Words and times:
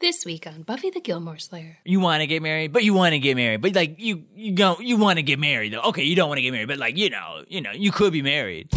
This 0.00 0.24
week 0.24 0.46
on 0.46 0.62
Buffy 0.62 0.90
the 0.90 1.00
Gilmore 1.00 1.38
Slayer. 1.38 1.78
You 1.84 1.98
want 1.98 2.20
to 2.20 2.28
get 2.28 2.40
married, 2.40 2.72
but 2.72 2.84
you 2.84 2.94
want 2.94 3.14
to 3.14 3.18
get 3.18 3.36
married, 3.36 3.60
but 3.60 3.74
like 3.74 3.98
you 3.98 4.22
you 4.36 4.52
don't 4.52 4.80
you 4.80 4.96
want 4.96 5.16
to 5.16 5.24
get 5.24 5.40
married 5.40 5.72
though. 5.72 5.80
Okay, 5.80 6.04
you 6.04 6.14
don't 6.14 6.28
want 6.28 6.38
to 6.38 6.42
get 6.42 6.52
married, 6.52 6.68
but 6.68 6.78
like 6.78 6.96
you 6.96 7.10
know 7.10 7.42
you 7.48 7.60
know 7.60 7.72
you 7.72 7.90
could 7.90 8.12
be 8.12 8.22
married. 8.22 8.68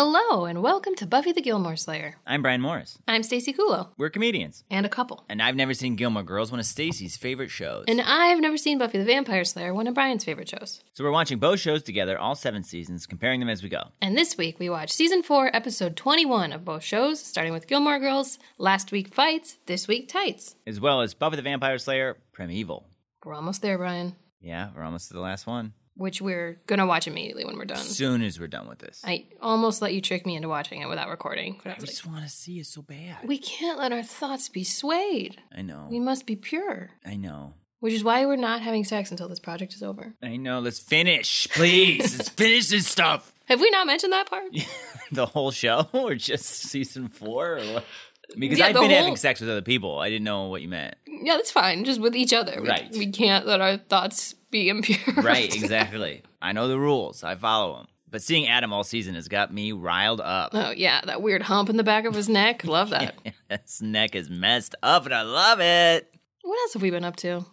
Hello, 0.00 0.44
and 0.44 0.62
welcome 0.62 0.94
to 0.94 1.06
Buffy 1.08 1.32
the 1.32 1.40
Gilmore 1.40 1.74
Slayer. 1.74 2.14
I'm 2.24 2.40
Brian 2.40 2.60
Morris. 2.60 3.00
I'm 3.08 3.24
Stacey 3.24 3.52
Kulo, 3.52 3.88
We're 3.98 4.10
comedians, 4.10 4.62
and 4.70 4.86
a 4.86 4.88
couple. 4.88 5.24
and 5.28 5.42
I've 5.42 5.56
never 5.56 5.74
seen 5.74 5.96
Gilmore 5.96 6.22
Girls, 6.22 6.52
one 6.52 6.60
of 6.60 6.66
Stacy's 6.66 7.16
favorite 7.16 7.50
shows. 7.50 7.86
And 7.88 8.00
I've 8.00 8.38
never 8.38 8.56
seen 8.56 8.78
Buffy 8.78 8.98
the 8.98 9.04
Vampire 9.04 9.42
Slayer, 9.42 9.74
one 9.74 9.88
of 9.88 9.94
Brian's 9.94 10.22
favorite 10.22 10.48
shows. 10.48 10.84
so 10.92 11.02
we're 11.02 11.10
watching 11.10 11.40
both 11.40 11.58
shows 11.58 11.82
together, 11.82 12.16
all 12.16 12.36
seven 12.36 12.62
seasons, 12.62 13.06
comparing 13.06 13.40
them 13.40 13.48
as 13.48 13.60
we 13.60 13.68
go. 13.68 13.88
And 14.00 14.16
this 14.16 14.36
week 14.38 14.60
we 14.60 14.70
watched 14.70 14.92
season 14.94 15.24
4, 15.24 15.50
episode 15.52 15.96
21 15.96 16.52
of 16.52 16.64
both 16.64 16.84
shows, 16.84 17.18
starting 17.18 17.52
with 17.52 17.66
Gilmore 17.66 17.98
Girls, 17.98 18.38
last 18.56 18.92
week 18.92 19.12
Fights, 19.12 19.58
this 19.66 19.88
week 19.88 20.08
Tights. 20.08 20.54
as 20.64 20.78
well 20.78 21.00
as 21.00 21.14
Buffy 21.14 21.34
the 21.34 21.42
Vampire 21.42 21.76
Slayer 21.76 22.18
Primeval. 22.30 22.86
We're 23.24 23.34
almost 23.34 23.62
there, 23.62 23.78
Brian, 23.78 24.14
Yeah, 24.40 24.68
we're 24.76 24.84
almost 24.84 25.08
to 25.08 25.14
the 25.14 25.20
last 25.20 25.44
one. 25.48 25.72
Which 25.98 26.22
we're 26.22 26.60
gonna 26.66 26.86
watch 26.86 27.06
immediately 27.06 27.44
when 27.44 27.56
we're 27.58 27.64
done. 27.66 27.76
Soon 27.78 28.22
as 28.22 28.40
we're 28.40 28.46
done 28.48 28.68
with 28.68 28.78
this, 28.78 29.02
I 29.04 29.26
almost 29.42 29.82
let 29.82 29.92
you 29.92 30.00
trick 30.00 30.24
me 30.24 30.36
into 30.36 30.48
watching 30.48 30.80
it 30.80 30.88
without 30.88 31.08
recording, 31.10 31.60
I 31.64 31.68
I 31.68 31.72
like, 31.72 31.80
just 31.84 32.06
want 32.06 32.22
to 32.24 32.30
see 32.30 32.58
it 32.60 32.66
so 32.66 32.80
bad. 32.82 33.18
we 33.26 33.36
can't 33.38 33.78
let 33.78 33.92
our 33.92 34.02
thoughts 34.02 34.48
be 34.48 34.64
swayed. 34.64 35.40
I 35.54 35.62
know, 35.62 35.88
We 35.90 36.00
must 36.00 36.24
be 36.26 36.36
pure. 36.36 36.90
I 37.04 37.16
know, 37.16 37.54
Which 37.80 37.92
is 37.92 38.02
why 38.02 38.24
we're 38.26 38.36
not 38.36 38.62
having 38.62 38.84
sex 38.84 39.10
until 39.10 39.28
this 39.28 39.38
project 39.40 39.74
is 39.74 39.82
over. 39.82 40.14
I 40.22 40.36
know. 40.36 40.60
Let's 40.60 40.78
finish, 40.80 41.46
please. 41.50 42.16
Let's 42.18 42.28
finish 42.42 42.68
this 42.68 42.86
stuff. 42.88 43.32
Have 43.46 43.60
we 43.60 43.70
not 43.70 43.86
mentioned 43.86 44.12
that 44.12 44.28
part? 44.28 44.44
the 45.12 45.26
whole 45.26 45.50
show 45.50 45.88
or 45.92 46.14
just 46.14 46.44
season 46.44 47.08
four 47.08 47.58
or 47.58 47.64
what? 47.72 47.84
Because 48.36 48.58
Yeah, 48.58 48.66
I've 48.66 48.74
been 48.74 48.84
whole- 48.90 48.98
having 48.98 49.16
sex 49.16 49.40
with 49.40 49.48
other 49.50 49.62
people. 49.62 49.98
I 49.98 50.08
didn't 50.10 50.24
know 50.24 50.46
what 50.48 50.62
you 50.62 50.68
meant. 50.68 50.96
Yeah, 51.06 51.36
that's 51.36 51.50
fine. 51.50 51.84
Just 51.84 52.00
with 52.00 52.14
each 52.16 52.32
other. 52.32 52.60
We- 52.60 52.68
Right. 52.68 52.88
We, 52.92 53.10
can't 53.10 53.46
let 53.46 53.60
our 53.60 53.76
thoughts 53.78 54.34
be 54.50 54.68
impure. 54.70 54.98
Right, 55.22 55.54
exactly. 55.54 56.22
I 56.42 56.52
know 56.52 56.68
the 56.68 56.78
rules. 56.78 57.24
I 57.24 57.34
follow 57.36 57.76
them. 57.78 57.86
But 58.10 58.22
seeing 58.22 58.46
Adam 58.48 58.72
all 58.72 58.84
season 58.84 59.14
has 59.16 59.28
got 59.28 59.52
me 59.52 59.72
riled 59.72 60.20
up. 60.22 60.50
Oh, 60.54 60.70
yeah. 60.70 61.00
That 61.04 61.20
weird 61.20 61.42
hump 61.42 61.68
in 61.68 61.76
the 61.76 61.84
back 61.84 62.04
of 62.06 62.14
his 62.14 62.28
neck. 62.28 62.64
Love 62.64 62.90
that. 62.90 63.14
His 63.50 63.82
neck 63.82 64.14
is 64.14 64.30
messed 64.30 64.74
up 64.82 65.04
and 65.04 65.14
I 65.14 65.22
love 65.22 65.60
it. 65.60 66.10
What 66.42 66.58
else 66.62 66.72
have 66.74 66.80
we 66.82 66.90
been 66.90 67.04
up 67.04 67.16
to? 67.16 67.44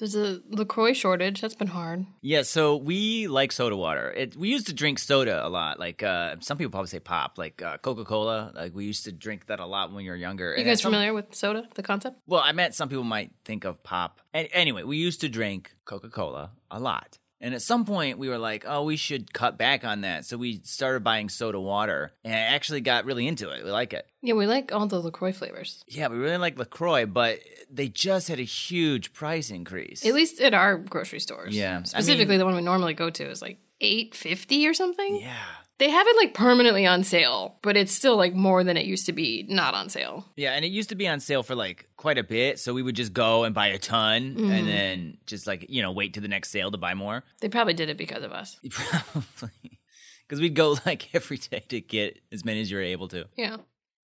There's 0.00 0.16
a 0.16 0.40
LaCroix 0.48 0.94
shortage. 0.94 1.40
That's 1.42 1.54
been 1.54 1.68
hard. 1.68 2.06
Yeah, 2.22 2.42
so 2.42 2.76
we 2.76 3.28
like 3.28 3.52
soda 3.52 3.76
water. 3.76 4.10
It, 4.10 4.34
we 4.34 4.48
used 4.48 4.66
to 4.66 4.72
drink 4.72 4.98
soda 4.98 5.46
a 5.46 5.48
lot. 5.48 5.78
Like 5.78 6.02
uh, 6.02 6.36
some 6.40 6.56
people 6.58 6.70
probably 6.72 6.88
say 6.88 6.98
pop, 7.00 7.38
like 7.38 7.60
uh, 7.62 7.76
Coca 7.78 8.04
Cola. 8.04 8.50
Like 8.54 8.74
we 8.74 8.86
used 8.86 9.04
to 9.04 9.12
drink 9.12 9.46
that 9.46 9.60
a 9.60 9.66
lot 9.66 9.92
when 9.92 10.02
we 10.04 10.10
were 10.10 10.16
younger. 10.16 10.50
You 10.52 10.56
And 10.58 10.64
guys 10.66 10.80
some- 10.80 10.90
familiar 10.92 11.12
with 11.12 11.34
soda, 11.34 11.68
the 11.74 11.82
concept? 11.82 12.16
Well, 12.26 12.40
I 12.44 12.52
meant 12.52 12.74
some 12.74 12.88
people 12.88 13.04
might 13.04 13.30
think 13.44 13.64
of 13.64 13.82
pop. 13.82 14.20
And 14.32 14.48
anyway, 14.52 14.82
we 14.84 14.96
used 14.96 15.20
to 15.20 15.28
drink 15.28 15.74
Coca 15.84 16.08
Cola 16.08 16.52
a 16.70 16.80
lot. 16.80 17.18
And 17.42 17.54
at 17.54 17.62
some 17.62 17.84
point, 17.86 18.18
we 18.18 18.28
were 18.28 18.36
like, 18.38 18.64
oh, 18.68 18.84
we 18.84 18.96
should 18.96 19.32
cut 19.32 19.56
back 19.56 19.84
on 19.84 20.02
that. 20.02 20.26
So 20.26 20.36
we 20.36 20.60
started 20.64 21.02
buying 21.02 21.28
soda 21.30 21.58
water 21.58 22.12
and 22.22 22.34
I 22.34 22.38
actually 22.38 22.82
got 22.82 23.06
really 23.06 23.26
into 23.26 23.48
it. 23.50 23.64
We 23.64 23.70
like 23.70 23.92
it. 23.94 24.06
Yeah, 24.20 24.34
we 24.34 24.46
like 24.46 24.72
all 24.72 24.86
the 24.86 25.00
LaCroix 25.00 25.32
flavors. 25.32 25.82
Yeah, 25.88 26.08
we 26.08 26.18
really 26.18 26.36
like 26.36 26.58
LaCroix, 26.58 27.06
but 27.06 27.38
they 27.70 27.88
just 27.88 28.28
had 28.28 28.38
a 28.40 28.44
huge 28.44 29.12
price 29.14 29.50
increase. 29.50 30.04
At 30.04 30.12
least 30.12 30.40
at 30.40 30.52
our 30.52 30.76
grocery 30.76 31.20
stores. 31.20 31.56
Yeah, 31.56 31.78
I 31.80 31.82
Specifically, 31.84 32.26
mean- 32.26 32.38
the 32.40 32.44
one 32.44 32.56
we 32.56 32.62
normally 32.62 32.94
go 32.94 33.08
to 33.08 33.24
is 33.30 33.40
like 33.40 33.58
eight 33.80 34.14
fifty 34.14 34.66
or 34.68 34.74
something. 34.74 35.20
Yeah. 35.20 35.36
They 35.80 35.88
have 35.90 36.06
it 36.06 36.16
like 36.18 36.34
permanently 36.34 36.86
on 36.86 37.02
sale, 37.04 37.56
but 37.62 37.76
it's 37.76 37.90
still 37.90 38.14
like 38.16 38.34
more 38.34 38.62
than 38.62 38.76
it 38.76 38.84
used 38.84 39.06
to 39.06 39.12
be 39.12 39.46
not 39.48 39.74
on 39.74 39.88
sale. 39.88 40.26
Yeah, 40.36 40.52
and 40.52 40.62
it 40.64 40.68
used 40.68 40.90
to 40.90 40.94
be 40.94 41.08
on 41.08 41.20
sale 41.20 41.42
for 41.42 41.54
like 41.54 41.88
quite 41.96 42.18
a 42.18 42.22
bit. 42.22 42.60
So 42.60 42.72
we 42.74 42.82
would 42.82 42.94
just 42.94 43.14
go 43.14 43.44
and 43.44 43.54
buy 43.54 43.68
a 43.68 43.78
ton 43.78 44.34
Mm-hmm. 44.36 44.50
and 44.52 44.68
then 44.68 45.18
just 45.26 45.46
like, 45.46 45.66
you 45.70 45.80
know, 45.80 45.90
wait 45.90 46.14
to 46.14 46.20
the 46.20 46.28
next 46.28 46.50
sale 46.50 46.70
to 46.70 46.76
buy 46.78 46.92
more. 46.94 47.24
They 47.40 47.48
probably 47.48 47.72
did 47.74 47.88
it 47.90 47.96
because 47.96 48.22
of 48.22 48.30
us. 48.30 48.58
Probably. 48.70 49.80
Because 50.28 50.40
we'd 50.40 50.54
go 50.54 50.76
like 50.86 51.08
every 51.14 51.38
day 51.38 51.64
to 51.70 51.80
get 51.80 52.20
as 52.30 52.44
many 52.44 52.60
as 52.60 52.70
you 52.70 52.76
were 52.76 52.82
able 52.82 53.08
to. 53.08 53.26
Yeah. 53.36 53.56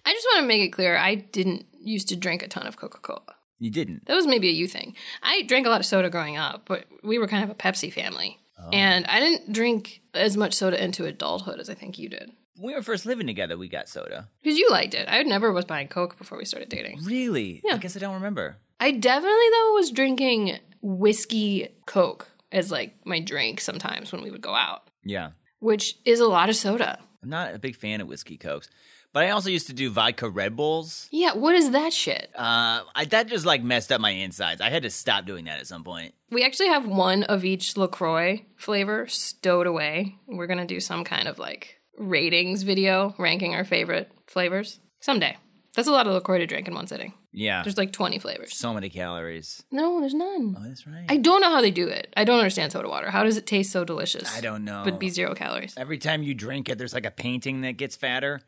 I 0.04 0.12
just 0.12 0.26
want 0.32 0.40
to 0.42 0.46
make 0.48 0.62
it 0.62 0.70
clear 0.72 0.96
I 0.96 1.14
didn't 1.16 1.66
used 1.78 2.08
to 2.08 2.16
drink 2.16 2.42
a 2.42 2.48
ton 2.48 2.66
of 2.66 2.76
Coca 2.78 2.98
Cola. 3.00 3.20
You 3.58 3.70
didn't. 3.70 4.06
That 4.06 4.14
was 4.14 4.26
maybe 4.26 4.48
a 4.48 4.52
you 4.52 4.66
thing. 4.66 4.94
I 5.22 5.42
drank 5.42 5.66
a 5.66 5.70
lot 5.70 5.80
of 5.80 5.86
soda 5.86 6.08
growing 6.10 6.36
up, 6.36 6.62
but 6.66 6.86
we 7.02 7.18
were 7.18 7.26
kind 7.28 7.44
of 7.44 7.50
a 7.50 7.54
Pepsi 7.54 7.92
family. 7.92 8.38
Oh. 8.58 8.70
And 8.70 9.06
I 9.06 9.20
didn't 9.20 9.52
drink 9.52 10.00
as 10.14 10.36
much 10.36 10.54
soda 10.54 10.82
into 10.82 11.04
adulthood 11.04 11.60
as 11.60 11.68
I 11.70 11.74
think 11.74 11.98
you 11.98 12.08
did. 12.08 12.30
When 12.56 12.68
we 12.72 12.74
were 12.74 12.82
first 12.82 13.04
living 13.04 13.26
together, 13.26 13.58
we 13.58 13.68
got 13.68 13.88
soda. 13.88 14.28
Because 14.42 14.58
you 14.58 14.70
liked 14.70 14.94
it. 14.94 15.06
I 15.10 15.22
never 15.24 15.52
was 15.52 15.66
buying 15.66 15.88
Coke 15.88 16.16
before 16.16 16.38
we 16.38 16.44
started 16.46 16.70
dating. 16.70 17.00
Really? 17.04 17.60
Yeah. 17.64 17.74
I 17.74 17.78
guess 17.78 17.96
I 17.96 18.00
don't 18.00 18.14
remember. 18.14 18.56
I 18.80 18.92
definitely, 18.92 19.50
though, 19.52 19.72
was 19.74 19.90
drinking 19.90 20.58
whiskey 20.80 21.68
Coke 21.86 22.28
as 22.52 22.70
like 22.70 22.94
my 23.04 23.20
drink 23.20 23.60
sometimes 23.60 24.10
when 24.12 24.22
we 24.22 24.30
would 24.30 24.40
go 24.40 24.54
out, 24.54 24.88
Yeah. 25.04 25.30
which 25.58 25.96
is 26.06 26.20
a 26.20 26.26
lot 26.28 26.48
of 26.48 26.56
soda. 26.56 26.98
I'm 27.22 27.28
not 27.28 27.54
a 27.54 27.58
big 27.58 27.76
fan 27.76 28.00
of 28.00 28.08
whiskey 28.08 28.36
cokes. 28.38 28.70
But 29.16 29.24
I 29.24 29.30
also 29.30 29.48
used 29.48 29.68
to 29.68 29.72
do 29.72 29.88
vodka 29.88 30.28
Red 30.28 30.56
Bulls. 30.56 31.08
Yeah, 31.10 31.32
what 31.32 31.54
is 31.54 31.70
that 31.70 31.94
shit? 31.94 32.28
Uh, 32.34 32.82
I, 32.94 33.06
that 33.06 33.28
just 33.28 33.46
like 33.46 33.62
messed 33.62 33.90
up 33.90 33.98
my 33.98 34.10
insides. 34.10 34.60
I 34.60 34.68
had 34.68 34.82
to 34.82 34.90
stop 34.90 35.24
doing 35.24 35.46
that 35.46 35.58
at 35.58 35.66
some 35.66 35.84
point. 35.84 36.12
We 36.30 36.44
actually 36.44 36.68
have 36.68 36.86
one 36.86 37.22
of 37.22 37.42
each 37.42 37.78
LaCroix 37.78 38.44
flavor 38.56 39.06
stowed 39.06 39.66
away. 39.66 40.18
We're 40.26 40.46
going 40.46 40.58
to 40.58 40.66
do 40.66 40.80
some 40.80 41.02
kind 41.02 41.28
of 41.28 41.38
like 41.38 41.78
ratings 41.96 42.62
video 42.62 43.14
ranking 43.16 43.54
our 43.54 43.64
favorite 43.64 44.12
flavors 44.26 44.80
someday. 45.00 45.38
That's 45.74 45.88
a 45.88 45.92
lot 45.92 46.06
of 46.06 46.12
LaCroix 46.12 46.40
to 46.40 46.46
drink 46.46 46.68
in 46.68 46.74
one 46.74 46.86
sitting. 46.86 47.14
Yeah. 47.32 47.62
There's 47.62 47.78
like 47.78 47.94
20 47.94 48.18
flavors. 48.18 48.54
so 48.54 48.74
many 48.74 48.90
calories. 48.90 49.62
No, 49.70 49.98
there's 49.98 50.12
none. 50.12 50.56
Oh, 50.58 50.62
that's 50.62 50.86
right. 50.86 51.06
I 51.08 51.16
don't 51.16 51.40
know 51.40 51.50
how 51.50 51.62
they 51.62 51.70
do 51.70 51.88
it. 51.88 52.12
I 52.18 52.24
don't 52.24 52.38
understand 52.38 52.70
soda 52.70 52.90
water. 52.90 53.10
How 53.10 53.24
does 53.24 53.38
it 53.38 53.46
taste 53.46 53.72
so 53.72 53.82
delicious? 53.82 54.36
I 54.36 54.42
don't 54.42 54.66
know. 54.66 54.82
But 54.84 55.00
be 55.00 55.08
zero 55.08 55.34
calories. 55.34 55.72
Every 55.78 55.96
time 55.96 56.22
you 56.22 56.34
drink 56.34 56.68
it, 56.68 56.76
there's 56.76 56.92
like 56.92 57.06
a 57.06 57.10
painting 57.10 57.62
that 57.62 57.78
gets 57.78 57.96
fatter. 57.96 58.42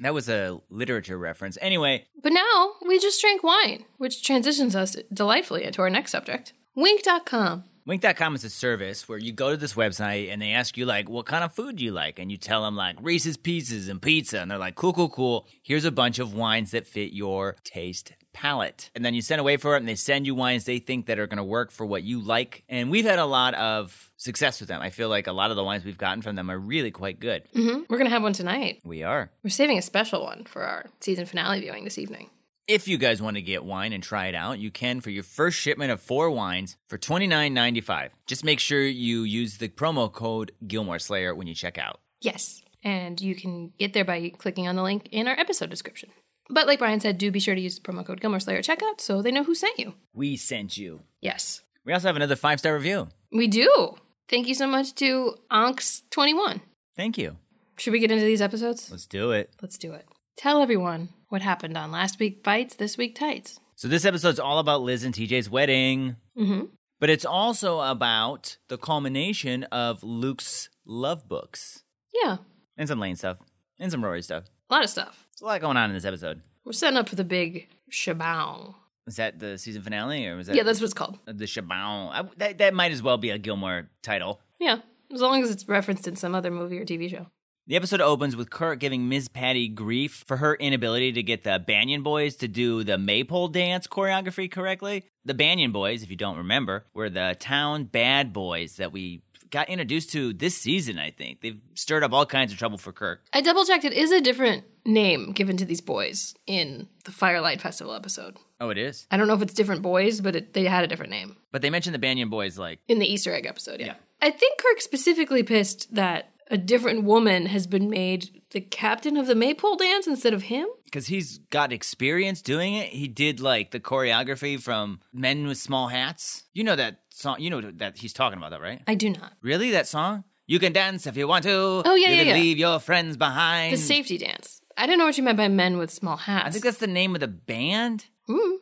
That 0.00 0.14
was 0.14 0.28
a 0.28 0.60
literature 0.70 1.16
reference. 1.16 1.56
Anyway, 1.60 2.06
But 2.20 2.32
now 2.32 2.72
we 2.86 2.98
just 2.98 3.20
drank 3.20 3.42
wine, 3.42 3.84
which 3.96 4.22
transitions 4.22 4.74
us 4.74 4.96
delightfully 5.12 5.64
into 5.64 5.82
our 5.82 5.90
next 5.90 6.10
subject. 6.10 6.52
Winc.com. 6.76 7.64
Winc.com 7.86 8.34
is 8.34 8.44
a 8.44 8.50
service 8.50 9.08
where 9.08 9.18
you 9.18 9.30
go 9.30 9.50
to 9.50 9.56
this 9.56 9.74
website 9.74 10.32
and 10.32 10.40
they 10.40 10.52
ask 10.52 10.76
you, 10.76 10.86
like, 10.86 11.08
what 11.08 11.26
kind 11.26 11.44
of 11.44 11.52
food 11.52 11.76
do 11.76 11.84
you 11.84 11.92
like? 11.92 12.18
And 12.18 12.32
you 12.32 12.38
tell 12.38 12.64
them, 12.64 12.76
like, 12.76 12.96
Reese's 13.00 13.36
Pieces 13.36 13.88
and 13.88 14.00
pizza. 14.00 14.40
And 14.40 14.50
they're 14.50 14.58
like, 14.58 14.74
cool, 14.74 14.94
cool, 14.94 15.10
cool. 15.10 15.46
Here's 15.62 15.84
a 15.84 15.92
bunch 15.92 16.18
of 16.18 16.32
wines 16.32 16.70
that 16.70 16.86
fit 16.86 17.12
your 17.12 17.56
taste 17.62 18.14
palette. 18.34 18.90
And 18.94 19.02
then 19.02 19.14
you 19.14 19.22
send 19.22 19.40
away 19.40 19.56
for 19.56 19.74
it 19.74 19.78
and 19.78 19.88
they 19.88 19.94
send 19.94 20.26
you 20.26 20.34
wines 20.34 20.64
they 20.64 20.78
think 20.78 21.06
that 21.06 21.18
are 21.18 21.26
going 21.26 21.38
to 21.38 21.44
work 21.44 21.70
for 21.70 21.86
what 21.86 22.02
you 22.02 22.20
like. 22.20 22.64
And 22.68 22.90
we've 22.90 23.06
had 23.06 23.18
a 23.18 23.24
lot 23.24 23.54
of 23.54 24.12
success 24.18 24.60
with 24.60 24.68
them. 24.68 24.82
I 24.82 24.90
feel 24.90 25.08
like 25.08 25.26
a 25.26 25.32
lot 25.32 25.50
of 25.50 25.56
the 25.56 25.64
wines 25.64 25.84
we've 25.84 25.96
gotten 25.96 26.20
from 26.20 26.36
them 26.36 26.50
are 26.50 26.58
really 26.58 26.90
quite 26.90 27.18
good. 27.20 27.44
hmm 27.54 27.80
We're 27.88 27.96
going 27.98 28.04
to 28.04 28.10
have 28.10 28.22
one 28.22 28.34
tonight. 28.34 28.80
We 28.84 29.02
are. 29.02 29.30
We're 29.42 29.50
saving 29.50 29.78
a 29.78 29.82
special 29.82 30.22
one 30.22 30.44
for 30.44 30.62
our 30.64 30.84
season 31.00 31.24
finale 31.24 31.60
viewing 31.60 31.84
this 31.84 31.96
evening. 31.96 32.28
If 32.66 32.88
you 32.88 32.96
guys 32.96 33.20
want 33.20 33.36
to 33.36 33.42
get 33.42 33.62
wine 33.62 33.92
and 33.92 34.02
try 34.02 34.26
it 34.28 34.34
out, 34.34 34.58
you 34.58 34.70
can 34.70 35.00
for 35.02 35.10
your 35.10 35.22
first 35.22 35.58
shipment 35.58 35.90
of 35.92 36.00
four 36.00 36.30
wines 36.30 36.76
for 36.86 36.96
$29.95. 36.96 38.08
Just 38.26 38.42
make 38.42 38.58
sure 38.58 38.80
you 38.82 39.22
use 39.22 39.58
the 39.58 39.68
promo 39.68 40.10
code 40.10 40.52
Gilmore 40.66 40.98
Slayer 40.98 41.34
when 41.34 41.46
you 41.46 41.54
check 41.54 41.76
out. 41.78 42.00
Yes. 42.20 42.62
And 42.82 43.20
you 43.20 43.34
can 43.34 43.72
get 43.78 43.92
there 43.92 44.04
by 44.04 44.30
clicking 44.30 44.66
on 44.66 44.76
the 44.76 44.82
link 44.82 45.08
in 45.12 45.28
our 45.28 45.38
episode 45.38 45.68
description. 45.70 46.10
But 46.50 46.66
like 46.66 46.78
Brian 46.78 47.00
said, 47.00 47.18
do 47.18 47.30
be 47.30 47.40
sure 47.40 47.54
to 47.54 47.60
use 47.60 47.78
the 47.78 47.80
promo 47.80 48.04
code 48.04 48.20
Gilmore 48.20 48.40
Slayer 48.40 48.58
at 48.58 48.64
checkout 48.64 49.00
so 49.00 49.22
they 49.22 49.30
know 49.32 49.44
who 49.44 49.54
sent 49.54 49.78
you. 49.78 49.94
We 50.12 50.36
sent 50.36 50.76
you. 50.76 51.00
Yes. 51.20 51.62
We 51.84 51.92
also 51.92 52.08
have 52.08 52.16
another 52.16 52.36
five 52.36 52.58
star 52.58 52.74
review. 52.74 53.08
We 53.32 53.46
do. 53.48 53.96
Thank 54.28 54.46
you 54.48 54.54
so 54.54 54.66
much 54.66 54.94
to 54.96 55.34
Onks21. 55.50 56.60
Thank 56.96 57.18
you. 57.18 57.36
Should 57.76 57.92
we 57.92 57.98
get 57.98 58.10
into 58.10 58.24
these 58.24 58.40
episodes? 58.42 58.90
Let's 58.90 59.06
do 59.06 59.32
it. 59.32 59.50
Let's 59.60 59.78
do 59.78 59.92
it. 59.92 60.06
Tell 60.36 60.60
everyone 60.60 61.08
what 61.28 61.42
happened 61.42 61.76
on 61.76 61.90
last 61.90 62.18
week 62.18 62.40
fights, 62.44 62.76
this 62.76 62.96
week 62.96 63.14
tights. 63.14 63.58
So, 63.76 63.88
this 63.88 64.04
episode's 64.04 64.38
all 64.38 64.58
about 64.60 64.82
Liz 64.82 65.02
and 65.04 65.12
TJ's 65.14 65.50
wedding, 65.50 66.16
Mm-hmm. 66.38 66.66
but 67.00 67.10
it's 67.10 67.24
also 67.24 67.80
about 67.80 68.56
the 68.68 68.78
culmination 68.78 69.64
of 69.64 70.02
Luke's 70.02 70.68
love 70.84 71.28
books 71.28 71.82
Yeah, 72.22 72.38
and 72.76 72.88
some 72.88 72.98
Lane 73.00 73.14
stuff 73.16 73.38
and 73.78 73.90
some 73.90 74.04
Rory 74.04 74.22
stuff. 74.22 74.44
a 74.70 74.74
lot 74.74 74.84
of 74.84 74.90
stuff. 74.90 75.23
There's 75.34 75.42
a 75.42 75.46
lot 75.46 75.60
going 75.60 75.76
on 75.76 75.90
in 75.90 75.94
this 75.94 76.04
episode. 76.04 76.42
We're 76.64 76.72
setting 76.72 76.96
up 76.96 77.08
for 77.08 77.16
the 77.16 77.24
big 77.24 77.68
shabang. 77.90 78.74
Was 79.04 79.16
that 79.16 79.40
the 79.40 79.58
season 79.58 79.82
finale, 79.82 80.26
or 80.28 80.36
was 80.36 80.46
that 80.46 80.54
Yeah, 80.54 80.62
that's 80.62 80.80
what 80.80 80.84
it's 80.84 80.94
called. 80.94 81.18
the 81.26 81.44
Shabon? 81.44 82.10
I, 82.12 82.22
that 82.38 82.58
that 82.58 82.72
might 82.72 82.92
as 82.92 83.02
well 83.02 83.18
be 83.18 83.30
a 83.30 83.38
Gilmore 83.38 83.90
title. 84.02 84.40
Yeah, 84.60 84.78
as 85.12 85.20
long 85.20 85.42
as 85.42 85.50
it's 85.50 85.68
referenced 85.68 86.06
in 86.06 86.16
some 86.16 86.34
other 86.34 86.50
movie 86.50 86.78
or 86.78 86.84
TV 86.86 87.10
show. 87.10 87.26
The 87.66 87.76
episode 87.76 88.00
opens 88.00 88.36
with 88.36 88.50
Kirk 88.50 88.78
giving 88.78 89.08
Ms. 89.08 89.28
Patty 89.28 89.68
grief 89.68 90.22
for 90.26 90.36
her 90.36 90.54
inability 90.54 91.12
to 91.12 91.22
get 91.22 91.44
the 91.44 91.58
Banyan 91.66 92.02
Boys 92.02 92.36
to 92.36 92.48
do 92.48 92.84
the 92.84 92.96
maypole 92.98 93.48
dance 93.48 93.86
choreography 93.86 94.50
correctly. 94.50 95.04
The 95.24 95.34
Banyan 95.34 95.72
Boys, 95.72 96.02
if 96.02 96.10
you 96.10 96.16
don't 96.16 96.36
remember, 96.36 96.84
were 96.94 97.08
the 97.10 97.36
town 97.40 97.84
bad 97.84 98.32
boys 98.34 98.76
that 98.76 98.92
we 98.92 99.22
got 99.54 99.68
introduced 99.68 100.10
to 100.10 100.32
this 100.32 100.56
season, 100.56 100.98
I 100.98 101.10
think. 101.10 101.40
They've 101.40 101.60
stirred 101.74 102.02
up 102.02 102.12
all 102.12 102.26
kinds 102.26 102.52
of 102.52 102.58
trouble 102.58 102.76
for 102.76 102.92
Kirk. 102.92 103.20
I 103.32 103.40
double 103.40 103.64
checked. 103.64 103.84
It 103.84 103.92
is 103.92 104.10
a 104.10 104.20
different 104.20 104.64
name 104.84 105.30
given 105.30 105.56
to 105.58 105.64
these 105.64 105.80
boys 105.80 106.34
in 106.46 106.88
the 107.04 107.12
Firelight 107.12 107.60
Festival 107.60 107.94
episode. 107.94 108.36
Oh, 108.60 108.70
it 108.70 108.78
is? 108.78 109.06
I 109.12 109.16
don't 109.16 109.28
know 109.28 109.34
if 109.34 109.42
it's 109.42 109.54
different 109.54 109.82
boys, 109.82 110.20
but 110.20 110.34
it, 110.36 110.52
they 110.54 110.64
had 110.64 110.84
a 110.84 110.86
different 110.86 111.10
name 111.12 111.36
But 111.52 111.62
they 111.62 111.70
mentioned 111.70 111.94
the 111.94 111.98
Banyan 112.00 112.30
Boys 112.30 112.58
like, 112.58 112.80
in 112.88 112.98
the 112.98 113.06
Easter 113.06 113.32
egg 113.32 113.46
episode. 113.46 113.78
Yeah. 113.80 113.86
Yeah. 113.86 113.94
I 114.20 114.30
think 114.30 114.58
Kirk 114.58 114.80
specifically 114.80 115.42
pissed 115.42 115.94
that 115.94 116.30
a 116.50 116.58
different 116.58 117.04
woman 117.04 117.46
has 117.46 117.66
been 117.66 117.88
made 117.88 118.42
the 118.50 118.60
captain 118.60 119.16
of 119.16 119.26
the 119.26 119.34
maypole 119.34 119.76
dance 119.76 120.06
instead 120.06 120.32
of 120.34 120.42
him. 120.42 120.66
because 120.84 121.06
he's 121.08 121.38
got 121.50 121.72
experience 121.72 122.40
doing 122.42 122.74
it. 122.74 122.88
He 122.88 123.08
did 123.08 123.40
like 123.40 123.70
the 123.70 123.80
choreography 123.80 124.60
from 124.60 125.00
Men 125.12 125.46
with 125.46 125.58
Small 125.58 125.88
Hats. 125.88 126.44
You 126.52 126.62
know 126.64 126.76
that 126.76 127.00
song. 127.14 127.40
You 127.40 127.50
know 127.50 127.60
that 127.60 127.98
he's 127.98 128.12
talking 128.12 128.38
about 128.38 128.50
that, 128.50 128.60
right? 128.60 128.82
I 128.86 128.94
do 128.94 129.10
not. 129.10 129.32
Really, 129.42 129.70
that 129.72 129.86
song? 129.86 130.24
You 130.46 130.58
can 130.58 130.72
dance 130.72 131.06
if 131.06 131.16
you 131.16 131.26
want 131.26 131.44
to. 131.44 131.82
Oh, 131.84 131.94
yeah, 131.94 132.08
you 132.08 132.14
yeah, 132.14 132.18
can 132.18 132.26
yeah. 132.28 132.34
leave 132.34 132.58
your 132.58 132.78
friends 132.78 133.16
behind. 133.16 133.72
The 133.72 133.78
safety 133.78 134.18
dance. 134.18 134.60
I 134.76 134.86
didn't 134.86 134.98
know 134.98 135.06
what 135.06 135.16
you 135.16 135.22
meant 135.22 135.38
by 135.38 135.48
men 135.48 135.78
with 135.78 135.90
small 135.90 136.16
hats. 136.16 136.46
I 136.46 136.50
think 136.50 136.64
that's 136.64 136.78
the 136.78 136.86
name 136.86 137.14
of 137.14 137.20
the 137.20 137.28
band. 137.28 138.06
Hmm. 138.26 138.56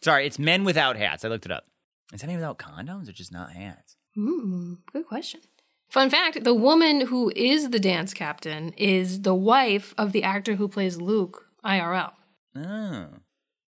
Sorry, 0.00 0.26
it's 0.26 0.38
Men 0.38 0.64
Without 0.64 0.96
Hats. 0.96 1.24
I 1.24 1.28
looked 1.28 1.46
it 1.46 1.52
up. 1.52 1.64
Is 2.12 2.20
that 2.20 2.26
mean 2.26 2.36
without 2.36 2.58
condoms 2.58 3.08
or 3.08 3.12
just 3.12 3.32
not 3.32 3.52
hats? 3.52 3.96
Hmm, 4.14 4.74
good 4.92 5.06
question. 5.06 5.40
Fun 5.88 6.10
fact 6.10 6.44
the 6.44 6.54
woman 6.54 7.02
who 7.02 7.32
is 7.34 7.70
the 7.70 7.78
dance 7.80 8.12
captain 8.12 8.72
is 8.76 9.22
the 9.22 9.34
wife 9.34 9.94
of 9.96 10.12
the 10.12 10.22
actor 10.22 10.56
who 10.56 10.68
plays 10.68 10.98
Luke 10.98 11.46
IRL. 11.64 12.12
Oh. 12.56 13.06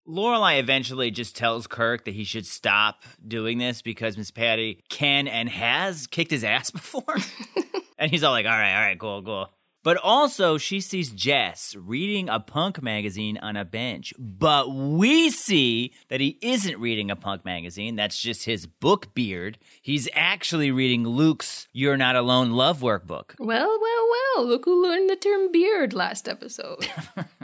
Lorelai 0.07 0.61
eventually 0.61 1.11
just 1.11 1.37
tells 1.37 1.67
Kirk 1.67 2.05
that 2.05 2.15
he 2.15 2.25
should 2.25 2.47
stop 2.47 3.03
doing 3.27 3.59
this 3.59 3.83
because 3.83 4.17
Miss 4.19 4.31
Patty 4.31 4.83
can 4.89 5.27
and 5.27 5.49
has 5.49 6.07
kicked 6.07 6.31
his 6.31 6.45
ass 6.45 6.71
before. 6.73 7.17
and 7.99 8.11
he's 8.11 8.23
all 8.23 8.33
like, 8.33 8.47
all 8.47 8.53
right, 8.53 8.75
all 8.75 8.83
right, 8.83 8.99
cool, 8.99 9.23
cool. 9.23 9.51
But 9.83 9.99
also, 9.99 10.57
she 10.57 10.81
sees 10.81 11.11
Jess 11.11 11.77
reading 11.79 12.31
a 12.31 12.41
punk 12.41 12.83
magazine 12.83 13.37
on 13.37 13.55
a 13.55 13.67
bench. 13.67 14.15
But 14.19 14.75
we 14.75 15.29
see 15.29 15.93
that 16.09 16.23
he 16.23 16.39
isn't 16.41 16.81
reading 16.81 17.11
a 17.11 17.17
punk 17.17 17.45
magazine. 17.45 17.95
That's 17.95 18.19
just 18.19 18.45
his 18.45 18.67
book 18.67 19.15
beard. 19.15 19.59
He's 19.83 20.09
actually 20.15 20.71
reading 20.71 21.07
Luke's 21.07 21.69
You're 21.75 21.99
Not 21.99 22.17
Alone 22.17 22.53
love 22.53 22.81
workbook. 22.81 23.35
Well, 23.39 23.79
well, 23.79 24.09
well, 24.11 24.47
look 24.47 24.65
who 24.65 24.83
learned 24.83 25.11
the 25.11 25.17
term 25.17 25.53
beard 25.53 25.93
last 25.93 26.29
episode. 26.29 26.89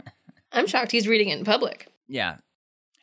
I'm 0.51 0.65
shocked 0.65 0.91
he's 0.91 1.07
reading 1.07 1.29
it 1.29 1.37
in 1.37 1.45
public. 1.45 1.89
Yeah. 2.07 2.37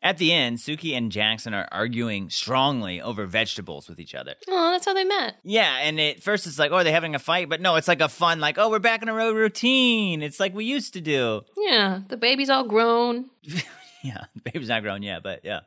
At 0.02 0.18
the 0.18 0.32
end, 0.32 0.58
Sookie 0.58 0.96
and 0.96 1.10
Jackson 1.10 1.54
are 1.54 1.66
arguing 1.72 2.30
strongly 2.30 3.00
over 3.00 3.26
vegetables 3.26 3.88
with 3.88 3.98
each 3.98 4.14
other. 4.14 4.34
Oh, 4.48 4.70
that's 4.70 4.84
how 4.84 4.94
they 4.94 5.04
met. 5.04 5.36
Yeah, 5.42 5.78
and 5.82 6.00
at 6.00 6.22
first 6.22 6.46
it's 6.46 6.58
like, 6.58 6.70
oh, 6.70 6.76
are 6.76 6.84
they 6.84 6.92
having 6.92 7.16
a 7.16 7.18
fight? 7.18 7.48
But 7.48 7.60
no, 7.60 7.74
it's 7.74 7.88
like 7.88 8.00
a 8.00 8.08
fun, 8.08 8.38
like, 8.38 8.58
oh, 8.58 8.70
we're 8.70 8.78
back 8.78 9.02
in 9.02 9.08
a 9.08 9.14
road 9.14 9.34
routine. 9.34 10.22
It's 10.22 10.38
like 10.38 10.54
we 10.54 10.64
used 10.64 10.94
to 10.94 11.00
do. 11.00 11.42
Yeah, 11.56 12.00
the 12.08 12.16
baby's 12.16 12.50
all 12.50 12.64
grown. 12.64 13.30
Yeah, 14.00 14.24
the 14.36 14.52
baby's 14.52 14.68
not 14.68 14.82
grown 14.82 15.02
yet, 15.02 15.24
but 15.24 15.40
yeah. 15.42 15.60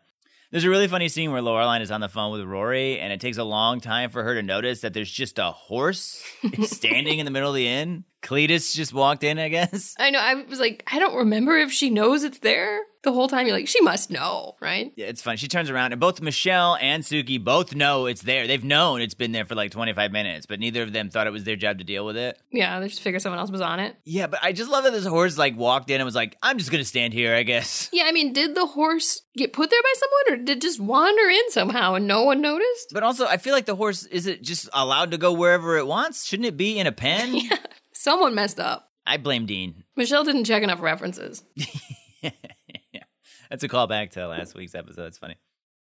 There's 0.51 0.63
a 0.63 0.69
really 0.69 0.87
funny 0.87 1.09
scene 1.09 1.31
where 1.31 1.41
Lorelai 1.41 1.81
is 1.81 1.91
on 1.91 1.99
the 2.01 2.09
phone 2.09 2.31
with 2.31 2.47
Rory, 2.47 2.97
and 2.99 3.11
it 3.11 3.19
takes 3.19 3.37
a 3.37 3.43
long 3.43 3.79
time 3.81 4.09
for 4.09 4.23
her 4.23 4.35
to 4.35 4.41
notice 4.41 4.81
that 4.81 4.93
there's 4.93 5.11
just 5.11 5.37
a 5.37 5.51
horse 5.51 6.23
standing 6.63 7.19
in 7.19 7.25
the 7.25 7.31
middle 7.31 7.49
of 7.49 7.55
the 7.55 7.67
inn. 7.67 8.05
Cletus 8.21 8.75
just 8.75 8.93
walked 8.93 9.23
in, 9.23 9.39
I 9.39 9.49
guess. 9.49 9.95
I 9.99 10.09
know, 10.11 10.19
I 10.19 10.35
was 10.35 10.59
like, 10.59 10.83
I 10.91 10.99
don't 10.99 11.15
remember 11.15 11.57
if 11.57 11.71
she 11.71 11.89
knows 11.89 12.23
it's 12.23 12.39
there. 12.39 12.79
The 13.03 13.11
whole 13.11 13.27
time 13.27 13.47
you're 13.47 13.55
like, 13.55 13.67
she 13.67 13.81
must 13.81 14.11
know, 14.11 14.53
right? 14.61 14.93
Yeah, 14.95 15.07
it's 15.07 15.23
funny. 15.23 15.37
She 15.37 15.47
turns 15.47 15.71
around, 15.71 15.91
and 15.91 15.99
both 15.99 16.21
Michel 16.21 16.77
and 16.79 17.01
Sookie 17.01 17.43
both 17.43 17.73
know 17.73 18.05
it's 18.05 18.21
there. 18.21 18.45
They've 18.45 18.63
known 18.63 19.01
it's 19.01 19.15
been 19.15 19.31
there 19.31 19.43
for 19.43 19.55
like 19.55 19.71
25 19.71 20.11
minutes, 20.11 20.45
but 20.45 20.59
neither 20.59 20.83
of 20.83 20.93
them 20.93 21.09
thought 21.09 21.25
it 21.25 21.33
was 21.33 21.43
their 21.43 21.55
job 21.55 21.79
to 21.79 21.83
deal 21.83 22.05
with 22.05 22.15
it. 22.15 22.37
Yeah, 22.51 22.79
they 22.79 22.87
just 22.89 23.01
figured 23.01 23.23
someone 23.23 23.39
else 23.39 23.49
was 23.49 23.59
on 23.61 23.79
it. 23.79 23.95
Yeah, 24.05 24.27
but 24.27 24.41
I 24.43 24.51
just 24.51 24.69
love 24.69 24.83
that 24.83 24.93
this 24.93 25.05
horse 25.07 25.35
like 25.35 25.57
walked 25.57 25.89
in 25.89 25.95
and 25.95 26.05
was 26.05 26.13
like, 26.13 26.37
"I'm 26.43 26.59
just 26.59 26.69
gonna 26.71 26.85
stand 26.85 27.13
here, 27.13 27.33
I 27.33 27.41
guess." 27.41 27.89
Yeah, 28.01 28.03
I 28.05 28.11
mean, 28.11 28.33
did 28.33 28.53
the 28.55 28.67
horse 28.67 29.21
get 29.35 29.51
put 29.51 29.69
there 29.71 29.81
by 29.81 29.93
someone 29.95 30.41
or 30.41 30.45
did 30.45 30.57
it 30.57 30.61
just 30.61 30.79
wander 30.79 31.27
in 31.29 31.49
somehow 31.51 31.95
and 31.95 32.05
no 32.07 32.23
one 32.23 32.39
noticed? 32.41 32.91
But 32.93 33.01
also, 33.03 33.25
I 33.25 33.37
feel 33.37 33.53
like 33.53 33.65
the 33.65 33.75
horse 33.75 34.05
is 34.05 34.27
it 34.27 34.43
just 34.43 34.69
allowed 34.73 35.11
to 35.11 35.17
go 35.17 35.33
wherever 35.33 35.77
it 35.77 35.87
wants. 35.87 36.25
Shouldn't 36.25 36.47
it 36.47 36.55
be 36.57 36.77
in 36.77 36.85
a 36.87 36.91
pen? 36.91 37.35
Someone 38.01 38.33
messed 38.33 38.59
up. 38.59 38.89
I 39.05 39.17
blame 39.17 39.45
Dean. 39.45 39.83
Michel 39.95 40.23
didn't 40.23 40.45
check 40.45 40.63
enough 40.63 40.81
references. 40.81 41.43
yeah, 42.23 42.31
that's 43.47 43.63
a 43.63 43.67
callback 43.67 44.09
to 44.13 44.27
last 44.27 44.55
week's 44.55 44.73
episode. 44.73 45.05
It's 45.05 45.19
funny. 45.19 45.35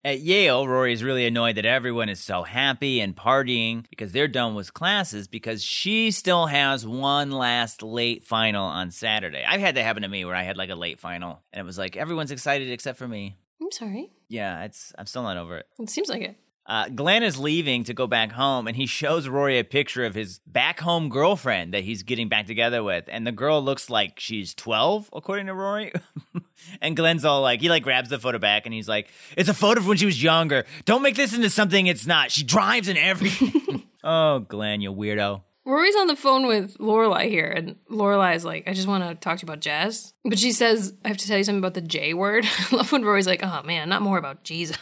At 0.05 0.21
Yale, 0.21 0.69
Rory 0.69 0.93
is 0.93 1.03
really 1.03 1.25
annoyed 1.25 1.56
that 1.56 1.65
everyone 1.65 2.11
is 2.11 2.21
so 2.21 2.43
happy 2.43 3.01
and 3.01 3.17
partying 3.17 3.89
because 3.89 4.12
they're 4.12 4.29
done 4.29 4.55
with 4.55 4.75
classes 4.75 5.29
because 5.29 5.65
she 5.65 6.11
still 6.11 6.45
has 6.45 6.87
one 6.87 7.31
last 7.31 7.83
late 7.83 8.23
final 8.23 8.67
on 8.67 8.91
Saturday. 8.91 9.43
I've 9.43 9.62
had 9.62 9.77
that 9.77 9.85
happen 9.85 10.03
to 10.03 10.09
me 10.09 10.27
where 10.27 10.35
I 10.35 10.43
had 10.43 10.59
like 10.59 10.69
a 10.69 10.75
late 10.75 11.01
final 11.01 11.43
and 11.55 11.61
it 11.61 11.65
was 11.65 11.79
like 11.79 11.97
everyone's 11.97 12.33
excited 12.33 12.71
except 12.71 12.99
for 12.99 13.09
me. 13.09 13.39
I'm 13.62 13.73
sorry. 13.73 14.11
Yeah, 14.29 14.65
it's 14.65 14.93
I'm 14.99 15.06
still 15.06 15.23
not 15.23 15.39
over 15.39 15.56
it. 15.56 15.67
It 15.79 15.89
seems 15.89 16.11
like 16.11 16.21
it. 16.21 16.37
Uh, 16.66 16.88
Glenn 16.88 17.22
is 17.22 17.38
leaving 17.38 17.84
to 17.84 17.93
go 17.93 18.06
back 18.06 18.32
home, 18.32 18.66
and 18.66 18.76
he 18.76 18.87
shows 18.87 19.28
Rory 19.28 19.58
a 19.58 19.64
picture 19.64 20.05
of 20.05 20.14
his 20.14 20.38
back 20.46 20.81
home 20.81 21.11
girlfriend 21.11 21.75
that 21.75 21.84
he's 21.84 22.02
getting 22.02 22.28
back 22.28 22.46
together 22.46 22.82
with. 22.82 23.05
And 23.08 23.26
the 23.26 23.32
girl 23.32 23.62
looks 23.62 23.90
like 23.90 24.19
she's 24.19 24.55
12, 24.55 25.11
according 25.12 25.46
to 25.46 25.55
Rory. 25.55 25.93
and 26.81 26.96
Glenn's 26.96 27.25
all 27.25 27.43
like, 27.43 27.61
he 27.61 27.69
like 27.69 27.82
grabs 27.82 28.08
the 28.08 28.19
photo 28.19 28.38
back 28.38 28.64
and 28.64 28.75
he's 28.75 28.88
like, 28.88 29.08
it's 29.37 29.50
a 29.50 29.55
photo 29.55 29.81
of 29.81 29.87
when 29.87 29.99
she 29.99 30.06
was 30.06 30.22
younger. 30.22 30.64
Don't 30.87 31.02
make 31.02 31.16
this 31.16 31.34
into 31.34 31.50
something 31.50 31.87
it's 31.87 32.06
not. 32.06 32.31
She 32.31 32.44
drives 32.44 32.88
and 32.88 32.96
everything. 32.96 33.82
oh, 34.05 34.38
Glenn, 34.40 34.81
you 34.81 34.93
weirdo. 34.93 35.43
Rory's 35.67 35.96
on 35.96 36.08
the 36.08 36.17
phone 36.17 36.46
with 36.46 36.76
Lorelai 36.76 37.31
here, 37.31 37.46
and 37.46 37.76
Lorelai 37.90 38.37
is 38.37 38.44
like, 38.44 38.69
I 38.69 38.75
just 38.75 38.87
want 38.87 39.02
to 39.02 39.14
talk 39.14 39.38
to 39.38 39.43
you 39.43 39.46
about 39.46 39.60
Jess. 39.60 40.12
But 40.22 40.38
she 40.38 40.52
says, 40.52 40.93
I 41.02 41.08
have 41.08 41.17
to 41.17 41.26
tell 41.26 41.38
you 41.38 41.44
something 41.44 41.60
about 41.60 41.72
the 41.72 41.81
J 41.81 42.12
word. 42.12 42.44
I 42.70 42.76
love 42.76 42.93
when 42.93 43.02
Rory's 43.02 43.26
like, 43.26 43.43
oh 43.43 43.62
man, 43.64 43.88
not 43.88 44.02
more 44.02 44.19
about 44.19 44.44
Jesus. 44.44 44.76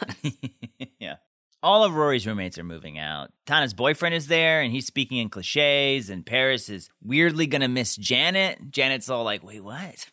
All 1.63 1.85
of 1.85 1.95
Rory's 1.95 2.27
roommates 2.27 2.59
are 2.59 2.65
moving 2.65 2.99
out. 2.99 3.31
Tana's 3.47 3.73
boyfriend 3.73 4.17
is 4.17 4.27
there, 4.27 4.61
and 4.61 4.73
he's 4.73 4.87
speaking 4.87 5.19
in 5.19 5.29
cliches, 5.29 6.11
and 6.11 6.27
Paris 6.27 6.69
is 6.69 6.91
weirdly 7.01 7.47
gonna 7.47 7.69
miss 7.69 7.95
Janet. 7.95 8.73
Janet's 8.73 9.09
all 9.09 9.23
like, 9.23 9.45
wait, 9.45 9.63
what? 9.63 10.07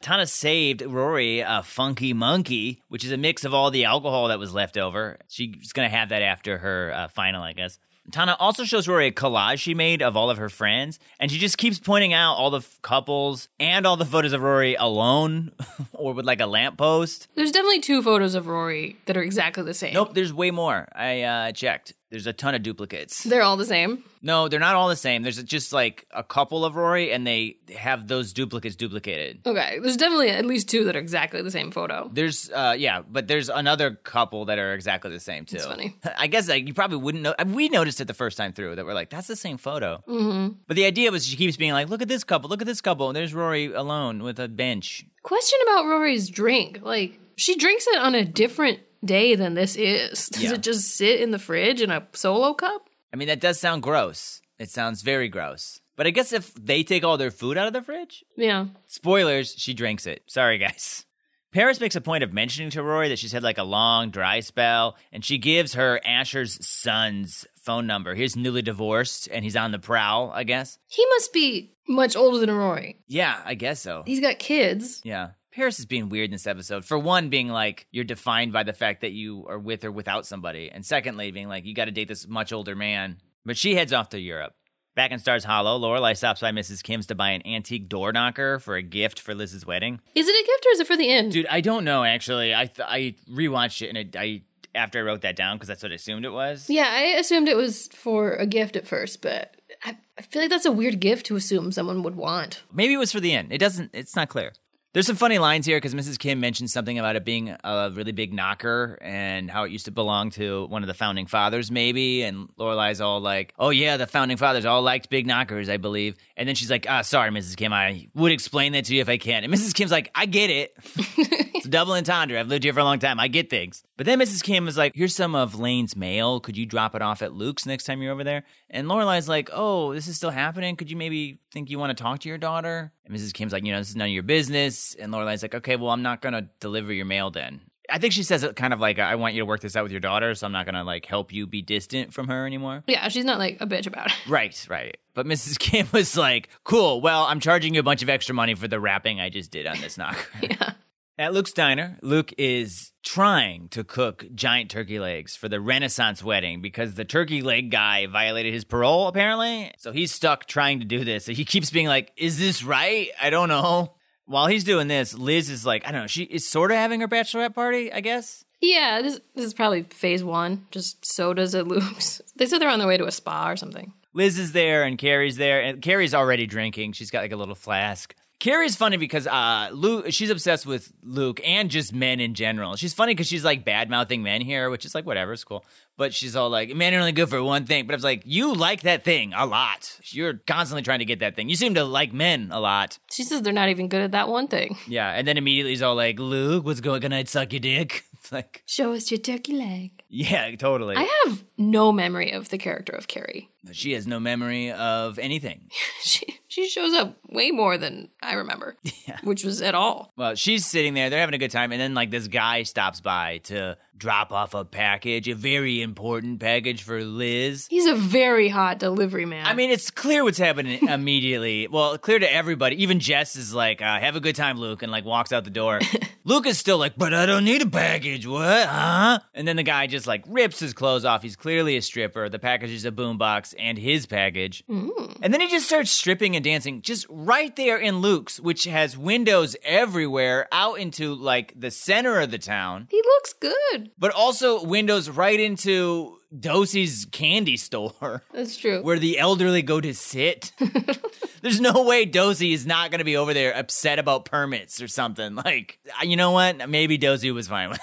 Tana 0.00 0.26
saved 0.26 0.80
Rory 0.80 1.40
a 1.40 1.62
funky 1.62 2.14
monkey, 2.14 2.82
which 2.88 3.04
is 3.04 3.12
a 3.12 3.18
mix 3.18 3.44
of 3.44 3.52
all 3.52 3.70
the 3.70 3.84
alcohol 3.84 4.28
that 4.28 4.38
was 4.38 4.54
left 4.54 4.78
over. 4.78 5.18
She's 5.28 5.72
gonna 5.74 5.90
have 5.90 6.08
that 6.08 6.22
after 6.22 6.58
her 6.58 6.92
uh, 6.94 7.08
final, 7.08 7.42
I 7.42 7.52
guess. 7.52 7.78
Tana 8.10 8.36
also 8.40 8.64
shows 8.64 8.88
Rory 8.88 9.06
a 9.06 9.12
collage 9.12 9.58
she 9.58 9.74
made 9.74 10.02
of 10.02 10.16
all 10.16 10.28
of 10.28 10.38
her 10.38 10.48
friends, 10.48 10.98
and 11.20 11.30
she 11.30 11.38
just 11.38 11.56
keeps 11.56 11.78
pointing 11.78 12.12
out 12.12 12.34
all 12.34 12.50
the 12.50 12.58
f- 12.58 12.78
couples 12.82 13.48
and 13.60 13.86
all 13.86 13.96
the 13.96 14.04
photos 14.04 14.32
of 14.32 14.42
Rory 14.42 14.74
alone 14.74 15.52
or 15.92 16.12
with 16.12 16.26
like 16.26 16.40
a 16.40 16.46
lamppost. 16.46 17.28
There's 17.36 17.52
definitely 17.52 17.80
two 17.80 18.02
photos 18.02 18.34
of 18.34 18.48
Rory 18.48 18.96
that 19.06 19.16
are 19.16 19.22
exactly 19.22 19.62
the 19.62 19.74
same. 19.74 19.94
Nope, 19.94 20.14
there's 20.14 20.32
way 20.32 20.50
more. 20.50 20.88
I 20.94 21.22
uh, 21.22 21.52
checked. 21.52 21.94
There's 22.12 22.26
a 22.26 22.32
ton 22.34 22.54
of 22.54 22.62
duplicates. 22.62 23.24
They're 23.24 23.40
all 23.40 23.56
the 23.56 23.64
same. 23.64 24.04
No, 24.20 24.46
they're 24.46 24.60
not 24.60 24.74
all 24.74 24.90
the 24.90 24.96
same. 24.96 25.22
There's 25.22 25.42
just 25.44 25.72
like 25.72 26.06
a 26.10 26.22
couple 26.22 26.62
of 26.62 26.76
Rory, 26.76 27.10
and 27.10 27.26
they 27.26 27.56
have 27.74 28.06
those 28.06 28.34
duplicates 28.34 28.76
duplicated. 28.76 29.40
Okay, 29.46 29.78
there's 29.78 29.96
definitely 29.96 30.28
at 30.28 30.44
least 30.44 30.68
two 30.68 30.84
that 30.84 30.94
are 30.94 30.98
exactly 30.98 31.40
the 31.40 31.50
same 31.50 31.70
photo. 31.70 32.10
There's, 32.12 32.50
uh, 32.50 32.74
yeah, 32.76 33.00
but 33.00 33.28
there's 33.28 33.48
another 33.48 33.92
couple 33.94 34.44
that 34.44 34.58
are 34.58 34.74
exactly 34.74 35.10
the 35.10 35.20
same 35.20 35.46
too. 35.46 35.56
That's 35.56 35.66
funny. 35.66 35.96
I 36.18 36.26
guess 36.26 36.50
like 36.50 36.68
you 36.68 36.74
probably 36.74 36.98
wouldn't 36.98 37.22
know. 37.22 37.34
We 37.46 37.70
noticed 37.70 37.98
it 38.02 38.08
the 38.08 38.12
first 38.14 38.36
time 38.36 38.52
through 38.52 38.76
that 38.76 38.84
we're 38.84 38.92
like, 38.92 39.08
that's 39.08 39.26
the 39.26 39.34
same 39.34 39.56
photo. 39.56 40.04
Mm-hmm. 40.06 40.56
But 40.66 40.76
the 40.76 40.84
idea 40.84 41.10
was 41.10 41.26
she 41.26 41.36
keeps 41.36 41.56
being 41.56 41.72
like, 41.72 41.88
look 41.88 42.02
at 42.02 42.08
this 42.08 42.24
couple, 42.24 42.50
look 42.50 42.60
at 42.60 42.66
this 42.66 42.82
couple, 42.82 43.08
and 43.08 43.16
there's 43.16 43.32
Rory 43.32 43.72
alone 43.72 44.22
with 44.22 44.38
a 44.38 44.48
bench. 44.48 45.06
Question 45.22 45.60
about 45.62 45.86
Rory's 45.86 46.28
drink. 46.28 46.80
Like, 46.82 47.18
she 47.36 47.56
drinks 47.56 47.86
it 47.86 47.98
on 47.98 48.14
a 48.14 48.22
different 48.22 48.80
day 49.04 49.34
than 49.34 49.54
this 49.54 49.76
is. 49.76 50.28
Does 50.32 50.42
Yeah. 50.42 50.52
it 50.54 50.62
just 50.62 50.94
sit 50.96 51.20
in 51.20 51.30
the 51.30 51.38
fridge 51.38 51.80
in 51.82 51.90
a 51.90 52.06
solo 52.12 52.54
cup? 52.54 52.88
I 53.12 53.16
mean, 53.16 53.28
that 53.28 53.40
does 53.40 53.60
sound 53.60 53.82
gross. 53.82 54.40
It 54.58 54.70
sounds 54.70 55.02
very 55.02 55.28
gross. 55.28 55.80
But 55.96 56.06
I 56.06 56.10
guess 56.10 56.32
if 56.32 56.54
they 56.54 56.82
take 56.82 57.04
all 57.04 57.18
their 57.18 57.30
food 57.30 57.58
out 57.58 57.66
of 57.66 57.72
the 57.74 57.82
fridge, 57.82 58.24
Yeah. 58.36 58.66
Spoilers, 58.86 59.54
she 59.56 59.74
drinks 59.74 60.06
it. 60.06 60.22
Sorry, 60.26 60.56
guys. 60.58 61.04
Paris 61.52 61.80
makes 61.80 61.96
a 61.96 62.00
point 62.00 62.24
of 62.24 62.32
mentioning 62.32 62.70
to 62.70 62.82
Rory 62.82 63.10
that 63.10 63.18
she's 63.18 63.32
had 63.32 63.42
like 63.42 63.58
a 63.58 63.62
long 63.64 64.08
dry 64.10 64.40
spell, 64.40 64.96
and 65.12 65.22
she 65.22 65.36
gives 65.36 65.74
her 65.74 66.00
Asher's 66.02 66.66
son's 66.66 67.46
phone 67.56 67.86
number. 67.86 68.14
He's 68.14 68.36
newly 68.36 68.62
divorced, 68.62 69.28
and 69.30 69.44
he's 69.44 69.56
on 69.56 69.70
the 69.72 69.78
prowl, 69.78 70.30
I 70.34 70.44
guess. 70.44 70.78
He 70.86 71.04
must 71.10 71.32
be 71.34 71.74
much 71.86 72.16
older 72.16 72.38
than 72.38 72.50
Rory. 72.50 73.00
Yeah, 73.06 73.38
I 73.44 73.54
guess 73.54 73.80
so. 73.82 74.02
He's 74.06 74.20
got 74.20 74.38
kids. 74.38 75.02
Yeah. 75.04 75.30
Paris 75.52 75.78
is 75.78 75.86
being 75.86 76.08
weird 76.08 76.26
in 76.26 76.32
this 76.32 76.46
episode. 76.46 76.84
For 76.84 76.98
one, 76.98 77.28
being 77.28 77.48
like, 77.48 77.86
you're 77.90 78.04
defined 78.04 78.52
by 78.52 78.62
the 78.62 78.72
fact 78.72 79.02
that 79.02 79.12
you 79.12 79.44
are 79.48 79.58
with 79.58 79.84
or 79.84 79.92
without 79.92 80.26
somebody. 80.26 80.70
And 80.70 80.84
secondly, 80.84 81.30
being 81.30 81.48
like, 81.48 81.66
you 81.66 81.74
got 81.74 81.84
to 81.84 81.90
date 81.90 82.08
this 82.08 82.26
much 82.26 82.52
older 82.52 82.74
man. 82.74 83.18
But 83.44 83.58
she 83.58 83.74
heads 83.74 83.92
off 83.92 84.08
to 84.10 84.20
Europe. 84.20 84.54
Back 84.94 85.10
in 85.10 85.18
Stars 85.18 85.44
Hollow, 85.44 85.78
Lorelai 85.78 86.16
stops 86.16 86.40
by 86.40 86.52
Mrs. 86.52 86.82
Kim's 86.82 87.06
to 87.06 87.14
buy 87.14 87.30
an 87.30 87.46
antique 87.46 87.88
door 87.88 88.12
knocker 88.12 88.58
for 88.58 88.76
a 88.76 88.82
gift 88.82 89.20
for 89.20 89.34
Liz's 89.34 89.64
wedding. 89.66 90.00
Is 90.14 90.28
it 90.28 90.32
a 90.32 90.46
gift 90.46 90.66
or 90.66 90.70
is 90.72 90.80
it 90.80 90.86
for 90.86 90.96
the 90.96 91.10
end? 91.10 91.32
Dude, 91.32 91.46
I 91.46 91.60
don't 91.62 91.84
know 91.84 92.04
actually. 92.04 92.54
I 92.54 92.66
th- 92.66 92.86
I 92.86 93.14
rewatched 93.30 93.80
it 93.82 93.88
and 93.88 93.96
it, 93.98 94.16
I 94.16 94.42
after 94.74 94.98
I 94.98 95.02
wrote 95.02 95.22
that 95.22 95.34
down 95.34 95.56
because 95.56 95.68
that's 95.68 95.82
what 95.82 95.92
I 95.92 95.96
assumed 95.96 96.26
it 96.26 96.32
was. 96.32 96.68
Yeah, 96.68 96.88
I 96.90 97.18
assumed 97.18 97.48
it 97.48 97.56
was 97.56 97.88
for 97.88 98.34
a 98.34 98.46
gift 98.46 98.76
at 98.76 98.86
first, 98.86 99.22
but 99.22 99.56
I, 99.82 99.96
I 100.18 100.22
feel 100.22 100.42
like 100.42 100.50
that's 100.50 100.66
a 100.66 100.72
weird 100.72 101.00
gift 101.00 101.24
to 101.26 101.36
assume 101.36 101.72
someone 101.72 102.02
would 102.02 102.16
want. 102.16 102.62
Maybe 102.72 102.92
it 102.92 102.98
was 102.98 103.12
for 103.12 103.20
the 103.20 103.32
end. 103.32 103.50
It 103.52 103.58
doesn't. 103.58 103.90
It's 103.94 104.14
not 104.14 104.28
clear. 104.28 104.52
There's 104.94 105.06
some 105.06 105.16
funny 105.16 105.38
lines 105.38 105.64
here 105.64 105.78
because 105.78 105.94
Mrs. 105.94 106.18
Kim 106.18 106.38
mentioned 106.38 106.70
something 106.70 106.98
about 106.98 107.16
it 107.16 107.24
being 107.24 107.56
a 107.64 107.90
really 107.94 108.12
big 108.12 108.34
knocker 108.34 108.98
and 109.00 109.50
how 109.50 109.64
it 109.64 109.72
used 109.72 109.86
to 109.86 109.90
belong 109.90 110.28
to 110.32 110.66
one 110.66 110.82
of 110.82 110.86
the 110.86 110.92
founding 110.92 111.24
fathers, 111.24 111.70
maybe. 111.70 112.22
And 112.22 112.50
Lorelai's 112.58 113.00
all 113.00 113.18
like, 113.18 113.54
"Oh 113.58 113.70
yeah, 113.70 113.96
the 113.96 114.06
founding 114.06 114.36
fathers 114.36 114.66
all 114.66 114.82
liked 114.82 115.08
big 115.08 115.26
knockers, 115.26 115.70
I 115.70 115.78
believe." 115.78 116.16
And 116.36 116.46
then 116.46 116.56
she's 116.56 116.70
like, 116.70 116.84
"Ah, 116.90 117.00
sorry, 117.00 117.30
Mrs. 117.30 117.56
Kim, 117.56 117.72
I 117.72 118.06
would 118.14 118.32
explain 118.32 118.72
that 118.72 118.84
to 118.86 118.94
you 118.94 119.00
if 119.00 119.08
I 119.08 119.16
can." 119.16 119.44
And 119.44 119.52
Mrs. 119.52 119.72
Kim's 119.74 119.90
like, 119.90 120.10
"I 120.14 120.26
get 120.26 120.50
it. 120.50 120.74
it's 120.84 121.64
a 121.64 121.70
double 121.70 121.94
entendre. 121.94 122.38
I've 122.38 122.48
lived 122.48 122.64
here 122.64 122.74
for 122.74 122.80
a 122.80 122.84
long 122.84 122.98
time. 122.98 123.18
I 123.18 123.28
get 123.28 123.48
things." 123.48 123.82
But 123.96 124.04
then 124.04 124.18
Mrs. 124.20 124.42
Kim 124.42 124.68
is 124.68 124.76
like, 124.76 124.94
"Here's 124.94 125.14
some 125.14 125.34
of 125.34 125.58
Lane's 125.58 125.96
mail. 125.96 126.38
Could 126.38 126.58
you 126.58 126.66
drop 126.66 126.94
it 126.94 127.00
off 127.00 127.22
at 127.22 127.32
Luke's 127.32 127.64
next 127.64 127.84
time 127.84 128.02
you're 128.02 128.12
over 128.12 128.24
there?" 128.24 128.44
And 128.68 128.88
Lorelai's 128.88 129.28
like, 129.28 129.48
"Oh, 129.54 129.94
this 129.94 130.06
is 130.06 130.16
still 130.18 130.30
happening. 130.30 130.76
Could 130.76 130.90
you 130.90 130.98
maybe 130.98 131.38
think 131.50 131.70
you 131.70 131.78
want 131.78 131.96
to 131.96 132.02
talk 132.02 132.18
to 132.20 132.28
your 132.28 132.36
daughter?" 132.36 132.92
And 133.04 133.16
Mrs. 133.16 133.32
Kim's 133.32 133.52
like, 133.52 133.64
"You 133.64 133.72
know, 133.72 133.78
this 133.78 133.90
is 133.90 133.96
none 133.96 134.08
of 134.08 134.14
your 134.14 134.22
business." 134.22 134.94
And 134.94 135.12
Lorelai's 135.12 135.42
like, 135.42 135.54
"Okay, 135.54 135.76
well, 135.76 135.90
I'm 135.90 136.02
not 136.02 136.20
gonna 136.22 136.48
deliver 136.60 136.92
your 136.92 137.04
mail 137.06 137.30
then." 137.30 137.60
I 137.90 137.98
think 137.98 138.12
she 138.12 138.22
says 138.22 138.42
it 138.44 138.54
kind 138.56 138.72
of 138.72 138.80
like, 138.80 138.98
"I 138.98 139.16
want 139.16 139.34
you 139.34 139.40
to 139.40 139.46
work 139.46 139.60
this 139.60 139.74
out 139.76 139.82
with 139.82 139.92
your 139.92 140.00
daughter, 140.00 140.34
so 140.34 140.46
I'm 140.46 140.52
not 140.52 140.66
gonna 140.66 140.84
like 140.84 141.04
help 141.04 141.32
you 141.32 141.46
be 141.46 141.62
distant 141.62 142.14
from 142.14 142.28
her 142.28 142.46
anymore." 142.46 142.84
Yeah, 142.86 143.08
she's 143.08 143.24
not 143.24 143.38
like 143.38 143.60
a 143.60 143.66
bitch 143.66 143.86
about 143.86 144.06
it. 144.06 144.12
Right, 144.28 144.66
right. 144.70 144.96
But 145.14 145.26
Mrs. 145.26 145.58
Kim 145.58 145.88
was 145.92 146.16
like, 146.16 146.48
"Cool. 146.64 147.00
Well, 147.00 147.24
I'm 147.24 147.40
charging 147.40 147.74
you 147.74 147.80
a 147.80 147.82
bunch 147.82 148.02
of 148.02 148.08
extra 148.08 148.34
money 148.34 148.54
for 148.54 148.68
the 148.68 148.78
wrapping 148.80 149.20
I 149.20 149.28
just 149.30 149.50
did 149.50 149.66
on 149.66 149.80
this 149.80 149.98
knocker." 149.98 150.26
Yeah. 150.42 150.72
At 151.18 151.34
Luke's 151.34 151.52
diner, 151.52 151.98
Luke 152.00 152.32
is 152.38 152.92
trying 153.02 153.68
to 153.68 153.84
cook 153.84 154.24
giant 154.34 154.70
turkey 154.70 154.98
legs 154.98 155.36
for 155.36 155.46
the 155.46 155.60
Renaissance 155.60 156.22
wedding 156.24 156.62
because 156.62 156.94
the 156.94 157.04
turkey 157.04 157.42
leg 157.42 157.70
guy 157.70 158.06
violated 158.06 158.54
his 158.54 158.64
parole, 158.64 159.08
apparently. 159.08 159.72
So 159.78 159.92
he's 159.92 160.10
stuck 160.10 160.46
trying 160.46 160.80
to 160.80 160.86
do 160.86 161.04
this. 161.04 161.26
So 161.26 161.32
he 161.32 161.44
keeps 161.44 161.70
being 161.70 161.86
like, 161.86 162.12
Is 162.16 162.38
this 162.38 162.64
right? 162.64 163.10
I 163.20 163.28
don't 163.28 163.50
know. 163.50 163.94
While 164.24 164.46
he's 164.46 164.64
doing 164.64 164.88
this, 164.88 165.12
Liz 165.12 165.50
is 165.50 165.66
like, 165.66 165.86
I 165.86 165.92
don't 165.92 166.02
know, 166.02 166.06
she 166.06 166.22
is 166.22 166.48
sort 166.48 166.70
of 166.70 166.78
having 166.78 167.00
her 167.00 167.08
bachelorette 167.08 167.54
party, 167.54 167.92
I 167.92 168.00
guess. 168.00 168.44
Yeah, 168.62 169.02
this, 169.02 169.20
this 169.34 169.44
is 169.44 169.52
probably 169.54 169.82
phase 169.82 170.24
one. 170.24 170.66
Just 170.70 171.04
sodas 171.04 171.54
at 171.54 171.66
Luke's. 171.66 172.22
They 172.36 172.46
said 172.46 172.60
they're 172.60 172.70
on 172.70 172.78
their 172.78 172.88
way 172.88 172.96
to 172.96 173.04
a 173.06 173.12
spa 173.12 173.50
or 173.50 173.56
something. 173.56 173.92
Liz 174.14 174.38
is 174.38 174.52
there 174.52 174.84
and 174.84 174.96
Carrie's 174.96 175.36
there, 175.36 175.60
and 175.60 175.82
Carrie's 175.82 176.14
already 176.14 176.46
drinking. 176.46 176.92
She's 176.92 177.10
got 177.10 177.20
like 177.20 177.32
a 177.32 177.36
little 177.36 177.54
flask. 177.54 178.14
Carrie's 178.42 178.74
funny 178.74 178.96
because 178.96 179.28
uh, 179.28 179.68
Luke, 179.72 180.06
she's 180.10 180.28
obsessed 180.28 180.66
with 180.66 180.92
Luke 181.04 181.40
and 181.44 181.70
just 181.70 181.94
men 181.94 182.18
in 182.18 182.34
general. 182.34 182.74
She's 182.74 182.92
funny 182.92 183.12
because 183.14 183.28
she's 183.28 183.44
like 183.44 183.64
bad 183.64 183.88
mouthing 183.88 184.24
men 184.24 184.40
here, 184.40 184.68
which 184.68 184.84
is 184.84 184.96
like 184.96 185.06
whatever, 185.06 185.32
it's 185.32 185.44
cool. 185.44 185.64
But 185.96 186.12
she's 186.12 186.34
all 186.34 186.50
like, 186.50 186.74
men 186.74 186.92
are 186.92 186.98
only 186.98 187.12
good 187.12 187.28
for 187.28 187.40
one 187.40 187.66
thing. 187.66 187.86
But 187.86 187.94
I 187.94 187.96
was 187.96 188.02
like, 188.02 188.24
you 188.24 188.52
like 188.52 188.82
that 188.82 189.04
thing 189.04 189.32
a 189.32 189.46
lot. 189.46 189.96
You're 190.06 190.40
constantly 190.44 190.82
trying 190.82 190.98
to 190.98 191.04
get 191.04 191.20
that 191.20 191.36
thing. 191.36 191.48
You 191.48 191.54
seem 191.54 191.74
to 191.74 191.84
like 191.84 192.12
men 192.12 192.48
a 192.50 192.58
lot. 192.58 192.98
She 193.12 193.22
says 193.22 193.42
they're 193.42 193.52
not 193.52 193.68
even 193.68 193.86
good 193.86 194.02
at 194.02 194.10
that 194.10 194.26
one 194.26 194.48
thing. 194.48 194.76
Yeah, 194.88 195.12
and 195.12 195.24
then 195.28 195.36
immediately 195.36 195.70
he's 195.70 195.82
all 195.82 195.94
like, 195.94 196.18
Luke, 196.18 196.64
what's 196.64 196.80
going 196.80 197.04
on? 197.04 197.12
I'd 197.12 197.28
suck 197.28 197.52
your 197.52 197.60
dick. 197.60 198.06
Like, 198.32 198.62
Show 198.66 198.92
us 198.92 199.10
your 199.10 199.18
turkey 199.18 199.52
leg. 199.54 199.90
yeah, 200.08 200.54
totally. 200.56 200.96
I 200.96 201.08
have 201.24 201.44
no 201.58 201.92
memory 201.92 202.30
of 202.32 202.48
the 202.50 202.58
character 202.58 202.92
of 202.92 203.08
Carrie. 203.08 203.50
she 203.72 203.92
has 203.92 204.06
no 204.06 204.18
memory 204.20 204.70
of 204.72 205.18
anything. 205.18 205.68
She 206.04 206.26
she 206.48 206.68
shows 206.68 206.92
up 206.94 207.16
way 207.30 207.52
more 207.52 207.78
than 207.78 208.08
I 208.20 208.34
remember, 208.34 208.76
which 209.24 209.44
was 209.44 209.62
at 209.62 209.74
all. 209.76 210.12
Well, 210.16 210.34
she's 210.34 210.66
sitting 210.66 210.94
there, 210.94 211.08
they're 211.10 211.20
having 211.20 211.34
a 211.34 211.38
good 211.38 211.52
time, 211.52 211.70
and 211.72 211.80
then 211.80 211.94
like 211.94 212.10
this 212.10 212.26
guy 212.28 212.64
stops 212.64 213.00
by 213.00 213.38
to 213.44 213.78
drop 213.96 214.32
off 214.32 214.52
a 214.54 214.64
package, 214.64 215.28
a 215.28 215.34
very 215.36 215.80
important 215.80 216.40
package 216.40 216.82
for 216.82 217.02
Liz. 217.04 217.68
He's 217.70 217.86
a 217.86 217.94
very 217.94 218.48
hot 218.48 218.78
delivery 218.80 219.24
man. 219.26 219.46
I 219.46 219.54
mean, 219.54 219.70
it's 219.70 219.90
clear 219.92 220.24
what's 220.24 220.38
happening 220.38 220.86
immediately. 220.88 221.68
Well, 221.68 221.96
clear 221.98 222.18
to 222.18 222.30
everybody. 222.30 222.82
Even 222.82 222.98
Jess 222.98 223.36
is 223.36 223.54
like, 223.54 223.80
uh, 223.80 224.00
"Have 224.00 224.16
a 224.16 224.20
good 224.20 224.36
time, 224.36 224.58
Luke," 224.58 224.82
and 224.82 224.90
like 224.90 225.04
walks 225.04 225.32
out 225.32 225.44
the 225.44 225.50
door. 225.50 225.78
Luke 226.24 226.46
is 226.46 226.58
still 226.58 226.78
like, 226.78 226.94
"But 226.98 227.14
I 227.14 227.24
don't 227.26 227.44
need 227.44 227.62
a 227.62 227.66
package. 227.70 228.11
What? 228.20 228.66
Huh?" 228.68 229.18
And 229.34 229.46
then 229.48 229.56
the 229.56 229.62
guy 229.62 229.86
just 229.86 230.06
like 230.06 230.22
rips 230.26 230.58
his 230.60 230.72
clothes 230.72 231.04
off. 231.04 231.22
He's 231.22 231.36
clearly 231.36 231.76
a 231.76 231.82
stripper. 231.82 232.28
The 232.28 232.38
package 232.38 232.70
is 232.70 232.84
a 232.84 232.92
boombox 232.92 233.54
and 233.58 233.78
his 233.78 234.06
package. 234.06 234.62
Mm. 234.68 235.18
And 235.22 235.32
then 235.32 235.40
he 235.40 235.48
just 235.48 235.66
starts 235.66 235.90
stripping 235.90 236.36
and 236.36 236.44
dancing 236.44 236.82
just 236.82 237.06
right 237.08 237.54
there 237.56 237.78
in 237.78 237.98
Luke's, 237.98 238.38
which 238.40 238.64
has 238.64 238.96
windows 238.98 239.56
everywhere 239.64 240.48
out 240.52 240.78
into 240.78 241.14
like 241.14 241.52
the 241.58 241.70
center 241.70 242.20
of 242.20 242.30
the 242.30 242.38
town, 242.38 242.88
he 242.90 242.96
looks 243.04 243.32
good. 243.34 243.90
but 243.98 244.12
also 244.12 244.64
windows 244.64 245.08
right 245.08 245.38
into 245.38 246.18
Dosey's 246.38 247.06
candy 247.12 247.56
store 247.58 248.22
That's 248.32 248.56
true. 248.56 248.82
where 248.82 248.98
the 248.98 249.18
elderly 249.18 249.62
go 249.62 249.80
to 249.80 249.92
sit. 249.94 250.52
There's 251.42 251.60
no 251.60 251.82
way 251.82 252.04
Dozy 252.04 252.52
is 252.52 252.64
not 252.66 252.90
going 252.90 253.00
to 253.00 253.04
be 253.04 253.16
over 253.16 253.34
there 253.34 253.52
upset 253.56 253.98
about 253.98 254.24
permits 254.24 254.80
or 254.80 254.88
something. 254.88 255.34
Like, 255.34 255.78
you 256.02 256.16
know 256.16 256.30
what? 256.30 256.68
Maybe 256.70 256.96
Dozy 256.98 257.30
was 257.32 257.48
fine 257.48 257.68
with 257.70 257.80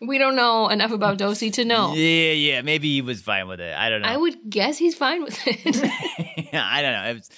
we 0.00 0.18
don't 0.18 0.36
know 0.36 0.68
enough 0.68 0.92
about 0.92 1.18
Dosey 1.18 1.52
to 1.54 1.64
know. 1.64 1.94
Yeah, 1.94 2.32
yeah. 2.32 2.62
Maybe 2.62 2.92
he 2.92 3.02
was 3.02 3.20
fine 3.22 3.48
with 3.48 3.60
it. 3.60 3.74
I 3.76 3.88
don't 3.90 4.02
know. 4.02 4.08
I 4.08 4.16
would 4.16 4.36
guess 4.48 4.78
he's 4.78 4.94
fine 4.94 5.22
with 5.22 5.38
it. 5.46 6.50
yeah, 6.52 6.66
I 6.70 6.82
don't 6.82 6.92
know. 6.92 7.14
Was, 7.14 7.30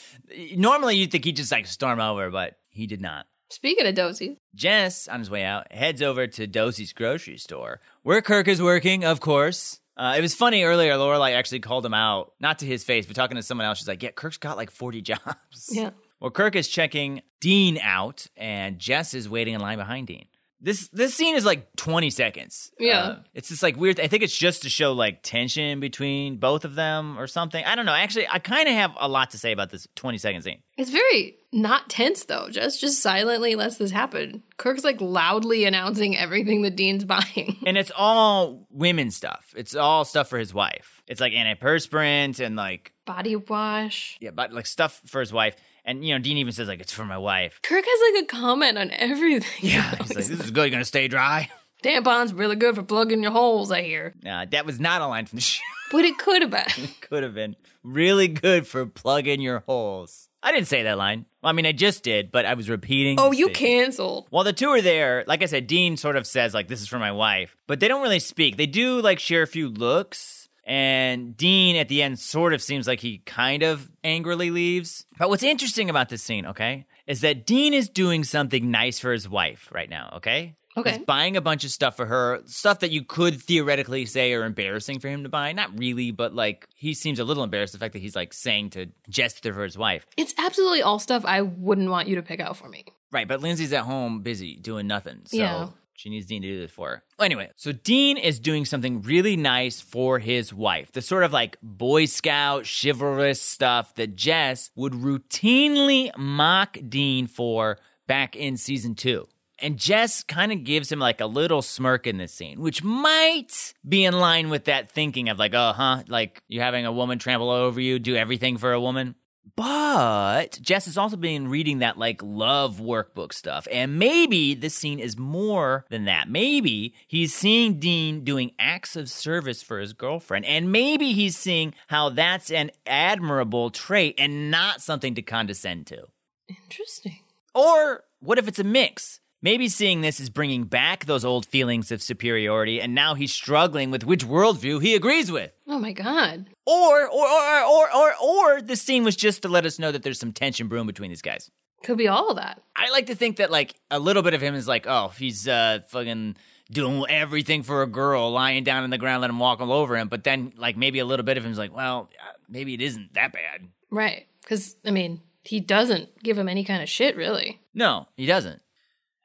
normally 0.56 0.96
you'd 0.96 1.10
think 1.10 1.24
he'd 1.24 1.36
just 1.36 1.52
like 1.52 1.66
storm 1.66 2.00
over, 2.00 2.30
but 2.30 2.56
he 2.70 2.86
did 2.86 3.00
not. 3.00 3.26
Speaking 3.50 3.86
of 3.86 3.94
Dosey, 3.96 4.36
Jess, 4.54 5.08
on 5.08 5.18
his 5.18 5.28
way 5.28 5.42
out, 5.44 5.72
heads 5.72 6.02
over 6.02 6.28
to 6.28 6.46
Dozy's 6.46 6.92
grocery 6.92 7.36
store, 7.36 7.80
where 8.02 8.22
Kirk 8.22 8.46
is 8.46 8.62
working, 8.62 9.04
of 9.04 9.18
course. 9.20 9.80
Uh, 9.96 10.14
it 10.16 10.20
was 10.20 10.34
funny 10.34 10.62
earlier. 10.62 10.94
Lorelai 10.94 11.34
actually 11.34 11.58
called 11.60 11.84
him 11.84 11.92
out, 11.92 12.32
not 12.40 12.60
to 12.60 12.66
his 12.66 12.84
face, 12.84 13.06
but 13.06 13.16
talking 13.16 13.36
to 13.36 13.42
someone 13.42 13.66
else. 13.66 13.78
She's 13.78 13.88
like, 13.88 14.02
"Yeah, 14.02 14.12
Kirk's 14.12 14.38
got 14.38 14.56
like 14.56 14.70
forty 14.70 15.02
jobs." 15.10 15.68
yeah. 15.70 15.90
Well, 16.20 16.30
Kirk 16.30 16.54
is 16.54 16.68
checking 16.68 17.22
Dean 17.40 17.78
out, 17.82 18.26
and 18.36 18.78
Jess 18.78 19.14
is 19.14 19.28
waiting 19.28 19.54
in 19.54 19.60
line 19.60 19.78
behind 19.78 20.06
Dean. 20.06 20.26
This 20.60 20.88
this 20.88 21.14
scene 21.14 21.36
is 21.36 21.44
like 21.44 21.74
20 21.76 22.10
seconds. 22.10 22.70
Yeah. 22.78 22.98
Uh, 23.00 23.16
it's 23.34 23.48
just 23.48 23.62
like 23.62 23.76
weird. 23.76 23.98
I 23.98 24.08
think 24.08 24.22
it's 24.22 24.36
just 24.36 24.62
to 24.62 24.68
show 24.68 24.92
like 24.92 25.20
tension 25.22 25.80
between 25.80 26.36
both 26.36 26.64
of 26.64 26.74
them 26.74 27.18
or 27.18 27.26
something. 27.26 27.64
I 27.64 27.74
don't 27.74 27.86
know. 27.86 27.94
Actually, 27.94 28.28
I 28.28 28.38
kind 28.40 28.68
of 28.68 28.74
have 28.74 28.92
a 28.98 29.08
lot 29.08 29.30
to 29.30 29.38
say 29.38 29.52
about 29.52 29.70
this 29.70 29.88
20 29.96 30.18
second 30.18 30.42
scene. 30.42 30.58
It's 30.76 30.90
very 30.90 31.36
not 31.52 31.88
tense 31.88 32.24
though. 32.24 32.48
Just 32.50 32.80
just 32.80 33.00
silently 33.00 33.54
lets 33.54 33.78
this 33.78 33.90
happen. 33.90 34.42
Kirk's 34.58 34.84
like 34.84 35.00
loudly 35.00 35.64
announcing 35.64 36.16
everything 36.16 36.62
that 36.62 36.76
Dean's 36.76 37.04
buying. 37.06 37.56
And 37.64 37.78
it's 37.78 37.92
all 37.96 38.66
women 38.70 39.10
stuff. 39.10 39.54
It's 39.56 39.74
all 39.74 40.04
stuff 40.04 40.28
for 40.28 40.38
his 40.38 40.52
wife. 40.52 41.02
It's 41.06 41.20
like 41.20 41.32
antiperspirant 41.32 42.44
and 42.44 42.56
like 42.56 42.92
Body 43.06 43.34
wash. 43.36 44.16
yeah, 44.20 44.30
but 44.30 44.52
like 44.52 44.66
stuff 44.66 45.00
for 45.06 45.20
his 45.20 45.32
wife. 45.32 45.56
And 45.84 46.04
you 46.04 46.14
know, 46.14 46.18
Dean 46.20 46.36
even 46.38 46.52
says 46.52 46.68
like 46.68 46.80
it's 46.80 46.92
for 46.92 47.04
my 47.04 47.18
wife. 47.18 47.60
Kirk 47.62 47.84
has 47.86 48.14
like 48.14 48.24
a 48.24 48.26
comment 48.26 48.78
on 48.78 48.90
everything. 48.92 49.48
Yeah, 49.60 49.94
he's 50.00 50.08
like, 50.14 50.26
this 50.26 50.30
is 50.30 50.50
good. 50.50 50.62
You're 50.62 50.70
gonna 50.70 50.84
stay 50.84 51.08
dry. 51.08 51.50
Tampon's 51.82 52.34
really 52.34 52.56
good 52.56 52.74
for 52.74 52.82
plugging 52.82 53.22
your 53.22 53.32
holes, 53.32 53.72
I 53.72 53.82
hear. 53.82 54.14
Uh, 54.26 54.44
that 54.50 54.66
was 54.66 54.78
not 54.78 55.00
a 55.00 55.06
line 55.06 55.24
from 55.26 55.36
the 55.38 55.40
show. 55.42 55.62
But 55.90 56.04
it 56.04 56.18
could 56.18 56.42
have 56.42 56.50
been. 56.50 56.84
it 56.84 57.00
Could 57.00 57.22
have 57.22 57.34
been 57.34 57.56
really 57.82 58.28
good 58.28 58.66
for 58.66 58.84
plugging 58.86 59.40
your 59.40 59.60
holes. 59.60 60.28
I 60.42 60.52
didn't 60.52 60.68
say 60.68 60.84
that 60.84 60.96
line. 60.96 61.26
Well, 61.42 61.50
I 61.50 61.52
mean, 61.52 61.66
I 61.66 61.72
just 61.72 62.02
did, 62.02 62.30
but 62.30 62.46
I 62.46 62.54
was 62.54 62.70
repeating. 62.70 63.18
Oh, 63.18 63.30
you 63.32 63.46
statement. 63.46 63.56
canceled. 63.56 64.26
While 64.30 64.44
the 64.44 64.52
two 64.52 64.68
are 64.68 64.80
there, 64.80 65.24
like 65.26 65.42
I 65.42 65.46
said, 65.46 65.66
Dean 65.66 65.96
sort 65.96 66.16
of 66.16 66.26
says 66.26 66.54
like 66.54 66.68
this 66.68 66.80
is 66.80 66.88
for 66.88 66.98
my 66.98 67.12
wife, 67.12 67.56
but 67.66 67.80
they 67.80 67.88
don't 67.88 68.02
really 68.02 68.20
speak. 68.20 68.56
They 68.56 68.66
do 68.66 69.00
like 69.02 69.18
share 69.18 69.42
a 69.42 69.46
few 69.46 69.68
looks, 69.68 70.39
and 70.70 71.36
Dean 71.36 71.74
at 71.74 71.88
the 71.88 72.00
end 72.00 72.20
sort 72.20 72.54
of 72.54 72.62
seems 72.62 72.86
like 72.86 73.00
he 73.00 73.18
kind 73.26 73.64
of 73.64 73.90
angrily 74.04 74.52
leaves. 74.52 75.04
But 75.18 75.28
what's 75.28 75.42
interesting 75.42 75.90
about 75.90 76.10
this 76.10 76.22
scene, 76.22 76.46
okay, 76.46 76.86
is 77.08 77.22
that 77.22 77.44
Dean 77.44 77.74
is 77.74 77.88
doing 77.88 78.22
something 78.22 78.70
nice 78.70 79.00
for 79.00 79.10
his 79.10 79.28
wife 79.28 79.68
right 79.72 79.90
now, 79.90 80.12
okay? 80.18 80.54
Okay. 80.76 80.98
He's 80.98 81.04
buying 81.04 81.36
a 81.36 81.40
bunch 81.40 81.64
of 81.64 81.72
stuff 81.72 81.96
for 81.96 82.06
her, 82.06 82.42
stuff 82.46 82.78
that 82.78 82.92
you 82.92 83.02
could 83.02 83.42
theoretically 83.42 84.06
say 84.06 84.32
are 84.32 84.44
embarrassing 84.44 85.00
for 85.00 85.08
him 85.08 85.24
to 85.24 85.28
buy. 85.28 85.52
Not 85.52 85.76
really, 85.76 86.12
but 86.12 86.32
like 86.34 86.68
he 86.76 86.94
seems 86.94 87.18
a 87.18 87.24
little 87.24 87.42
embarrassed 87.42 87.72
the 87.72 87.80
fact 87.80 87.94
that 87.94 87.98
he's 87.98 88.14
like 88.14 88.32
saying 88.32 88.70
to 88.70 88.86
gesture 89.08 89.52
for 89.52 89.64
his 89.64 89.76
wife. 89.76 90.06
It's 90.16 90.34
absolutely 90.38 90.82
all 90.82 91.00
stuff 91.00 91.24
I 91.26 91.42
wouldn't 91.42 91.90
want 91.90 92.06
you 92.06 92.14
to 92.14 92.22
pick 92.22 92.38
out 92.38 92.56
for 92.56 92.68
me. 92.68 92.84
Right, 93.10 93.26
but 93.26 93.40
Lindsay's 93.40 93.72
at 93.72 93.82
home 93.82 94.22
busy 94.22 94.54
doing 94.54 94.86
nothing. 94.86 95.22
So 95.24 95.36
Yeah. 95.36 95.68
She 96.00 96.08
needs 96.08 96.24
Dean 96.24 96.40
to 96.40 96.48
do 96.48 96.60
this 96.60 96.70
for 96.70 96.88
her. 96.88 97.02
Anyway, 97.22 97.50
so 97.56 97.72
Dean 97.72 98.16
is 98.16 98.40
doing 98.40 98.64
something 98.64 99.02
really 99.02 99.36
nice 99.36 99.82
for 99.82 100.18
his 100.18 100.50
wife. 100.50 100.92
The 100.92 101.02
sort 101.02 101.24
of 101.24 101.32
like 101.34 101.58
Boy 101.62 102.06
Scout 102.06 102.66
chivalrous 102.66 103.42
stuff 103.42 103.94
that 103.96 104.16
Jess 104.16 104.70
would 104.74 104.94
routinely 104.94 106.10
mock 106.16 106.78
Dean 106.88 107.26
for 107.26 107.76
back 108.06 108.34
in 108.34 108.56
season 108.56 108.94
two. 108.94 109.28
And 109.58 109.76
Jess 109.76 110.22
kind 110.22 110.52
of 110.52 110.64
gives 110.64 110.90
him 110.90 111.00
like 111.00 111.20
a 111.20 111.26
little 111.26 111.60
smirk 111.60 112.06
in 112.06 112.16
this 112.16 112.32
scene, 112.32 112.62
which 112.62 112.82
might 112.82 113.74
be 113.86 114.06
in 114.06 114.18
line 114.18 114.48
with 114.48 114.64
that 114.64 114.90
thinking 114.90 115.28
of 115.28 115.38
like, 115.38 115.52
oh, 115.52 115.74
huh, 115.76 116.04
like 116.08 116.42
you're 116.48 116.64
having 116.64 116.86
a 116.86 116.92
woman 116.92 117.18
trample 117.18 117.50
over 117.50 117.78
you, 117.78 117.98
do 117.98 118.16
everything 118.16 118.56
for 118.56 118.72
a 118.72 118.80
woman. 118.80 119.16
But 119.56 120.58
Jess 120.62 120.86
has 120.86 120.96
also 120.96 121.16
been 121.16 121.48
reading 121.48 121.80
that 121.80 121.98
like 121.98 122.22
love 122.22 122.78
workbook 122.78 123.32
stuff. 123.32 123.66
And 123.70 123.98
maybe 123.98 124.54
this 124.54 124.74
scene 124.74 124.98
is 124.98 125.18
more 125.18 125.84
than 125.90 126.04
that. 126.06 126.30
Maybe 126.30 126.94
he's 127.06 127.34
seeing 127.34 127.78
Dean 127.78 128.24
doing 128.24 128.52
acts 128.58 128.96
of 128.96 129.10
service 129.10 129.62
for 129.62 129.78
his 129.78 129.92
girlfriend. 129.92 130.46
And 130.46 130.72
maybe 130.72 131.12
he's 131.12 131.36
seeing 131.36 131.74
how 131.88 132.08
that's 132.10 132.50
an 132.50 132.70
admirable 132.86 133.70
trait 133.70 134.14
and 134.18 134.50
not 134.50 134.80
something 134.80 135.14
to 135.14 135.22
condescend 135.22 135.86
to. 135.88 136.06
Interesting. 136.48 137.20
Or 137.54 138.04
what 138.20 138.38
if 138.38 138.48
it's 138.48 138.58
a 138.58 138.64
mix? 138.64 139.20
Maybe 139.42 139.68
seeing 139.68 140.02
this 140.02 140.20
is 140.20 140.28
bringing 140.28 140.64
back 140.64 141.06
those 141.06 141.24
old 141.24 141.46
feelings 141.46 141.90
of 141.90 142.02
superiority, 142.02 142.80
and 142.80 142.94
now 142.94 143.14
he's 143.14 143.32
struggling 143.32 143.90
with 143.90 144.04
which 144.04 144.26
worldview 144.26 144.82
he 144.82 144.94
agrees 144.94 145.32
with. 145.32 145.52
Oh 145.66 145.78
my 145.78 145.92
god. 145.92 146.50
Or, 146.66 147.06
or, 147.08 147.26
or, 147.26 147.64
or, 147.64 147.94
or, 147.94 148.12
or 148.22 148.62
this 148.62 148.82
scene 148.82 149.02
was 149.02 149.16
just 149.16 149.42
to 149.42 149.48
let 149.48 149.64
us 149.64 149.78
know 149.78 149.90
that 149.92 150.02
there's 150.02 150.20
some 150.20 150.32
tension 150.32 150.68
brewing 150.68 150.86
between 150.86 151.10
these 151.10 151.22
guys. 151.22 151.50
Could 151.82 151.96
be 151.96 152.08
all 152.08 152.28
of 152.28 152.36
that. 152.36 152.60
I 152.76 152.90
like 152.90 153.06
to 153.06 153.14
think 153.14 153.36
that 153.36 153.50
like 153.50 153.74
a 153.90 153.98
little 153.98 154.22
bit 154.22 154.34
of 154.34 154.42
him 154.42 154.54
is 154.54 154.68
like, 154.68 154.86
oh, 154.86 155.08
he's 155.18 155.48
uh 155.48 155.78
fucking 155.88 156.36
doing 156.70 157.04
everything 157.08 157.62
for 157.62 157.82
a 157.82 157.86
girl, 157.86 158.30
lying 158.30 158.62
down 158.64 158.84
on 158.84 158.90
the 158.90 158.98
ground, 158.98 159.22
let 159.22 159.30
him 159.30 159.38
walk 159.38 159.60
all 159.60 159.72
over 159.72 159.96
him. 159.96 160.08
But 160.08 160.22
then 160.22 160.52
like 160.56 160.76
maybe 160.76 160.98
a 160.98 161.06
little 161.06 161.24
bit 161.24 161.38
of 161.38 161.44
him 161.46 161.52
is 161.52 161.58
like, 161.58 161.74
well, 161.74 162.10
uh, 162.22 162.32
maybe 162.48 162.74
it 162.74 162.82
isn't 162.82 163.14
that 163.14 163.32
bad. 163.32 163.66
Right. 163.90 164.26
Because, 164.42 164.76
I 164.84 164.90
mean, 164.90 165.22
he 165.42 165.60
doesn't 165.60 166.22
give 166.22 166.36
him 166.36 166.48
any 166.48 166.64
kind 166.64 166.82
of 166.82 166.88
shit, 166.88 167.16
really. 167.16 167.60
No, 167.72 168.06
he 168.16 168.26
doesn't. 168.26 168.60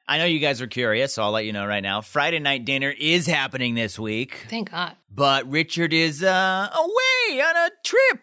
I 0.08 0.18
know 0.18 0.24
you 0.24 0.38
guys 0.38 0.60
are 0.62 0.66
curious, 0.68 1.14
so 1.14 1.22
I'll 1.22 1.32
let 1.32 1.46
you 1.46 1.52
know 1.52 1.66
right 1.66 1.82
now. 1.82 2.00
Friday 2.00 2.38
night 2.38 2.64
dinner 2.64 2.94
is 2.96 3.26
happening 3.26 3.74
this 3.74 3.98
week, 3.98 4.46
Thank 4.48 4.70
God. 4.70 4.94
but 5.12 5.50
Richard 5.50 5.92
is 5.92 6.22
uh 6.22 6.68
away 6.72 7.40
on 7.40 7.56
a 7.56 7.70
trip, 7.84 8.20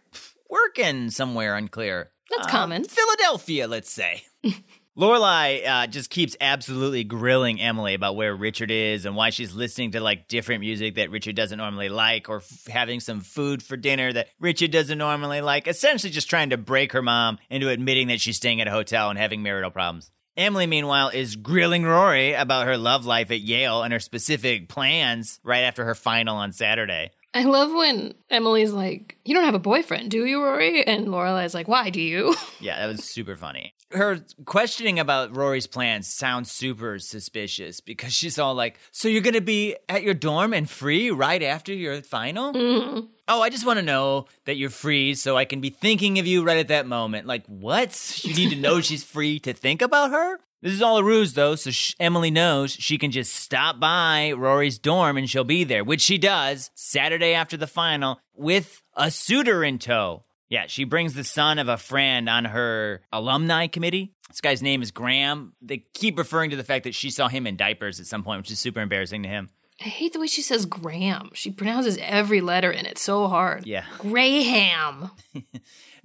working 0.49 1.09
somewhere 1.11 1.55
unclear. 1.55 2.11
That's 2.29 2.47
Uh, 2.47 2.51
common. 2.51 2.85
Philadelphia, 2.85 3.67
let's 3.67 3.91
say. 3.91 4.23
Lorelai 4.97 5.67
uh, 5.67 5.87
just 5.87 6.11
keeps 6.11 6.37
absolutely 6.39 7.03
grilling 7.03 7.59
Emily 7.59 7.95
about 7.95 8.15
where 8.15 8.35
Richard 8.35 8.69
is 8.69 9.05
and 9.05 9.15
why 9.15 9.31
she's 9.31 9.55
listening 9.55 9.91
to 9.91 9.99
like 9.99 10.27
different 10.27 10.61
music 10.61 10.95
that 10.95 11.09
Richard 11.09 11.35
doesn't 11.35 11.57
normally 11.57 11.89
like, 11.89 12.29
or 12.29 12.37
f- 12.37 12.67
having 12.67 12.99
some 12.99 13.21
food 13.21 13.63
for 13.63 13.75
dinner 13.75 14.13
that 14.13 14.27
Richard 14.39 14.69
doesn't 14.69 14.99
normally 14.99 15.41
like. 15.41 15.67
Essentially, 15.67 16.11
just 16.11 16.29
trying 16.29 16.51
to 16.51 16.57
break 16.57 16.91
her 16.91 17.01
mom 17.01 17.39
into 17.49 17.69
admitting 17.69 18.09
that 18.09 18.21
she's 18.21 18.37
staying 18.37 18.61
at 18.61 18.67
a 18.67 18.71
hotel 18.71 19.09
and 19.09 19.17
having 19.17 19.41
marital 19.41 19.71
problems. 19.71 20.11
Emily, 20.35 20.65
meanwhile, 20.65 21.09
is 21.09 21.35
grilling 21.35 21.83
Rory 21.83 22.33
about 22.33 22.65
her 22.65 22.75
love 22.75 23.05
life 23.05 23.29
at 23.29 23.41
Yale 23.41 23.83
and 23.83 23.93
her 23.93 23.99
specific 23.99 24.67
plans 24.67 25.39
right 25.43 25.61
after 25.61 25.85
her 25.85 25.93
final 25.93 26.37
on 26.37 26.51
Saturday. 26.53 27.11
I 27.35 27.43
love 27.45 27.71
when 27.73 28.13
Emily's 28.29 28.71
like, 28.71 29.17
You 29.25 29.33
don't 29.33 29.45
have 29.45 29.55
a 29.55 29.59
boyfriend, 29.59 30.11
do 30.11 30.25
you, 30.25 30.41
Rory? 30.43 30.85
And 30.85 31.07
Lorelai's 31.07 31.53
like, 31.53 31.67
Why 31.67 31.89
do 31.89 32.01
you? 32.01 32.35
Yeah, 32.59 32.79
that 32.79 32.87
was 32.87 33.03
super 33.03 33.35
funny. 33.35 33.73
Her 33.91 34.19
questioning 34.45 34.97
about 34.97 35.35
Rory's 35.35 35.67
plans 35.67 36.07
sounds 36.07 36.49
super 36.51 36.97
suspicious 36.97 37.81
because 37.81 38.13
she's 38.13 38.39
all 38.39 38.55
like, 38.55 38.79
So 38.91 39.07
you're 39.09 39.21
going 39.21 39.33
to 39.33 39.41
be 39.41 39.75
at 39.89 40.03
your 40.03 40.13
dorm 40.13 40.53
and 40.53 40.69
free 40.69 41.11
right 41.11 41.43
after 41.43 41.73
your 41.73 42.01
final? 42.01 42.53
Mhm. 42.53 43.07
Oh, 43.27 43.41
I 43.41 43.49
just 43.49 43.65
want 43.65 43.79
to 43.79 43.85
know 43.85 44.27
that 44.45 44.55
you're 44.55 44.69
free 44.69 45.13
so 45.15 45.35
I 45.37 45.45
can 45.45 45.59
be 45.61 45.69
thinking 45.69 46.19
of 46.19 46.27
you 46.27 46.43
right 46.43 46.57
at 46.57 46.67
that 46.69 46.85
moment. 46.87 47.27
Like, 47.27 47.45
what? 47.47 47.91
You 48.23 48.33
need 48.33 48.51
to 48.51 48.55
know 48.55 48.79
she's 48.81 49.03
free 49.03 49.39
to 49.39 49.53
think 49.53 49.81
about 49.81 50.11
her? 50.11 50.39
This 50.63 50.71
is 50.71 50.81
all 50.81 50.97
a 50.97 51.03
ruse, 51.03 51.33
though, 51.33 51.55
so 51.55 51.71
sh- 51.71 51.93
Emily 51.99 52.31
knows 52.31 52.71
she 52.71 52.97
can 52.97 53.11
just 53.11 53.35
stop 53.35 53.81
by 53.81 54.31
Rory's 54.31 54.79
dorm 54.79 55.17
and 55.17 55.29
she'll 55.29 55.43
be 55.43 55.65
there, 55.65 55.83
which 55.83 55.99
she 55.99 56.17
does 56.17 56.71
Saturday 56.73 57.33
after 57.33 57.57
the 57.57 57.67
final 57.67 58.21
with 58.33 58.81
a 58.95 59.11
suitor 59.11 59.61
in 59.61 59.77
tow. 59.77 60.23
Yeah, 60.47 60.67
she 60.67 60.85
brings 60.85 61.15
the 61.15 61.25
son 61.25 61.59
of 61.59 61.67
a 61.67 61.75
friend 61.75 62.29
on 62.29 62.45
her 62.45 63.01
alumni 63.11 63.67
committee. 63.67 64.13
This 64.29 64.39
guy's 64.39 64.61
name 64.61 64.81
is 64.81 64.91
Graham. 64.91 65.51
They 65.61 65.83
keep 65.93 66.17
referring 66.17 66.51
to 66.51 66.55
the 66.55 66.63
fact 66.63 66.85
that 66.85 66.95
she 66.95 67.09
saw 67.09 67.27
him 67.27 67.45
in 67.45 67.57
diapers 67.57 67.99
at 67.99 68.05
some 68.05 68.23
point, 68.23 68.39
which 68.39 68.51
is 68.51 68.59
super 68.59 68.79
embarrassing 68.79 69.23
to 69.23 69.29
him. 69.29 69.49
I 69.81 69.89
hate 69.89 70.13
the 70.13 70.19
way 70.21 70.27
she 70.27 70.41
says 70.41 70.65
Graham. 70.65 71.31
She 71.33 71.51
pronounces 71.51 71.97
every 71.99 72.39
letter 72.39 72.71
in 72.71 72.85
it 72.85 72.97
so 72.97 73.27
hard. 73.27 73.65
Yeah. 73.67 73.83
Graham. 73.97 75.11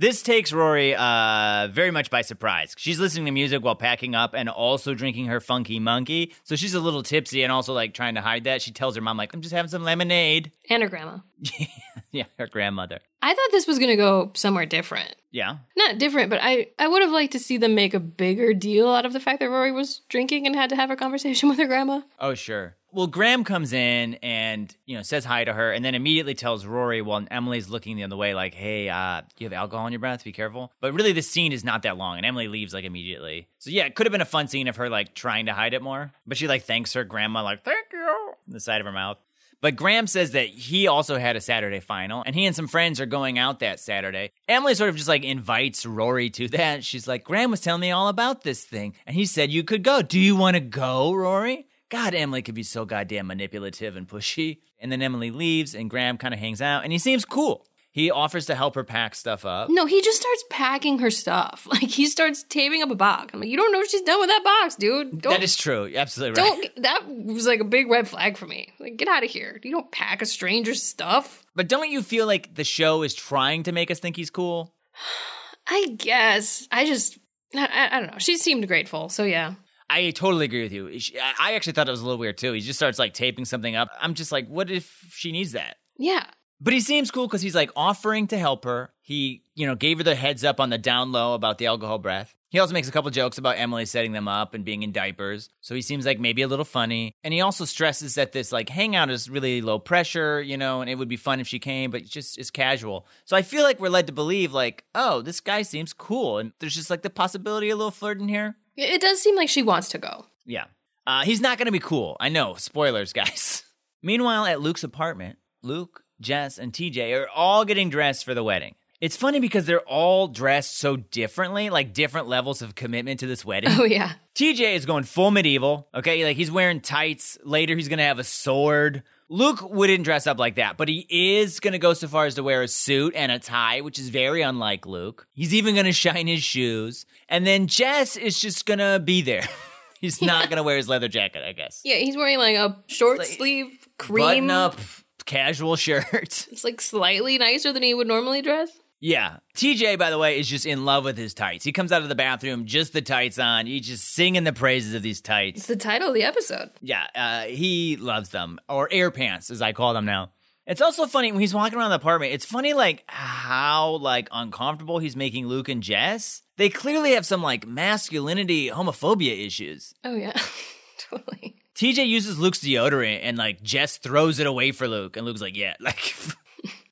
This 0.01 0.23
takes 0.23 0.53
Rory 0.53 0.95
uh, 0.95 1.69
very 1.73 1.91
much 1.91 2.09
by 2.09 2.23
surprise. 2.23 2.73
She's 2.79 3.01
listening 3.01 3.27
to 3.27 3.33
music 3.33 3.65
while 3.65 3.75
packing 3.75 4.15
up 4.15 4.33
and 4.33 4.49
also 4.49 4.95
drinking 4.95 5.27
her 5.27 5.41
funky 5.41 5.81
monkey. 5.81 6.35
So 6.45 6.55
she's 6.55 6.75
a 6.75 6.81
little 6.81 7.03
tipsy 7.03 7.43
and 7.43 7.51
also 7.51 7.75
like 7.75 7.95
trying 7.95 8.15
to 8.15 8.21
hide 8.21 8.45
that. 8.45 8.63
She 8.63 8.71
tells 8.71 8.95
her 8.95 9.03
mom, 9.03 9.17
like, 9.17 9.35
I'm 9.35 9.41
just 9.41 9.53
having 9.53 9.69
some 9.69 9.83
lemonade. 9.83 10.53
And 10.71 10.85
her 10.85 10.89
grandma. 10.89 11.19
yeah, 12.13 12.27
her 12.39 12.47
grandmother. 12.47 13.01
I 13.23 13.35
thought 13.35 13.49
this 13.51 13.67
was 13.67 13.81
going 13.81 13.91
to 13.91 13.97
go 13.97 14.31
somewhere 14.35 14.67
different. 14.67 15.17
Yeah. 15.33 15.57
Not 15.77 15.99
different, 15.99 16.31
but 16.31 16.39
I, 16.41 16.69
I 16.79 16.87
would 16.87 17.03
have 17.03 17.11
liked 17.11 17.33
to 17.33 17.41
see 17.41 17.57
them 17.57 17.75
make 17.75 17.93
a 17.93 18.01
bigger 18.01 18.55
deal 18.55 18.89
out 18.89 19.05
of 19.05 19.13
the 19.13 19.21
fact 19.21 19.41
that 19.41 19.51
Rory 19.51 19.73
was 19.73 20.03
drinking 20.09 20.47
and 20.47 20.55
had 20.55 20.71
to 20.71 20.77
have 20.77 20.93
a 20.93 20.97
conversation 20.97 21.49
with 21.49 21.59
her 21.59 21.67
grandma. 21.67 22.03
Oh, 22.21 22.35
sure. 22.35 22.77
Well, 22.91 23.07
Graham 23.07 23.45
comes 23.45 23.75
in 23.75 24.15
and, 24.23 24.75
you 24.87 24.97
know, 24.97 25.03
says 25.03 25.25
hi 25.25 25.45
to 25.45 25.53
her 25.53 25.73
and 25.73 25.85
then 25.85 25.95
immediately 25.95 26.35
tells 26.35 26.65
Rory 26.65 27.03
while 27.03 27.23
Emily's 27.31 27.69
looking 27.69 27.97
the 27.97 28.05
other 28.05 28.17
way, 28.17 28.35
like, 28.35 28.55
hey, 28.55 28.89
uh, 28.89 29.23
you 29.37 29.45
have 29.45 29.53
alcohol 29.53 29.87
in 29.87 29.93
your 29.93 30.01
breath? 30.01 30.25
Be 30.25 30.33
careful. 30.33 30.73
But 30.81 30.95
really, 30.95 31.13
the 31.13 31.21
scene 31.21 31.53
is 31.53 31.65
not 31.65 31.83
that 31.83 31.99
long 31.99 32.17
and 32.17 32.25
Emily 32.25 32.49
leaves, 32.49 32.73
like, 32.73 32.85
immediately. 32.85 33.49
So, 33.59 33.71
yeah, 33.71 33.85
it 33.85 33.95
could 33.95 34.07
have 34.07 34.13
been 34.13 34.23
a 34.23 34.27
fun 34.27 34.49
scene 34.49 34.69
of 34.69 34.77
her, 34.77 34.89
like, 34.89 35.15
trying 35.15 35.47
to 35.47 35.53
hide 35.53 35.75
it 35.75 35.83
more. 35.83 36.13
But 36.27 36.39
she, 36.39 36.49
like, 36.49 36.65
thanks 36.65 36.95
her 36.95 37.05
grandma, 37.05 37.43
like, 37.43 37.63
thank 37.63 37.89
you, 37.93 38.33
in 38.47 38.55
the 38.55 38.61
side 38.61 38.81
of 38.81 38.87
her 38.87 38.93
mouth. 38.93 39.19
But 39.61 39.75
Graham 39.77 40.07
says 40.07 40.31
that 40.33 40.47
he 40.49 40.87
also 40.87 41.19
had 41.19 41.35
a 41.35 41.41
Saturday 41.41 41.81
final, 41.81 42.23
and 42.25 42.35
he 42.35 42.47
and 42.47 42.55
some 42.55 42.69
friends 42.69 43.01
are 43.01 43.07
going 43.07 43.39
out 43.39 43.59
that 43.59 43.81
Saturday. 43.81 44.31
Emily 44.49 44.75
sort 44.75 44.89
of 44.89 44.97
just 44.97 45.09
like 45.09 45.25
invites 45.25 45.85
Rory 45.85 46.31
to 46.31 46.49
that. 46.49 46.85
She's 46.85 47.09
like, 47.09 47.25
Graham 47.25 47.51
was 47.51 47.61
telling 47.61 47.81
me 47.81 47.91
all 47.91 48.07
about 48.09 48.43
this 48.43 48.65
thing, 48.65 48.95
and 49.05 49.17
he 49.17 49.27
said 49.27 49.51
you 49.51 49.65
could 49.65 49.83
go. 49.83 50.01
Do 50.01 50.21
you 50.21 50.37
want 50.37 50.55
to 50.55 50.61
go, 50.61 51.13
Rory? 51.13 51.67
God, 51.91 52.15
Emily 52.15 52.43
could 52.43 52.55
be 52.55 52.63
so 52.63 52.85
goddamn 52.85 53.27
manipulative 53.29 53.97
and 53.97 54.07
pushy. 54.07 54.59
And 54.79 54.93
then 54.93 55.03
Emily 55.03 55.31
leaves, 55.31 55.75
and 55.75 55.89
Graham 55.89 56.19
kind 56.19 56.35
of 56.35 56.41
hangs 56.41 56.61
out, 56.61 56.85
and 56.85 56.93
he 56.93 56.99
seems 56.99 57.25
cool. 57.25 57.67
He 57.91 58.11
offers 58.11 58.47
to 58.47 58.55
help 58.55 58.75
her 58.75 58.85
pack 58.85 59.15
stuff 59.15 59.45
up. 59.45 59.71
No, 59.71 59.87
he 59.87 60.01
just 60.03 60.21
starts 60.21 60.45
packing 60.51 60.99
her 61.01 61.11
stuff. 61.11 61.67
Like 61.79 61.91
he 61.91 62.07
starts 62.07 62.45
taping 62.49 62.83
up 62.83 62.91
a 62.91 62.95
box. 62.95 63.33
I'm 63.33 63.41
like, 63.41 63.49
you 63.49 63.57
don't 63.57 63.73
know 63.73 63.79
what 63.79 63.91
she's 63.91 64.03
done 64.03 64.21
with 64.21 64.29
that 64.29 64.43
box, 64.45 64.75
dude. 64.75 65.21
Don't 65.21 65.33
That 65.33 65.43
is 65.43 65.57
true. 65.57 65.87
You're 65.87 66.01
Absolutely 66.01 66.41
right. 66.41 66.75
don't 66.75 66.83
that 66.83 67.07
was 67.09 67.47
like 67.47 67.61
a 67.61 67.65
big 67.65 67.89
red 67.91 68.09
flag 68.09 68.37
for 68.37 68.47
me. 68.47 68.73
Like, 68.79 68.97
get 68.97 69.09
out 69.09 69.25
of 69.25 69.31
here. 69.31 69.61
You 69.63 69.71
don't 69.71 69.91
pack 69.93 70.23
a 70.23 70.27
stranger's 70.27 70.83
stuff. 70.83 71.45
But 71.55 71.69
don't 71.69 71.91
you 71.91 72.03
feel 72.03 72.27
like 72.27 72.55
the 72.55 72.65
show 72.65 73.03
is 73.03 73.15
trying 73.15 73.65
to 73.65 73.73
make 73.73 73.91
us 73.91 74.01
think 74.01 74.17
he's 74.17 74.31
cool? 74.31 74.75
I 75.69 75.95
guess. 75.97 76.67
I 76.71 76.85
just 76.85 77.19
I, 77.55 77.67
I, 77.67 77.97
I 77.97 78.01
don't 78.01 78.13
know. 78.13 78.19
She 78.19 78.37
seemed 78.37 78.67
grateful, 78.67 79.09
so 79.09 79.25
yeah. 79.25 79.55
I 79.91 80.11
totally 80.11 80.45
agree 80.45 80.63
with 80.63 80.73
you. 80.73 80.99
She- 80.99 81.19
I 81.19 81.33
I 81.41 81.53
actually 81.55 81.73
thought 81.75 81.89
it 81.89 81.93
was 81.93 82.01
a 82.01 82.05
little 82.05 82.19
weird 82.19 82.39
too. 82.39 82.53
He 82.53 82.61
just 82.61 82.79
starts 82.79 82.99
like 82.99 83.15
taping 83.15 83.45
something 83.45 83.75
up. 83.75 83.89
I'm 84.01 84.15
just 84.15 84.33
like, 84.33 84.47
what 84.49 84.71
if 84.71 85.07
she 85.11 85.33
needs 85.33 85.53
that? 85.53 85.77
Yeah. 85.97 86.25
But 86.61 86.75
he 86.75 86.81
seems 86.81 87.11
cool 87.11 87.27
because 87.27 87.43
he's 87.43 87.55
like 87.55 87.71
offering 87.77 88.27
to 88.29 88.39
help 88.39 88.65
her. 88.65 88.91
He, 89.01 89.45
you 89.55 89.67
know, 89.67 89.77
gave 89.77 89.99
her 89.99 90.05
the 90.05 90.15
heads 90.17 90.45
up 90.45 90.59
on 90.61 90.71
the 90.71 90.79
down 90.79 91.13
low 91.13 91.35
about 91.35 91.59
the 91.59 91.67
alcohol 91.67 91.99
breath. 91.99 92.35
He 92.51 92.59
also 92.59 92.73
makes 92.73 92.89
a 92.89 92.93
couple 92.93 93.11
jokes 93.11 93.37
about 93.37 93.59
Emily 93.59 93.85
setting 93.85 94.13
them 94.13 94.27
up 94.27 94.55
and 94.55 94.65
being 94.65 94.83
in 94.83 94.91
diapers. 94.91 95.51
So 95.61 95.75
he 95.75 95.83
seems 95.83 96.07
like 96.07 96.19
maybe 96.19 96.41
a 96.43 96.49
little 96.49 96.65
funny. 96.65 97.15
And 97.23 97.35
he 97.35 97.43
also 97.43 97.65
stresses 97.67 98.15
that 98.15 98.33
this 98.33 98.53
like 98.53 98.71
hangout 98.71 99.11
is 99.11 99.29
really 99.29 99.61
low 99.61 99.79
pressure, 99.79 100.41
you 100.41 100.57
know, 100.57 100.81
and 100.81 100.89
it 100.89 100.95
would 100.97 101.09
be 101.09 101.17
fun 101.19 101.41
if 101.41 101.47
she 101.47 101.59
came, 101.59 101.91
but 101.91 102.01
it's 102.01 102.11
just 102.11 102.39
is 102.39 102.51
casual. 102.51 103.07
So 103.25 103.37
I 103.37 103.43
feel 103.43 103.63
like 103.65 103.79
we're 103.81 103.91
led 103.91 104.07
to 104.07 104.13
believe 104.15 104.53
like, 104.53 104.85
oh, 104.95 105.21
this 105.21 105.41
guy 105.41 105.63
seems 105.63 105.93
cool. 105.93 106.39
And 106.39 106.53
there's 106.59 106.75
just 106.75 106.91
like 106.91 107.03
the 107.03 107.11
possibility 107.11 107.69
of 107.71 107.75
a 107.75 107.79
little 107.79 107.91
flirting 107.91 108.29
here. 108.29 108.57
It 108.79 109.01
does 109.01 109.21
seem 109.21 109.37
like 109.37 109.49
she 109.49 109.63
wants 109.63 109.89
to 109.91 109.99
go. 109.99 110.27
Yeah. 110.47 110.65
Uh, 111.07 111.25
he's 111.25 111.41
not 111.41 111.59
going 111.59 111.67
to 111.67 111.73
be 111.73 111.79
cool. 111.79 112.17
I 112.21 112.29
know. 112.29 112.55
Spoilers, 112.55 113.13
guys. 113.15 113.65
Meanwhile, 114.03 114.47
at 114.47 114.61
Luke's 114.61 114.85
apartment, 114.85 115.39
Luke, 115.63 116.05
Jess, 116.21 116.59
and 116.59 116.73
TJ 116.73 117.19
are 117.21 117.29
all 117.35 117.65
getting 117.65 117.91
dressed 117.91 118.25
for 118.25 118.35
the 118.35 118.45
wedding. 118.45 118.75
It's 119.01 119.17
funny 119.17 119.39
because 119.39 119.65
they're 119.65 119.81
all 119.81 120.27
dressed 120.27 120.77
so 120.77 120.97
differently, 120.97 121.71
like 121.71 121.95
different 121.95 122.27
levels 122.27 122.63
of 122.63 122.75
commitment 122.75 123.21
to 123.21 123.27
this 123.27 123.45
wedding. 123.45 123.71
Oh 123.79 123.85
yeah. 123.85 124.13
TJ 124.35 124.75
is 124.75 124.87
going 124.87 125.05
full 125.05 125.31
medieval, 125.31 125.89
okay? 125.95 126.25
Like 126.25 126.37
he's 126.37 126.51
wearing 126.51 126.81
tights. 126.81 127.39
Later, 127.45 127.75
he's 127.75 127.89
going 127.89 127.99
to 127.99 128.05
have 128.05 128.19
a 128.21 128.25
sword. 128.25 129.03
Luke 129.31 129.61
wouldn't 129.63 130.05
dress 130.05 130.27
up 130.27 130.39
like 130.39 130.55
that, 130.57 130.77
but 130.79 130.89
he 130.89 131.07
is 131.09 131.61
going 131.61 131.73
to 131.73 131.79
go 131.79 131.93
so 131.93 132.09
far 132.09 132.25
as 132.25 132.35
to 132.37 132.43
wear 132.43 132.63
a 132.63 132.69
suit 132.69 133.15
and 133.15 133.31
a 133.31 133.39
tie, 133.39 133.83
which 133.83 133.99
is 133.99 134.09
very 134.09 134.41
unlike 134.41 134.87
Luke. 134.87 135.27
He's 135.35 135.53
even 135.53 135.75
going 135.75 135.87
to 135.87 135.93
shine 135.93 136.27
his 136.27 136.43
shoes. 136.43 137.05
And 137.29 137.47
then 137.47 137.67
Jess 137.67 138.17
is 138.17 138.41
just 138.41 138.65
going 138.65 138.79
to 138.79 139.01
be 139.05 139.21
there. 139.21 139.43
he's 140.01 140.23
not 140.23 140.49
going 140.49 140.57
to 140.57 140.63
wear 140.63 140.79
his 140.79 140.89
leather 140.89 141.09
jacket, 141.09 141.43
I 141.47 141.53
guess. 141.53 141.83
Yeah, 141.85 141.97
he's 141.97 142.17
wearing 142.17 142.39
like 142.39 142.57
a 142.57 142.83
short 142.87 143.19
Like, 143.19 143.27
sleeve 143.29 143.67
cream 143.99 144.25
Button 144.25 144.51
up, 144.51 144.79
casual 145.27 145.77
shirt. 145.77 146.07
It's 146.51 146.65
like 146.65 146.81
slightly 146.81 147.37
nicer 147.37 147.73
than 147.73 147.83
he 147.83 147.93
would 147.93 148.07
normally 148.09 148.41
dress. 148.41 148.71
Yeah. 149.01 149.39
TJ, 149.57 149.99
by 149.99 150.11
the 150.11 150.19
way, 150.19 150.39
is 150.39 150.49
just 150.49 150.67
in 150.67 150.85
love 150.85 151.05
with 151.05 151.17
his 151.17 151.35
tights. 151.35 151.65
He 151.65 151.73
comes 151.73 151.93
out 151.93 152.03
of 152.03 152.09
the 152.09 152.15
bathroom, 152.15 152.65
just 152.67 152.93
the 152.93 153.03
tights 153.03 153.39
on. 153.39 153.67
He's 153.67 153.87
just 153.87 154.13
singing 154.15 154.45
the 154.45 154.53
praises 154.53 154.95
of 154.95 155.03
these 155.03 155.21
tights. 155.21 155.59
It's 155.61 155.67
the 155.69 155.77
title 155.77 156.09
of 156.09 156.15
the 156.15 156.25
episode. 156.25 156.71
Yeah, 156.81 157.07
uh, 157.15 157.43
he 157.43 157.97
loves 157.97 158.31
them, 158.31 158.59
or 158.69 158.89
air 158.91 159.11
pants, 159.11 159.51
as 159.51 159.63
I 159.63 159.73
call 159.73 159.95
them 159.95 160.05
now. 160.05 160.33
It's 160.67 160.83
also 160.83 161.07
funny 161.07 161.33
when 161.33 161.41
he's 161.41 161.55
walking 161.55 161.79
around 161.79 161.91
the 161.91 161.97
apartment. 161.97 162.35
It's 162.35 162.45
funny, 162.45 162.75
like 162.75 163.03
how 163.07 163.97
like 164.03 164.29
uncomfortable 164.31 164.99
he's 164.99 165.17
making 165.17 165.47
Luke 165.47 165.69
and 165.71 165.83
Jess. 165.83 166.43
They 166.59 166.69
clearly 166.69 167.13
have 167.13 167.25
some 167.25 167.43
like 167.43 167.67
masculinity, 167.67 168.69
homophobia 168.69 169.47
issues. 169.47 169.95
Oh 170.05 170.15
yeah, 170.15 170.39
totally. 170.99 171.57
TJ 171.75 172.07
uses 172.09 172.39
Luke's 172.39 172.59
deodorant, 172.59 173.21
and 173.23 173.39
like 173.39 173.63
Jess 173.63 173.97
throws 173.97 174.41
it 174.41 174.47
away 174.47 174.73
for 174.73 174.87
Luke, 174.89 175.17
and 175.17 175.25
Luke's 175.25 175.41
like, 175.41 175.57
"Yeah, 175.57 175.75
like." 175.81 176.15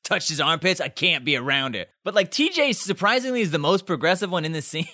Touched 0.07 0.29
his 0.29 0.41
armpits. 0.41 0.81
I 0.81 0.89
can't 0.89 1.25
be 1.25 1.37
around 1.37 1.77
it. 1.77 1.91
But 2.05 2.15
like 2.15 2.31
TJ 2.31 2.75
surprisingly 2.75 3.41
is 3.41 3.51
the 3.51 3.59
most 3.59 3.87
progressive 3.87 4.31
one 4.31 4.45
in 4.45 4.53
the 4.53 4.63
scene. 4.63 4.87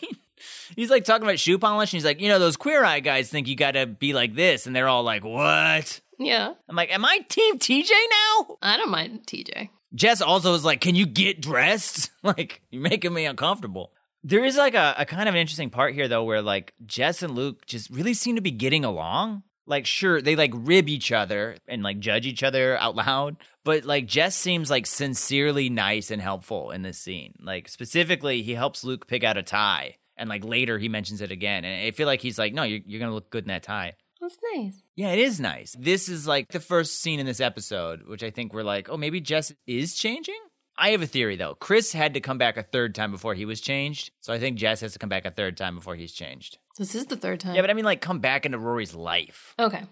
he's 0.74 0.90
like 0.90 1.04
talking 1.04 1.24
about 1.26 1.38
shoe 1.38 1.58
polish 1.58 1.92
and 1.92 1.98
he's 1.98 2.04
like, 2.04 2.20
you 2.20 2.28
know, 2.28 2.38
those 2.38 2.56
queer 2.56 2.84
eye 2.84 3.00
guys 3.00 3.28
think 3.28 3.48
you 3.48 3.56
gotta 3.56 3.86
be 3.86 4.12
like 4.12 4.34
this. 4.34 4.66
And 4.66 4.74
they're 4.74 4.88
all 4.88 5.02
like, 5.02 5.24
what? 5.24 6.00
Yeah, 6.18 6.54
I'm 6.68 6.76
like, 6.76 6.92
am 6.92 7.04
I 7.04 7.18
team 7.28 7.58
TJ 7.58 7.90
now? 7.90 8.56
I 8.62 8.76
don't 8.76 8.90
mind 8.90 9.26
TJ. 9.26 9.70
Jess 9.94 10.22
also 10.22 10.54
is 10.54 10.64
like, 10.64 10.80
can 10.80 10.94
you 10.94 11.04
get 11.04 11.40
dressed? 11.40 12.10
like, 12.22 12.62
you're 12.70 12.82
making 12.82 13.12
me 13.12 13.26
uncomfortable. 13.26 13.92
There 14.24 14.44
is 14.44 14.56
like 14.56 14.74
a, 14.74 14.94
a 14.98 15.04
kind 15.04 15.28
of 15.28 15.34
an 15.34 15.40
interesting 15.40 15.70
part 15.70 15.94
here 15.94 16.08
though, 16.08 16.24
where 16.24 16.42
like 16.42 16.74
Jess 16.86 17.22
and 17.22 17.34
Luke 17.34 17.66
just 17.66 17.90
really 17.90 18.14
seem 18.14 18.36
to 18.36 18.42
be 18.42 18.52
getting 18.52 18.84
along. 18.84 19.42
Like, 19.66 19.86
sure, 19.86 20.20
they 20.20 20.36
like 20.36 20.52
rib 20.54 20.88
each 20.88 21.12
other 21.12 21.56
and 21.68 21.82
like 21.82 22.00
judge 22.00 22.26
each 22.26 22.42
other 22.42 22.76
out 22.78 22.96
loud, 22.96 23.36
but 23.64 23.84
like 23.84 24.06
Jess 24.06 24.36
seems 24.36 24.70
like 24.70 24.86
sincerely 24.86 25.70
nice 25.70 26.10
and 26.10 26.20
helpful 26.20 26.70
in 26.70 26.82
this 26.82 26.98
scene. 26.98 27.34
Like, 27.40 27.68
specifically, 27.68 28.42
he 28.42 28.54
helps 28.54 28.82
Luke 28.84 29.06
pick 29.06 29.22
out 29.22 29.36
a 29.36 29.42
tie. 29.42 29.96
And 30.16 30.28
like 30.28 30.44
later, 30.44 30.78
he 30.78 30.88
mentions 30.88 31.20
it 31.20 31.30
again. 31.30 31.64
And 31.64 31.86
I 31.86 31.90
feel 31.92 32.06
like 32.06 32.20
he's 32.20 32.38
like, 32.38 32.52
no, 32.52 32.64
you're, 32.64 32.80
you're 32.86 32.98
going 32.98 33.10
to 33.10 33.14
look 33.14 33.30
good 33.30 33.44
in 33.44 33.48
that 33.48 33.62
tie. 33.62 33.94
That's 34.20 34.36
nice. 34.54 34.82
Yeah, 34.94 35.12
it 35.12 35.18
is 35.18 35.40
nice. 35.40 35.74
This 35.78 36.08
is 36.08 36.26
like 36.28 36.48
the 36.48 36.60
first 36.60 37.00
scene 37.00 37.18
in 37.18 37.26
this 37.26 37.40
episode, 37.40 38.02
which 38.06 38.22
I 38.22 38.30
think 38.30 38.52
we're 38.52 38.62
like, 38.62 38.88
oh, 38.88 38.96
maybe 38.96 39.20
Jess 39.20 39.52
is 39.66 39.94
changing? 39.96 40.38
I 40.76 40.90
have 40.90 41.02
a 41.02 41.06
theory 41.06 41.36
though. 41.36 41.54
Chris 41.54 41.92
had 41.92 42.14
to 42.14 42.20
come 42.20 42.38
back 42.38 42.56
a 42.56 42.62
third 42.62 42.94
time 42.94 43.10
before 43.10 43.34
he 43.34 43.44
was 43.44 43.60
changed. 43.60 44.12
So 44.20 44.32
I 44.32 44.38
think 44.38 44.58
Jess 44.58 44.80
has 44.80 44.92
to 44.92 44.98
come 44.98 45.08
back 45.08 45.24
a 45.24 45.30
third 45.30 45.56
time 45.56 45.74
before 45.74 45.96
he's 45.96 46.12
changed. 46.12 46.58
This 46.78 46.94
is 46.94 47.06
the 47.06 47.16
third 47.16 47.40
time. 47.40 47.54
Yeah, 47.54 47.60
but 47.60 47.70
I 47.70 47.74
mean, 47.74 47.84
like, 47.84 48.00
come 48.00 48.18
back 48.20 48.46
into 48.46 48.58
Rory's 48.58 48.94
life. 48.94 49.54
okay. 49.58 49.82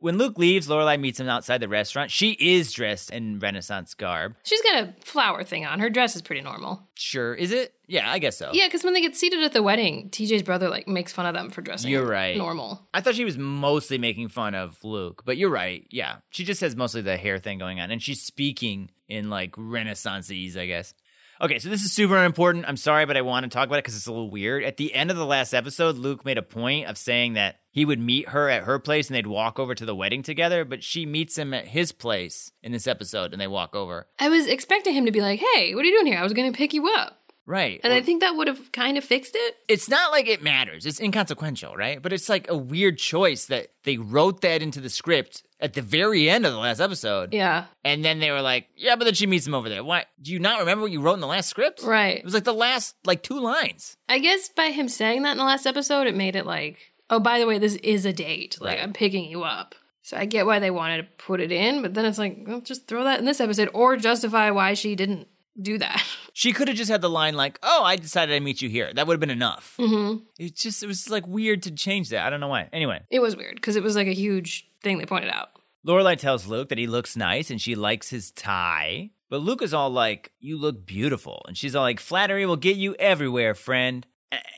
When 0.00 0.18
Luke 0.18 0.36
leaves, 0.36 0.68
Lorelai 0.68 1.00
meets 1.00 1.18
him 1.18 1.30
outside 1.30 1.58
the 1.62 1.68
restaurant. 1.68 2.10
She 2.10 2.32
is 2.32 2.72
dressed 2.72 3.10
in 3.10 3.38
Renaissance 3.38 3.94
garb. 3.94 4.34
She's 4.42 4.60
got 4.60 4.82
a 4.84 4.94
flower 5.02 5.44
thing 5.44 5.64
on. 5.64 5.80
Her 5.80 5.88
dress 5.88 6.14
is 6.14 6.20
pretty 6.20 6.42
normal. 6.42 6.82
Sure, 6.94 7.32
is 7.32 7.52
it? 7.52 7.72
Yeah, 7.86 8.10
I 8.10 8.18
guess 8.18 8.36
so. 8.36 8.50
Yeah, 8.52 8.66
because 8.66 8.84
when 8.84 8.92
they 8.92 9.00
get 9.00 9.16
seated 9.16 9.42
at 9.42 9.54
the 9.54 9.62
wedding, 9.62 10.10
TJ's 10.10 10.42
brother 10.42 10.68
like 10.68 10.86
makes 10.86 11.14
fun 11.14 11.24
of 11.24 11.32
them 11.32 11.48
for 11.48 11.62
dressing. 11.62 11.90
You're 11.90 12.04
right. 12.06 12.36
Normal. 12.36 12.86
I 12.92 13.00
thought 13.00 13.14
she 13.14 13.24
was 13.24 13.38
mostly 13.38 13.96
making 13.96 14.28
fun 14.28 14.54
of 14.54 14.76
Luke, 14.84 15.22
but 15.24 15.38
you're 15.38 15.48
right. 15.48 15.86
Yeah, 15.90 16.16
she 16.28 16.44
just 16.44 16.60
has 16.60 16.76
mostly 16.76 17.00
the 17.00 17.16
hair 17.16 17.38
thing 17.38 17.58
going 17.58 17.80
on, 17.80 17.90
and 17.90 18.02
she's 18.02 18.20
speaking 18.20 18.90
in 19.08 19.30
like 19.30 19.52
Renaissanceese, 19.52 20.58
I 20.58 20.66
guess. 20.66 20.92
Okay, 21.40 21.58
so 21.58 21.68
this 21.68 21.82
is 21.82 21.92
super 21.92 22.22
important. 22.24 22.64
I'm 22.68 22.76
sorry, 22.76 23.06
but 23.06 23.16
I 23.16 23.22
want 23.22 23.44
to 23.44 23.50
talk 23.50 23.66
about 23.66 23.76
it 23.76 23.84
because 23.84 23.96
it's 23.96 24.06
a 24.06 24.12
little 24.12 24.30
weird. 24.30 24.62
At 24.64 24.76
the 24.76 24.94
end 24.94 25.10
of 25.10 25.16
the 25.16 25.26
last 25.26 25.52
episode, 25.52 25.96
Luke 25.96 26.24
made 26.24 26.38
a 26.38 26.42
point 26.42 26.86
of 26.86 26.96
saying 26.96 27.32
that 27.34 27.60
he 27.70 27.84
would 27.84 27.98
meet 27.98 28.28
her 28.28 28.48
at 28.48 28.62
her 28.64 28.78
place 28.78 29.08
and 29.08 29.16
they'd 29.16 29.26
walk 29.26 29.58
over 29.58 29.74
to 29.74 29.84
the 29.84 29.96
wedding 29.96 30.22
together, 30.22 30.64
but 30.64 30.84
she 30.84 31.06
meets 31.06 31.36
him 31.36 31.52
at 31.52 31.66
his 31.66 31.90
place 31.92 32.52
in 32.62 32.70
this 32.72 32.86
episode 32.86 33.32
and 33.32 33.40
they 33.40 33.48
walk 33.48 33.74
over. 33.74 34.06
I 34.18 34.28
was 34.28 34.46
expecting 34.46 34.94
him 34.94 35.06
to 35.06 35.12
be 35.12 35.20
like, 35.20 35.40
"Hey, 35.40 35.74
what 35.74 35.84
are 35.84 35.88
you 35.88 35.98
doing 35.98 36.06
here? 36.12 36.20
I 36.20 36.22
was 36.22 36.32
going 36.34 36.52
to 36.52 36.56
pick 36.56 36.72
you 36.72 36.88
up," 36.96 37.20
Right. 37.46 37.80
and 37.82 37.92
I 37.92 38.00
think 38.00 38.20
that 38.20 38.36
would 38.36 38.46
have 38.46 38.70
kind 38.72 38.96
of 38.96 39.02
fixed 39.04 39.34
it. 39.34 39.56
it's 39.68 39.88
not 39.88 40.12
like 40.12 40.28
it 40.28 40.40
matters. 40.42 40.86
It's 40.86 41.00
inconsequential, 41.00 41.74
right? 41.76 42.00
But 42.00 42.12
it's 42.12 42.28
like 42.28 42.48
a 42.48 42.56
weird 42.56 42.96
choice 42.98 43.46
that 43.46 43.68
they 43.82 43.96
wrote 43.98 44.40
that 44.42 44.62
into 44.62 44.80
the 44.80 44.88
script 44.90 45.42
at 45.64 45.72
the 45.72 45.80
very 45.82 46.28
end 46.28 46.44
of 46.44 46.52
the 46.52 46.58
last 46.58 46.78
episode. 46.78 47.32
Yeah. 47.32 47.64
And 47.84 48.04
then 48.04 48.20
they 48.20 48.30
were 48.30 48.42
like, 48.42 48.68
yeah, 48.76 48.96
but 48.96 49.04
then 49.06 49.14
she 49.14 49.26
meets 49.26 49.46
him 49.46 49.54
over 49.54 49.68
there. 49.70 49.82
Why? 49.82 50.04
Do 50.20 50.30
you 50.30 50.38
not 50.38 50.60
remember 50.60 50.82
what 50.82 50.92
you 50.92 51.00
wrote 51.00 51.14
in 51.14 51.20
the 51.20 51.26
last 51.26 51.48
script? 51.48 51.82
Right. 51.82 52.18
It 52.18 52.24
was 52.24 52.34
like 52.34 52.44
the 52.44 52.52
last, 52.52 52.94
like, 53.06 53.22
two 53.22 53.40
lines. 53.40 53.96
I 54.08 54.18
guess 54.18 54.50
by 54.50 54.66
him 54.66 54.88
saying 54.88 55.22
that 55.22 55.32
in 55.32 55.38
the 55.38 55.44
last 55.44 55.66
episode, 55.66 56.06
it 56.06 56.14
made 56.14 56.36
it 56.36 56.44
like, 56.44 56.76
oh, 57.08 57.18
by 57.18 57.38
the 57.38 57.46
way, 57.46 57.58
this 57.58 57.76
is 57.76 58.04
a 58.04 58.12
date. 58.12 58.58
Like, 58.60 58.76
Right. 58.76 58.82
I'm 58.84 58.92
picking 58.92 59.24
you 59.24 59.42
up. 59.42 59.74
So 60.02 60.18
I 60.18 60.26
get 60.26 60.44
why 60.44 60.58
they 60.58 60.70
wanted 60.70 60.98
to 60.98 61.24
put 61.24 61.40
it 61.40 61.50
in, 61.50 61.80
but 61.80 61.94
then 61.94 62.04
it's 62.04 62.18
like, 62.18 62.36
well, 62.46 62.60
just 62.60 62.86
throw 62.86 63.04
that 63.04 63.18
in 63.20 63.24
this 63.24 63.40
episode 63.40 63.70
or 63.72 63.96
justify 63.96 64.50
why 64.50 64.74
she 64.74 64.94
didn't 64.94 65.28
do 65.60 65.78
that. 65.78 66.02
She 66.36 66.50
could 66.52 66.66
have 66.66 66.76
just 66.76 66.90
had 66.90 67.00
the 67.00 67.08
line 67.08 67.36
like, 67.36 67.60
oh, 67.62 67.84
I 67.84 67.94
decided 67.94 68.34
I'd 68.34 68.42
meet 68.42 68.60
you 68.60 68.68
here. 68.68 68.92
That 68.92 69.06
would 69.06 69.14
have 69.14 69.20
been 69.20 69.30
enough. 69.30 69.76
mm-hmm. 69.78 70.24
It 70.36 70.56
just, 70.56 70.82
it 70.82 70.88
was 70.88 71.08
like 71.08 71.28
weird 71.28 71.62
to 71.62 71.70
change 71.70 72.08
that. 72.08 72.26
I 72.26 72.30
don't 72.30 72.40
know 72.40 72.48
why. 72.48 72.68
Anyway, 72.72 73.02
It 73.08 73.20
was 73.20 73.36
weird 73.36 73.54
because 73.54 73.76
it 73.76 73.82
was 73.84 73.94
like 73.94 74.08
a 74.08 74.12
huge 74.12 74.66
thing 74.84 74.98
they 74.98 75.06
pointed 75.06 75.30
out. 75.30 75.48
Lorelai 75.86 76.16
tells 76.16 76.46
Luke 76.46 76.68
that 76.68 76.78
he 76.78 76.86
looks 76.86 77.16
nice 77.16 77.50
and 77.50 77.60
she 77.60 77.74
likes 77.74 78.08
his 78.08 78.30
tie. 78.30 79.10
But 79.28 79.42
Luke 79.42 79.62
is 79.62 79.74
all 79.74 79.90
like, 79.90 80.32
You 80.38 80.58
look 80.58 80.86
beautiful. 80.86 81.44
And 81.48 81.56
she's 81.56 81.74
all 81.74 81.82
like, 81.82 82.00
Flattery 82.00 82.46
will 82.46 82.56
get 82.56 82.76
you 82.76 82.94
everywhere, 82.98 83.54
friend. 83.54 84.06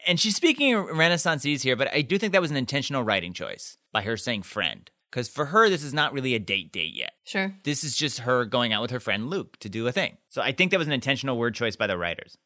And 0.07 0.19
she's 0.21 0.37
speaking 0.37 0.75
Renaissanceese 0.75 1.63
here, 1.63 1.77
but 1.77 1.93
I 1.93 2.03
do 2.03 2.19
think 2.19 2.33
that 2.33 2.41
was 2.41 2.51
an 2.51 2.57
intentional 2.57 3.03
writing 3.03 3.33
choice 3.33 3.77
by 3.93 4.03
her 4.03 4.17
saying 4.17 4.43
friend. 4.43 4.91
Because 5.11 5.29
for 5.29 5.47
her, 5.47 5.69
this 5.69 5.83
is 5.83 5.95
not 5.95 6.13
really 6.13 6.35
a 6.35 6.39
date 6.39 6.73
date 6.73 6.95
yet. 6.95 7.13
Sure. 7.25 7.55
This 7.65 7.85
is 7.85 7.97
just 7.97 8.21
her 8.21 8.45
going 8.45 8.73
out 8.73 8.83
with 8.83 8.91
her 8.91 9.01
friend 9.01 9.31
Luke 9.31 9.57
to 9.61 9.69
do 9.69 9.87
a 9.87 9.93
thing. 9.93 10.17
So 10.29 10.43
I 10.43 10.53
think 10.53 10.71
that 10.71 10.79
was 10.79 10.89
an 10.89 10.93
intentional 10.93 11.39
word 11.39 11.55
choice 11.55 11.77
by 11.77 11.87
the 11.87 11.97
writers. 11.97 12.37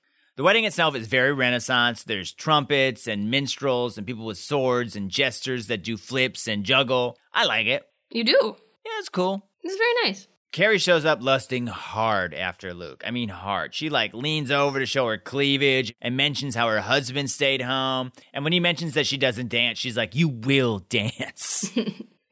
The 0.41 0.45
wedding 0.45 0.65
itself 0.65 0.97
is 0.97 1.07
very 1.07 1.35
Renaissance. 1.35 2.03
There's 2.03 2.33
trumpets 2.33 3.07
and 3.07 3.31
minstrels 3.31 3.99
and 3.99 4.07
people 4.07 4.25
with 4.25 4.39
swords 4.39 4.97
and 4.97 5.11
jesters 5.11 5.67
that 5.67 5.85
do 5.85 5.99
flips 5.99 6.49
and 6.49 6.65
juggle. 6.65 7.19
I 7.35 7.45
like 7.45 7.67
it. 7.67 7.83
You 8.11 8.25
do. 8.25 8.57
Yeah, 8.87 8.93
it's 9.01 9.11
cool. 9.11 9.47
It's 9.63 9.77
very 9.77 10.09
nice. 10.09 10.29
Carrie 10.51 10.79
shows 10.79 11.05
up 11.05 11.19
lusting 11.21 11.67
hard 11.67 12.33
after 12.33 12.73
Luke. 12.73 13.03
I 13.07 13.11
mean, 13.11 13.29
hard. 13.29 13.75
She 13.75 13.91
like 13.91 14.15
leans 14.15 14.51
over 14.51 14.79
to 14.79 14.87
show 14.87 15.09
her 15.09 15.19
cleavage 15.19 15.95
and 16.01 16.17
mentions 16.17 16.55
how 16.55 16.69
her 16.69 16.81
husband 16.81 17.31
stayed 17.31 17.61
home. 17.61 18.11
And 18.33 18.43
when 18.43 18.55
he 18.55 18.61
mentions 18.61 18.95
that 18.95 19.07
she 19.07 19.19
doesn't 19.19 19.51
dance, 19.51 19.79
she's 19.79 19.99
like, 19.99 20.15
You 20.15 20.29
will 20.29 20.79
dance. 20.79 21.71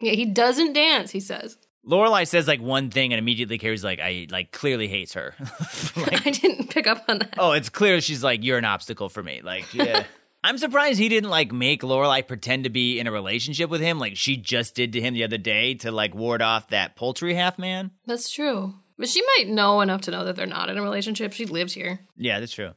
Yeah, 0.00 0.12
he 0.12 0.26
doesn't 0.26 0.74
dance, 0.74 1.10
he 1.10 1.18
says. 1.18 1.58
Lorelai 1.88 2.26
says 2.26 2.46
like 2.46 2.60
one 2.60 2.90
thing 2.90 3.12
and 3.12 3.18
immediately 3.18 3.58
Carrie's 3.58 3.82
like, 3.82 3.98
I 3.98 4.26
like 4.30 4.52
clearly 4.52 4.88
hates 4.88 5.14
her. 5.14 5.34
like, 5.96 6.26
I 6.26 6.30
didn't 6.30 6.70
pick 6.70 6.86
up 6.86 7.04
on 7.08 7.20
that. 7.20 7.34
oh, 7.38 7.52
it's 7.52 7.68
clear 7.68 8.00
she's 8.00 8.22
like, 8.22 8.44
You're 8.44 8.58
an 8.58 8.64
obstacle 8.64 9.08
for 9.08 9.22
me. 9.22 9.40
Like, 9.42 9.72
yeah. 9.72 10.04
I'm 10.44 10.58
surprised 10.58 11.00
he 11.00 11.08
didn't 11.08 11.30
like 11.30 11.50
make 11.50 11.82
Lorelai 11.82 12.26
pretend 12.26 12.64
to 12.64 12.70
be 12.70 13.00
in 13.00 13.08
a 13.08 13.12
relationship 13.12 13.70
with 13.70 13.80
him 13.80 13.98
like 13.98 14.16
she 14.16 14.36
just 14.36 14.76
did 14.76 14.92
to 14.92 15.00
him 15.00 15.14
the 15.14 15.24
other 15.24 15.38
day 15.38 15.74
to 15.76 15.90
like 15.90 16.14
ward 16.14 16.42
off 16.42 16.68
that 16.68 16.94
poultry 16.94 17.34
half 17.34 17.58
man. 17.58 17.90
That's 18.06 18.30
true. 18.30 18.74
But 18.98 19.08
she 19.08 19.22
might 19.22 19.48
know 19.48 19.80
enough 19.80 20.02
to 20.02 20.10
know 20.10 20.24
that 20.24 20.36
they're 20.36 20.46
not 20.46 20.70
in 20.70 20.78
a 20.78 20.82
relationship. 20.82 21.32
She 21.32 21.46
lives 21.46 21.72
here. 21.72 22.00
Yeah, 22.16 22.38
that's 22.40 22.52
true. 22.52 22.72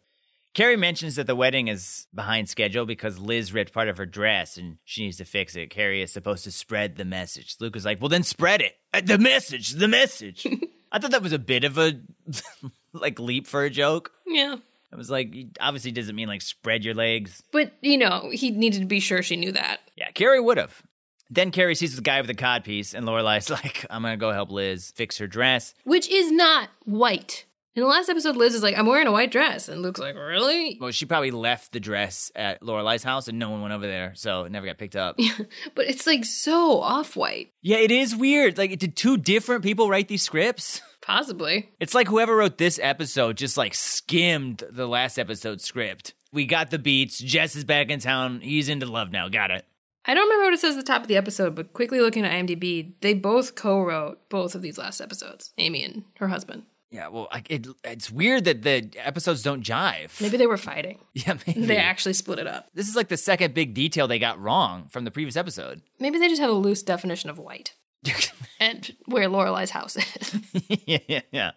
Carrie 0.54 0.76
mentions 0.76 1.16
that 1.16 1.28
the 1.28 1.36
wedding 1.36 1.68
is 1.70 2.08
behind 2.14 2.50
schedule 2.50 2.86
because 2.86 3.18
Liz 3.20 3.54
ripped 3.54 3.72
part 3.74 3.88
of 3.88 3.98
her 3.98 4.06
dress 4.06 4.58
and 4.58 4.78
she 4.84 5.04
needs 5.06 5.18
to 5.18 5.26
fix 5.26 5.56
it. 5.56 5.70
Carrie 5.70 6.02
is 6.02 6.12
supposed 6.12 6.44
to 6.44 6.52
spread 6.52 6.98
the 6.98 7.06
message. 7.06 7.56
Luke 7.60 7.76
is 7.76 7.86
like, 7.86 8.02
well, 8.02 8.10
then 8.10 8.24
spread 8.24 8.62
it. 8.62 8.74
Uh, 8.94 9.02
The 9.04 9.18
message, 9.18 9.72
the 9.72 9.88
message. 9.88 10.46
I 10.92 11.00
thought 11.00 11.12
that 11.12 11.24
was 11.24 11.32
a 11.32 11.40
bit 11.40 11.64
of 11.64 11.78
a 11.78 12.02
like 12.94 13.18
leap 13.20 13.48
for 13.48 13.64
a 13.64 13.70
joke. 13.70 14.12
Yeah. 14.28 14.58
I 14.92 14.96
was 14.98 15.10
like, 15.10 15.34
obviously 15.62 15.92
doesn't 15.94 16.16
mean 16.18 16.28
like 16.28 16.42
spread 16.42 16.84
your 16.84 16.96
legs. 16.96 17.42
But, 17.54 17.72
you 17.82 17.98
know, 17.98 18.30
he 18.34 18.52
needed 18.52 18.82
to 18.82 18.86
be 18.86 19.00
sure 19.00 19.24
she 19.24 19.38
knew 19.38 19.54
that. 19.54 19.80
Yeah, 19.96 20.12
Carrie 20.12 20.42
would 20.42 20.58
have. 20.58 20.82
Then 21.30 21.52
Carrie 21.52 21.76
sees 21.76 21.96
the 21.96 22.02
guy 22.02 22.20
with 22.20 22.28
the 22.28 22.34
codpiece, 22.36 22.94
and 22.94 23.06
Lorelai's 23.08 23.50
like, 23.50 23.86
I'm 23.90 24.02
gonna 24.02 24.18
go 24.18 24.34
help 24.34 24.52
Liz 24.52 24.92
fix 24.94 25.18
her 25.20 25.28
dress. 25.28 25.74
Which 25.86 26.10
is 26.10 26.30
not 26.30 26.68
white. 26.84 27.46
In 27.74 27.84
the 27.84 27.88
last 27.88 28.10
episode, 28.10 28.36
Liz 28.36 28.54
is 28.54 28.62
like, 28.64 28.78
I'm 28.78 28.86
wearing 28.86 29.08
a 29.08 29.14
white 29.14 29.32
dress. 29.32 29.70
And 29.70 29.82
Luke's 29.82 30.00
like, 30.00 30.16
Really? 30.16 30.78
Well, 30.82 30.92
she 30.92 31.06
probably 31.06 31.32
left 31.32 31.72
the 31.72 31.80
dress 31.80 32.30
at 32.36 32.62
Lorelai's 32.62 33.04
house, 33.04 33.30
and 33.30 33.40
no 33.40 33.50
one 33.50 33.62
went 33.62 33.74
over 33.74 33.88
there, 33.88 34.12
so 34.16 34.44
it 34.44 34.52
never 34.52 34.66
got 34.66 34.78
picked 34.78 34.98
up. 34.98 35.18
But 35.76 35.86
it's 35.86 36.06
like 36.06 36.26
so 36.26 36.82
off 36.82 37.16
white. 37.16 37.54
Yeah, 37.62 37.78
it 37.78 37.92
is 37.92 38.16
weird. 38.16 38.58
Like, 38.58 38.78
did 38.78 38.96
two 38.98 39.16
different 39.18 39.64
people 39.64 39.90
write 39.90 40.10
these 40.10 40.22
scripts? 40.22 40.82
Possibly. 41.02 41.70
It's 41.80 41.96
like 41.96 42.08
whoever 42.08 42.36
wrote 42.36 42.58
this 42.58 42.80
episode 42.82 43.38
just 43.38 43.58
like 43.58 43.74
skimmed 43.74 44.64
the 44.70 44.88
last 44.88 45.18
episode 45.18 45.62
script. 45.62 46.14
We 46.34 46.46
got 46.46 46.72
the 46.72 46.80
beats. 46.80 47.20
Jess 47.20 47.56
is 47.56 47.64
back 47.64 47.90
in 47.90 48.00
town. 48.00 48.42
He's 48.42 48.70
into 48.70 48.86
love 48.86 49.12
now. 49.12 49.30
Got 49.30 49.52
it. 49.52 49.66
I 50.06 50.14
don't 50.14 50.28
remember 50.28 50.46
what 50.46 50.54
it 50.54 50.60
says 50.60 50.76
at 50.76 50.86
the 50.86 50.92
top 50.92 51.04
of 51.04 51.08
the 51.08 51.18
episode, 51.18 51.56
but 51.56 51.74
quickly 51.74 52.02
looking 52.02 52.26
at 52.26 52.32
IMDb, 52.32 52.94
they 53.02 53.14
both 53.14 53.56
co 53.56 53.82
wrote 53.82 54.28
both 54.30 54.56
of 54.56 54.62
these 54.62 54.78
last 54.78 55.00
episodes 55.00 55.54
Amy 55.58 55.84
and 55.84 56.04
her 56.18 56.28
husband. 56.28 56.64
Yeah, 56.92 57.08
well, 57.08 57.30
I, 57.32 57.42
it, 57.50 57.68
it's 57.86 58.12
weird 58.12 58.44
that 58.44 58.64
the 58.64 58.90
episodes 58.98 59.42
don't 59.44 59.64
jive. 59.64 60.20
Maybe 60.20 60.36
they 60.36 60.46
were 60.48 60.58
fighting. 60.58 61.00
Yeah, 61.14 61.38
maybe. 61.48 61.66
They 61.66 61.78
actually 61.78 62.14
split 62.14 62.38
it 62.40 62.48
up. 62.48 62.68
this 62.74 62.90
is 62.90 62.96
like 62.96 63.08
the 63.08 63.18
second 63.18 63.54
big 63.54 63.74
detail 63.74 64.08
they 64.08 64.20
got 64.20 64.40
wrong 64.42 64.88
from 64.90 65.06
the 65.06 65.12
previous 65.12 65.36
episode. 65.38 65.82
Maybe 66.00 66.20
they 66.20 66.28
just 66.28 66.42
have 66.42 66.50
a 66.50 66.54
loose 66.54 66.84
definition 66.84 67.30
of 67.30 67.38
white 67.40 67.76
and 68.60 68.94
where 69.06 69.28
Lorelai's 69.30 69.70
house 69.70 69.96
is. 69.96 70.36
yeah, 70.86 70.98
yeah, 71.08 71.22
yeah. 71.32 71.52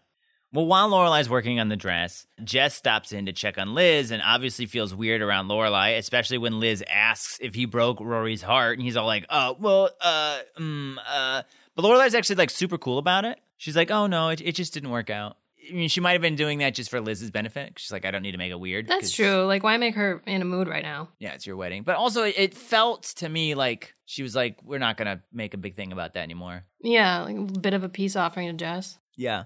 Well, 0.52 0.66
while 0.66 0.88
Lorelai's 0.88 1.28
working 1.28 1.58
on 1.58 1.68
the 1.68 1.76
dress, 1.76 2.26
Jess 2.44 2.74
stops 2.76 3.10
in 3.10 3.26
to 3.26 3.32
check 3.32 3.58
on 3.58 3.74
Liz 3.74 4.12
and 4.12 4.22
obviously 4.24 4.66
feels 4.66 4.94
weird 4.94 5.20
around 5.20 5.48
Lorelai, 5.48 5.98
especially 5.98 6.38
when 6.38 6.60
Liz 6.60 6.84
asks 6.88 7.38
if 7.40 7.56
he 7.56 7.64
broke 7.64 7.98
Rory's 8.00 8.42
heart, 8.42 8.78
and 8.78 8.84
he's 8.84 8.96
all 8.96 9.06
like, 9.06 9.26
"Oh, 9.30 9.56
well, 9.58 9.90
uh, 10.00 10.38
mm, 10.56 10.96
uh." 11.08 11.42
But 11.74 11.84
Lorelai's 11.84 12.14
actually 12.14 12.36
like 12.36 12.50
super 12.50 12.78
cool 12.78 12.98
about 12.98 13.24
it. 13.24 13.40
She's 13.56 13.76
like, 13.76 13.90
"Oh 13.90 14.06
no, 14.06 14.28
it, 14.28 14.40
it 14.40 14.54
just 14.54 14.74
didn't 14.74 14.90
work 14.90 15.10
out." 15.10 15.36
I 15.70 15.72
mean, 15.72 15.88
she 15.88 16.00
might 16.00 16.12
have 16.12 16.20
been 16.20 16.36
doing 16.36 16.58
that 16.58 16.74
just 16.74 16.90
for 16.90 17.00
Liz's 17.00 17.30
benefit. 17.30 17.74
She's 17.78 17.92
like, 17.92 18.04
"I 18.04 18.10
don't 18.10 18.22
need 18.22 18.32
to 18.32 18.38
make 18.38 18.50
it 18.50 18.60
weird." 18.60 18.86
That's 18.86 19.12
true. 19.12 19.44
Like, 19.44 19.62
why 19.62 19.76
make 19.76 19.94
her 19.94 20.22
in 20.26 20.42
a 20.42 20.44
mood 20.44 20.68
right 20.68 20.82
now? 20.82 21.08
Yeah, 21.18 21.32
it's 21.32 21.46
your 21.46 21.56
wedding, 21.56 21.82
but 21.84 21.96
also 21.96 22.24
it, 22.24 22.34
it 22.36 22.54
felt 22.54 23.04
to 23.16 23.28
me 23.28 23.54
like 23.54 23.94
she 24.04 24.22
was 24.22 24.34
like, 24.34 24.60
"We're 24.62 24.78
not 24.78 24.96
gonna 24.96 25.22
make 25.32 25.54
a 25.54 25.58
big 25.58 25.76
thing 25.76 25.92
about 25.92 26.14
that 26.14 26.22
anymore." 26.22 26.64
Yeah, 26.82 27.22
like 27.22 27.36
a 27.36 27.58
bit 27.60 27.74
of 27.74 27.84
a 27.84 27.88
peace 27.88 28.16
offering 28.16 28.48
to 28.48 28.54
Jess. 28.54 28.98
Yeah. 29.16 29.44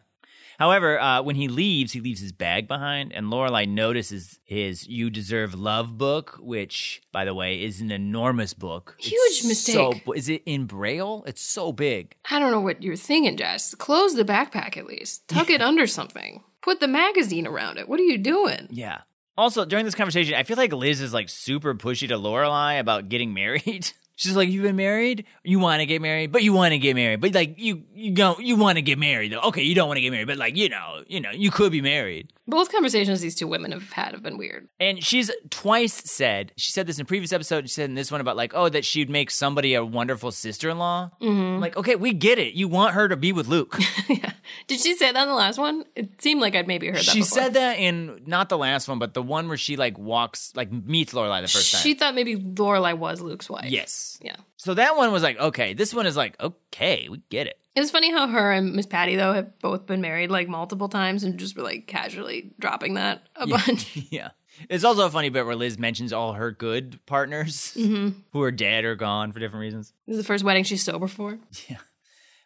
However, 0.59 1.01
uh, 1.01 1.23
when 1.23 1.37
he 1.37 1.47
leaves, 1.47 1.93
he 1.93 2.01
leaves 2.01 2.21
his 2.21 2.33
bag 2.33 2.67
behind, 2.67 3.13
and 3.13 3.29
Lorelai 3.29 3.69
notices 3.69 4.41
his 4.45 4.89
"You 4.89 5.09
Deserve 5.09 5.55
Love" 5.55 5.97
book, 5.97 6.37
which, 6.41 7.01
by 7.13 7.25
the 7.25 7.35
way, 7.35 7.63
is 7.63 7.81
an 7.81 7.93
enormous 7.93 8.55
book. 8.55 8.97
It's 8.99 9.09
Huge 9.09 9.45
mistake. 9.45 10.03
So, 10.05 10.13
is 10.13 10.29
it 10.29 10.43
in 10.47 10.67
braille? 10.67 11.23
It's 11.27 11.43
so 11.43 11.73
big. 11.73 12.17
I 12.29 12.41
don't 12.41 12.51
know 12.51 12.61
what 12.61 12.83
you're 12.83 12.97
thinking, 12.97 13.37
Jess. 13.37 13.75
Close 13.77 14.15
the 14.15 14.25
backpack 14.25 14.77
at 14.77 14.87
least. 14.87 15.29
Tuck 15.29 15.49
it 15.49 15.63
under 15.69 15.87
something. 15.87 16.43
Put 16.61 16.81
the 16.81 16.89
magazine 16.89 17.47
around 17.47 17.79
it. 17.79 17.89
What 17.89 18.01
are 18.01 18.05
you 18.05 18.19
doing? 18.19 18.67
Yeah. 18.71 19.03
Also, 19.37 19.65
during 19.65 19.85
this 19.85 19.95
conversation, 19.95 20.35
I 20.35 20.43
feel 20.43 20.57
like 20.57 20.73
Liz 20.73 21.01
is 21.01 21.15
like 21.15 21.29
super 21.29 21.73
pushy 21.77 22.09
to 22.09 22.15
Lorelai 22.17 22.81
about 22.81 23.09
getting 23.09 23.33
married. 23.33 23.93
She's 24.19 24.35
like, 24.35 24.49
"You've 24.49 24.65
been 24.65 24.75
married. 24.75 25.27
You 25.45 25.61
want 25.61 25.79
to 25.79 25.87
get 25.87 26.03
married, 26.03 26.33
but 26.33 26.43
you 26.43 26.53
want 26.53 26.73
to 26.73 26.79
get 26.79 26.97
married, 26.97 27.21
but 27.21 27.33
like 27.35 27.55
you 27.57 27.85
you 27.95 28.11
don't 28.11 28.41
you 28.41 28.57
want 28.57 28.75
to 28.77 28.83
get 28.83 28.99
married 28.99 29.31
though. 29.31 29.41
Okay, 29.43 29.63
you 29.63 29.77
don't 29.77 29.87
want 29.87 29.99
to 29.99 30.01
get 30.01 30.11
married, 30.11 30.27
but 30.27 30.37
like 30.37 30.57
you 30.57 30.69
know 30.69 31.05
you 31.07 31.21
know 31.21 31.31
you 31.31 31.53
could 31.53 31.71
be 31.71 31.81
married." 31.81 32.29
Both 32.49 32.73
conversations 32.73 33.21
these 33.21 33.35
two 33.35 33.47
women 33.47 33.73
have 33.73 33.93
had 33.93 34.13
have 34.13 34.23
been 34.23 34.39
weird. 34.39 34.69
And 34.81 35.05
she's 35.05 35.31
twice 35.51 35.93
said, 35.93 36.53
she 36.57 36.73
said 36.73 36.87
this 36.87 36.97
in 36.97 37.03
a 37.03 37.05
previous 37.05 37.33
episode, 37.33 37.69
she 37.69 37.75
said 37.75 37.91
in 37.91 37.95
this 37.95 38.11
one 38.11 38.23
about 38.23 38.37
like, 38.37 38.53
oh, 38.55 38.71
that 38.71 38.87
she'd 38.87 39.11
make 39.11 39.31
somebody 39.31 39.75
a 39.75 39.85
wonderful 39.85 40.33
sister 40.33 40.71
in 40.71 40.79
law. 40.79 41.11
Mm-hmm. 41.21 41.61
Like, 41.61 41.77
okay, 41.77 41.95
we 41.95 42.15
get 42.15 42.39
it. 42.39 42.55
You 42.55 42.67
want 42.67 42.95
her 42.95 43.07
to 43.07 43.17
be 43.17 43.33
with 43.33 43.49
Luke. 43.49 43.79
yeah. 44.09 44.33
Did 44.67 44.81
she 44.81 44.97
say 44.97 45.13
that 45.13 45.23
in 45.23 45.29
the 45.29 45.35
last 45.35 45.59
one? 45.59 45.85
It 45.95 46.23
seemed 46.23 46.41
like 46.41 46.57
I'd 46.57 46.67
maybe 46.67 46.87
heard 46.87 46.97
that 46.97 47.05
she 47.05 47.21
before. 47.21 47.39
said 47.39 47.55
that 47.55 47.79
in 47.79 48.23
not 48.27 48.49
the 48.49 48.57
last 48.57 48.89
one, 48.89 48.99
but 48.99 49.13
the 49.13 49.23
one 49.23 49.49
where 49.49 49.59
she 49.59 49.77
like 49.77 49.99
walks, 49.99 50.53
like 50.57 50.73
meets 50.73 51.13
Lorelai 51.13 51.43
the 51.43 51.49
first 51.49 51.71
time. 51.71 51.83
She 51.83 51.93
thought 51.93 52.15
maybe 52.15 52.35
Lorelai 52.37 52.97
was 52.97 53.21
Luke's 53.21 53.51
wife. 53.51 53.71
yes. 53.71 54.19
Yeah. 54.23 54.37
So 54.59 54.75
that 54.75 54.97
one 54.97 55.13
was 55.13 55.23
like, 55.23 55.39
okay. 55.39 55.73
This 55.73 55.95
one 55.95 56.05
is 56.05 56.17
like, 56.17 56.39
okay, 56.41 57.09
we 57.09 57.23
get 57.31 57.47
it. 57.47 57.59
It 57.77 57.81
was 57.81 57.93
funny 57.93 58.11
how 58.11 58.27
her 58.27 58.51
and 58.51 58.75
Miss 58.75 58.87
Patty 58.87 59.15
though 59.15 59.33
have 59.33 59.57
both 59.61 59.87
been 59.87 60.01
married 60.01 60.33
like 60.33 60.49
multiple 60.49 60.89
times 60.89 61.23
and 61.23 61.39
just 61.39 61.57
were 61.57 61.63
like 61.63 61.87
casually 61.87 62.53
dropping 62.59 62.95
that 62.95 63.23
a 63.37 63.47
bunch. 63.47 63.97
yeah. 64.11 64.31
It's 64.69 64.83
also 64.83 65.07
a 65.07 65.11
funny 65.11 65.29
bit 65.29 65.47
where 65.47 65.55
Liz 65.55 65.79
mentions 65.79 66.13
all 66.13 66.33
her 66.33 66.51
good 66.51 66.99
partners 67.07 67.73
mm-hmm. 67.77 68.19
who 68.33 68.43
are 68.43 68.51
dead 68.51 68.85
or 68.85 68.97
gone 68.97 69.31
for 69.31 69.39
different 69.39 69.61
reasons. 69.61 69.93
This 70.07 70.15
is 70.15 70.23
the 70.23 70.27
first 70.27 70.43
wedding 70.43 70.65
she's 70.65 70.83
sober 70.83 71.07
for. 71.07 71.39
Yeah. 71.69 71.77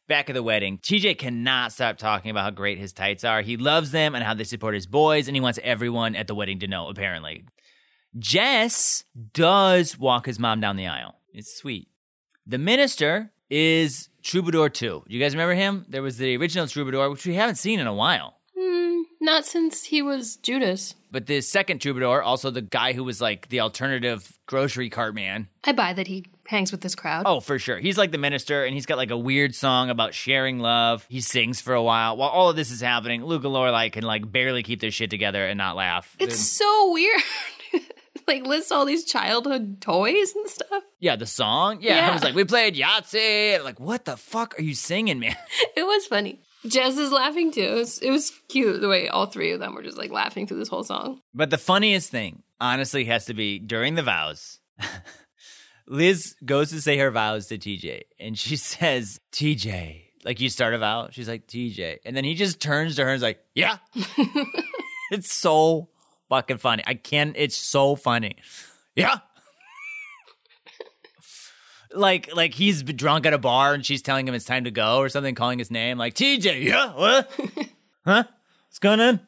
Back 0.07 0.29
at 0.29 0.35
the 0.35 0.43
wedding, 0.43 0.77
TJ 0.77 1.17
cannot 1.17 1.73
stop 1.73 1.97
talking 1.97 2.31
about 2.31 2.45
how 2.45 2.51
great 2.51 2.77
his 2.77 2.93
tights 2.93 3.25
are. 3.25 3.41
He 3.41 3.57
loves 3.57 3.91
them 3.91 4.15
and 4.15 4.23
how 4.23 4.35
they 4.35 4.45
support 4.45 4.75
his 4.75 4.87
boys, 4.87 5.29
and 5.29 5.35
he 5.35 5.41
wants 5.41 5.59
everyone 5.63 6.15
at 6.17 6.27
the 6.27 6.35
wedding 6.35 6.59
to 6.59 6.67
know, 6.67 6.89
apparently. 6.89 7.45
Jess 8.19 9.05
does 9.33 9.99
walk 9.99 10.27
his 10.27 10.39
mom 10.39 10.61
down 10.61 10.77
the 10.77 10.89
aisle. 10.89 11.15
It's 11.33 11.57
sweet. 11.57 11.89
The 12.47 12.59
minister 12.59 13.31
is 13.51 14.09
Troubadour 14.23 14.69
2. 14.69 15.05
You 15.07 15.21
guys 15.21 15.35
remember 15.35 15.55
him? 15.55 15.87
There 15.89 16.03
was 16.03 16.17
the 16.19 16.37
original 16.37 16.67
Troubadour, 16.67 17.11
which 17.11 17.25
we 17.25 17.35
haven't 17.35 17.55
seen 17.57 17.79
in 17.79 17.87
a 17.87 17.95
while. 17.95 18.41
Hmm, 18.59 19.03
not 19.21 19.47
since 19.47 19.85
he 19.85 20.03
was 20.03 20.37
Judas. 20.37 20.95
But 21.13 21.27
the 21.27 21.41
second 21.41 21.81
Troubadour, 21.81 22.21
also 22.23 22.51
the 22.51 22.63
guy 22.63 22.95
who 22.95 23.05
was 23.05 23.21
like 23.21 23.49
the 23.49 23.61
alternative 23.61 24.39
grocery 24.47 24.91
cart 24.91 25.15
man. 25.15 25.49
I 25.63 25.73
buy 25.73 25.93
that 25.93 26.09
he 26.09 26.25
hangs 26.49 26.73
with 26.73 26.81
this 26.81 26.97
crowd. 26.97 27.25
Oh, 27.27 27.39
for 27.39 27.61
sure. 27.61 27.79
He's 27.79 27.97
like 27.97 28.11
the 28.11 28.19
minister, 28.19 28.65
and 28.65 28.75
he's 28.75 28.87
got 28.87 28.99
like 28.99 29.13
a 29.13 29.17
weird 29.17 29.55
song 29.55 29.89
about 29.91 30.13
sharing 30.13 30.59
love. 30.59 31.07
He 31.09 31.21
sings 31.21 31.61
for 31.61 31.75
a 31.75 31.83
while. 31.83 32.17
While 32.17 32.31
all 32.31 32.51
of 32.51 32.57
this 32.57 32.73
is 32.73 32.81
happening, 32.81 33.25
Luke 33.25 33.45
and 33.45 33.53
Lorelai 33.53 33.93
can 33.93 34.03
like 34.03 34.31
barely 34.31 34.65
keep 34.65 34.81
their 34.81 34.91
shit 34.91 35.11
together 35.11 35.47
and 35.47 35.59
not 35.59 35.77
laugh. 35.77 36.17
It's 36.19 36.41
so 36.41 36.93
weird. 36.93 37.21
like 38.29 38.45
lists 38.47 38.71
all 38.73 38.85
these 38.85 39.05
childhood 39.05 39.81
toys 39.81 40.35
and 40.35 40.49
stuff. 40.49 40.83
yeah, 41.01 41.17
the 41.17 41.27
song. 41.27 41.79
Yeah, 41.81 41.97
Yeah. 41.97 42.11
I 42.11 42.13
was 42.15 42.23
like, 42.25 42.35
we 42.35 42.45
played 42.45 42.75
Yahtzee. 42.75 43.63
Like, 43.65 43.79
what 43.81 44.05
the 44.05 44.17
fuck 44.17 44.59
are 44.59 44.63
you 44.63 44.75
singing, 44.75 45.19
man? 45.21 45.37
It 45.77 45.83
was 45.85 46.07
funny. 46.07 46.41
Jess 46.67 46.97
is 46.97 47.11
laughing 47.11 47.51
too. 47.53 47.61
It 47.63 47.75
was, 47.75 47.99
it 47.99 48.11
was 48.11 48.31
cute 48.49 48.81
the 48.81 48.89
way 48.89 49.09
all 49.09 49.27
three 49.27 49.51
of 49.53 49.59
them 49.61 49.75
were 49.75 49.83
just 49.83 49.99
like 49.99 50.11
laughing 50.13 50.47
through 50.47 50.59
this 50.59 50.69
whole 50.69 50.85
song. 50.85 51.21
But 51.35 51.51
the 51.51 51.59
funniest 51.59 52.11
thing, 52.11 52.43
honestly, 52.61 53.05
has 53.07 53.25
to 53.27 53.35
be 53.35 53.59
during 53.59 53.97
the 53.97 54.03
vows. 54.03 54.61
Liz 55.89 56.37
goes 56.45 56.71
to 56.71 56.81
say 56.81 56.97
her 56.99 57.11
vows 57.11 57.49
to 57.49 57.59
TJ, 57.59 58.03
and 58.21 58.39
she 58.39 58.57
says, 58.57 59.19
TJ. 59.33 60.03
Like 60.25 60.41
you 60.41 60.49
start 60.49 60.73
a 60.75 60.79
vow, 60.79 61.09
she's 61.11 61.27
like, 61.29 61.49
TJ. 61.49 61.99
And 62.05 62.17
then 62.17 62.23
he 62.23 62.35
just 62.35 62.61
turns 62.61 62.95
to 62.97 63.03
her 63.03 63.09
and 63.09 63.17
is 63.17 63.23
like, 63.23 63.41
Yeah. 63.55 63.79
it's 65.11 65.33
so 65.33 65.89
fucking 66.33 66.57
funny. 66.57 66.83
I 66.87 66.95
can't, 66.95 67.35
it's 67.37 67.57
so 67.57 67.95
funny. 67.95 68.37
Yeah. 68.97 69.19
like, 71.95 72.35
like 72.35 72.55
he's 72.55 72.83
drunk 72.83 73.27
at 73.27 73.35
a 73.35 73.39
bar 73.39 73.75
and 73.75 73.85
she's 73.85 74.01
telling 74.01 74.27
him 74.27 74.33
it's 74.33 74.47
time 74.47 74.65
to 74.65 74.71
go 74.71 74.97
or 74.97 75.11
something, 75.11 75.35
calling 75.35 75.59
his 75.59 75.71
name, 75.71 75.99
like, 75.99 76.15
TJ, 76.15 76.65
yeah, 76.65 76.95
what? 76.95 77.31
huh? 78.07 78.25
What's 78.67 78.79
going 78.79 79.01
on? 79.01 79.21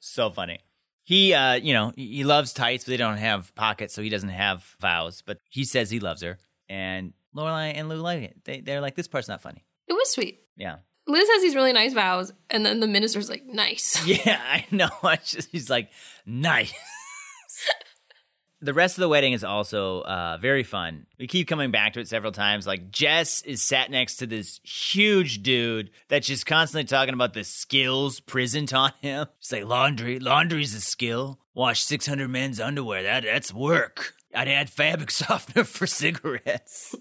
So 0.00 0.30
funny. 0.30 0.60
He, 1.04 1.34
uh, 1.34 1.54
you 1.54 1.74
know, 1.74 1.92
he 1.94 2.16
he 2.16 2.24
loves 2.24 2.54
tights, 2.54 2.84
but 2.84 2.90
they 2.90 2.96
don't 2.96 3.18
have 3.18 3.54
pockets, 3.54 3.94
so 3.94 4.02
he 4.02 4.08
doesn't 4.08 4.30
have 4.30 4.74
vows. 4.80 5.22
But 5.24 5.38
he 5.48 5.64
says 5.64 5.88
he 5.88 6.00
loves 6.00 6.22
her, 6.22 6.36
and 6.68 7.12
Lorelai 7.36 7.74
and 7.76 7.88
Lou 7.88 7.96
like 7.96 8.22
it. 8.22 8.36
They, 8.44 8.60
they're 8.60 8.80
like, 8.80 8.96
this 8.96 9.06
part's 9.06 9.28
not 9.28 9.40
funny. 9.40 9.64
It 9.86 9.92
was 9.92 10.10
sweet. 10.10 10.40
Yeah, 10.56 10.78
Liz 11.08 11.28
has 11.28 11.42
these 11.42 11.54
really 11.54 11.72
nice 11.72 11.92
vows, 11.92 12.32
and 12.50 12.66
then 12.66 12.80
the 12.80 12.88
minister's 12.88 13.30
like, 13.30 13.46
nice. 13.46 14.04
yeah, 14.06 14.40
I 14.44 14.66
know. 14.70 14.88
Just, 15.24 15.50
he's 15.52 15.70
like, 15.70 15.90
nice. 16.24 16.72
the 18.60 18.74
rest 18.74 18.96
of 18.96 19.02
the 19.02 19.08
wedding 19.08 19.32
is 19.32 19.44
also 19.44 20.00
uh, 20.02 20.38
very 20.40 20.64
fun. 20.64 21.06
We 21.18 21.26
keep 21.26 21.46
coming 21.46 21.70
back 21.70 21.92
to 21.92 22.00
it 22.00 22.08
several 22.08 22.32
times. 22.32 22.66
Like 22.66 22.90
Jess 22.90 23.42
is 23.42 23.62
sat 23.62 23.90
next 23.90 24.16
to 24.16 24.26
this 24.26 24.60
huge 24.64 25.42
dude 25.42 25.90
that's 26.08 26.26
just 26.26 26.46
constantly 26.46 26.84
talking 26.84 27.14
about 27.14 27.34
the 27.34 27.44
skills 27.44 28.18
prison 28.20 28.66
taught 28.66 28.94
him. 29.00 29.26
She's 29.38 29.52
like, 29.52 29.66
laundry, 29.66 30.18
laundry's 30.18 30.74
a 30.74 30.80
skill. 30.80 31.38
Wash 31.54 31.82
six 31.82 32.06
hundred 32.06 32.28
men's 32.28 32.60
underwear. 32.60 33.02
That 33.02 33.24
that's 33.24 33.52
work. 33.52 34.14
I'd 34.34 34.48
add 34.48 34.68
fabric 34.68 35.10
softener 35.10 35.64
for 35.64 35.86
cigarettes. 35.86 36.94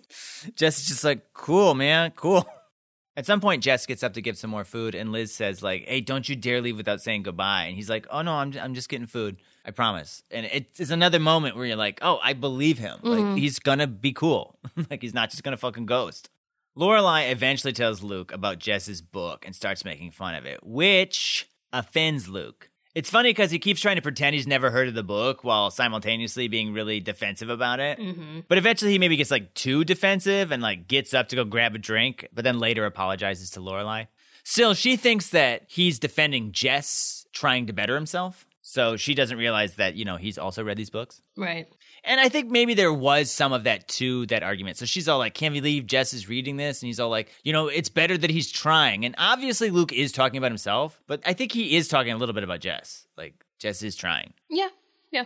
Jess 0.55 0.79
is 0.79 0.87
just 0.87 1.03
like, 1.03 1.33
cool, 1.33 1.73
man, 1.73 2.11
cool. 2.15 2.47
At 3.17 3.25
some 3.25 3.39
point, 3.39 3.63
Jess 3.63 3.85
gets 3.85 4.03
up 4.03 4.13
to 4.13 4.21
give 4.21 4.37
some 4.37 4.49
more 4.49 4.65
food, 4.65 4.93
and 4.93 5.11
Liz 5.11 5.33
says, 5.33 5.63
"Like, 5.63 5.85
hey, 5.87 6.01
don't 6.01 6.27
you 6.27 6.35
dare 6.35 6.61
leave 6.61 6.75
without 6.75 7.01
saying 7.01 7.23
goodbye." 7.23 7.63
And 7.63 7.75
he's 7.75 7.89
like, 7.89 8.05
"Oh 8.09 8.21
no, 8.21 8.33
I'm 8.33 8.53
I'm 8.59 8.73
just 8.73 8.89
getting 8.89 9.07
food. 9.07 9.37
I 9.65 9.71
promise." 9.71 10.21
And 10.31 10.45
it's, 10.51 10.79
it's 10.79 10.91
another 10.91 11.19
moment 11.19 11.55
where 11.55 11.65
you're 11.65 11.77
like, 11.77 11.99
"Oh, 12.01 12.19
I 12.21 12.33
believe 12.33 12.77
him. 12.77 12.99
Like, 13.03 13.19
mm-hmm. 13.19 13.35
he's 13.35 13.59
gonna 13.59 13.87
be 13.87 14.11
cool. 14.11 14.59
like, 14.89 15.01
he's 15.01 15.13
not 15.13 15.29
just 15.29 15.43
gonna 15.43 15.57
fucking 15.57 15.85
ghost." 15.85 16.29
Lorelai 16.77 17.31
eventually 17.31 17.71
tells 17.71 18.03
Luke 18.03 18.33
about 18.33 18.59
Jess's 18.59 19.01
book 19.01 19.45
and 19.45 19.55
starts 19.55 19.85
making 19.85 20.11
fun 20.11 20.35
of 20.35 20.45
it, 20.45 20.59
which 20.61 21.49
offends 21.71 22.27
Luke. 22.27 22.69
It's 22.95 23.09
funny 23.09 23.29
because 23.29 23.51
he 23.51 23.59
keeps 23.59 23.81
trying 23.81 23.97
to 23.97 24.01
pretend 24.01 24.35
he's 24.35 24.47
never 24.47 24.71
heard 24.71 24.87
of 24.87 24.93
the 24.93 25.03
book 25.03 25.43
while 25.43 25.69
simultaneously 25.69 26.47
being 26.47 26.73
really 26.73 27.01
defensive 27.01 27.49
about 27.49 27.81
it. 27.81 27.99
Mm-hmm. 27.99 28.39
But 28.47 28.57
eventually 28.57 28.91
he 28.91 28.99
maybe 28.99 29.17
gets 29.17 29.31
like 29.31 29.53
too 29.53 29.83
defensive 29.83 30.51
and 30.51 30.63
like 30.63 30.87
gets 30.87 31.13
up 31.13 31.27
to 31.29 31.35
go 31.35 31.43
grab 31.43 31.75
a 31.75 31.77
drink, 31.77 32.27
but 32.33 32.45
then 32.45 32.57
later 32.57 32.85
apologizes 32.85 33.49
to 33.51 33.59
Lorelai. 33.59 34.07
Still, 34.45 34.73
she 34.73 34.95
thinks 34.95 35.29
that 35.29 35.63
he's 35.67 35.99
defending 35.99 36.53
Jess 36.53 37.25
trying 37.33 37.67
to 37.67 37.73
better 37.73 37.95
himself. 37.95 38.47
So 38.61 38.95
she 38.95 39.13
doesn't 39.13 39.37
realize 39.37 39.75
that, 39.75 39.95
you 39.95 40.05
know, 40.05 40.15
he's 40.15 40.37
also 40.37 40.63
read 40.63 40.77
these 40.77 40.89
books. 40.89 41.21
Right. 41.35 41.67
And 42.05 42.19
I 42.19 42.29
think 42.29 42.49
maybe 42.49 42.73
there 42.73 42.93
was 42.93 43.31
some 43.31 43.53
of 43.53 43.63
that 43.63 43.87
to 43.89 44.25
that 44.27 44.43
argument. 44.43 44.77
So 44.77 44.85
she's 44.85 45.07
all 45.07 45.19
like, 45.19 45.33
Can 45.33 45.53
we 45.53 45.61
leave? 45.61 45.87
Jess 45.87 46.13
is 46.13 46.29
reading 46.29 46.57
this? 46.57 46.81
And 46.81 46.87
he's 46.87 46.99
all 46.99 47.09
like, 47.09 47.31
you 47.43 47.53
know, 47.53 47.67
it's 47.67 47.89
better 47.89 48.17
that 48.17 48.29
he's 48.29 48.51
trying. 48.51 49.05
And 49.05 49.15
obviously 49.17 49.69
Luke 49.69 49.91
is 49.91 50.11
talking 50.11 50.37
about 50.37 50.51
himself, 50.51 51.01
but 51.07 51.21
I 51.25 51.33
think 51.33 51.51
he 51.51 51.75
is 51.75 51.87
talking 51.87 52.13
a 52.13 52.17
little 52.17 52.33
bit 52.33 52.43
about 52.43 52.59
Jess. 52.59 53.07
Like, 53.17 53.43
Jess 53.59 53.81
is 53.81 53.95
trying. 53.95 54.33
Yeah. 54.49 54.69
Yeah. 55.11 55.25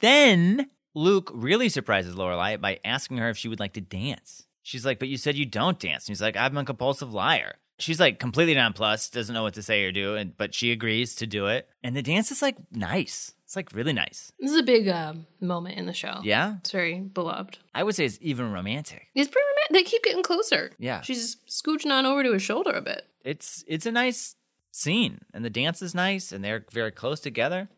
Then 0.00 0.70
Luke 0.94 1.30
really 1.34 1.68
surprises 1.68 2.14
Lorelai 2.14 2.60
by 2.60 2.80
asking 2.84 3.18
her 3.18 3.30
if 3.30 3.36
she 3.36 3.48
would 3.48 3.60
like 3.60 3.74
to 3.74 3.80
dance. 3.80 4.46
She's 4.62 4.84
like, 4.84 4.98
but 4.98 5.08
you 5.08 5.16
said 5.16 5.36
you 5.36 5.46
don't 5.46 5.78
dance. 5.78 6.06
And 6.06 6.12
he's 6.12 6.22
like, 6.22 6.36
I'm 6.36 6.56
a 6.56 6.64
compulsive 6.64 7.12
liar. 7.12 7.54
She's 7.78 8.00
like 8.00 8.18
completely 8.18 8.54
nonplussed, 8.54 9.12
doesn't 9.12 9.34
know 9.34 9.44
what 9.44 9.54
to 9.54 9.62
say 9.62 9.84
or 9.84 9.92
do, 9.92 10.16
and 10.16 10.36
but 10.36 10.54
she 10.54 10.72
agrees 10.72 11.14
to 11.16 11.26
do 11.26 11.46
it. 11.46 11.68
And 11.82 11.94
the 11.94 12.02
dance 12.02 12.30
is 12.32 12.42
like 12.42 12.56
nice. 12.72 13.34
It's 13.48 13.56
like 13.56 13.70
really 13.72 13.94
nice. 13.94 14.30
This 14.38 14.50
is 14.50 14.58
a 14.58 14.62
big 14.62 14.88
uh, 14.88 15.14
moment 15.40 15.78
in 15.78 15.86
the 15.86 15.94
show. 15.94 16.20
Yeah. 16.22 16.56
It's 16.58 16.70
very 16.70 17.00
beloved. 17.00 17.56
I 17.74 17.82
would 17.82 17.94
say 17.94 18.04
it's 18.04 18.18
even 18.20 18.52
romantic. 18.52 19.06
It's 19.14 19.30
pretty 19.30 19.46
romantic. 19.46 19.72
They 19.72 19.90
keep 19.90 20.04
getting 20.04 20.22
closer. 20.22 20.70
Yeah. 20.78 21.00
She's 21.00 21.38
scooching 21.48 21.90
on 21.90 22.04
over 22.04 22.22
to 22.22 22.34
his 22.34 22.42
shoulder 22.42 22.72
a 22.72 22.82
bit. 22.82 23.08
It's 23.24 23.64
it's 23.66 23.86
a 23.86 23.90
nice 23.90 24.36
scene. 24.70 25.20
And 25.32 25.46
the 25.46 25.48
dance 25.48 25.80
is 25.80 25.94
nice 25.94 26.30
and 26.30 26.44
they're 26.44 26.66
very 26.70 26.90
close 26.90 27.20
together. 27.20 27.70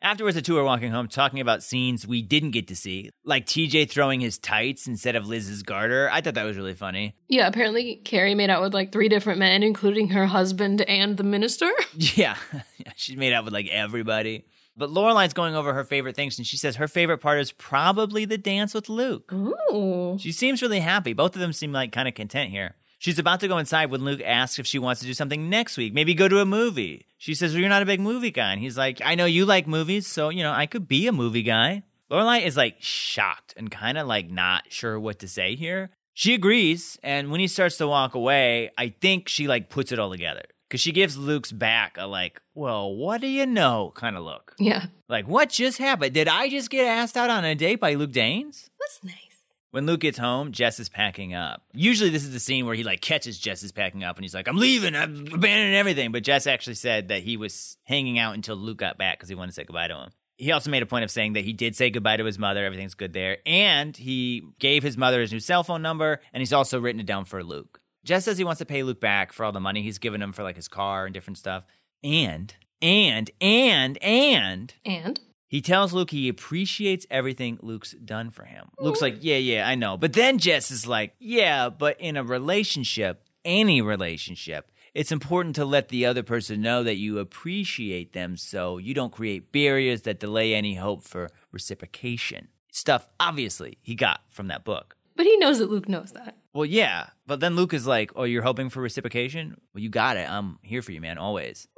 Afterwards, 0.00 0.36
the 0.36 0.42
two 0.42 0.56
are 0.58 0.62
walking 0.62 0.92
home 0.92 1.08
talking 1.08 1.40
about 1.40 1.64
scenes 1.64 2.06
we 2.06 2.22
didn't 2.22 2.52
get 2.52 2.68
to 2.68 2.76
see, 2.76 3.10
like 3.24 3.46
TJ 3.46 3.90
throwing 3.90 4.20
his 4.20 4.38
tights 4.38 4.86
instead 4.86 5.16
of 5.16 5.26
Liz's 5.26 5.64
garter. 5.64 6.08
I 6.12 6.20
thought 6.20 6.34
that 6.34 6.44
was 6.44 6.56
really 6.56 6.74
funny. 6.74 7.16
Yeah, 7.26 7.48
apparently 7.48 7.96
Carrie 7.96 8.36
made 8.36 8.50
out 8.50 8.62
with 8.62 8.74
like 8.74 8.92
three 8.92 9.08
different 9.08 9.40
men, 9.40 9.64
including 9.64 10.10
her 10.10 10.26
husband 10.26 10.82
and 10.82 11.16
the 11.16 11.24
minister. 11.24 11.72
Yeah, 11.96 12.36
she 12.94 13.16
made 13.16 13.32
out 13.32 13.44
with 13.44 13.54
like 13.54 13.66
everybody. 13.66 14.44
But 14.76 14.90
Lorelai's 14.90 15.32
going 15.32 15.54
over 15.54 15.72
her 15.72 15.84
favorite 15.84 16.16
things, 16.16 16.38
and 16.38 16.46
she 16.46 16.56
says 16.56 16.76
her 16.76 16.88
favorite 16.88 17.18
part 17.18 17.40
is 17.40 17.52
probably 17.52 18.24
the 18.24 18.36
dance 18.36 18.74
with 18.74 18.88
Luke. 18.88 19.32
Ooh. 19.32 20.16
She 20.20 20.32
seems 20.32 20.60
really 20.60 20.80
happy. 20.80 21.14
Both 21.14 21.34
of 21.34 21.40
them 21.40 21.52
seem 21.52 21.72
like 21.72 21.92
kind 21.92 22.06
of 22.06 22.14
content 22.14 22.50
here. 22.50 22.74
She's 22.98 23.18
about 23.18 23.40
to 23.40 23.48
go 23.48 23.58
inside 23.58 23.90
when 23.90 24.04
Luke 24.04 24.22
asks 24.24 24.58
if 24.58 24.66
she 24.66 24.78
wants 24.78 25.00
to 25.00 25.06
do 25.06 25.14
something 25.14 25.50
next 25.50 25.76
week, 25.76 25.92
maybe 25.92 26.14
go 26.14 26.28
to 26.28 26.40
a 26.40 26.46
movie. 26.46 27.06
She 27.18 27.34
says, 27.34 27.52
Well, 27.52 27.60
you're 27.60 27.68
not 27.68 27.82
a 27.82 27.86
big 27.86 28.00
movie 28.00 28.30
guy. 28.30 28.52
And 28.52 28.60
he's 28.60 28.78
like, 28.78 29.00
I 29.04 29.14
know 29.14 29.26
you 29.26 29.44
like 29.44 29.66
movies, 29.66 30.06
so, 30.06 30.28
you 30.30 30.42
know, 30.42 30.52
I 30.52 30.66
could 30.66 30.88
be 30.88 31.06
a 31.06 31.12
movie 31.12 31.42
guy. 31.42 31.82
Lorelai 32.10 32.44
is 32.44 32.56
like 32.56 32.76
shocked 32.78 33.54
and 33.56 33.70
kind 33.70 33.98
of 33.98 34.06
like 34.06 34.30
not 34.30 34.64
sure 34.70 34.98
what 34.98 35.18
to 35.20 35.28
say 35.28 35.56
here. 35.56 35.90
She 36.14 36.32
agrees, 36.32 36.98
and 37.02 37.30
when 37.30 37.40
he 37.40 37.46
starts 37.46 37.76
to 37.76 37.88
walk 37.88 38.14
away, 38.14 38.70
I 38.78 38.94
think 39.00 39.28
she 39.28 39.48
like 39.48 39.68
puts 39.68 39.92
it 39.92 39.98
all 39.98 40.10
together. 40.10 40.44
Cause 40.68 40.80
she 40.80 40.90
gives 40.90 41.16
Luke's 41.16 41.52
back 41.52 41.96
a 41.96 42.06
like, 42.06 42.42
well, 42.54 42.92
what 42.92 43.20
do 43.20 43.28
you 43.28 43.46
know 43.46 43.92
kind 43.94 44.16
of 44.16 44.24
look. 44.24 44.54
Yeah. 44.58 44.86
Like, 45.08 45.28
what 45.28 45.48
just 45.50 45.78
happened? 45.78 46.12
Did 46.12 46.26
I 46.26 46.48
just 46.48 46.70
get 46.70 46.86
asked 46.86 47.16
out 47.16 47.30
on 47.30 47.44
a 47.44 47.54
date 47.54 47.80
by 47.80 47.94
Luke 47.94 48.10
Danes? 48.10 48.68
That's 48.80 49.04
nice. 49.04 49.26
When 49.70 49.84
Luke 49.84 50.00
gets 50.00 50.16
home, 50.16 50.52
Jess 50.52 50.80
is 50.80 50.88
packing 50.88 51.34
up. 51.34 51.62
Usually, 51.74 52.08
this 52.08 52.24
is 52.24 52.32
the 52.32 52.40
scene 52.40 52.64
where 52.64 52.74
he 52.74 52.82
like 52.82 53.00
catches 53.02 53.38
Jess 53.38 53.62
is 53.62 53.72
packing 53.72 54.04
up, 54.04 54.16
and 54.16 54.24
he's 54.24 54.34
like, 54.34 54.48
"I'm 54.48 54.56
leaving. 54.56 54.96
I'm 54.96 55.26
abandoning 55.30 55.74
everything." 55.74 56.12
But 56.12 56.22
Jess 56.22 56.46
actually 56.46 56.76
said 56.76 57.08
that 57.08 57.22
he 57.22 57.36
was 57.36 57.76
hanging 57.84 58.18
out 58.18 58.34
until 58.34 58.56
Luke 58.56 58.78
got 58.78 58.96
back 58.96 59.18
because 59.18 59.28
he 59.28 59.34
wanted 59.34 59.48
to 59.48 59.54
say 59.54 59.64
goodbye 59.64 59.88
to 59.88 59.94
him. 59.94 60.10
He 60.38 60.50
also 60.50 60.70
made 60.70 60.82
a 60.82 60.86
point 60.86 61.04
of 61.04 61.10
saying 61.10 61.34
that 61.34 61.44
he 61.44 61.52
did 61.52 61.76
say 61.76 61.90
goodbye 61.90 62.16
to 62.16 62.24
his 62.24 62.38
mother. 62.38 62.64
Everything's 62.64 62.94
good 62.94 63.12
there, 63.12 63.38
and 63.44 63.94
he 63.94 64.44
gave 64.58 64.82
his 64.82 64.96
mother 64.96 65.20
his 65.20 65.32
new 65.32 65.40
cell 65.40 65.62
phone 65.62 65.82
number, 65.82 66.20
and 66.32 66.40
he's 66.40 66.54
also 66.54 66.80
written 66.80 67.00
it 67.00 67.06
down 67.06 67.26
for 67.26 67.44
Luke. 67.44 67.80
Jess 68.06 68.24
says 68.24 68.38
he 68.38 68.44
wants 68.44 68.60
to 68.60 68.64
pay 68.64 68.82
Luke 68.84 69.00
back 69.00 69.32
for 69.32 69.44
all 69.44 69.52
the 69.52 69.60
money 69.60 69.82
he's 69.82 69.98
given 69.98 70.22
him 70.22 70.32
for 70.32 70.42
like 70.44 70.56
his 70.56 70.68
car 70.68 71.04
and 71.04 71.12
different 71.12 71.38
stuff, 71.38 71.64
and 72.04 72.54
and 72.80 73.30
and 73.40 73.98
and 74.02 74.74
And 74.84 75.20
he 75.48 75.60
tells 75.60 75.92
Luke 75.92 76.10
he 76.10 76.28
appreciates 76.28 77.04
everything 77.10 77.58
Luke's 77.62 77.92
done 77.92 78.30
for 78.30 78.44
him. 78.44 78.68
Luke's 78.78 79.02
like, 79.02 79.18
yeah, 79.20 79.38
yeah, 79.38 79.66
I 79.68 79.74
know. 79.74 79.96
But 79.96 80.12
then 80.12 80.38
Jess 80.38 80.70
is 80.70 80.86
like, 80.86 81.14
yeah, 81.18 81.68
but 81.68 82.00
in 82.00 82.16
a 82.16 82.22
relationship, 82.22 83.22
any 83.44 83.82
relationship, 83.82 84.70
it's 84.94 85.12
important 85.12 85.56
to 85.56 85.64
let 85.64 85.88
the 85.88 86.06
other 86.06 86.22
person 86.22 86.62
know 86.62 86.82
that 86.84 86.96
you 86.96 87.18
appreciate 87.18 88.12
them 88.12 88.36
so 88.36 88.78
you 88.78 88.94
don't 88.94 89.12
create 89.12 89.52
barriers 89.52 90.02
that 90.02 90.20
delay 90.20 90.54
any 90.54 90.74
hope 90.74 91.02
for 91.02 91.28
reciprocation. 91.52 92.48
Stuff, 92.70 93.08
obviously, 93.18 93.78
he 93.82 93.94
got 93.94 94.20
from 94.30 94.46
that 94.48 94.64
book. 94.64 94.96
but 95.16 95.26
he 95.26 95.36
knows 95.38 95.58
that 95.58 95.70
Luke 95.70 95.88
knows 95.88 96.12
that. 96.12 96.36
Well, 96.56 96.64
yeah, 96.64 97.08
but 97.26 97.40
then 97.40 97.54
Luke 97.54 97.74
is 97.74 97.86
like, 97.86 98.10
oh, 98.16 98.24
you're 98.24 98.42
hoping 98.42 98.70
for 98.70 98.80
reciprocation? 98.80 99.60
Well, 99.74 99.82
you 99.82 99.90
got 99.90 100.16
it. 100.16 100.28
I'm 100.30 100.58
here 100.62 100.80
for 100.82 100.90
you, 100.92 101.00
man, 101.00 101.18
always. 101.18 101.68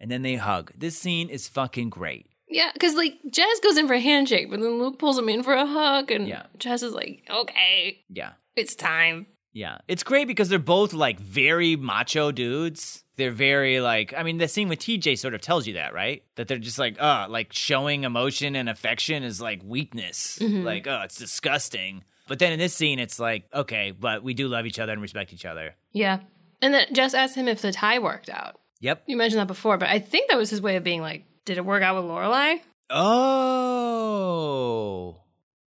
And 0.00 0.10
then 0.10 0.22
they 0.22 0.36
hug. 0.36 0.72
This 0.76 0.98
scene 0.98 1.28
is 1.28 1.46
fucking 1.48 1.90
great. 1.90 2.26
Yeah, 2.48 2.70
because 2.72 2.94
like 2.94 3.14
Jess 3.30 3.60
goes 3.60 3.76
in 3.78 3.86
for 3.86 3.94
a 3.94 4.00
handshake, 4.00 4.50
but 4.50 4.60
then 4.60 4.78
Luke 4.78 4.98
pulls 4.98 5.18
him 5.18 5.28
in 5.28 5.42
for 5.42 5.54
a 5.54 5.66
hug, 5.66 6.10
and 6.10 6.26
Yeah. 6.28 6.44
Jess 6.58 6.82
is 6.82 6.92
like, 6.92 7.22
"Okay, 7.30 8.02
Yeah. 8.10 8.32
it's 8.56 8.74
time." 8.74 9.26
Yeah. 9.52 9.78
It's 9.88 10.02
great 10.02 10.26
because 10.26 10.48
they're 10.48 10.58
both 10.58 10.92
like 10.92 11.20
very 11.20 11.76
macho 11.76 12.32
dudes. 12.32 13.04
They're 13.16 13.30
very 13.30 13.80
like 13.80 14.12
I 14.16 14.22
mean 14.24 14.38
the 14.38 14.48
scene 14.48 14.68
with 14.68 14.80
TJ 14.80 15.16
sort 15.16 15.32
of 15.34 15.40
tells 15.40 15.66
you 15.66 15.74
that, 15.74 15.94
right? 15.94 16.22
That 16.36 16.48
they're 16.48 16.58
just 16.58 16.78
like, 16.78 17.00
uh, 17.00 17.26
like 17.30 17.52
showing 17.52 18.04
emotion 18.04 18.56
and 18.56 18.68
affection 18.68 19.22
is 19.22 19.40
like 19.40 19.62
weakness. 19.64 20.38
Like, 20.40 20.86
oh, 20.86 21.02
it's 21.04 21.16
disgusting. 21.16 22.04
But 22.26 22.38
then 22.38 22.52
in 22.52 22.58
this 22.58 22.74
scene 22.74 22.98
it's 22.98 23.18
like, 23.18 23.44
okay, 23.52 23.90
but 23.90 24.22
we 24.22 24.34
do 24.34 24.48
love 24.48 24.66
each 24.66 24.78
other 24.78 24.92
and 24.92 25.02
respect 25.02 25.32
each 25.32 25.44
other. 25.44 25.74
Yeah, 25.92 26.20
and 26.62 26.72
then 26.74 26.86
Jess 26.92 27.14
asked 27.14 27.34
him 27.36 27.48
if 27.48 27.60
the 27.60 27.72
tie 27.72 27.98
worked 27.98 28.30
out. 28.30 28.60
Yep. 28.80 29.04
You 29.06 29.16
mentioned 29.16 29.40
that 29.40 29.46
before, 29.46 29.78
but 29.78 29.88
I 29.88 29.98
think 29.98 30.30
that 30.30 30.36
was 30.36 30.50
his 30.50 30.60
way 30.60 30.76
of 30.76 30.84
being 30.84 31.00
like, 31.00 31.24
"Did 31.44 31.58
it 31.58 31.64
work 31.64 31.82
out 31.82 31.96
with 31.96 32.04
Lorelai?" 32.04 32.60
Oh. 32.90 34.24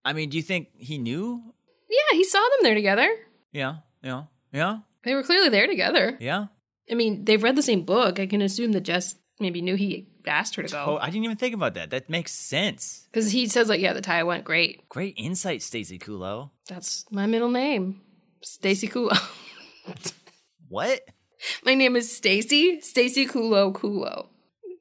I 0.04 0.12
mean, 0.12 0.28
do 0.28 0.36
you 0.36 0.42
think 0.42 0.68
he 0.76 0.98
knew? 0.98 1.42
Yeah, 1.90 2.16
he 2.16 2.24
saw 2.24 2.38
them 2.38 2.58
there 2.62 2.74
together. 2.74 3.08
Yeah. 3.52 3.76
Yeah. 4.02 4.24
Yeah. 4.52 4.78
They 5.04 5.14
were 5.14 5.22
clearly 5.22 5.48
there 5.48 5.66
together. 5.66 6.16
Yeah. 6.20 6.46
I 6.90 6.94
mean, 6.94 7.24
they've 7.24 7.42
read 7.42 7.56
the 7.56 7.62
same 7.62 7.82
book. 7.82 8.20
I 8.20 8.26
can 8.26 8.42
assume 8.42 8.72
that 8.72 8.82
Jess 8.82 9.16
maybe 9.40 9.60
knew 9.60 9.74
he 9.74 10.08
asked 10.28 10.54
her 10.56 10.62
to 10.62 10.82
Oh, 10.82 10.86
go 10.86 10.98
I 10.98 11.06
didn't 11.06 11.24
even 11.24 11.36
think 11.36 11.54
about 11.54 11.74
that. 11.74 11.90
That 11.90 12.08
makes 12.10 12.32
sense. 12.32 13.06
because 13.12 13.30
he 13.32 13.46
says 13.48 13.68
like, 13.68 13.80
"Yeah, 13.80 13.92
the 13.92 14.00
tie 14.00 14.22
went 14.22 14.44
great." 14.44 14.88
Great 14.88 15.14
insight, 15.16 15.62
Stacey 15.62 15.98
Kulo. 15.98 16.50
That's 16.68 17.04
my 17.10 17.26
middle 17.26 17.50
name, 17.50 18.00
Stacy 18.42 18.88
Kulo. 18.88 19.16
What? 20.68 21.00
my 21.64 21.74
name 21.74 21.96
is 21.96 22.14
Stacy 22.14 22.80
Stacy 22.80 23.26
Kulo 23.26 23.72
Kulo. 23.72 24.28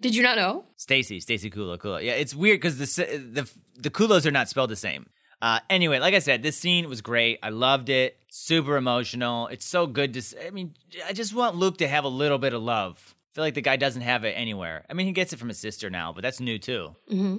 Did 0.02 0.16
you 0.16 0.24
not 0.24 0.36
know? 0.38 0.66
Stacy, 0.78 1.20
Stacy 1.20 1.50
Kulo, 1.50 1.78
Kulo. 1.78 2.04
Yeah, 2.04 2.14
it's 2.14 2.36
weird 2.36 2.60
because 2.60 2.78
the 2.78 3.18
the 3.18 3.50
the 3.76 3.90
Kulos 3.90 4.26
are 4.26 4.32
not 4.32 4.50
spelled 4.50 4.70
the 4.72 4.76
same. 4.76 5.08
Uh, 5.42 5.60
anyway, 5.70 6.00
like 6.00 6.14
I 6.14 6.20
said, 6.20 6.42
this 6.44 6.58
scene 6.58 6.90
was 6.90 7.02
great. 7.02 7.40
I 7.44 7.50
loved 7.50 7.90
it. 7.90 8.18
Super 8.30 8.78
emotional. 8.78 9.48
It's 9.48 9.66
so 9.66 9.86
good 9.86 10.14
to. 10.16 10.48
I 10.48 10.50
mean, 10.50 10.74
I 11.08 11.14
just 11.14 11.34
want 11.34 11.56
Luke 11.56 11.78
to 11.80 11.88
have 11.88 12.04
a 12.04 12.08
little 12.10 12.38
bit 12.38 12.54
of 12.54 12.62
love. 12.64 13.15
I 13.36 13.38
feel 13.38 13.44
like 13.44 13.54
the 13.56 13.62
guy 13.62 13.76
doesn't 13.76 14.02
have 14.02 14.24
it 14.24 14.32
anywhere. 14.32 14.86
I 14.90 14.94
mean, 14.94 15.08
he 15.08 15.12
gets 15.12 15.34
it 15.34 15.40
from 15.40 15.50
his 15.50 15.60
sister 15.60 15.90
now, 15.90 16.14
but 16.14 16.22
that's 16.22 16.40
new 16.40 16.58
too. 16.58 16.96
Mm-hmm. 17.12 17.36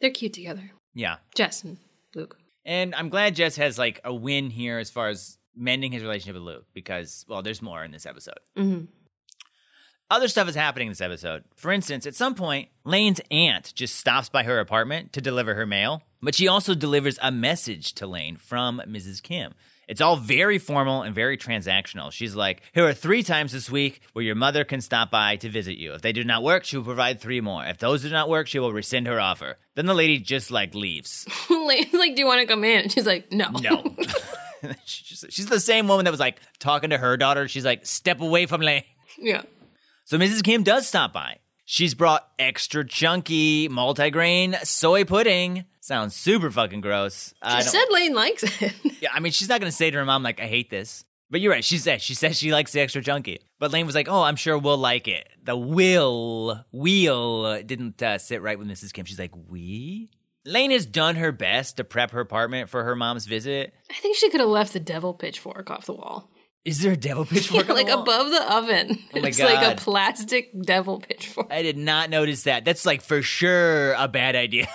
They're 0.00 0.10
cute 0.12 0.32
together, 0.32 0.70
Yeah, 0.94 1.16
Jess 1.34 1.64
and 1.64 1.78
Luke. 2.14 2.38
and 2.64 2.94
I'm 2.94 3.08
glad 3.08 3.34
Jess 3.34 3.56
has 3.56 3.76
like 3.76 4.00
a 4.04 4.14
win 4.14 4.50
here 4.50 4.78
as 4.78 4.90
far 4.90 5.08
as 5.08 5.38
mending 5.56 5.90
his 5.90 6.02
relationship 6.02 6.34
with 6.34 6.44
Luke 6.44 6.66
because 6.72 7.24
well, 7.28 7.42
there's 7.42 7.60
more 7.62 7.82
in 7.82 7.90
this 7.90 8.06
episode. 8.06 8.38
Mm-hmm. 8.56 8.84
Other 10.08 10.28
stuff 10.28 10.48
is 10.48 10.54
happening 10.54 10.86
in 10.86 10.92
this 10.92 11.00
episode. 11.00 11.42
For 11.56 11.70
instance, 11.72 12.06
at 12.06 12.14
some 12.16 12.34
point, 12.36 12.68
Lane's 12.84 13.20
aunt 13.32 13.72
just 13.74 13.96
stops 13.96 14.28
by 14.28 14.42
her 14.44 14.58
apartment 14.60 15.12
to 15.14 15.20
deliver 15.20 15.54
her 15.54 15.66
mail, 15.66 16.02
but 16.22 16.34
she 16.36 16.46
also 16.48 16.74
delivers 16.74 17.18
a 17.22 17.30
message 17.32 17.92
to 17.94 18.06
Lane 18.06 18.36
from 18.36 18.80
Mrs. 18.88 19.20
Kim. 19.22 19.52
It's 19.90 20.00
all 20.00 20.14
very 20.16 20.58
formal 20.58 21.02
and 21.02 21.12
very 21.12 21.36
transactional. 21.36 22.12
She's 22.12 22.36
like, 22.36 22.62
Here 22.72 22.86
are 22.86 22.94
three 22.94 23.24
times 23.24 23.50
this 23.52 23.68
week 23.68 24.00
where 24.12 24.24
your 24.24 24.36
mother 24.36 24.62
can 24.62 24.80
stop 24.80 25.10
by 25.10 25.34
to 25.36 25.48
visit 25.50 25.78
you. 25.78 25.94
If 25.94 26.00
they 26.00 26.12
do 26.12 26.22
not 26.22 26.44
work, 26.44 26.64
she 26.64 26.76
will 26.76 26.84
provide 26.84 27.20
three 27.20 27.40
more. 27.40 27.66
If 27.66 27.78
those 27.78 28.02
do 28.02 28.10
not 28.10 28.28
work, 28.28 28.46
she 28.46 28.60
will 28.60 28.72
rescind 28.72 29.08
her 29.08 29.18
offer. 29.18 29.58
Then 29.74 29.86
the 29.86 29.94
lady 29.94 30.20
just 30.20 30.52
like 30.52 30.74
leaves. 30.74 31.26
Like, 31.92 32.14
"Do 32.14 32.20
you 32.20 32.26
want 32.26 32.40
to 32.40 32.46
come 32.46 32.64
in?" 32.64 32.88
She's 32.88 33.04
like, 33.04 33.32
"No, 33.32 33.50
No. 33.50 33.96
she's, 34.84 35.46
the 35.46 35.60
same 35.60 35.88
woman 35.88 36.04
that 36.04 36.10
was 36.10 36.20
like 36.20 36.40
talking 36.58 36.90
to 36.90 36.98
her 36.98 37.16
daughter. 37.16 37.48
She's 37.48 37.64
like, 37.64 37.86
Step 37.86 38.20
away 38.20 38.46
from 38.46 38.60
Lane. 38.60 38.84
yeah, 39.18 39.42
So 40.04 40.18
Mrs. 40.18 40.42
Kim 40.42 40.62
does 40.62 40.86
stop 40.86 41.12
by. 41.12 41.38
She's 41.64 41.94
brought 41.94 42.28
extra 42.38 42.84
chunky 42.84 43.68
multigrain 43.68 44.56
soy 44.64 45.04
pudding. 45.04 45.64
Sounds 45.90 46.14
super 46.14 46.52
fucking 46.52 46.82
gross. 46.82 47.34
She 47.56 47.62
said 47.62 47.84
Lane 47.90 48.14
likes 48.14 48.44
it." 48.44 48.72
yeah, 49.02 49.08
I 49.12 49.18
mean, 49.18 49.32
she's 49.32 49.48
not 49.48 49.58
gonna 49.58 49.72
say 49.72 49.90
to 49.90 49.98
her 49.98 50.04
mom 50.04 50.22
like, 50.22 50.40
"I 50.40 50.46
hate 50.46 50.70
this." 50.70 51.04
But 51.32 51.40
you're 51.40 51.50
right. 51.50 51.64
She 51.64 51.78
said 51.78 52.00
she 52.00 52.14
says 52.14 52.38
she 52.38 52.52
likes 52.52 52.70
the 52.70 52.78
extra 52.80 53.02
chunky. 53.02 53.40
But 53.58 53.72
Lane 53.72 53.86
was 53.86 53.96
like, 53.96 54.06
"Oh, 54.08 54.22
I'm 54.22 54.36
sure 54.36 54.56
we'll 54.56 54.78
like 54.78 55.08
it." 55.08 55.26
The 55.42 55.56
will 55.56 56.64
wheel 56.72 57.60
didn't 57.64 58.00
uh, 58.00 58.18
sit 58.18 58.40
right 58.40 58.56
with 58.56 58.68
Mrs. 58.68 58.92
Kim. 58.92 59.04
She's 59.04 59.18
like, 59.18 59.32
"We." 59.48 60.10
Lane 60.46 60.70
has 60.70 60.86
done 60.86 61.16
her 61.16 61.32
best 61.32 61.78
to 61.78 61.82
prep 61.84 62.12
her 62.12 62.20
apartment 62.20 62.68
for 62.68 62.84
her 62.84 62.94
mom's 62.94 63.26
visit. 63.26 63.74
I 63.90 63.94
think 63.94 64.16
she 64.16 64.30
could 64.30 64.38
have 64.38 64.48
left 64.48 64.72
the 64.72 64.78
devil 64.78 65.12
pitchfork 65.12 65.72
off 65.72 65.86
the 65.86 65.92
wall, 65.94 66.30
Is 66.64 66.82
there 66.82 66.92
a 66.92 66.96
devil 66.96 67.24
pitchfork? 67.26 67.68
on 67.68 67.74
the 67.76 67.82
like 67.82 67.88
wall? 67.88 68.02
above 68.02 68.30
the 68.30 68.54
oven. 68.54 68.98
Oh 69.12 69.20
my 69.22 69.28
it's 69.30 69.40
like 69.40 69.72
a 69.72 69.74
plastic 69.74 70.50
devil 70.62 71.00
pitchfork. 71.00 71.48
I 71.50 71.62
did 71.62 71.76
not 71.76 72.10
notice 72.10 72.44
that. 72.44 72.64
That's 72.64 72.86
like 72.86 73.02
for 73.02 73.22
sure 73.22 73.92
a 73.94 74.06
bad 74.06 74.36
idea. 74.36 74.68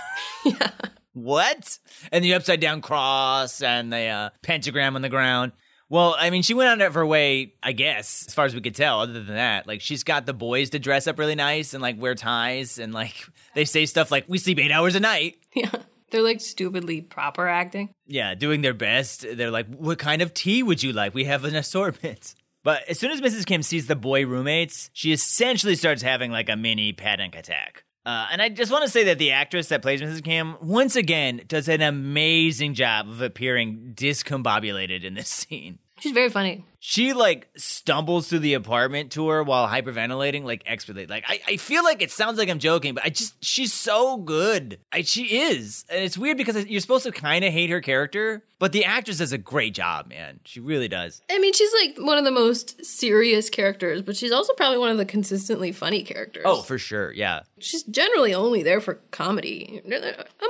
What? 1.16 1.80
And 2.12 2.24
the 2.24 2.34
upside 2.34 2.60
down 2.60 2.82
cross 2.82 3.62
and 3.62 3.92
the 3.92 4.06
uh, 4.06 4.30
pentagram 4.44 4.96
on 4.96 5.02
the 5.02 5.10
ground. 5.10 5.54
Well, 5.88 6.16
I 6.20 6.30
mean, 6.30 6.42
she 6.42 6.54
went 6.54 6.70
out 6.70 6.86
of 6.86 6.96
her 6.96 7.06
way, 7.06 7.54
I 7.64 7.72
guess, 7.72 8.26
as 8.28 8.34
far 8.34 8.46
as 8.46 8.54
we 8.54 8.60
could 8.60 8.76
tell. 8.76 9.00
Other 9.00 9.14
than 9.14 9.36
that, 9.36 9.66
like 9.66 9.82
she's 9.82 10.04
got 10.04 10.26
the 10.26 10.34
boys 10.34 10.72
to 10.72 10.80
dress 10.80 11.08
up 11.08 11.18
really 11.18 11.36
nice 11.36 11.74
and 11.74 11.82
like 11.82 12.02
wear 12.02 12.16
ties 12.16 12.80
and 12.80 12.94
like 12.94 13.16
they 13.56 13.66
say 13.66 13.86
stuff 13.86 14.12
like 14.12 14.26
"we 14.28 14.38
sleep 14.38 14.60
eight 14.60 14.72
hours 14.72 14.96
a 14.96 15.00
night." 15.00 15.38
Yeah, 15.56 15.72
they're 16.12 16.22
like 16.22 16.42
stupidly 16.42 17.00
proper 17.00 17.48
acting. 17.48 17.94
Yeah, 18.06 18.36
doing 18.36 18.62
their 18.62 18.74
best. 18.74 19.26
They're 19.38 19.52
like, 19.52 19.74
"What 19.74 20.00
kind 20.00 20.22
of 20.22 20.34
tea 20.34 20.64
would 20.64 20.84
you 20.84 20.92
like? 20.92 21.14
We 21.14 21.24
have 21.26 21.46
an 21.46 21.56
assortment." 21.56 22.36
But 22.66 22.82
as 22.90 22.98
soon 22.98 23.12
as 23.12 23.22
Mrs. 23.22 23.46
Kim 23.46 23.62
sees 23.62 23.86
the 23.86 23.96
boy 23.96 24.26
roommates, 24.26 24.90
she 24.92 25.14
essentially 25.14 25.76
starts 25.76 26.02
having 26.02 26.32
like 26.32 26.50
a 26.50 26.56
mini 26.56 26.94
panic 26.94 27.36
attack. 27.36 27.84
Uh, 28.06 28.28
and 28.32 28.42
I 28.42 28.50
just 28.50 28.72
want 28.72 28.84
to 28.84 28.90
say 28.90 29.06
that 29.06 29.18
the 29.18 29.32
actress 29.32 29.70
that 29.70 29.82
plays 29.82 30.02
Mrs. 30.02 30.24
Kim 30.24 30.56
once 30.62 30.96
again, 30.96 31.42
does 31.48 31.68
an 31.68 31.82
amazing 31.82 32.76
job 32.76 33.08
of 33.08 33.22
appearing 33.22 33.94
discombobulated 33.96 35.04
in 35.04 35.16
this 35.16 35.30
scene. 35.50 35.80
She's 36.06 36.14
very 36.14 36.30
funny. 36.30 36.64
She 36.78 37.14
like 37.14 37.50
stumbles 37.58 38.28
through 38.28 38.38
the 38.38 38.54
apartment 38.54 39.10
tour 39.10 39.42
while 39.42 39.68
hyperventilating, 39.68 40.44
like 40.44 40.62
expertly. 40.68 41.08
Like 41.08 41.24
I, 41.28 41.42
I 41.48 41.58
feel 41.58 41.84
like 41.84 42.04
it 42.04 42.12
sounds 42.12 42.38
like 42.38 42.48
I'm 42.48 42.60
joking, 42.60 42.94
but 42.94 43.04
I 43.04 43.10
just 43.10 43.44
she's 43.44 43.74
so 43.74 44.18
good. 44.18 44.78
I, 44.92 45.02
she 45.02 45.36
is, 45.48 45.84
and 45.90 46.04
it's 46.04 46.16
weird 46.16 46.38
because 46.38 46.64
you're 46.68 46.80
supposed 46.80 47.06
to 47.06 47.12
kind 47.12 47.44
of 47.44 47.52
hate 47.52 47.72
her 47.72 47.82
character, 47.82 48.44
but 48.60 48.72
the 48.72 48.86
actress 48.86 49.18
does 49.18 49.32
a 49.32 49.40
great 49.40 49.74
job, 49.74 50.10
man. 50.10 50.42
She 50.44 50.60
really 50.60 50.88
does. 50.88 51.24
I 51.28 51.40
mean, 51.40 51.54
she's 51.54 51.72
like 51.82 51.98
one 51.98 52.20
of 52.20 52.24
the 52.24 52.30
most 52.30 52.86
serious 52.86 53.50
characters, 53.50 54.04
but 54.04 54.16
she's 54.16 54.32
also 54.32 54.54
probably 54.54 54.78
one 54.78 54.92
of 54.92 54.98
the 54.98 55.06
consistently 55.06 55.72
funny 55.72 56.04
characters. 56.04 56.44
Oh, 56.46 56.62
for 56.62 56.78
sure, 56.78 57.12
yeah. 57.14 57.40
she's 57.58 57.82
generally 57.82 58.36
only 58.36 58.62
there 58.62 58.80
for 58.80 59.02
comedy, 59.10 59.82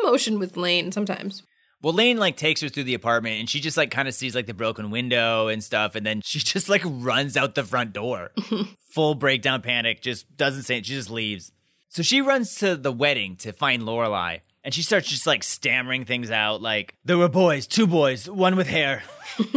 emotion 0.04 0.38
with 0.38 0.58
Lane 0.58 0.92
sometimes. 0.92 1.44
Well, 1.86 1.94
Lane 1.94 2.18
like 2.18 2.36
takes 2.36 2.62
her 2.62 2.70
through 2.70 2.86
the 2.86 2.96
apartment, 2.96 3.40
and 3.40 3.48
she 3.48 3.60
just 3.60 3.78
like 3.78 3.92
kind 3.92 4.08
of 4.08 4.16
sees 4.16 4.34
like 4.34 4.48
the 4.48 4.56
broken 4.56 4.90
window 4.90 5.50
and 5.50 5.64
stuff, 5.64 5.94
and 5.94 6.04
then 6.04 6.22
she 6.26 6.40
just 6.40 6.68
like 6.68 6.82
runs 6.84 7.38
out 7.38 7.54
the 7.54 7.64
front 7.64 7.94
door, 7.94 8.32
full 8.90 9.14
breakdown 9.14 9.62
panic. 9.62 10.02
Just 10.02 10.36
doesn't 10.36 10.64
say 10.64 10.80
it. 10.80 10.88
She 10.88 10.96
just 10.96 11.12
leaves. 11.12 11.52
So 11.90 12.02
she 12.02 12.22
runs 12.22 12.56
to 12.56 12.76
the 12.76 12.92
wedding 12.92 13.36
to 13.36 13.54
find 13.54 13.84
Lorelai, 13.84 14.42
and 14.64 14.74
she 14.74 14.82
starts 14.82 15.10
just 15.10 15.28
like 15.28 15.44
stammering 15.44 16.06
things 16.06 16.32
out, 16.32 16.60
like 16.60 16.96
there 17.06 17.20
were 17.20 17.30
boys, 17.30 17.68
two 17.68 17.86
boys, 17.86 18.28
one 18.28 18.56
with 18.56 18.66
hair. 18.66 19.04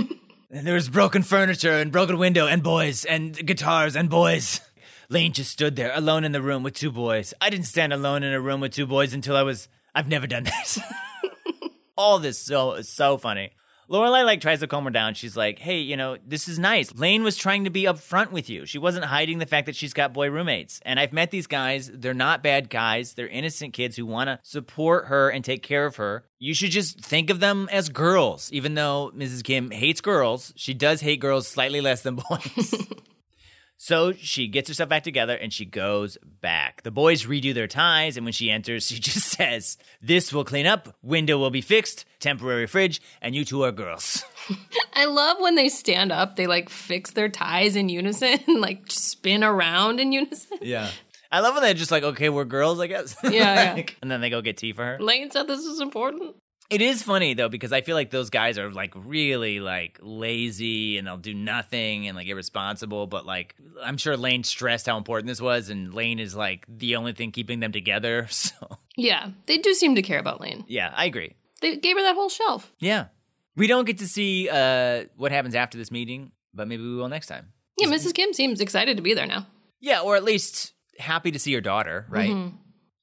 and 0.51 0.66
there 0.66 0.74
was 0.74 0.91
broken 0.91 1.22
furniture 1.22 1.79
and 1.79 1.91
broken 1.91 2.18
window 2.18 2.47
and 2.47 2.62
boys 2.62 3.07
and 3.07 3.35
guitars 3.47 3.97
and 3.97 4.11
boys. 4.11 4.61
Lane 5.09 5.33
just 5.33 5.51
stood 5.51 5.76
there 5.76 5.93
alone 5.95 6.24
in 6.24 6.33
the 6.33 6.43
room 6.43 6.62
with 6.62 6.74
two 6.74 6.93
boys. 6.93 7.33
I 7.41 7.49
didn't 7.49 7.64
stand 7.64 7.95
alone 7.95 8.22
in 8.22 8.35
a 8.35 8.41
room 8.41 8.61
with 8.61 8.74
two 8.74 8.87
boys 8.87 9.14
until 9.14 9.35
I 9.35 9.45
was. 9.45 9.70
I've 9.95 10.09
never 10.09 10.26
done 10.26 10.45
this. 10.45 10.79
All 11.99 12.20
this 12.20 12.38
so 12.38 12.74
is 12.74 12.88
so 12.88 13.18
funny. 13.18 13.51
Lorelai 13.90 14.24
like 14.24 14.40
tries 14.40 14.61
to 14.61 14.68
calm 14.68 14.84
her 14.84 14.90
down. 14.90 15.14
She's 15.14 15.36
like, 15.36 15.59
"Hey, 15.59 15.78
you 15.78 15.96
know, 15.96 16.16
this 16.24 16.46
is 16.46 16.57
nice. 16.57 16.94
Lane 16.94 17.24
was 17.24 17.36
trying 17.36 17.64
to 17.64 17.70
be 17.70 17.84
upfront 17.84 18.30
with 18.30 18.49
you. 18.49 18.66
She 18.66 18.78
wasn't 18.78 19.07
hiding 19.07 19.38
the 19.38 19.46
fact 19.46 19.66
that 19.66 19.74
she's 19.74 19.92
got 19.92 20.12
boy 20.12 20.30
roommates. 20.30 20.78
And 20.84 21.01
I've 21.01 21.12
met 21.12 21.32
these 21.32 21.49
guys. 21.49 21.90
They're 21.92 22.14
not 22.14 22.42
bad 22.42 22.70
guys. 22.70 23.14
They're 23.14 23.26
innocent 23.26 23.72
kids 23.72 23.96
who 23.96 24.07
want 24.07 24.28
to 24.28 24.38
support 24.42 25.07
her 25.07 25.28
and 25.30 25.44
take 25.44 25.64
care 25.64 25.86
of 25.86 25.96
her. 25.96 26.24
You 26.38 26.55
should 26.55 26.70
just 26.70 27.01
think 27.01 27.30
of 27.30 27.40
them 27.40 27.68
as 27.72 27.88
girls. 27.88 28.49
Even 28.53 28.74
though 28.74 29.11
Mrs. 29.16 29.42
Kim 29.42 29.72
hates 29.72 30.01
girls, 30.01 30.53
she 30.55 30.74
does 30.74 31.01
hate 31.01 31.18
girls 31.18 31.49
slightly 31.49 31.80
less 31.80 32.03
than 32.03 32.14
boys." 32.16 32.74
So 33.81 34.12
she 34.12 34.49
gets 34.49 34.66
herself 34.68 34.89
back 34.89 35.05
together 35.05 35.37
and 35.37 35.53
she 35.53 35.64
goes 35.64 36.18
back. 36.41 36.83
The 36.83 36.91
boys 36.91 37.26
redo 37.26 37.55
their 37.55 37.68
ties, 37.68 38.16
and 38.16 38.26
when 38.26 38.33
she 38.33 38.51
enters, 38.51 38.87
she 38.89 38.99
just 38.99 39.29
says, 39.29 39.79
This 40.03 40.33
will 40.33 40.45
clean 40.45 40.66
up, 40.66 40.97
window 41.01 41.39
will 41.39 41.51
be 41.51 41.61
fixed, 41.61 42.05
temporary 42.18 42.66
fridge, 42.66 43.01
and 43.22 43.37
you 43.37 43.45
two 43.45 43.62
are 43.62 43.72
girls. 43.72 44.24
I 44.95 45.05
love 45.05 45.37
when 45.41 45.55
they 45.55 45.68
stand 45.68 46.11
up, 46.11 46.35
they 46.35 46.49
like 46.49 46.68
fix 46.68 47.12
their 47.12 47.29
ties 47.29 47.76
in 47.76 47.89
unison, 47.89 48.41
like 48.61 48.91
spin 48.91 49.45
around 49.45 50.01
in 50.01 50.11
unison. 50.11 50.59
Yeah. 50.61 50.91
I 51.31 51.41
love 51.41 51.55
when 51.55 51.62
they're 51.62 51.74
just 51.74 51.91
like, 51.91 52.03
okay, 52.03 52.31
we're 52.31 52.47
girls, 52.47 52.81
I 52.81 52.87
guess. 52.87 53.14
Yeah, 53.22 53.76
yeah. 53.76 53.83
And 54.01 54.11
then 54.11 54.22
they 54.22 54.31
go 54.31 54.41
get 54.41 54.57
tea 54.57 54.72
for 54.72 54.83
her. 54.83 54.99
Lane 54.99 55.31
said 55.31 55.47
this 55.47 55.61
is 55.61 55.81
important. 55.81 56.35
It 56.70 56.82
is 56.82 57.02
funny 57.02 57.32
though 57.32 57.48
because 57.48 57.72
I 57.72 57.80
feel 57.80 57.96
like 57.96 58.10
those 58.10 58.28
guys 58.28 58.58
are 58.58 58.70
like 58.70 58.92
really 58.94 59.58
like 59.58 59.98
lazy 60.02 60.98
and 60.98 61.06
they'll 61.06 61.16
do 61.16 61.32
nothing 61.32 62.06
and 62.06 62.14
like 62.16 62.26
irresponsible. 62.26 63.06
But 63.06 63.24
like 63.24 63.54
I'm 63.82 63.96
sure 63.96 64.16
Lane 64.16 64.44
stressed 64.44 64.86
how 64.86 64.98
important 64.98 65.28
this 65.28 65.40
was, 65.40 65.70
and 65.70 65.94
Lane 65.94 66.18
is 66.18 66.36
like 66.36 66.66
the 66.68 66.96
only 66.96 67.12
thing 67.14 67.32
keeping 67.32 67.60
them 67.60 67.72
together. 67.72 68.26
So 68.38 68.78
Yeah, 68.96 69.30
they 69.46 69.58
do 69.58 69.72
seem 69.74 69.94
to 69.94 70.02
care 70.02 70.18
about 70.18 70.40
Lane. 70.40 70.64
yeah, 70.68 70.92
I 70.94 71.06
agree. 71.06 71.34
They 71.60 71.76
gave 71.76 71.96
her 71.96 72.02
that 72.02 72.14
whole 72.14 72.28
shelf. 72.28 72.70
Yeah, 72.80 73.06
we 73.56 73.66
don't 73.66 73.84
get 73.86 73.98
to 73.98 74.06
see 74.08 74.48
uh, 74.48 75.04
what 75.16 75.32
happens 75.32 75.54
after 75.54 75.78
this 75.78 75.90
meeting, 75.90 76.32
but 76.52 76.68
maybe 76.68 76.82
we 76.82 76.96
will 76.96 77.08
next 77.08 77.26
time. 77.28 77.52
Yeah, 77.78 77.88
Mrs. 77.88 78.12
Kim 78.14 78.32
seems 78.32 78.60
excited 78.60 78.96
to 78.96 79.02
be 79.02 79.14
there 79.14 79.26
now. 79.26 79.46
Yeah, 79.80 80.00
or 80.00 80.16
at 80.16 80.24
least 80.24 80.72
happy 80.98 81.30
to 81.30 81.38
see 81.38 81.52
her 81.54 81.60
daughter, 81.60 82.06
right? 82.10 82.52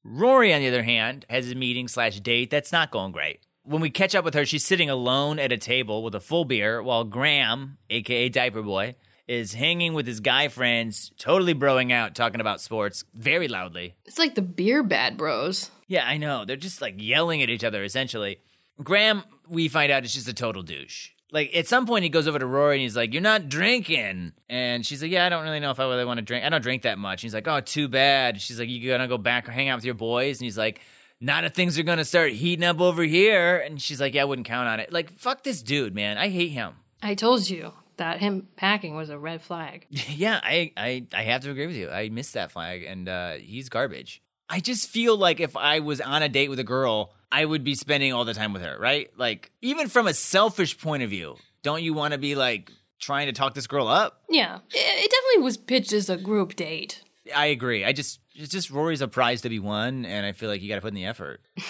Rory, 0.04 0.54
on 0.54 0.62
the 0.62 0.68
other 0.68 0.84
hand, 0.84 1.26
has 1.30 1.50
a 1.50 1.56
meeting 1.56 1.88
slash 1.88 2.20
date 2.20 2.50
that's 2.52 2.72
not 2.72 2.92
going 2.92 3.12
great. 3.12 3.40
When 3.66 3.82
we 3.82 3.90
catch 3.90 4.14
up 4.16 4.24
with 4.24 4.36
her, 4.36 4.46
she's 4.46 4.64
sitting 4.66 4.90
alone 4.90 5.40
at 5.40 5.52
a 5.52 5.58
table 5.58 6.04
with 6.04 6.14
a 6.16 6.20
full 6.20 6.46
beer, 6.46 6.82
while 6.84 7.04
Graham, 7.04 7.78
aka 7.90 8.30
Diaper 8.30 8.62
Boy, 8.62 8.96
is 9.28 9.54
hanging 9.54 9.94
with 9.94 10.06
his 10.06 10.20
guy 10.20 10.48
friends, 10.50 11.12
totally 11.18 11.56
broing 11.56 11.92
out, 11.92 12.14
talking 12.14 12.42
about 12.42 12.62
sports 12.62 13.04
very 13.14 13.48
loudly. 13.48 13.96
It's 14.06 14.20
like 14.20 14.36
the 14.36 14.44
beer 14.44 14.84
bad 14.84 15.18
bros. 15.18 15.72
Yeah, 15.88 16.06
I 16.06 16.18
know. 16.18 16.46
They're 16.46 16.56
just 16.58 16.82
like 16.82 16.96
yelling 16.98 17.42
at 17.42 17.50
each 17.50 17.64
other, 17.64 17.84
essentially. 17.84 18.40
Graham, 18.84 19.24
we 19.48 19.68
find 19.68 19.92
out, 19.92 20.06
is 20.06 20.14
just 20.14 20.28
a 20.28 20.34
total 20.34 20.62
douche. 20.62 21.10
Like, 21.32 21.56
at 21.56 21.68
some 21.68 21.86
point, 21.88 22.04
he 22.04 22.10
goes 22.10 22.28
over 22.28 22.38
to 22.38 22.46
Rory 22.46 22.76
and 22.76 22.82
he's 22.84 22.96
like, 22.96 23.14
You're 23.14 23.22
not 23.22 23.50
drinking. 23.50 24.34
And 24.48 24.86
she's 24.86 25.02
like, 25.02 25.12
Yeah, 25.12 25.26
I 25.26 25.30
don't 25.30 25.44
really 25.44 25.60
know 25.60 25.72
if 25.72 25.80
I 25.80 25.86
really 25.86 26.06
want 26.06 26.20
to 26.20 26.22
drink. 26.22 26.46
I 26.46 26.50
don't 26.50 26.62
drink 26.62 26.84
that 26.84 27.00
much. 27.00 27.22
he's 27.24 27.34
like, 27.34 27.48
Oh, 27.48 27.60
too 27.62 27.88
bad. 27.88 28.40
She's 28.40 28.60
like, 28.60 28.70
You 28.70 28.92
gonna 28.92 29.08
go 29.08 29.18
back 29.18 29.50
or 29.50 29.52
hang 29.52 29.70
out 29.70 29.78
with 29.78 29.86
your 29.86 29.96
boys? 29.96 30.40
And 30.40 30.46
he's 30.46 30.58
like, 30.58 30.82
Not 31.22 31.44
if 31.46 31.54
things 31.54 31.80
are 31.80 31.84
gonna 31.84 32.06
start 32.06 32.34
heating 32.34 32.66
up 32.66 32.80
over 32.82 33.04
here. 33.04 33.58
And 33.58 33.82
she's 33.82 34.00
like, 34.02 34.14
Yeah, 34.14 34.24
I 34.24 34.26
wouldn't 34.26 34.48
count 34.48 34.68
on 34.68 34.80
it. 34.80 34.92
Like, 34.92 35.12
fuck 35.18 35.44
this 35.44 35.62
dude, 35.62 35.96
man. 35.96 36.18
I 36.18 36.30
hate 36.30 36.50
him. 36.50 36.74
I 37.02 37.16
told 37.16 37.50
you 37.50 37.74
that 37.98 38.20
him 38.20 38.48
packing 38.58 38.96
was 38.96 39.10
a 39.10 39.18
red 39.18 39.42
flag. 39.42 39.88
Yeah, 40.10 40.40
I, 40.44 40.72
I 40.76 41.06
I 41.14 41.24
have 41.24 41.42
to 41.44 41.52
agree 41.52 41.68
with 41.68 41.76
you. 41.76 41.90
I 41.90 42.10
missed 42.10 42.34
that 42.34 42.52
flag, 42.52 42.84
and 42.84 43.08
uh, 43.08 43.34
he's 43.34 43.70
garbage. 43.70 44.22
I 44.50 44.60
just 44.60 44.90
feel 44.90 45.18
like 45.18 45.40
if 45.40 45.56
I 45.58 45.80
was 45.80 46.00
on 46.02 46.22
a 46.22 46.30
date 46.30 46.50
with 46.50 46.60
a 46.60 46.64
girl, 46.64 47.14
I 47.32 47.46
would 47.46 47.64
be 47.64 47.74
spending 47.76 48.14
all 48.14 48.26
the 48.26 48.34
time 48.34 48.54
with 48.54 48.62
her, 48.62 48.78
right? 48.80 49.10
Like, 49.18 49.52
even 49.62 49.88
from 49.88 50.08
a 50.08 50.14
selfish 50.14 50.80
point 50.80 51.02
of 51.04 51.10
view, 51.10 51.38
don't 51.64 51.82
you 51.82 51.94
want 51.94 52.12
to 52.14 52.20
be 52.20 52.36
like 52.36 52.72
trying 53.00 53.26
to 53.28 53.34
talk 53.34 53.56
this 53.56 53.66
girl 53.68 53.88
up? 53.88 54.22
Yeah, 54.30 54.60
it 54.72 55.12
definitely 55.12 55.44
was 55.44 55.58
pitched 55.58 55.94
as 55.94 56.10
a 56.10 56.18
group 56.18 56.56
date. 56.56 57.02
I 57.36 57.48
agree. 57.48 57.84
I 57.84 57.92
just 57.92 58.20
it's 58.36 58.52
just 58.52 58.70
Rory's 58.70 59.02
a 59.02 59.08
prize 59.08 59.42
to 59.42 59.50
be 59.50 59.60
won, 59.60 60.06
and 60.06 60.26
I 60.26 60.32
feel 60.32 60.50
like 60.50 60.62
you 60.62 60.70
got 60.70 60.76
to 60.76 60.82
put 60.82 60.90
in 60.90 60.96
the 60.96 61.06
effort. 61.06 61.42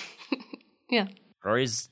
Yeah. 0.88 1.08
Rory's 1.44 1.90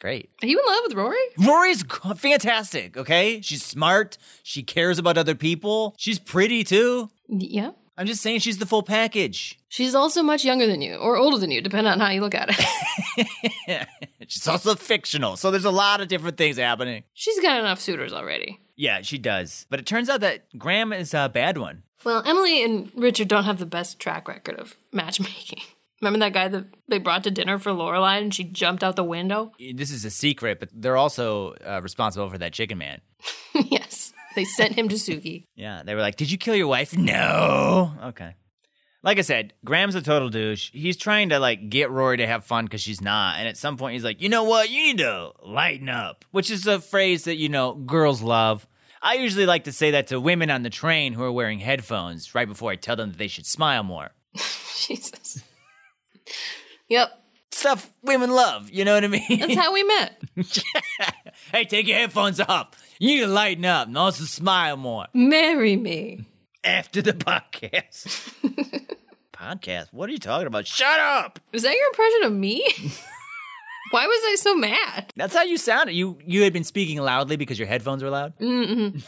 great. 0.00 0.30
Are 0.42 0.46
you 0.46 0.58
in 0.58 0.64
love 0.66 0.84
with 0.88 0.96
Rory? 0.96 1.16
Rory's 1.46 1.84
fantastic. 2.16 2.96
Okay, 2.96 3.40
she's 3.42 3.62
smart. 3.62 4.16
She 4.42 4.62
cares 4.62 4.98
about 4.98 5.18
other 5.18 5.34
people. 5.34 5.94
She's 5.98 6.18
pretty 6.18 6.64
too. 6.64 7.10
Yeah. 7.28 7.72
I'm 7.96 8.06
just 8.06 8.22
saying 8.22 8.40
she's 8.40 8.58
the 8.58 8.66
full 8.66 8.82
package. 8.82 9.58
She's 9.68 9.94
also 9.94 10.22
much 10.22 10.44
younger 10.44 10.66
than 10.66 10.82
you, 10.82 10.96
or 10.96 11.16
older 11.16 11.38
than 11.38 11.52
you, 11.52 11.60
depending 11.60 11.92
on 11.92 12.00
how 12.00 12.10
you 12.10 12.20
look 12.20 12.34
at 12.34 12.48
it. 12.50 13.86
She's 14.28 14.48
also 14.48 14.74
fictional, 14.74 15.36
so 15.36 15.52
there's 15.52 15.64
a 15.64 15.70
lot 15.70 16.00
of 16.00 16.08
different 16.08 16.36
things 16.36 16.56
happening. 16.56 17.04
She's 17.12 17.38
got 17.40 17.60
enough 17.60 17.80
suitors 17.80 18.12
already. 18.12 18.58
Yeah, 18.74 19.02
she 19.02 19.18
does. 19.18 19.66
But 19.70 19.78
it 19.78 19.86
turns 19.86 20.08
out 20.08 20.22
that 20.22 20.46
Graham 20.58 20.92
is 20.92 21.14
a 21.14 21.28
bad 21.32 21.56
one. 21.56 21.83
Well, 22.04 22.22
Emily 22.26 22.62
and 22.62 22.90
Richard 22.94 23.28
don't 23.28 23.44
have 23.44 23.58
the 23.58 23.66
best 23.66 23.98
track 23.98 24.28
record 24.28 24.58
of 24.58 24.76
matchmaking. 24.92 25.60
Remember 26.00 26.18
that 26.18 26.34
guy 26.34 26.48
that 26.48 26.66
they 26.88 26.98
brought 26.98 27.24
to 27.24 27.30
dinner 27.30 27.58
for 27.58 27.70
Lorelai 27.70 28.20
and 28.20 28.34
she 28.34 28.44
jumped 28.44 28.84
out 28.84 28.96
the 28.96 29.04
window? 29.04 29.52
This 29.74 29.90
is 29.90 30.04
a 30.04 30.10
secret, 30.10 30.60
but 30.60 30.68
they're 30.72 30.96
also 30.96 31.54
uh, 31.66 31.80
responsible 31.82 32.28
for 32.28 32.38
that 32.38 32.52
chicken 32.52 32.78
man. 32.78 33.00
yes. 33.54 34.12
They 34.34 34.44
sent 34.44 34.74
him 34.74 34.88
to 34.88 34.96
Sookie. 34.96 35.46
Yeah, 35.54 35.82
they 35.84 35.94
were 35.94 36.00
like, 36.00 36.16
"Did 36.16 36.30
you 36.30 36.38
kill 36.38 36.56
your 36.56 36.66
wife?" 36.66 36.96
No. 36.96 37.92
Okay. 38.02 38.34
Like 39.02 39.18
I 39.18 39.20
said, 39.20 39.52
Graham's 39.64 39.94
a 39.94 40.02
total 40.02 40.28
douche. 40.28 40.70
He's 40.72 40.96
trying 40.96 41.28
to 41.28 41.38
like 41.38 41.68
get 41.68 41.90
Rory 41.90 42.16
to 42.16 42.26
have 42.26 42.44
fun 42.44 42.64
because 42.64 42.80
she's 42.80 43.00
not, 43.00 43.38
and 43.38 43.46
at 43.46 43.56
some 43.56 43.76
point 43.76 43.94
he's 43.94 44.04
like, 44.04 44.20
"You 44.20 44.28
know 44.28 44.44
what? 44.44 44.70
You 44.70 44.82
need 44.82 44.98
to 44.98 45.32
lighten 45.44 45.88
up," 45.88 46.24
which 46.32 46.50
is 46.50 46.66
a 46.66 46.80
phrase 46.80 47.24
that 47.24 47.36
you 47.36 47.48
know 47.48 47.74
girls 47.74 48.22
love. 48.22 48.66
I 49.04 49.14
usually 49.16 49.44
like 49.44 49.64
to 49.64 49.72
say 49.72 49.90
that 49.90 50.06
to 50.08 50.18
women 50.18 50.50
on 50.50 50.62
the 50.62 50.70
train 50.70 51.12
who 51.12 51.22
are 51.22 51.30
wearing 51.30 51.58
headphones 51.58 52.34
right 52.34 52.48
before 52.48 52.70
I 52.70 52.76
tell 52.76 52.96
them 52.96 53.10
that 53.10 53.18
they 53.18 53.28
should 53.28 53.44
smile 53.44 53.82
more. 53.82 54.10
Jesus. 54.34 55.42
Yep. 56.88 57.10
Stuff 57.52 57.92
women 58.02 58.30
love, 58.30 58.70
you 58.70 58.84
know 58.84 58.94
what 58.94 59.04
I 59.04 59.08
mean? 59.08 59.38
That's 59.38 59.54
how 59.54 59.72
we 59.72 59.84
met. 59.84 60.20
hey, 61.52 61.64
take 61.66 61.86
your 61.86 61.98
headphones 61.98 62.40
off. 62.40 62.70
You 62.98 63.08
need 63.08 63.20
to 63.20 63.26
lighten 63.28 63.64
up 63.66 63.86
and 63.88 63.96
also 63.96 64.24
smile 64.24 64.76
more 64.76 65.06
Marry 65.12 65.76
me. 65.76 66.24
after 66.64 67.00
the 67.02 67.12
podcast. 67.12 68.32
podcast? 69.32 69.92
What 69.92 70.08
are 70.08 70.12
you 70.12 70.18
talking 70.18 70.46
about? 70.48 70.66
Shut 70.66 70.98
up! 70.98 71.38
Is 71.52 71.62
that 71.62 71.74
your 71.74 71.86
impression 71.88 72.22
of 72.24 72.32
me? 72.32 72.64
Why 73.94 74.08
was 74.08 74.20
I 74.24 74.34
so 74.40 74.56
mad? 74.56 75.12
That's 75.14 75.36
how 75.36 75.44
you 75.44 75.56
sounded. 75.56 75.92
You 75.92 76.18
you 76.26 76.42
had 76.42 76.52
been 76.52 76.64
speaking 76.64 77.00
loudly 77.00 77.36
because 77.36 77.60
your 77.60 77.68
headphones 77.68 78.02
were 78.02 78.10
loud. 78.10 78.36
Mm-hmm. 78.40 78.98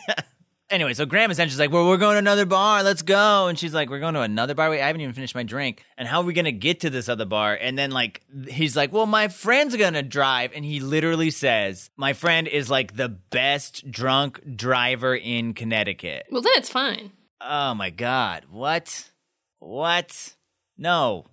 anyway, 0.70 0.92
so 0.94 1.06
Graham 1.06 1.30
essentially 1.30 1.54
is 1.54 1.60
like, 1.60 1.70
"Well, 1.70 1.86
we're 1.86 1.98
going 1.98 2.14
to 2.14 2.18
another 2.18 2.44
bar. 2.44 2.82
Let's 2.82 3.02
go." 3.02 3.46
And 3.46 3.56
she's 3.56 3.72
like, 3.72 3.88
"We're 3.88 4.00
going 4.00 4.14
to 4.14 4.22
another 4.22 4.56
bar. 4.56 4.70
Wait, 4.70 4.82
I 4.82 4.88
haven't 4.88 5.02
even 5.02 5.14
finished 5.14 5.36
my 5.36 5.44
drink. 5.44 5.84
And 5.96 6.08
how 6.08 6.22
are 6.22 6.24
we 6.24 6.32
gonna 6.32 6.50
get 6.50 6.80
to 6.80 6.90
this 6.90 7.08
other 7.08 7.26
bar?" 7.26 7.56
And 7.60 7.78
then 7.78 7.92
like 7.92 8.22
he's 8.48 8.74
like, 8.74 8.92
"Well, 8.92 9.06
my 9.06 9.28
friend's 9.28 9.76
gonna 9.76 10.02
drive." 10.02 10.50
And 10.52 10.64
he 10.64 10.80
literally 10.80 11.30
says, 11.30 11.88
"My 11.96 12.12
friend 12.12 12.48
is 12.48 12.68
like 12.68 12.96
the 12.96 13.10
best 13.10 13.88
drunk 13.88 14.56
driver 14.56 15.14
in 15.14 15.54
Connecticut." 15.54 16.26
Well, 16.28 16.42
then 16.42 16.54
it's 16.56 16.70
fine. 16.70 17.12
Oh 17.40 17.72
my 17.74 17.90
god, 17.90 18.46
what? 18.50 19.12
What? 19.60 20.34
No. 20.76 21.26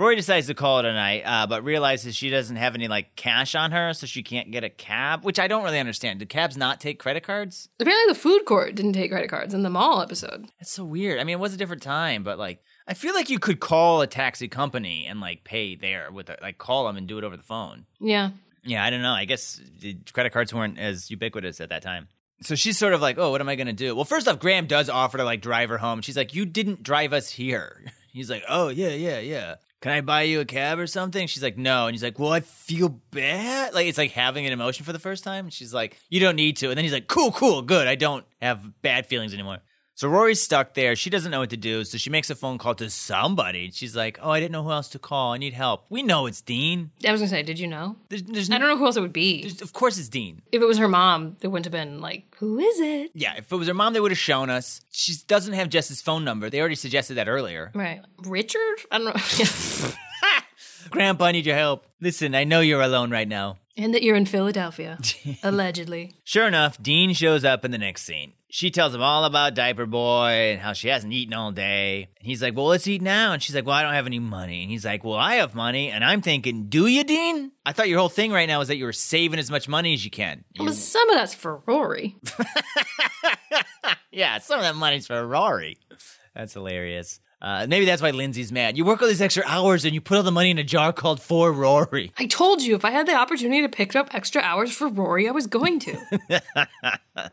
Rory 0.00 0.16
decides 0.16 0.46
to 0.46 0.54
call 0.54 0.78
it 0.78 0.86
a 0.86 0.94
night, 0.94 1.24
uh, 1.26 1.46
but 1.46 1.62
realizes 1.62 2.16
she 2.16 2.30
doesn't 2.30 2.56
have 2.56 2.74
any 2.74 2.88
like 2.88 3.16
cash 3.16 3.54
on 3.54 3.70
her, 3.72 3.92
so 3.92 4.06
she 4.06 4.22
can't 4.22 4.50
get 4.50 4.64
a 4.64 4.70
cab. 4.70 5.26
Which 5.26 5.38
I 5.38 5.46
don't 5.46 5.62
really 5.62 5.78
understand. 5.78 6.20
Do 6.20 6.24
cabs 6.24 6.56
not 6.56 6.80
take 6.80 6.98
credit 6.98 7.22
cards? 7.22 7.68
Apparently, 7.78 8.10
the 8.10 8.18
food 8.18 8.46
court 8.46 8.74
didn't 8.74 8.94
take 8.94 9.10
credit 9.10 9.28
cards 9.28 9.52
in 9.52 9.62
the 9.62 9.68
mall 9.68 10.00
episode. 10.00 10.46
That's 10.58 10.70
so 10.72 10.84
weird. 10.84 11.20
I 11.20 11.24
mean, 11.24 11.34
it 11.34 11.38
was 11.38 11.52
a 11.52 11.58
different 11.58 11.82
time, 11.82 12.22
but 12.22 12.38
like, 12.38 12.62
I 12.88 12.94
feel 12.94 13.12
like 13.12 13.28
you 13.28 13.38
could 13.38 13.60
call 13.60 14.00
a 14.00 14.06
taxi 14.06 14.48
company 14.48 15.04
and 15.06 15.20
like 15.20 15.44
pay 15.44 15.74
there 15.76 16.10
with 16.10 16.30
a, 16.30 16.38
like 16.40 16.56
call 16.56 16.86
them 16.86 16.96
and 16.96 17.06
do 17.06 17.18
it 17.18 17.24
over 17.24 17.36
the 17.36 17.42
phone. 17.42 17.84
Yeah. 18.00 18.30
Yeah, 18.64 18.82
I 18.82 18.88
don't 18.88 19.02
know. 19.02 19.12
I 19.12 19.26
guess 19.26 19.60
the 19.80 19.98
credit 20.14 20.32
cards 20.32 20.54
weren't 20.54 20.78
as 20.78 21.10
ubiquitous 21.10 21.60
at 21.60 21.68
that 21.68 21.82
time. 21.82 22.08
So 22.40 22.54
she's 22.54 22.78
sort 22.78 22.94
of 22.94 23.02
like, 23.02 23.18
oh, 23.18 23.32
what 23.32 23.42
am 23.42 23.50
I 23.50 23.54
going 23.54 23.66
to 23.66 23.74
do? 23.74 23.94
Well, 23.94 24.06
first 24.06 24.28
off, 24.28 24.38
Graham 24.38 24.66
does 24.66 24.88
offer 24.88 25.18
to 25.18 25.24
like 25.24 25.42
drive 25.42 25.68
her 25.68 25.76
home. 25.76 26.00
She's 26.00 26.16
like, 26.16 26.34
you 26.34 26.46
didn't 26.46 26.82
drive 26.82 27.12
us 27.12 27.28
here. 27.28 27.84
He's 28.12 28.30
like, 28.30 28.42
oh, 28.48 28.68
yeah, 28.68 28.88
yeah, 28.88 29.18
yeah. 29.18 29.56
Can 29.80 29.92
I 29.92 30.02
buy 30.02 30.22
you 30.22 30.40
a 30.40 30.44
cab 30.44 30.78
or 30.78 30.86
something? 30.86 31.26
She's 31.26 31.42
like, 31.42 31.56
no. 31.56 31.86
And 31.86 31.94
he's 31.94 32.02
like, 32.02 32.18
well, 32.18 32.32
I 32.32 32.40
feel 32.40 33.00
bad. 33.10 33.72
Like, 33.72 33.86
it's 33.86 33.96
like 33.96 34.10
having 34.10 34.44
an 34.44 34.52
emotion 34.52 34.84
for 34.84 34.92
the 34.92 34.98
first 34.98 35.24
time. 35.24 35.46
And 35.46 35.52
she's 35.52 35.72
like, 35.72 35.98
you 36.10 36.20
don't 36.20 36.36
need 36.36 36.58
to. 36.58 36.68
And 36.68 36.76
then 36.76 36.84
he's 36.84 36.92
like, 36.92 37.08
cool, 37.08 37.32
cool, 37.32 37.62
good. 37.62 37.86
I 37.86 37.94
don't 37.94 38.24
have 38.42 38.82
bad 38.82 39.06
feelings 39.06 39.32
anymore. 39.32 39.58
So 40.00 40.08
Rory's 40.08 40.40
stuck 40.40 40.72
there. 40.72 40.96
She 40.96 41.10
doesn't 41.10 41.30
know 41.30 41.40
what 41.40 41.50
to 41.50 41.58
do. 41.58 41.84
So 41.84 41.98
she 41.98 42.08
makes 42.08 42.30
a 42.30 42.34
phone 42.34 42.56
call 42.56 42.74
to 42.76 42.88
somebody. 42.88 43.70
She's 43.70 43.94
like, 43.94 44.18
oh, 44.22 44.30
I 44.30 44.40
didn't 44.40 44.52
know 44.52 44.62
who 44.62 44.70
else 44.70 44.88
to 44.88 44.98
call. 44.98 45.34
I 45.34 45.36
need 45.36 45.52
help. 45.52 45.84
We 45.90 46.02
know 46.02 46.24
it's 46.24 46.40
Dean. 46.40 46.90
I 47.06 47.12
was 47.12 47.20
gonna 47.20 47.28
say, 47.28 47.42
did 47.42 47.58
you 47.58 47.66
know? 47.66 47.96
There's, 48.08 48.22
there's 48.22 48.50
I 48.50 48.56
don't 48.56 48.68
know 48.68 48.78
who 48.78 48.86
else 48.86 48.96
it 48.96 49.02
would 49.02 49.12
be. 49.12 49.42
There's- 49.42 49.60
of 49.60 49.74
course 49.74 49.98
it's 49.98 50.08
Dean. 50.08 50.40
If 50.52 50.62
it 50.62 50.64
was 50.64 50.78
her 50.78 50.88
mom, 50.88 51.36
it 51.42 51.48
wouldn't 51.48 51.66
have 51.66 51.72
been 51.72 52.00
like, 52.00 52.34
who 52.38 52.58
is 52.58 52.80
it? 52.80 53.10
Yeah, 53.12 53.34
if 53.36 53.52
it 53.52 53.56
was 53.56 53.68
her 53.68 53.74
mom, 53.74 53.92
they 53.92 54.00
would 54.00 54.10
have 54.10 54.16
shown 54.18 54.48
us. 54.48 54.80
She 54.90 55.16
doesn't 55.26 55.52
have 55.52 55.68
Jess's 55.68 56.00
phone 56.00 56.24
number. 56.24 56.48
They 56.48 56.60
already 56.60 56.76
suggested 56.76 57.16
that 57.16 57.28
earlier. 57.28 57.70
Right. 57.74 58.00
Richard? 58.24 58.78
I 58.90 58.96
don't 59.00 59.14
know. 59.14 59.90
Grandpa, 60.90 61.26
I 61.26 61.32
need 61.32 61.44
your 61.44 61.56
help. 61.56 61.84
Listen, 62.00 62.34
I 62.34 62.44
know 62.44 62.60
you're 62.60 62.80
alone 62.80 63.10
right 63.10 63.28
now. 63.28 63.58
and 63.76 63.92
that 63.92 64.02
you're 64.02 64.16
in 64.16 64.24
Philadelphia, 64.24 64.98
allegedly. 65.42 66.14
Sure 66.24 66.46
enough, 66.46 66.82
Dean 66.82 67.12
shows 67.12 67.44
up 67.44 67.66
in 67.66 67.70
the 67.70 67.76
next 67.76 68.04
scene. 68.04 68.32
She 68.50 68.70
tells 68.70 68.94
him 68.94 69.02
all 69.02 69.24
about 69.24 69.54
Diaper 69.54 69.86
Boy 69.86 70.52
and 70.52 70.60
how 70.60 70.72
she 70.72 70.88
hasn't 70.88 71.12
eaten 71.12 71.32
all 71.34 71.52
day. 71.52 72.08
And 72.18 72.26
he's 72.26 72.42
like, 72.42 72.56
Well, 72.56 72.66
let's 72.66 72.86
eat 72.86 73.00
now. 73.00 73.32
And 73.32 73.42
she's 73.42 73.54
like, 73.54 73.64
Well, 73.64 73.76
I 73.76 73.82
don't 73.82 73.94
have 73.94 74.06
any 74.06 74.18
money. 74.18 74.62
And 74.62 74.70
he's 74.70 74.84
like, 74.84 75.04
Well, 75.04 75.16
I 75.16 75.36
have 75.36 75.54
money. 75.54 75.90
And 75.90 76.04
I'm 76.04 76.20
thinking, 76.20 76.66
Do 76.68 76.86
you, 76.86 77.04
Dean? 77.04 77.52
I 77.64 77.72
thought 77.72 77.88
your 77.88 77.98
whole 78.00 78.08
thing 78.08 78.32
right 78.32 78.46
now 78.46 78.60
is 78.60 78.68
that 78.68 78.76
you 78.76 78.84
were 78.84 78.92
saving 78.92 79.38
as 79.38 79.50
much 79.50 79.68
money 79.68 79.94
as 79.94 80.04
you 80.04 80.10
can. 80.10 80.44
Well, 80.58 80.72
some 80.72 81.08
of 81.10 81.16
that's 81.16 81.34
for 81.34 81.62
Rory. 81.66 82.16
Yeah, 84.12 84.38
some 84.38 84.58
of 84.58 84.64
that 84.64 84.74
money's 84.74 85.06
for 85.06 85.24
Rory. 85.24 85.78
That's 86.34 86.52
hilarious. 86.54 87.20
Uh, 87.40 87.66
maybe 87.68 87.86
that's 87.86 88.02
why 88.02 88.10
Lindsay's 88.10 88.52
mad. 88.52 88.76
You 88.76 88.84
work 88.84 89.00
all 89.00 89.08
these 89.08 89.22
extra 89.22 89.44
hours 89.46 89.84
and 89.84 89.94
you 89.94 90.00
put 90.00 90.16
all 90.16 90.22
the 90.22 90.32
money 90.32 90.50
in 90.50 90.58
a 90.58 90.64
jar 90.64 90.92
called 90.92 91.22
for 91.22 91.52
Rory. 91.52 92.12
I 92.18 92.26
told 92.26 92.60
you 92.60 92.74
if 92.74 92.84
I 92.84 92.90
had 92.90 93.06
the 93.06 93.14
opportunity 93.14 93.62
to 93.62 93.68
pick 93.68 93.96
up 93.96 94.14
extra 94.14 94.42
hours 94.42 94.72
for 94.72 94.88
Rory, 94.88 95.28
I 95.28 95.30
was 95.30 95.46
going 95.46 95.78
to. 95.80 96.42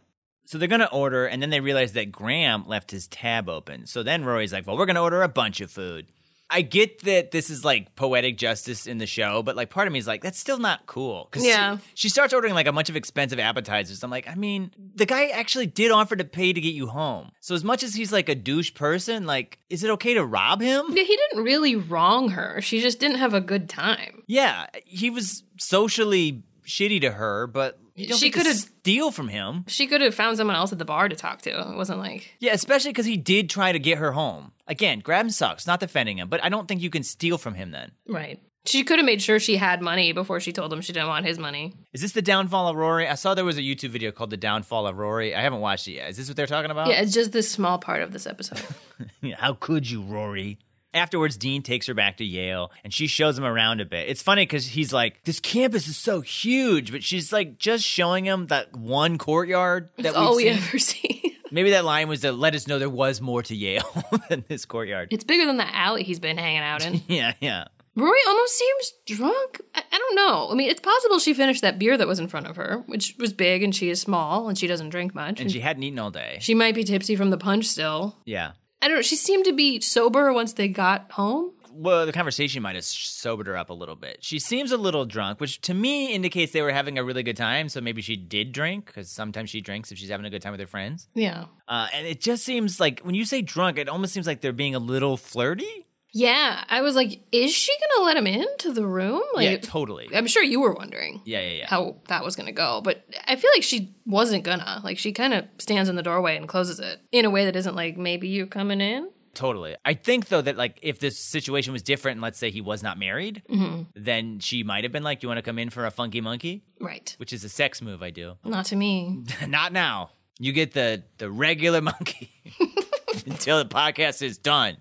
So 0.47 0.57
they're 0.57 0.67
gonna 0.67 0.89
order, 0.91 1.25
and 1.27 1.41
then 1.41 1.49
they 1.49 1.59
realize 1.59 1.91
that 1.93 2.11
Graham 2.11 2.65
left 2.67 2.89
his 2.91 3.07
tab 3.07 3.49
open. 3.49 3.85
So 3.85 4.01
then 4.01 4.23
Rory's 4.25 4.53
like, 4.53 4.65
"Well, 4.65 4.77
we're 4.77 4.85
gonna 4.85 5.03
order 5.03 5.21
a 5.21 5.27
bunch 5.29 5.61
of 5.61 5.69
food." 5.69 6.07
I 6.49 6.61
get 6.61 7.03
that 7.03 7.31
this 7.31 7.49
is 7.49 7.65
like 7.65 7.93
poetic 7.97 8.37
justice 8.37 8.87
in 8.87 8.99
the 8.99 9.05
show, 9.05 9.43
but 9.43 9.57
like 9.57 9.69
part 9.69 9.85
of 9.85 9.91
me 9.91 9.99
is 9.99 10.07
like, 10.07 10.21
that's 10.23 10.39
still 10.39 10.57
not 10.59 10.85
cool. 10.85 11.27
'Cause 11.29 11.45
Yeah. 11.45 11.75
She, 11.93 12.03
she 12.07 12.09
starts 12.09 12.33
ordering 12.33 12.53
like 12.53 12.67
a 12.67 12.71
bunch 12.71 12.89
of 12.89 12.95
expensive 12.95 13.37
appetizers. 13.37 14.01
I'm 14.01 14.09
like, 14.09 14.29
I 14.29 14.35
mean, 14.35 14.71
the 14.95 15.05
guy 15.05 15.25
actually 15.27 15.65
did 15.65 15.91
offer 15.91 16.15
to 16.15 16.23
pay 16.23 16.53
to 16.53 16.61
get 16.61 16.73
you 16.73 16.87
home. 16.87 17.31
So 17.41 17.53
as 17.53 17.65
much 17.65 17.83
as 17.83 17.95
he's 17.95 18.13
like 18.13 18.29
a 18.29 18.35
douche 18.35 18.73
person, 18.73 19.25
like, 19.25 19.59
is 19.69 19.83
it 19.83 19.89
okay 19.89 20.13
to 20.13 20.23
rob 20.25 20.61
him? 20.61 20.85
yeah, 20.91 21.03
he 21.03 21.17
didn't 21.17 21.43
really 21.43 21.75
wrong 21.75 22.29
her. 22.29 22.61
She 22.61 22.79
just 22.79 22.97
didn't 23.01 23.17
have 23.17 23.33
a 23.33 23.41
good 23.41 23.67
time. 23.67 24.23
Yeah, 24.27 24.67
he 24.85 25.09
was 25.09 25.43
socially 25.59 26.43
shitty 26.67 27.01
to 27.01 27.11
her, 27.11 27.47
but 27.47 27.79
She 27.95 28.29
could've- 28.29 28.55
steal 28.55 29.09
from 29.11 29.27
him. 29.29 29.63
She 29.67 29.87
could 29.87 30.01
have 30.01 30.13
found 30.13 30.37
someone 30.37 30.55
else 30.55 30.71
at 30.71 30.77
the 30.77 30.85
bar 30.85 31.09
to 31.09 31.15
talk 31.15 31.41
to. 31.43 31.49
It 31.49 31.75
wasn't 31.75 31.99
like, 31.99 32.35
Yeah, 32.39 32.53
especially 32.53 32.91
because 32.91 33.05
he 33.07 33.17
did 33.17 33.49
try 33.49 33.71
to 33.71 33.79
get 33.79 33.97
her 33.97 34.11
home. 34.11 34.51
Again, 34.67 34.99
Graham 34.99 35.29
sucks, 35.29 35.65
not 35.65 35.79
defending 35.79 36.17
him, 36.19 36.27
but 36.29 36.43
I 36.43 36.49
don't 36.49 36.67
think 36.67 36.81
you 36.81 36.89
can 36.89 37.03
steal 37.03 37.37
from 37.37 37.55
him 37.55 37.71
then. 37.71 37.91
right. 38.07 38.39
She 38.65 38.83
could 38.83 38.99
have 38.99 39.05
made 39.05 39.21
sure 39.21 39.39
she 39.39 39.55
had 39.55 39.81
money 39.81 40.11
before 40.11 40.41
she 40.41 40.51
told 40.51 40.73
him 40.73 40.81
she 40.81 40.91
didn't 40.91 41.07
want 41.07 41.25
his 41.25 41.39
money. 41.39 41.73
Is 41.93 42.01
this 42.01 42.11
the 42.11 42.21
downfall 42.21 42.67
of 42.67 42.75
Rory? 42.75 43.07
I 43.07 43.15
saw 43.15 43.33
there 43.33 43.45
was 43.45 43.57
a 43.57 43.61
YouTube 43.61 43.91
video 43.91 44.11
called 44.11 44.29
The 44.29 44.35
Downfall 44.35 44.85
of 44.87 44.97
Rory. 44.97 45.33
I 45.33 45.39
haven't 45.41 45.61
watched 45.61 45.87
it 45.87 45.93
yet. 45.93 46.09
Is 46.09 46.17
this 46.17 46.27
what 46.27 46.35
they're 46.35 46.47
talking 46.47 46.69
about? 46.69 46.89
Yeah, 46.89 46.99
it's 47.01 47.13
just 47.13 47.31
this 47.31 47.49
small 47.49 47.77
part 47.77 48.01
of 48.01 48.11
this 48.11 48.27
episode. 48.27 48.61
How 49.37 49.53
could 49.53 49.89
you, 49.89 50.01
Rory? 50.01 50.57
Afterwards, 50.97 51.37
Dean 51.37 51.61
takes 51.63 51.87
her 51.87 51.93
back 51.93 52.17
to 52.17 52.25
Yale 52.25 52.71
and 52.83 52.93
she 52.93 53.07
shows 53.07 53.37
him 53.37 53.45
around 53.45 53.79
a 53.81 53.85
bit. 53.85 54.09
It's 54.09 54.21
funny 54.21 54.41
because 54.43 54.65
he's 54.67 54.91
like, 54.91 55.23
This 55.23 55.39
campus 55.39 55.87
is 55.87 55.95
so 55.97 56.21
huge, 56.21 56.91
but 56.91 57.03
she's 57.03 57.31
like 57.31 57.57
just 57.57 57.83
showing 57.85 58.25
him 58.25 58.47
that 58.47 58.75
one 58.75 59.17
courtyard 59.17 59.89
that 59.97 60.15
all 60.15 60.35
we 60.35 60.43
seen. 60.43 60.53
ever 60.57 60.79
see. 60.79 61.37
Maybe 61.51 61.69
that 61.71 61.85
line 61.85 62.09
was 62.09 62.21
to 62.21 62.31
let 62.33 62.55
us 62.55 62.67
know 62.67 62.77
there 62.79 62.89
was 62.89 63.21
more 63.21 63.41
to 63.43 63.55
Yale 63.55 63.83
than 64.29 64.43
this 64.49 64.65
courtyard. 64.65 65.07
It's 65.11 65.23
bigger 65.23 65.45
than 65.45 65.55
the 65.57 65.75
alley 65.75 66.03
he's 66.03 66.19
been 66.19 66.37
hanging 66.37 66.59
out 66.61 66.85
in. 66.85 67.01
Yeah, 67.07 67.33
yeah. 67.39 67.65
Rory 67.95 68.19
almost 68.27 68.55
seems 68.57 68.93
drunk. 69.07 69.61
I, 69.73 69.81
I 69.91 69.97
don't 69.97 70.15
know. 70.15 70.49
I 70.51 70.55
mean, 70.55 70.69
it's 70.69 70.81
possible 70.81 71.17
she 71.19 71.33
finished 71.33 71.61
that 71.63 71.79
beer 71.79 71.97
that 71.97 72.07
was 72.07 72.19
in 72.19 72.27
front 72.27 72.45
of 72.47 72.55
her, 72.57 72.83
which 72.85 73.15
was 73.17 73.33
big 73.33 73.63
and 73.63 73.73
she 73.75 73.89
is 73.89 73.99
small 73.99 74.49
and 74.49 74.57
she 74.57 74.67
doesn't 74.67 74.89
drink 74.89 75.15
much. 75.15 75.39
And 75.39 75.51
she 75.51 75.61
hadn't 75.61 75.81
eaten 75.83 75.97
all 75.97 76.11
day. 76.11 76.37
she 76.41 76.53
might 76.53 76.75
be 76.75 76.83
tipsy 76.83 77.15
from 77.15 77.29
the 77.31 77.37
punch 77.37 77.65
still. 77.65 78.15
Yeah. 78.25 78.51
I 78.81 78.87
don't 78.87 78.97
know. 78.97 79.01
She 79.01 79.15
seemed 79.15 79.45
to 79.45 79.53
be 79.53 79.79
sober 79.79 80.31
once 80.33 80.53
they 80.53 80.67
got 80.67 81.11
home. 81.11 81.51
Well, 81.71 82.07
the 82.07 82.11
conversation 82.11 82.63
might 82.63 82.73
have 82.73 82.85
sobered 82.85 83.45
her 83.45 83.55
up 83.55 83.69
a 83.69 83.73
little 83.73 83.95
bit. 83.95 84.17
She 84.21 84.39
seems 84.39 84.71
a 84.71 84.77
little 84.77 85.05
drunk, 85.05 85.39
which 85.39 85.61
to 85.61 85.75
me 85.75 86.11
indicates 86.11 86.51
they 86.51 86.63
were 86.63 86.71
having 86.71 86.97
a 86.97 87.03
really 87.03 87.21
good 87.21 87.37
time. 87.37 87.69
So 87.69 87.81
maybe 87.81 88.01
she 88.01 88.15
did 88.15 88.51
drink 88.51 88.87
because 88.87 89.11
sometimes 89.11 89.51
she 89.51 89.61
drinks 89.61 89.91
if 89.91 89.97
she's 89.99 90.09
having 90.09 90.25
a 90.25 90.31
good 90.31 90.41
time 90.41 90.53
with 90.53 90.59
her 90.59 90.67
friends. 90.67 91.07
Yeah. 91.13 91.45
Uh, 91.67 91.87
and 91.93 92.07
it 92.07 92.19
just 92.19 92.43
seems 92.43 92.79
like 92.79 93.01
when 93.01 93.13
you 93.13 93.25
say 93.25 93.43
drunk, 93.43 93.77
it 93.77 93.89
almost 93.89 94.13
seems 94.13 94.25
like 94.25 94.41
they're 94.41 94.53
being 94.53 94.73
a 94.73 94.79
little 94.79 95.17
flirty. 95.17 95.85
Yeah. 96.17 96.63
I 96.67 96.81
was 96.81 96.95
like, 96.95 97.21
is 97.31 97.53
she 97.53 97.71
to 97.97 98.03
let 98.03 98.17
him 98.17 98.27
into 98.27 98.71
the 98.71 98.85
room? 98.85 99.21
Like, 99.35 99.45
yeah, 99.45 99.57
totally. 99.57 100.09
I'm 100.13 100.27
sure 100.27 100.43
you 100.43 100.59
were 100.59 100.73
wondering 100.73 101.21
Yeah, 101.25 101.41
yeah, 101.41 101.53
yeah. 101.59 101.67
how 101.67 101.97
that 102.07 102.23
was 102.23 102.35
to 102.35 102.51
go, 102.51 102.81
but 102.81 103.03
I 103.27 103.35
feel 103.35 103.51
like 103.55 103.63
she 103.63 103.95
wasn't 104.05 104.43
gonna. 104.43 104.81
Like, 104.83 104.97
she 104.97 105.11
kind 105.11 105.33
of 105.33 105.45
stands 105.57 105.89
in 105.89 105.95
the 105.95 106.03
doorway 106.03 106.37
and 106.37 106.47
closes 106.47 106.79
it 106.79 107.01
in 107.11 107.25
a 107.25 107.29
way 107.29 107.45
that 107.45 107.55
isn't 107.55 107.75
like, 107.75 107.97
maybe 107.97 108.27
you 108.27 108.45
coming 108.45 108.79
in. 108.79 109.09
Totally. 109.37 109.75
I 109.85 109.93
think 109.93 110.29
though 110.29 110.41
that 110.41 110.57
like 110.57 110.79
if 110.81 110.97
this 110.99 111.19
situation 111.19 111.71
was 111.71 111.83
different, 111.83 112.15
and 112.15 112.23
let's 112.23 112.39
say 112.39 112.49
he 112.49 112.61
was 112.61 112.81
not 112.81 112.97
married, 112.97 113.43
mm-hmm. 113.47 113.83
then 113.95 114.39
she 114.39 114.63
might 114.63 114.83
have 114.83 114.91
been 114.91 115.03
like, 115.03 115.19
Do 115.19 115.25
"You 115.25 115.29
want 115.29 115.37
to 115.37 115.43
come 115.43 115.59
in 115.59 115.69
for 115.69 115.85
a 115.85 115.91
funky 115.91 116.21
monkey?" 116.21 116.63
Right. 116.81 117.13
Which 117.19 117.31
is 117.33 117.43
a 117.43 117.49
sex 117.49 117.79
move 117.79 118.01
I 118.01 118.09
do. 118.09 118.33
Not 118.43 118.65
to 118.67 118.75
me. 118.75 119.23
not 119.47 119.73
now. 119.73 120.09
You 120.39 120.53
get 120.53 120.73
the 120.73 121.03
the 121.19 121.29
regular 121.29 121.81
monkey 121.81 122.31
until 123.27 123.59
the 123.59 123.69
podcast 123.69 124.23
is 124.23 124.39
done. 124.39 124.77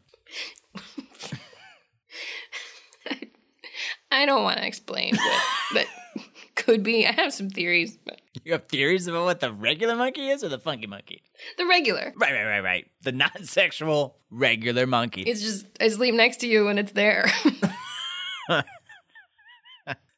I 4.10 4.26
don't 4.26 4.42
want 4.42 4.58
to 4.58 4.66
explain 4.66 5.16
what 5.16 5.42
that 5.74 5.86
could 6.54 6.82
be. 6.82 7.06
I 7.06 7.12
have 7.12 7.32
some 7.34 7.50
theories, 7.50 7.98
but 8.04 8.20
You 8.44 8.52
have 8.52 8.66
theories 8.68 9.06
about 9.06 9.24
what 9.24 9.40
the 9.40 9.52
regular 9.52 9.96
monkey 9.96 10.28
is 10.28 10.42
or 10.44 10.48
the 10.48 10.58
funky 10.58 10.86
monkey? 10.86 11.22
the 11.58 11.66
regular. 11.66 12.12
Right, 12.16 12.32
right, 12.32 12.44
right, 12.46 12.60
right. 12.60 12.86
The 13.02 13.12
non-sexual 13.12 14.16
regular 14.30 14.86
monkey. 14.86 15.22
It's 15.22 15.42
just 15.42 15.66
I 15.80 15.88
sleep 15.88 16.14
next 16.14 16.38
to 16.38 16.46
you 16.46 16.68
and 16.68 16.78
it's 16.78 16.92
there. 16.92 17.26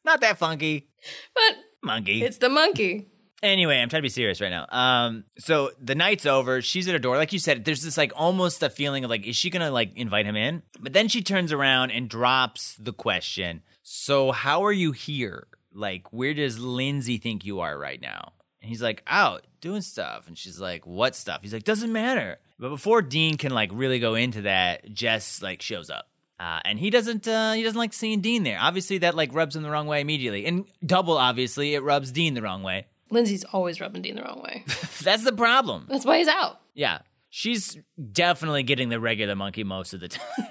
not 0.05 0.21
that 0.21 0.37
funky. 0.37 0.87
but 1.33 1.55
Monkey. 1.83 2.23
it's 2.23 2.37
the 2.37 2.49
monkey. 2.49 3.07
Anyway, 3.41 3.77
I'm 3.79 3.87
trying 3.87 4.01
to 4.01 4.05
be 4.05 4.09
serious 4.09 4.41
right 4.41 4.49
now. 4.49 4.65
Um, 4.69 5.23
so 5.37 5.71
the 5.81 5.95
night's 5.95 6.25
over. 6.25 6.61
She's 6.61 6.87
at 6.89 6.93
her 6.93 6.99
door. 6.99 7.15
Like 7.15 7.31
you 7.31 7.39
said, 7.39 7.63
there's 7.63 7.81
this 7.83 7.97
like 7.97 8.11
almost 8.15 8.61
a 8.63 8.69
feeling 8.69 9.05
of 9.05 9.09
like, 9.09 9.25
is 9.25 9.35
she 9.37 9.49
gonna 9.49 9.71
like 9.71 9.93
invite 9.95 10.25
him 10.25 10.35
in? 10.35 10.61
But 10.79 10.91
then 10.91 11.07
she 11.07 11.21
turns 11.21 11.53
around 11.53 11.91
and 11.91 12.09
drops 12.09 12.75
the 12.75 12.91
question. 12.91 13.61
So 13.91 14.31
how 14.31 14.65
are 14.65 14.71
you 14.71 14.91
here? 14.91 15.47
Like, 15.73 16.13
where 16.13 16.35
does 16.35 16.59
Lindsay 16.59 17.17
think 17.17 17.43
you 17.43 17.61
are 17.61 17.75
right 17.75 17.99
now? 17.99 18.33
And 18.61 18.69
he's 18.69 18.83
like, 18.83 19.01
out 19.07 19.47
doing 19.61 19.81
stuff. 19.81 20.27
And 20.27 20.37
she's 20.37 20.59
like, 20.59 20.85
what 20.85 21.15
stuff? 21.15 21.39
He's 21.41 21.53
like, 21.53 21.63
doesn't 21.63 21.91
matter. 21.91 22.37
But 22.59 22.69
before 22.69 23.01
Dean 23.01 23.37
can 23.37 23.51
like 23.51 23.71
really 23.73 23.97
go 23.97 24.13
into 24.13 24.43
that, 24.43 24.93
Jess 24.93 25.41
like 25.41 25.63
shows 25.63 25.89
up. 25.89 26.07
Uh, 26.39 26.59
and 26.65 26.77
he 26.77 26.91
doesn't 26.91 27.27
uh, 27.27 27.53
he 27.53 27.63
doesn't 27.63 27.79
like 27.79 27.93
seeing 27.93 28.21
Dean 28.21 28.43
there. 28.43 28.59
Obviously, 28.61 28.99
that 28.99 29.15
like 29.15 29.33
rubs 29.33 29.55
him 29.55 29.63
the 29.63 29.71
wrong 29.71 29.87
way 29.87 30.01
immediately. 30.01 30.45
And 30.45 30.65
double, 30.85 31.17
obviously, 31.17 31.73
it 31.73 31.81
rubs 31.81 32.11
Dean 32.11 32.35
the 32.35 32.43
wrong 32.43 32.61
way. 32.61 32.85
Lindsay's 33.09 33.43
always 33.43 33.81
rubbing 33.81 34.03
Dean 34.03 34.17
the 34.17 34.21
wrong 34.21 34.43
way. 34.43 34.65
That's 35.01 35.23
the 35.23 35.33
problem. 35.33 35.87
That's 35.89 36.05
why 36.05 36.19
he's 36.19 36.27
out. 36.27 36.61
Yeah. 36.75 36.99
She's 37.31 37.75
definitely 38.11 38.61
getting 38.61 38.89
the 38.89 38.99
regular 38.99 39.35
monkey 39.35 39.63
most 39.63 39.95
of 39.95 39.99
the 39.99 40.07
time. 40.09 40.47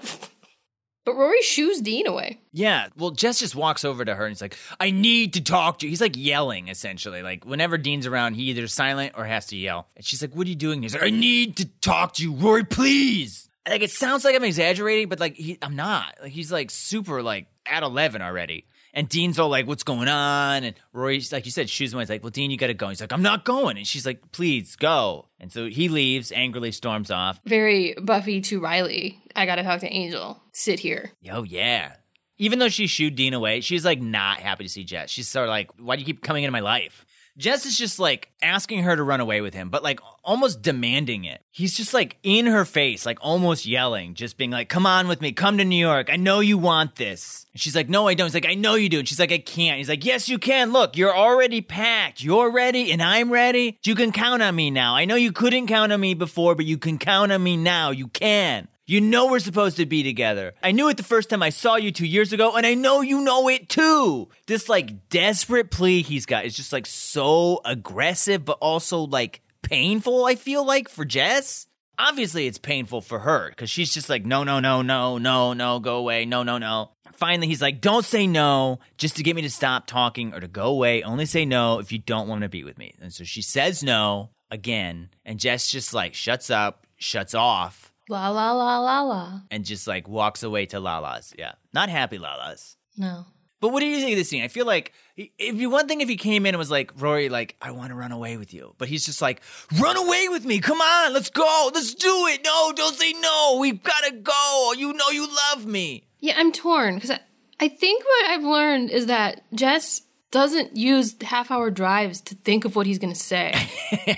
But 1.08 1.16
Rory 1.16 1.40
shoos 1.40 1.80
Dean 1.80 2.06
away. 2.06 2.38
yeah. 2.52 2.88
Well, 2.98 3.12
Jess 3.12 3.38
just 3.38 3.54
walks 3.56 3.82
over 3.82 4.04
to 4.04 4.14
her 4.14 4.26
and 4.26 4.30
he's 4.32 4.42
like, 4.42 4.58
I 4.78 4.90
need 4.90 5.32
to 5.34 5.40
talk 5.40 5.78
to 5.78 5.86
you. 5.86 5.90
He's 5.90 6.02
like 6.02 6.16
yelling, 6.18 6.68
essentially. 6.68 7.22
Like, 7.22 7.46
whenever 7.46 7.78
Dean's 7.78 8.06
around, 8.06 8.34
he 8.34 8.42
either 8.50 8.66
silent 8.66 9.14
or 9.16 9.24
has 9.24 9.46
to 9.46 9.56
yell. 9.56 9.88
And 9.96 10.04
she's 10.04 10.20
like, 10.20 10.34
What 10.34 10.46
are 10.46 10.50
you 10.50 10.56
doing? 10.56 10.82
He's 10.82 10.92
like, 10.92 11.04
I 11.04 11.08
need 11.08 11.56
to 11.56 11.64
talk 11.80 12.12
to 12.16 12.22
you, 12.22 12.34
Rory, 12.34 12.64
please. 12.64 13.48
like 13.66 13.80
it 13.80 13.90
sounds 13.90 14.22
like 14.22 14.36
I'm 14.36 14.44
exaggerating, 14.44 15.08
but 15.08 15.18
like 15.18 15.34
he, 15.36 15.56
I'm 15.62 15.76
not. 15.76 16.14
Like 16.22 16.32
he's 16.32 16.52
like 16.52 16.70
super 16.70 17.22
like 17.22 17.46
at 17.64 17.82
eleven 17.82 18.20
already. 18.20 18.66
And 18.98 19.08
Dean's 19.08 19.38
all 19.38 19.48
like, 19.48 19.68
"What's 19.68 19.84
going 19.84 20.08
on?" 20.08 20.64
And 20.64 20.74
Rory's 20.92 21.32
like 21.32 21.44
you 21.44 21.52
said, 21.52 21.70
shoes 21.70 21.94
away. 21.94 22.02
He's 22.02 22.10
like, 22.10 22.24
"Well, 22.24 22.30
Dean, 22.30 22.50
you 22.50 22.56
got 22.56 22.66
to 22.66 22.74
go." 22.74 22.88
He's 22.88 23.00
like, 23.00 23.12
"I'm 23.12 23.22
not 23.22 23.44
going." 23.44 23.76
And 23.76 23.86
she's 23.86 24.04
like, 24.04 24.32
"Please 24.32 24.74
go." 24.74 25.28
And 25.38 25.52
so 25.52 25.68
he 25.68 25.88
leaves, 25.88 26.32
angrily 26.32 26.72
storms 26.72 27.08
off. 27.08 27.40
Very 27.44 27.94
Buffy 28.02 28.40
to 28.40 28.58
Riley. 28.58 29.22
I 29.36 29.46
gotta 29.46 29.62
talk 29.62 29.78
to 29.80 29.86
Angel. 29.86 30.42
Sit 30.50 30.80
here. 30.80 31.12
Oh 31.30 31.44
yeah. 31.44 31.92
Even 32.38 32.58
though 32.58 32.68
she 32.68 32.88
shooed 32.88 33.14
Dean 33.14 33.34
away, 33.34 33.60
she's 33.60 33.84
like 33.84 34.00
not 34.00 34.38
happy 34.38 34.64
to 34.64 34.70
see 34.70 34.82
Jess. 34.82 35.10
She's 35.10 35.28
sort 35.28 35.44
of 35.44 35.50
like, 35.50 35.70
"Why 35.78 35.94
do 35.94 36.00
you 36.00 36.06
keep 36.06 36.20
coming 36.20 36.42
into 36.42 36.50
my 36.50 36.58
life?" 36.58 37.06
Jess 37.38 37.66
is 37.66 37.78
just 37.78 38.00
like 38.00 38.32
asking 38.42 38.82
her 38.82 38.96
to 38.96 39.02
run 39.02 39.20
away 39.20 39.40
with 39.40 39.54
him, 39.54 39.70
but 39.70 39.84
like 39.84 40.00
almost 40.24 40.60
demanding 40.60 41.24
it. 41.24 41.40
He's 41.50 41.76
just 41.76 41.94
like 41.94 42.18
in 42.24 42.46
her 42.46 42.64
face, 42.64 43.06
like 43.06 43.18
almost 43.20 43.64
yelling, 43.64 44.14
just 44.14 44.36
being 44.36 44.50
like, 44.50 44.68
come 44.68 44.86
on 44.86 45.06
with 45.06 45.20
me, 45.20 45.30
come 45.30 45.56
to 45.58 45.64
New 45.64 45.76
York. 45.76 46.08
I 46.12 46.16
know 46.16 46.40
you 46.40 46.58
want 46.58 46.96
this. 46.96 47.46
And 47.52 47.60
she's 47.60 47.76
like, 47.76 47.88
no, 47.88 48.08
I 48.08 48.14
don't. 48.14 48.26
He's 48.26 48.34
like, 48.34 48.48
I 48.48 48.54
know 48.54 48.74
you 48.74 48.88
do. 48.88 48.98
And 48.98 49.08
she's 49.08 49.20
like, 49.20 49.32
I 49.32 49.38
can't. 49.38 49.78
He's 49.78 49.88
like, 49.88 50.04
yes, 50.04 50.28
you 50.28 50.38
can. 50.38 50.72
Look, 50.72 50.96
you're 50.96 51.16
already 51.16 51.60
packed. 51.60 52.22
You're 52.22 52.50
ready 52.50 52.90
and 52.90 53.00
I'm 53.00 53.30
ready. 53.30 53.78
You 53.84 53.94
can 53.94 54.10
count 54.10 54.42
on 54.42 54.56
me 54.56 54.70
now. 54.72 54.96
I 54.96 55.04
know 55.04 55.14
you 55.14 55.30
couldn't 55.30 55.68
count 55.68 55.92
on 55.92 56.00
me 56.00 56.14
before, 56.14 56.56
but 56.56 56.66
you 56.66 56.76
can 56.76 56.98
count 56.98 57.30
on 57.30 57.42
me 57.42 57.56
now. 57.56 57.90
You 57.90 58.08
can. 58.08 58.66
You 58.90 59.02
know 59.02 59.26
we're 59.26 59.38
supposed 59.38 59.76
to 59.76 59.84
be 59.84 60.02
together. 60.02 60.54
I 60.62 60.72
knew 60.72 60.88
it 60.88 60.96
the 60.96 61.02
first 61.02 61.28
time 61.28 61.42
I 61.42 61.50
saw 61.50 61.76
you 61.76 61.92
two 61.92 62.06
years 62.06 62.32
ago, 62.32 62.56
and 62.56 62.64
I 62.64 62.72
know 62.72 63.02
you 63.02 63.20
know 63.20 63.46
it 63.50 63.68
too. 63.68 64.30
This 64.46 64.66
like 64.66 65.10
desperate 65.10 65.70
plea 65.70 66.00
he's 66.00 66.24
got 66.24 66.46
is 66.46 66.56
just 66.56 66.72
like 66.72 66.86
so 66.86 67.60
aggressive, 67.66 68.46
but 68.46 68.56
also 68.62 69.00
like 69.00 69.42
painful, 69.60 70.24
I 70.24 70.36
feel 70.36 70.64
like, 70.64 70.88
for 70.88 71.04
Jess. 71.04 71.66
Obviously, 71.98 72.46
it's 72.46 72.56
painful 72.56 73.02
for 73.02 73.18
her 73.18 73.50
because 73.50 73.68
she's 73.68 73.92
just 73.92 74.08
like, 74.08 74.24
no, 74.24 74.42
no, 74.42 74.58
no, 74.58 74.80
no, 74.80 75.18
no, 75.18 75.52
no, 75.52 75.80
go 75.80 75.98
away, 75.98 76.24
no, 76.24 76.42
no, 76.42 76.56
no. 76.56 76.92
Finally, 77.12 77.48
he's 77.48 77.60
like, 77.60 77.82
don't 77.82 78.06
say 78.06 78.26
no 78.26 78.78
just 78.96 79.16
to 79.16 79.22
get 79.22 79.36
me 79.36 79.42
to 79.42 79.50
stop 79.50 79.86
talking 79.86 80.32
or 80.32 80.40
to 80.40 80.48
go 80.48 80.68
away. 80.68 81.02
Only 81.02 81.26
say 81.26 81.44
no 81.44 81.78
if 81.78 81.92
you 81.92 81.98
don't 81.98 82.26
want 82.26 82.40
to 82.40 82.48
be 82.48 82.64
with 82.64 82.78
me. 82.78 82.94
And 83.02 83.12
so 83.12 83.24
she 83.24 83.42
says 83.42 83.82
no 83.82 84.30
again, 84.50 85.10
and 85.26 85.38
Jess 85.38 85.70
just 85.70 85.92
like 85.92 86.14
shuts 86.14 86.48
up, 86.48 86.86
shuts 86.96 87.34
off 87.34 87.87
La 88.08 88.28
la 88.30 88.52
la 88.52 88.78
la 88.80 89.02
la. 89.02 89.40
and 89.50 89.64
just 89.64 89.86
like 89.86 90.08
walks 90.08 90.42
away 90.42 90.66
to 90.66 90.80
Lala's. 90.80 91.32
Yeah, 91.38 91.52
not 91.72 91.88
happy 91.88 92.18
Lala's. 92.18 92.76
No. 92.96 93.26
But 93.60 93.70
what 93.72 93.80
do 93.80 93.86
you 93.86 93.98
think 93.98 94.12
of 94.12 94.18
this 94.18 94.28
scene? 94.28 94.44
I 94.44 94.48
feel 94.48 94.66
like 94.66 94.92
if 95.16 95.56
you 95.56 95.68
one 95.68 95.88
thing 95.88 96.00
if 96.00 96.08
he 96.08 96.16
came 96.16 96.46
in 96.46 96.54
and 96.54 96.58
was 96.58 96.70
like 96.70 96.92
Rory, 96.96 97.28
like 97.28 97.56
I 97.60 97.72
want 97.72 97.88
to 97.90 97.96
run 97.96 98.12
away 98.12 98.36
with 98.36 98.54
you, 98.54 98.74
but 98.78 98.86
he's 98.88 99.04
just 99.04 99.20
like 99.20 99.40
run 99.80 99.96
away 99.96 100.28
with 100.28 100.44
me. 100.44 100.60
Come 100.60 100.80
on, 100.80 101.12
let's 101.12 101.28
go, 101.28 101.70
let's 101.74 101.92
do 101.94 102.26
it. 102.28 102.40
No, 102.44 102.72
don't 102.74 102.94
say 102.94 103.12
no. 103.14 103.58
We've 103.60 103.82
got 103.82 104.04
to 104.04 104.12
go. 104.12 104.72
You 104.76 104.92
know 104.92 105.08
you 105.10 105.26
love 105.52 105.66
me. 105.66 106.04
Yeah, 106.20 106.34
I'm 106.36 106.52
torn 106.52 106.94
because 106.94 107.10
I, 107.10 107.20
I 107.58 107.66
think 107.68 108.04
what 108.04 108.30
I've 108.30 108.44
learned 108.44 108.90
is 108.90 109.06
that 109.06 109.42
Jess 109.52 110.02
doesn't 110.30 110.76
use 110.76 111.16
half 111.22 111.50
hour 111.50 111.70
drives 111.70 112.20
to 112.22 112.34
think 112.34 112.64
of 112.64 112.76
what 112.76 112.86
he's 112.86 112.98
going 112.98 113.12
to 113.12 113.18
say. 113.18 113.54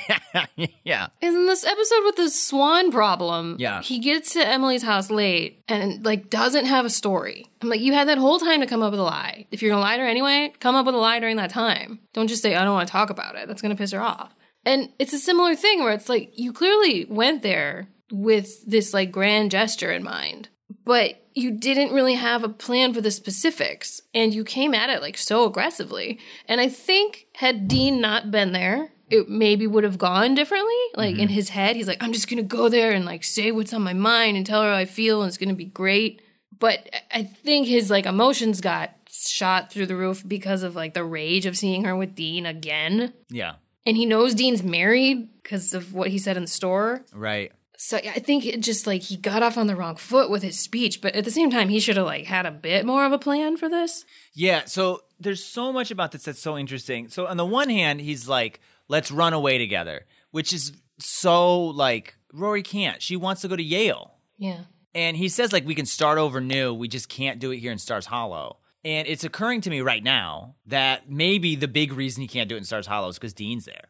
yeah, 0.84 1.08
In 1.20 1.46
this 1.46 1.64
episode 1.64 2.04
with 2.04 2.16
the 2.16 2.28
swan 2.30 2.90
problem, 2.90 3.56
Yeah. 3.58 3.82
he 3.82 3.98
gets 3.98 4.32
to 4.34 4.46
Emily's 4.46 4.82
house 4.82 5.10
late 5.10 5.62
and 5.68 6.04
like 6.04 6.30
doesn't 6.30 6.66
have 6.66 6.84
a 6.84 6.90
story. 6.90 7.46
I'm 7.62 7.68
like, 7.68 7.80
you 7.80 7.92
had 7.92 8.08
that 8.08 8.18
whole 8.18 8.38
time 8.38 8.60
to 8.60 8.66
come 8.66 8.82
up 8.82 8.90
with 8.90 9.00
a 9.00 9.04
lie. 9.04 9.46
If 9.50 9.62
you're 9.62 9.70
gonna 9.70 9.82
lie 9.82 9.96
to 9.96 10.02
her 10.02 10.08
anyway, 10.08 10.52
come 10.60 10.74
up 10.74 10.86
with 10.86 10.94
a 10.94 10.98
lie 10.98 11.20
during 11.20 11.36
that 11.36 11.50
time. 11.50 12.00
Don't 12.12 12.28
just 12.28 12.42
say 12.42 12.54
I 12.54 12.64
don't 12.64 12.74
want 12.74 12.88
to 12.88 12.92
talk 12.92 13.10
about 13.10 13.36
it. 13.36 13.46
That's 13.48 13.62
gonna 13.62 13.76
piss 13.76 13.92
her 13.92 14.02
off. 14.02 14.34
And 14.64 14.90
it's 14.98 15.12
a 15.12 15.18
similar 15.18 15.54
thing 15.54 15.82
where 15.82 15.92
it's 15.92 16.08
like 16.08 16.38
you 16.38 16.52
clearly 16.52 17.06
went 17.08 17.42
there 17.42 17.88
with 18.12 18.64
this 18.66 18.92
like 18.92 19.12
grand 19.12 19.50
gesture 19.52 19.92
in 19.92 20.02
mind, 20.02 20.48
but 20.84 21.20
you 21.34 21.50
didn't 21.50 21.92
really 21.92 22.14
have 22.14 22.42
a 22.42 22.48
plan 22.48 22.92
for 22.92 23.00
the 23.00 23.10
specifics 23.10 24.00
and 24.14 24.34
you 24.34 24.44
came 24.44 24.74
at 24.74 24.90
it 24.90 25.00
like 25.00 25.16
so 25.16 25.44
aggressively. 25.44 26.18
And 26.46 26.60
I 26.60 26.68
think 26.68 27.26
had 27.34 27.68
Dean 27.68 28.00
not 28.00 28.30
been 28.30 28.52
there, 28.52 28.92
it 29.08 29.28
maybe 29.28 29.66
would 29.66 29.84
have 29.84 29.98
gone 29.98 30.34
differently. 30.34 30.74
Like 30.96 31.14
in 31.14 31.26
mm-hmm. 31.26 31.34
his 31.34 31.50
head, 31.50 31.76
he's 31.76 31.88
like, 31.88 32.02
I'm 32.02 32.12
just 32.12 32.28
gonna 32.28 32.42
go 32.42 32.68
there 32.68 32.92
and 32.92 33.04
like 33.04 33.24
say 33.24 33.52
what's 33.52 33.72
on 33.72 33.82
my 33.82 33.92
mind 33.92 34.36
and 34.36 34.46
tell 34.46 34.62
her 34.62 34.70
how 34.70 34.76
I 34.76 34.84
feel 34.84 35.22
and 35.22 35.28
it's 35.28 35.38
gonna 35.38 35.54
be 35.54 35.64
great. 35.64 36.22
But 36.58 36.88
I 37.12 37.22
think 37.24 37.66
his 37.66 37.90
like 37.90 38.06
emotions 38.06 38.60
got 38.60 38.94
shot 39.08 39.70
through 39.70 39.86
the 39.86 39.96
roof 39.96 40.22
because 40.26 40.62
of 40.62 40.76
like 40.76 40.94
the 40.94 41.04
rage 41.04 41.46
of 41.46 41.56
seeing 41.56 41.84
her 41.84 41.96
with 41.96 42.14
Dean 42.14 42.46
again. 42.46 43.12
yeah, 43.28 43.54
And 43.86 43.96
he 43.96 44.06
knows 44.06 44.34
Dean's 44.34 44.62
married 44.62 45.28
because 45.42 45.74
of 45.74 45.94
what 45.94 46.08
he 46.08 46.18
said 46.18 46.36
in 46.36 46.44
the 46.44 46.48
store. 46.48 47.04
right. 47.12 47.52
So 47.82 47.96
I 47.96 48.18
think 48.18 48.44
it 48.44 48.60
just 48.60 48.86
like 48.86 49.00
he 49.00 49.16
got 49.16 49.42
off 49.42 49.56
on 49.56 49.66
the 49.66 49.74
wrong 49.74 49.96
foot 49.96 50.28
with 50.28 50.42
his 50.42 50.58
speech, 50.58 51.00
but 51.00 51.16
at 51.16 51.24
the 51.24 51.30
same 51.30 51.50
time 51.50 51.70
he 51.70 51.80
should 51.80 51.96
have 51.96 52.04
like 52.04 52.26
had 52.26 52.44
a 52.44 52.50
bit 52.50 52.84
more 52.84 53.06
of 53.06 53.12
a 53.12 53.18
plan 53.18 53.56
for 53.56 53.70
this. 53.70 54.04
Yeah, 54.34 54.66
so 54.66 55.00
there's 55.18 55.42
so 55.42 55.72
much 55.72 55.90
about 55.90 56.12
this 56.12 56.24
that's 56.24 56.42
so 56.42 56.58
interesting. 56.58 57.08
So 57.08 57.26
on 57.26 57.38
the 57.38 57.46
one 57.46 57.70
hand, 57.70 58.02
he's 58.02 58.28
like, 58.28 58.60
"Let's 58.88 59.10
run 59.10 59.32
away 59.32 59.56
together," 59.56 60.04
which 60.30 60.52
is 60.52 60.74
so 60.98 61.58
like 61.68 62.18
Rory 62.34 62.62
can't. 62.62 63.00
She 63.00 63.16
wants 63.16 63.40
to 63.40 63.48
go 63.48 63.56
to 63.56 63.62
Yale. 63.62 64.12
Yeah. 64.36 64.64
And 64.94 65.16
he 65.16 65.30
says 65.30 65.50
like 65.50 65.64
we 65.64 65.74
can 65.74 65.86
start 65.86 66.18
over 66.18 66.38
new. 66.38 66.74
We 66.74 66.86
just 66.86 67.08
can't 67.08 67.40
do 67.40 67.50
it 67.50 67.60
here 67.60 67.72
in 67.72 67.78
Stars 67.78 68.04
Hollow. 68.04 68.58
And 68.84 69.08
it's 69.08 69.24
occurring 69.24 69.62
to 69.62 69.70
me 69.70 69.80
right 69.80 70.04
now 70.04 70.56
that 70.66 71.10
maybe 71.10 71.56
the 71.56 71.68
big 71.68 71.94
reason 71.94 72.20
he 72.20 72.28
can't 72.28 72.50
do 72.50 72.56
it 72.56 72.58
in 72.58 72.64
Stars 72.64 72.86
Hollow 72.86 73.08
is 73.08 73.16
because 73.16 73.32
Dean's 73.32 73.64
there. 73.64 73.89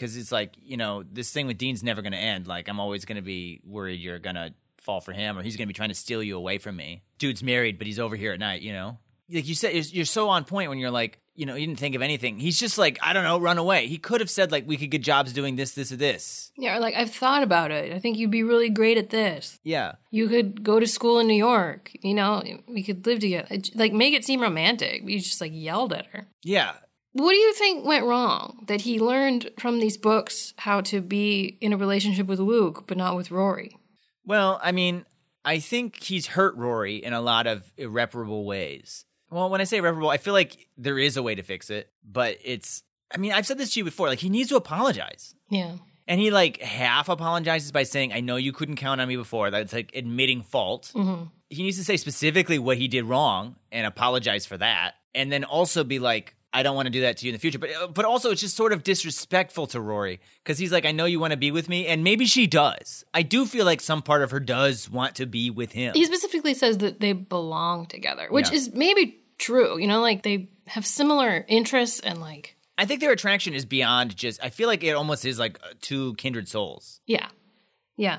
Because 0.00 0.16
it's 0.16 0.32
like 0.32 0.54
you 0.58 0.78
know 0.78 1.02
this 1.02 1.30
thing 1.30 1.46
with 1.46 1.58
Dean's 1.58 1.82
never 1.82 2.00
going 2.00 2.12
to 2.12 2.18
end. 2.18 2.46
Like 2.46 2.68
I'm 2.68 2.80
always 2.80 3.04
going 3.04 3.16
to 3.16 3.22
be 3.22 3.60
worried 3.64 4.00
you're 4.00 4.18
going 4.18 4.36
to 4.36 4.54
fall 4.78 5.00
for 5.00 5.12
him 5.12 5.38
or 5.38 5.42
he's 5.42 5.56
going 5.56 5.66
to 5.66 5.68
be 5.68 5.76
trying 5.76 5.90
to 5.90 5.94
steal 5.94 6.22
you 6.22 6.36
away 6.36 6.56
from 6.56 6.74
me. 6.74 7.02
Dude's 7.18 7.42
married, 7.42 7.76
but 7.76 7.86
he's 7.86 7.98
over 7.98 8.16
here 8.16 8.32
at 8.32 8.40
night. 8.40 8.62
You 8.62 8.72
know, 8.72 8.98
like 9.30 9.46
you 9.46 9.54
said, 9.54 9.74
you're, 9.74 9.84
you're 9.84 10.04
so 10.04 10.30
on 10.30 10.44
point 10.44 10.70
when 10.70 10.78
you're 10.78 10.90
like, 10.90 11.20
you 11.34 11.46
know, 11.46 11.54
you 11.54 11.66
didn't 11.66 11.78
think 11.78 11.94
of 11.94 12.02
anything. 12.02 12.38
He's 12.38 12.58
just 12.58 12.76
like, 12.76 12.98
I 13.02 13.12
don't 13.12 13.24
know, 13.24 13.38
run 13.38 13.58
away. 13.58 13.86
He 13.86 13.98
could 13.98 14.20
have 14.20 14.30
said 14.30 14.50
like 14.50 14.66
we 14.66 14.76
could 14.76 14.90
get 14.90 15.02
jobs 15.02 15.32
doing 15.32 15.56
this, 15.56 15.72
this, 15.72 15.92
or 15.92 15.96
this. 15.96 16.50
Yeah, 16.56 16.76
or 16.76 16.80
like 16.80 16.94
I've 16.94 17.12
thought 17.12 17.42
about 17.42 17.70
it. 17.70 17.92
I 17.92 17.98
think 17.98 18.18
you'd 18.18 18.30
be 18.30 18.42
really 18.42 18.68
great 18.68 18.98
at 18.98 19.10
this. 19.10 19.58
Yeah. 19.62 19.92
You 20.10 20.28
could 20.28 20.62
go 20.64 20.80
to 20.80 20.86
school 20.86 21.18
in 21.18 21.26
New 21.26 21.34
York. 21.34 21.92
You 22.02 22.14
know, 22.14 22.42
we 22.66 22.82
could 22.82 23.06
live 23.06 23.20
together. 23.20 23.56
Like 23.74 23.92
make 23.92 24.14
it 24.14 24.24
seem 24.24 24.40
romantic. 24.40 25.02
You 25.04 25.18
just 25.18 25.40
like 25.40 25.52
yelled 25.54 25.92
at 25.92 26.06
her. 26.06 26.26
Yeah. 26.42 26.72
What 27.12 27.32
do 27.32 27.36
you 27.36 27.52
think 27.54 27.84
went 27.84 28.06
wrong? 28.06 28.64
That 28.68 28.82
he 28.82 29.00
learned 29.00 29.50
from 29.58 29.80
these 29.80 29.96
books 29.96 30.54
how 30.56 30.80
to 30.82 31.00
be 31.00 31.58
in 31.60 31.72
a 31.72 31.76
relationship 31.76 32.26
with 32.26 32.38
Luke, 32.38 32.84
but 32.86 32.96
not 32.96 33.16
with 33.16 33.30
Rory. 33.30 33.76
Well, 34.24 34.60
I 34.62 34.72
mean, 34.72 35.04
I 35.44 35.58
think 35.58 36.02
he's 36.02 36.28
hurt 36.28 36.54
Rory 36.56 36.96
in 36.96 37.12
a 37.12 37.20
lot 37.20 37.46
of 37.46 37.72
irreparable 37.76 38.44
ways. 38.44 39.06
Well, 39.30 39.50
when 39.50 39.60
I 39.60 39.64
say 39.64 39.78
irreparable, 39.78 40.10
I 40.10 40.18
feel 40.18 40.34
like 40.34 40.68
there 40.76 40.98
is 40.98 41.16
a 41.16 41.22
way 41.22 41.34
to 41.34 41.42
fix 41.42 41.70
it, 41.70 41.90
but 42.04 42.38
it's, 42.44 42.82
I 43.12 43.16
mean, 43.16 43.32
I've 43.32 43.46
said 43.46 43.58
this 43.58 43.74
to 43.74 43.80
you 43.80 43.84
before, 43.84 44.08
like, 44.08 44.18
he 44.18 44.28
needs 44.28 44.48
to 44.50 44.56
apologize. 44.56 45.34
Yeah. 45.48 45.76
And 46.06 46.20
he, 46.20 46.30
like, 46.30 46.60
half 46.60 47.08
apologizes 47.08 47.72
by 47.72 47.84
saying, 47.84 48.12
I 48.12 48.20
know 48.20 48.36
you 48.36 48.52
couldn't 48.52 48.76
count 48.76 49.00
on 49.00 49.08
me 49.08 49.16
before. 49.16 49.50
That's 49.50 49.72
like 49.72 49.92
admitting 49.94 50.42
fault. 50.42 50.90
Mm-hmm. 50.94 51.24
He 51.48 51.62
needs 51.62 51.78
to 51.78 51.84
say 51.84 51.96
specifically 51.96 52.58
what 52.58 52.78
he 52.78 52.88
did 52.88 53.04
wrong 53.04 53.56
and 53.70 53.86
apologize 53.86 54.46
for 54.46 54.56
that. 54.58 54.94
And 55.14 55.30
then 55.30 55.44
also 55.44 55.84
be 55.84 55.98
like, 55.98 56.34
I 56.52 56.62
don't 56.64 56.74
want 56.74 56.86
to 56.86 56.90
do 56.90 57.02
that 57.02 57.18
to 57.18 57.26
you 57.26 57.30
in 57.30 57.34
the 57.34 57.38
future. 57.38 57.58
But, 57.60 57.70
uh, 57.74 57.86
but 57.88 58.04
also, 58.04 58.30
it's 58.32 58.40
just 58.40 58.56
sort 58.56 58.72
of 58.72 58.82
disrespectful 58.82 59.66
to 59.68 59.80
Rory 59.80 60.20
because 60.42 60.58
he's 60.58 60.72
like, 60.72 60.84
I 60.84 60.90
know 60.92 61.04
you 61.04 61.20
want 61.20 61.30
to 61.32 61.36
be 61.36 61.50
with 61.52 61.68
me. 61.68 61.86
And 61.86 62.02
maybe 62.02 62.26
she 62.26 62.46
does. 62.48 63.04
I 63.14 63.22
do 63.22 63.46
feel 63.46 63.64
like 63.64 63.80
some 63.80 64.02
part 64.02 64.22
of 64.22 64.32
her 64.32 64.40
does 64.40 64.90
want 64.90 65.14
to 65.16 65.26
be 65.26 65.50
with 65.50 65.72
him. 65.72 65.94
He 65.94 66.04
specifically 66.04 66.54
says 66.54 66.78
that 66.78 66.98
they 67.00 67.12
belong 67.12 67.86
together, 67.86 68.26
which 68.30 68.48
Yeah. 68.50 68.56
is 68.56 68.72
maybe 68.74 69.20
true. 69.38 69.78
You 69.78 69.86
know, 69.86 70.00
like 70.00 70.22
they 70.22 70.48
have 70.66 70.84
similar 70.84 71.44
interests 71.48 72.00
and 72.00 72.20
like, 72.20 72.56
I 72.76 72.84
think 72.86 73.00
their 73.00 73.12
attraction 73.12 73.54
is 73.54 73.64
beyond 73.64 74.16
just, 74.16 74.42
I 74.42 74.48
feel 74.50 74.66
like 74.66 74.82
it 74.82 74.92
almost 74.96 75.24
is 75.24 75.38
like 75.38 75.58
uh, 75.62 75.74
two 75.80 76.14
kindred 76.14 76.48
souls. 76.48 77.00
yeah. 77.06 77.28
Yeah. 77.96 78.18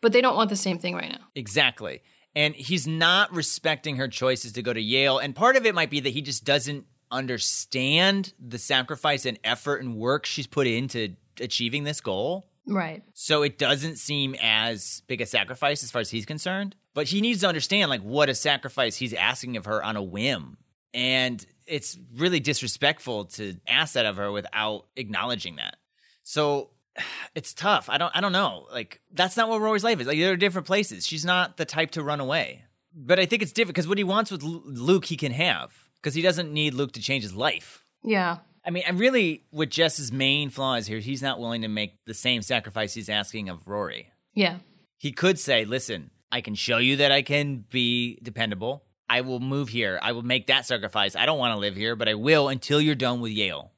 But 0.00 0.12
they 0.12 0.20
don't 0.20 0.36
want 0.36 0.48
the 0.48 0.56
same 0.56 0.78
thing 0.78 0.94
right 0.94 1.10
now. 1.10 1.24
Exactly. 1.34 2.02
And 2.34 2.54
he's 2.54 2.86
not 2.86 3.32
respecting 3.32 3.96
her 3.96 4.06
choices 4.08 4.52
to 4.52 4.62
go 4.62 4.72
to 4.72 4.80
Yale. 4.80 5.18
And 5.18 5.34
part 5.34 5.56
of 5.56 5.66
it 5.66 5.74
might 5.74 5.90
be 5.90 6.00
that 6.00 6.10
he 6.10 6.22
just 6.22 6.44
doesn't 6.44 6.86
understand 7.10 8.32
the 8.38 8.58
sacrifice 8.58 9.26
and 9.26 9.38
effort 9.44 9.82
and 9.82 9.96
work 9.96 10.26
she's 10.26 10.46
put 10.46 10.66
into 10.66 11.16
achieving 11.40 11.84
this 11.84 12.00
goal. 12.00 12.48
Right. 12.66 13.02
So 13.14 13.42
it 13.42 13.58
doesn't 13.58 13.96
seem 13.96 14.36
as 14.40 15.02
big 15.06 15.20
a 15.20 15.26
sacrifice 15.26 15.82
as 15.82 15.90
far 15.90 16.00
as 16.00 16.10
he's 16.10 16.26
concerned. 16.26 16.76
But 16.94 17.06
he 17.06 17.20
needs 17.20 17.40
to 17.40 17.48
understand 17.48 17.90
like 17.90 18.02
what 18.02 18.28
a 18.28 18.34
sacrifice 18.34 18.96
he's 18.96 19.14
asking 19.14 19.56
of 19.56 19.64
her 19.64 19.82
on 19.82 19.96
a 19.96 20.02
whim. 20.02 20.58
And 20.92 21.44
it's 21.66 21.98
really 22.16 22.40
disrespectful 22.40 23.26
to 23.26 23.56
ask 23.66 23.94
that 23.94 24.06
of 24.06 24.16
her 24.16 24.30
without 24.32 24.86
acknowledging 24.96 25.56
that. 25.56 25.76
So 26.22 26.70
it's 27.34 27.54
tough. 27.54 27.88
I 27.88 27.98
don't 27.98 28.14
I 28.14 28.20
don't 28.20 28.32
know. 28.32 28.66
Like 28.70 29.00
that's 29.12 29.36
not 29.36 29.48
what 29.48 29.60
Rory's 29.60 29.84
life 29.84 30.00
is. 30.00 30.06
Like 30.06 30.18
there 30.18 30.32
are 30.32 30.36
different 30.36 30.66
places. 30.66 31.06
She's 31.06 31.24
not 31.24 31.56
the 31.56 31.64
type 31.64 31.92
to 31.92 32.02
run 32.02 32.20
away. 32.20 32.64
But 32.94 33.20
I 33.20 33.26
think 33.26 33.42
it's 33.42 33.52
different 33.52 33.76
because 33.76 33.88
what 33.88 33.98
he 33.98 34.04
wants 34.04 34.30
with 34.30 34.42
Luke 34.42 35.04
he 35.04 35.16
can 35.16 35.32
have 35.32 35.87
because 36.02 36.14
he 36.14 36.22
doesn't 36.22 36.52
need 36.52 36.74
Luke 36.74 36.92
to 36.92 37.00
change 37.00 37.22
his 37.22 37.34
life. 37.34 37.84
Yeah. 38.02 38.38
I 38.64 38.70
mean, 38.70 38.82
and 38.86 38.98
really, 38.98 39.44
what 39.50 39.70
Jess's 39.70 40.12
main 40.12 40.50
flaw 40.50 40.74
is 40.74 40.86
here, 40.86 40.98
he's 40.98 41.22
not 41.22 41.40
willing 41.40 41.62
to 41.62 41.68
make 41.68 42.04
the 42.04 42.14
same 42.14 42.42
sacrifice 42.42 42.94
he's 42.94 43.08
asking 43.08 43.48
of 43.48 43.66
Rory. 43.66 44.10
Yeah. 44.34 44.56
He 44.98 45.12
could 45.12 45.38
say, 45.38 45.64
listen, 45.64 46.10
I 46.30 46.40
can 46.40 46.54
show 46.54 46.78
you 46.78 46.96
that 46.96 47.12
I 47.12 47.22
can 47.22 47.64
be 47.70 48.18
dependable. 48.22 48.84
I 49.08 49.22
will 49.22 49.40
move 49.40 49.70
here. 49.70 49.98
I 50.02 50.12
will 50.12 50.22
make 50.22 50.48
that 50.48 50.66
sacrifice. 50.66 51.16
I 51.16 51.24
don't 51.24 51.38
want 51.38 51.54
to 51.54 51.58
live 51.58 51.76
here, 51.76 51.96
but 51.96 52.08
I 52.08 52.14
will 52.14 52.48
until 52.48 52.80
you're 52.80 52.94
done 52.94 53.20
with 53.20 53.32
Yale. 53.32 53.72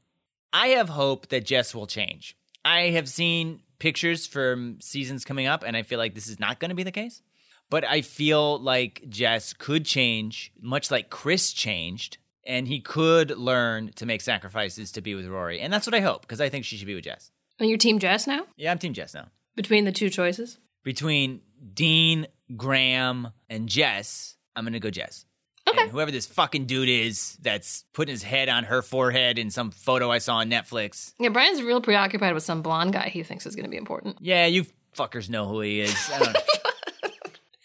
I 0.52 0.68
have 0.68 0.88
hope 0.88 1.28
that 1.28 1.44
Jess 1.44 1.74
will 1.74 1.86
change. 1.86 2.36
I 2.64 2.90
have 2.90 3.08
seen 3.08 3.62
pictures 3.78 4.26
from 4.26 4.80
seasons 4.80 5.24
coming 5.24 5.46
up, 5.46 5.62
and 5.64 5.76
I 5.76 5.82
feel 5.82 5.98
like 5.98 6.14
this 6.14 6.26
is 6.26 6.40
not 6.40 6.58
going 6.58 6.70
to 6.70 6.74
be 6.74 6.82
the 6.82 6.90
case. 6.90 7.22
But 7.70 7.84
I 7.84 8.02
feel 8.02 8.58
like 8.58 9.04
Jess 9.08 9.52
could 9.52 9.86
change, 9.86 10.52
much 10.60 10.90
like 10.90 11.08
Chris 11.08 11.52
changed, 11.52 12.18
and 12.44 12.66
he 12.66 12.80
could 12.80 13.30
learn 13.30 13.92
to 13.94 14.06
make 14.06 14.20
sacrifices 14.20 14.92
to 14.92 15.00
be 15.00 15.14
with 15.14 15.26
Rory. 15.26 15.60
And 15.60 15.72
that's 15.72 15.86
what 15.86 15.94
I 15.94 16.00
hope, 16.00 16.22
because 16.22 16.40
I 16.40 16.48
think 16.48 16.64
she 16.64 16.76
should 16.76 16.86
be 16.86 16.96
with 16.96 17.04
Jess. 17.04 17.30
And 17.60 17.68
your 17.68 17.78
team 17.78 17.98
Jess 17.98 18.26
now? 18.26 18.44
Yeah, 18.56 18.72
I'm 18.72 18.78
Team 18.78 18.92
Jess 18.92 19.14
now. 19.14 19.28
Between 19.54 19.84
the 19.84 19.92
two 19.92 20.10
choices? 20.10 20.58
Between 20.82 21.42
Dean, 21.74 22.26
Graham, 22.56 23.28
and 23.48 23.68
Jess, 23.68 24.36
I'm 24.56 24.64
going 24.64 24.72
to 24.72 24.80
go 24.80 24.90
Jess. 24.90 25.26
Okay. 25.68 25.82
And 25.82 25.90
whoever 25.90 26.10
this 26.10 26.26
fucking 26.26 26.64
dude 26.64 26.88
is 26.88 27.36
that's 27.42 27.84
putting 27.92 28.12
his 28.12 28.22
head 28.22 28.48
on 28.48 28.64
her 28.64 28.82
forehead 28.82 29.38
in 29.38 29.50
some 29.50 29.70
photo 29.70 30.10
I 30.10 30.18
saw 30.18 30.36
on 30.36 30.50
Netflix. 30.50 31.12
Yeah, 31.20 31.28
Brian's 31.28 31.62
real 31.62 31.80
preoccupied 31.80 32.34
with 32.34 32.42
some 32.42 32.62
blonde 32.62 32.94
guy 32.94 33.10
he 33.10 33.22
thinks 33.22 33.46
is 33.46 33.54
going 33.54 33.64
to 33.64 33.70
be 33.70 33.76
important. 33.76 34.16
Yeah, 34.20 34.46
you 34.46 34.66
fuckers 34.96 35.28
know 35.28 35.46
who 35.46 35.60
he 35.60 35.82
is. 35.82 36.10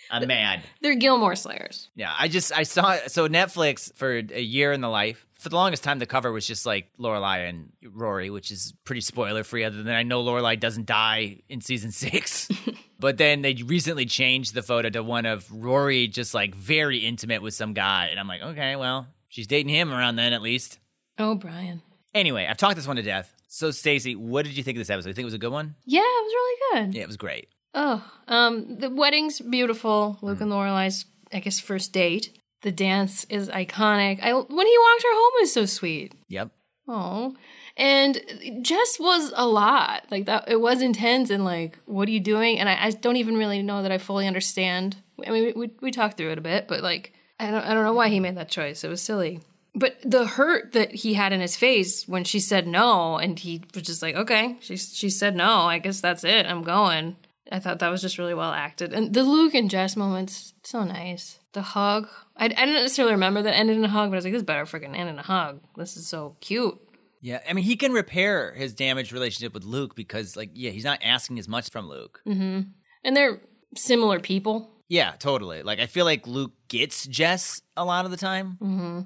I'm 0.10 0.28
mad. 0.28 0.62
They're 0.82 0.96
Gilmore 0.96 1.36
Slayers. 1.36 1.90
Yeah, 1.96 2.14
I 2.18 2.28
just 2.28 2.52
I 2.52 2.64
saw 2.64 2.98
so 3.08 3.28
Netflix 3.28 3.94
for 3.96 4.18
a 4.18 4.42
year 4.42 4.72
in 4.72 4.82
the 4.82 4.90
life. 4.90 5.26
For 5.40 5.50
the 5.50 5.56
longest 5.56 5.84
time, 5.84 6.00
the 6.00 6.06
cover 6.06 6.32
was 6.32 6.48
just 6.48 6.66
like 6.66 6.90
Lorelai 7.00 7.50
and 7.50 7.72
Rory, 7.84 8.30
which 8.30 8.52
is 8.52 8.74
pretty 8.84 9.02
spoiler 9.02 9.44
free. 9.44 9.64
Other 9.64 9.84
than 9.84 9.94
I 9.94 10.04
know 10.04 10.24
Lorelai 10.24 10.60
doesn't 10.60 10.86
die 10.86 11.42
in 11.50 11.62
season 11.62 11.92
six, 11.92 12.50
but 13.00 13.18
then 13.18 13.42
they 13.42 13.54
recently 13.54 14.06
changed 14.06 14.54
the 14.54 14.64
photo 14.64 14.90
to 14.90 15.04
one 15.04 15.26
of 15.26 15.46
Rory 15.52 16.08
just 16.08 16.34
like 16.34 16.56
very 16.56 17.00
intimate 17.00 17.42
with 17.42 17.54
some 17.54 17.74
guy, 17.74 18.08
and 18.12 18.20
I'm 18.20 18.28
like, 18.28 18.42
okay, 18.42 18.76
well, 18.76 19.08
she's 19.30 19.48
dating 19.48 19.74
him 19.74 19.92
around 19.92 20.16
then 20.16 20.34
at 20.34 20.42
least. 20.42 20.80
Oh, 21.18 21.36
Brian. 21.36 21.82
Anyway, 22.14 22.48
I've 22.50 22.58
talked 22.58 22.76
this 22.78 22.88
one 22.88 22.96
to 22.96 23.02
death. 23.02 23.34
So, 23.48 23.72
Stacey, 23.72 24.16
what 24.16 24.46
did 24.46 24.58
you 24.58 24.64
think 24.64 24.78
of 24.78 24.80
this 24.82 24.90
episode? 24.90 25.10
You 25.10 25.14
think 25.14 25.24
it 25.24 25.26
was 25.26 25.34
a 25.34 25.38
good 25.38 25.52
one? 25.52 25.76
Yeah, 25.86 26.02
it 26.02 26.24
was 26.24 26.34
really 26.34 26.58
good. 26.86 26.96
Yeah, 26.96 27.04
it 27.04 27.08
was 27.08 27.18
great. 27.18 27.48
Oh, 27.76 28.04
um, 28.30 28.78
the 28.78 28.90
wedding's 28.90 29.42
beautiful. 29.42 30.18
Luke 30.22 30.40
and 30.40 30.50
Lorelai's, 30.50 31.06
I 31.32 31.40
guess, 31.40 31.60
first 31.60 31.92
date. 31.92 32.36
The 32.62 32.72
dance 32.72 33.26
is 33.26 33.50
iconic. 33.50 34.24
I 34.24 34.34
when 34.34 34.68
he 34.68 34.78
walked 34.80 35.04
her 35.04 35.14
home 35.14 35.32
was 35.42 35.54
so 35.54 35.66
sweet. 35.66 36.14
Yep. 36.30 36.50
Oh, 36.88 37.36
and 37.78 38.22
Jess 38.62 38.98
was 39.00 39.34
a 39.36 39.46
lot 39.46 40.06
like 40.10 40.26
that. 40.26 40.46
It 40.48 40.62
was 40.62 40.82
intense 40.82 41.30
and 41.30 41.44
like, 41.44 41.78
what 41.86 42.08
are 42.08 42.12
you 42.12 42.20
doing? 42.20 42.60
And 42.60 42.70
I, 42.70 42.86
I 42.86 42.92
don't 42.92 43.18
even 43.18 43.38
really 43.38 43.62
know 43.62 43.84
that 43.84 43.92
I 43.92 43.98
fully 43.98 44.26
understand. 44.26 44.96
I 45.26 45.32
mean, 45.32 45.44
we, 45.44 45.52
we 45.68 45.72
we 45.82 45.92
talked 45.92 46.18
through 46.18 46.32
it 46.32 46.38
a 46.38 46.42
bit, 46.42 46.68
but 46.68 46.82
like, 46.82 47.14
I 47.40 47.52
don't 47.52 47.64
I 47.64 47.74
don't 47.74 47.84
know 47.84 47.94
why 47.94 48.08
he 48.08 48.20
made 48.20 48.38
that 48.38 48.50
choice. 48.50 48.84
It 48.84 48.90
was 48.90 49.02
silly. 49.02 49.42
But 49.78 49.98
the 50.06 50.26
hurt 50.26 50.72
that 50.72 50.96
he 50.96 51.16
had 51.16 51.34
in 51.34 51.42
his 51.42 51.58
face 51.58 52.08
when 52.08 52.24
she 52.24 52.40
said 52.40 52.66
no, 52.66 53.18
and 53.18 53.38
he 53.38 53.62
was 53.74 53.84
just 53.84 54.02
like, 54.02 54.16
okay, 54.16 54.56
she 54.62 54.78
she 54.78 55.10
said 55.10 55.36
no. 55.36 55.64
I 55.64 55.80
guess 55.80 56.00
that's 56.00 56.24
it. 56.24 56.46
I'm 56.46 56.64
going. 56.64 57.18
I 57.52 57.60
thought 57.60 57.80
that 57.80 57.90
was 57.90 58.02
just 58.02 58.18
really 58.18 58.34
well 58.34 58.52
acted. 58.52 58.94
And 58.94 59.14
the 59.14 59.24
Luke 59.24 59.54
and 59.54 59.70
Jess 59.70 59.96
moments, 59.96 60.54
so 60.64 60.84
nice. 60.84 61.40
The 61.54 61.62
hug. 61.62 62.08
I, 62.36 62.46
I 62.46 62.48
didn't 62.48 62.74
necessarily 62.74 63.14
remember 63.14 63.42
that 63.44 63.56
ended 63.56 63.78
in 63.78 63.86
a 63.86 63.90
hug, 63.90 64.10
but 64.10 64.16
I 64.16 64.18
was 64.18 64.26
like, 64.26 64.34
this 64.34 64.44
better 64.44 64.66
freaking 64.66 64.98
end 64.98 65.10
in 65.10 65.20
a 65.20 65.24
hug. 65.24 65.62
This 65.78 65.96
is 65.96 66.08
so 66.08 66.36
cute. 66.42 66.80
Yeah, 67.22 67.40
I 67.48 67.54
mean, 67.54 67.66
he 67.66 67.76
can 67.76 67.92
repair 67.92 68.54
his 68.54 68.74
damaged 68.74 69.12
relationship 69.12 69.54
with 69.54 69.64
Luke 69.64 69.96
because, 69.96 70.36
like, 70.36 70.52
yeah, 70.54 70.72
he's 70.72 70.84
not 70.84 71.00
asking 71.04 71.40
as 71.40 71.48
much 71.48 71.70
from 71.70 71.88
Luke. 71.88 72.22
Mm-hmm. 72.28 72.62
And 73.04 73.18
they're 73.18 73.42
similar 73.76 74.20
people. 74.20 74.70
Yeah, 74.90 75.14
totally. 75.18 75.64
Like, 75.64 75.80
I 75.80 75.88
feel 75.88 76.06
like 76.06 76.28
Luke 76.28 76.54
gets 76.68 77.08
Jess 77.08 77.62
a 77.76 77.86
lot 77.86 78.06
of 78.06 78.12
the 78.12 78.18
time. 78.18 78.58
Mm-hmm. 78.62 79.00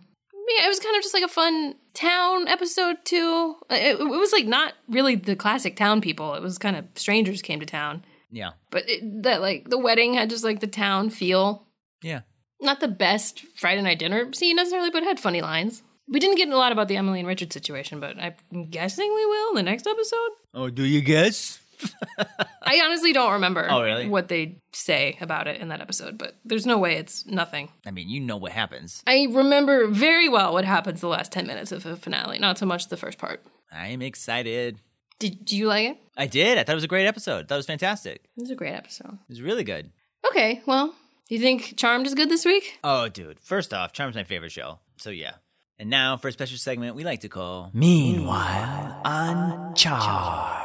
Yeah, 0.50 0.66
it 0.66 0.70
was 0.70 0.80
kind 0.80 0.96
of 0.98 1.04
just 1.04 1.14
like 1.14 1.24
a 1.24 1.28
fun 1.28 1.76
town 1.94 2.48
episode 2.48 2.98
too. 3.06 3.56
It, 3.70 4.00
it 4.00 4.04
was 4.04 4.32
like 4.32 4.48
not 4.48 4.74
really 4.90 5.16
the 5.16 5.36
classic 5.36 5.76
town 5.76 6.02
people. 6.02 6.34
It 6.34 6.42
was 6.42 6.58
kind 6.58 6.76
of 6.76 6.86
strangers 6.96 7.42
came 7.42 7.60
to 7.60 7.66
town. 7.66 8.04
Yeah, 8.32 8.52
But 8.70 8.88
it, 8.90 9.24
that 9.24 9.42
like 9.42 9.70
the 9.70 9.78
wedding 9.78 10.14
had 10.14 10.30
just 10.30 10.44
like 10.44 10.60
the 10.60 10.68
town 10.68 11.10
feel. 11.10 11.66
yeah. 12.02 12.22
Not 12.62 12.82
the 12.82 12.90
best 12.90 13.46
Friday 13.56 13.82
night 13.82 14.00
dinner 14.00 14.34
scene 14.34 14.58
necessarily, 14.58 14.90
but 14.90 15.02
it 15.04 15.08
had 15.08 15.20
funny 15.20 15.42
lines. 15.42 15.82
We 16.10 16.20
didn't 16.20 16.36
get 16.36 16.50
a 16.50 16.58
lot 16.58 16.72
about 16.74 16.90
the 16.90 16.98
Emily 16.98 17.20
and 17.20 17.28
Richard 17.28 17.54
situation, 17.54 18.00
but 18.02 18.18
I'm 18.20 18.66
guessing 18.70 19.10
we 19.16 19.26
will 19.26 19.50
in 19.52 19.56
the 19.56 19.64
next 19.64 19.88
episode. 19.88 20.30
Oh, 20.54 20.70
do 20.70 20.84
you 20.84 21.00
guess? 21.02 21.60
I 22.62 22.82
honestly 22.84 23.14
don't 23.14 23.32
remember 23.34 23.66
Oh, 23.70 23.82
really? 23.82 24.10
what 24.10 24.28
they 24.28 24.58
say 24.74 25.18
about 25.22 25.48
it 25.48 25.62
in 25.62 25.70
that 25.70 25.80
episode, 25.82 26.18
but 26.18 26.36
there's 26.44 26.66
no 26.66 26.78
way 26.78 26.96
it's 26.98 27.26
nothing. 27.26 27.70
I 27.86 27.92
mean, 27.92 28.10
you 28.10 28.20
know 28.20 28.36
what 28.38 28.52
happens. 28.52 29.02
I 29.08 29.28
remember 29.32 29.88
very 29.88 30.28
well 30.28 30.52
what 30.54 30.66
happens 30.66 31.00
the 31.02 31.08
last 31.08 31.32
10 31.32 31.48
minutes 31.48 31.72
of 31.72 31.84
the 31.84 31.96
finale, 31.96 32.40
not 32.40 32.58
so 32.58 32.66
much 32.66 32.90
the 32.90 32.98
first 32.98 33.18
part. 33.18 33.42
I'm 33.72 34.02
excited. 34.02 34.80
Did, 35.20 35.44
do 35.46 35.58
you 35.58 35.68
like 35.68 35.90
it? 35.90 35.98
I 36.18 36.28
did. 36.28 36.58
I 36.58 36.64
thought 36.64 36.72
it 36.74 36.76
was 36.76 36.84
a 36.84 36.88
great 36.88 37.06
episode. 37.08 37.46
I 37.46 37.48
thought 37.48 37.56
it 37.56 37.58
was 37.58 37.66
fantastic. 37.66 38.24
It 38.38 38.42
was 38.42 38.52
a 38.52 38.56
great 38.56 38.74
episode. 38.74 39.14
It 39.14 39.30
was 39.30 39.42
really 39.42 39.64
good. 39.64 39.92
Okay, 40.30 40.62
well, 40.66 40.96
do 41.28 41.36
you 41.36 41.42
think 41.42 41.76
Charmed 41.78 42.08
is 42.08 42.16
good 42.16 42.30
this 42.30 42.46
week? 42.46 42.80
Oh, 42.84 43.10
dude. 43.10 43.40
First 43.40 43.74
off, 43.74 43.92
Charmed's 43.94 44.16
my 44.16 44.24
favorite 44.24 44.52
show. 44.52 44.80
So, 44.98 45.10
yeah. 45.10 45.34
And 45.78 45.90
now 45.90 46.18
for 46.18 46.28
a 46.28 46.32
special 46.32 46.58
segment 46.58 46.96
we 46.96 47.04
like 47.04 47.22
to 47.22 47.30
call 47.30 47.70
Meanwhile 47.74 49.02
on 49.06 49.76
Charm. 49.76 50.56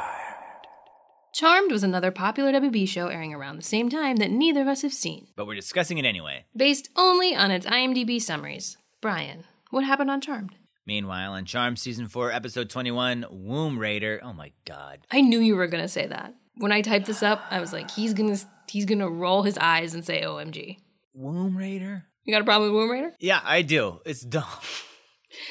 Charmed 1.33 1.71
was 1.71 1.83
another 1.83 2.11
popular 2.11 2.51
WB 2.53 2.87
show 2.87 3.07
airing 3.07 3.33
around 3.33 3.57
the 3.57 3.61
same 3.63 3.89
time 3.89 4.17
that 4.17 4.31
neither 4.31 4.61
of 4.61 4.67
us 4.69 4.83
have 4.83 4.93
seen, 4.93 5.27
But 5.35 5.47
we're 5.47 5.55
discussing 5.55 5.97
it 5.97 6.05
anyway. 6.05 6.45
based 6.55 6.89
only 6.95 7.35
on 7.35 7.51
its 7.51 7.65
IMDb 7.65 8.21
summaries. 8.21 8.77
Brian, 9.01 9.43
what 9.69 9.83
happened 9.83 10.09
on 10.11 10.21
Charmed? 10.21 10.55
Meanwhile, 10.85 11.33
on 11.33 11.45
Charmed 11.45 11.79
Season 11.79 12.07
4, 12.07 12.31
Episode 12.31 12.69
21, 12.69 13.25
Womb 13.31 13.79
Raider. 13.79 14.19
Oh 14.23 14.33
my 14.33 14.51
god. 14.65 14.99
I 15.11 15.21
knew 15.21 15.39
you 15.39 15.55
were 15.55 15.67
gonna 15.67 15.87
say 15.87 16.05
that. 16.05 16.33
When 16.57 16.71
I 16.71 16.81
typed 16.81 17.07
this 17.07 17.23
up, 17.23 17.43
I 17.49 17.59
was 17.59 17.73
like, 17.73 17.89
he's 17.91 18.13
gonna 18.13 18.37
he's 18.69 18.85
gonna 18.85 19.09
roll 19.09 19.43
his 19.43 19.57
eyes 19.57 19.93
and 19.93 20.05
say 20.05 20.21
OMG. 20.21 20.77
Womb 21.13 21.57
Raider? 21.57 22.05
You 22.23 22.33
got 22.33 22.41
a 22.41 22.45
problem 22.45 22.71
with 22.71 22.79
Womb 22.79 22.91
Raider? 22.91 23.13
Yeah, 23.19 23.41
I 23.43 23.61
do. 23.61 23.99
It's 24.05 24.21
dumb. 24.21 24.43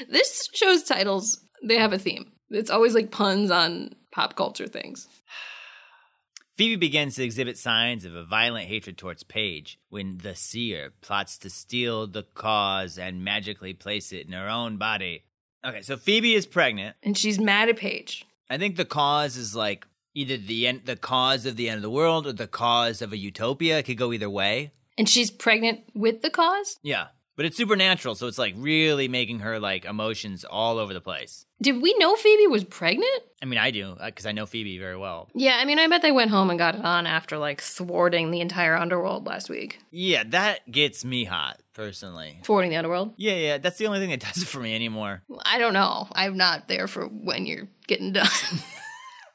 This 0.09 0.49
show's 0.55 0.83
titles, 0.83 1.39
they 1.63 1.77
have 1.77 1.93
a 1.93 1.99
theme. 1.99 2.33
It's 2.49 2.71
always 2.71 2.95
like 2.95 3.11
puns 3.11 3.51
on 3.51 3.91
pop 4.13 4.35
culture 4.35 4.67
things. 4.67 5.07
Phoebe 6.57 6.77
begins 6.77 7.17
to 7.17 7.25
exhibit 7.25 7.59
signs 7.59 8.05
of 8.05 8.15
a 8.15 8.25
violent 8.25 8.69
hatred 8.69 8.97
towards 8.97 9.25
Paige 9.25 9.81
when 9.89 10.19
the 10.19 10.37
seer 10.37 10.93
plots 11.01 11.37
to 11.39 11.51
steal 11.51 12.07
the 12.07 12.23
cause 12.23 12.97
and 12.97 13.25
magically 13.25 13.75
place 13.75 14.13
it 14.13 14.27
in 14.27 14.33
her 14.33 14.49
own 14.49 14.77
body. 14.77 15.25
Okay, 15.67 15.83
so 15.83 15.97
Phoebe 15.97 16.35
is 16.35 16.47
pregnant. 16.47 16.95
And 17.03 17.19
she's 17.19 17.41
mad 17.41 17.69
at 17.69 17.79
Paige. 17.79 18.25
I 18.49 18.57
think 18.57 18.77
the 18.77 18.85
cause 18.85 19.37
is 19.37 19.57
like 19.57 19.85
either 20.15 20.37
the 20.37 20.69
end, 20.69 20.83
the 20.85 20.95
cause 20.95 21.45
of 21.45 21.57
the 21.57 21.69
end 21.69 21.79
of 21.79 21.83
the 21.83 21.91
world 21.91 22.25
or 22.25 22.33
the 22.33 22.47
cause 22.47 23.03
of 23.03 23.13
a 23.13 23.17
utopia. 23.17 23.79
It 23.79 23.85
could 23.85 23.99
go 23.99 24.13
either 24.13 24.31
way. 24.31 24.73
And 24.97 25.09
she's 25.09 25.33
pregnant 25.33 25.81
with 25.93 26.23
the 26.23 26.31
cause? 26.31 26.77
Yeah, 26.85 27.09
but 27.37 27.47
it's 27.47 27.57
supernatural, 27.57 28.15
so 28.15 28.27
it's 28.27 28.39
like 28.39 28.55
really 28.57 29.09
making 29.09 29.41
her 29.41 29.59
like 29.59 29.85
emotions 29.85 30.45
all 30.45 30.79
over 30.79 30.95
the 30.95 31.01
place. 31.01 31.47
Did 31.61 31.81
we 31.81 31.95
know 31.99 32.17
Phoebe 32.17 32.47
was 32.47 32.65
pregnant? 32.65 33.23
I 33.43 33.47
mean, 33.47 33.59
I 33.59 33.71
do 33.71 33.97
uh, 33.99 34.07
because 34.07 34.27
I 34.27 34.33
know 34.33 34.47
Phoebe 34.47 34.79
very 34.79 34.97
well. 34.97 35.29
Yeah, 35.35 35.57
I 35.59 35.65
mean, 35.65 35.79
I 35.79 35.87
bet 35.89 36.03
they 36.03 36.13
went 36.13 36.31
home 36.31 36.51
and 36.51 36.59
got 36.59 36.75
it 36.75 36.85
on 36.85 37.07
after 37.07 37.39
like 37.39 37.61
thwarting 37.61 38.31
the 38.31 38.41
entire 38.41 38.77
underworld 38.77 39.27
last 39.27 39.49
week. 39.49 39.81
Yeah, 39.91 40.25
that 40.29 40.71
gets 40.71 41.05
me 41.05 41.25
hot 41.25 41.61
personally. 41.75 42.41
Thwarting 42.45 42.71
the 42.71 42.77
underworld? 42.77 43.15
Yeah, 43.17 43.35
yeah, 43.35 43.59
that's 43.59 43.79
the 43.79 43.87
only 43.87 44.01
thing 44.01 44.11
that 44.11 44.21
does 44.35 44.43
it 44.43 44.47
for 44.49 44.61
me 44.61 44.75
anymore. 44.75 45.23
I 45.45 45.59
don't 45.59 45.75
know. 45.75 46.09
I'm 46.13 46.37
not 46.37 46.69
there 46.69 46.87
for 46.87 47.07
when 47.07 47.47
you're 47.47 47.69
getting 47.87 48.13
done. 48.13 48.29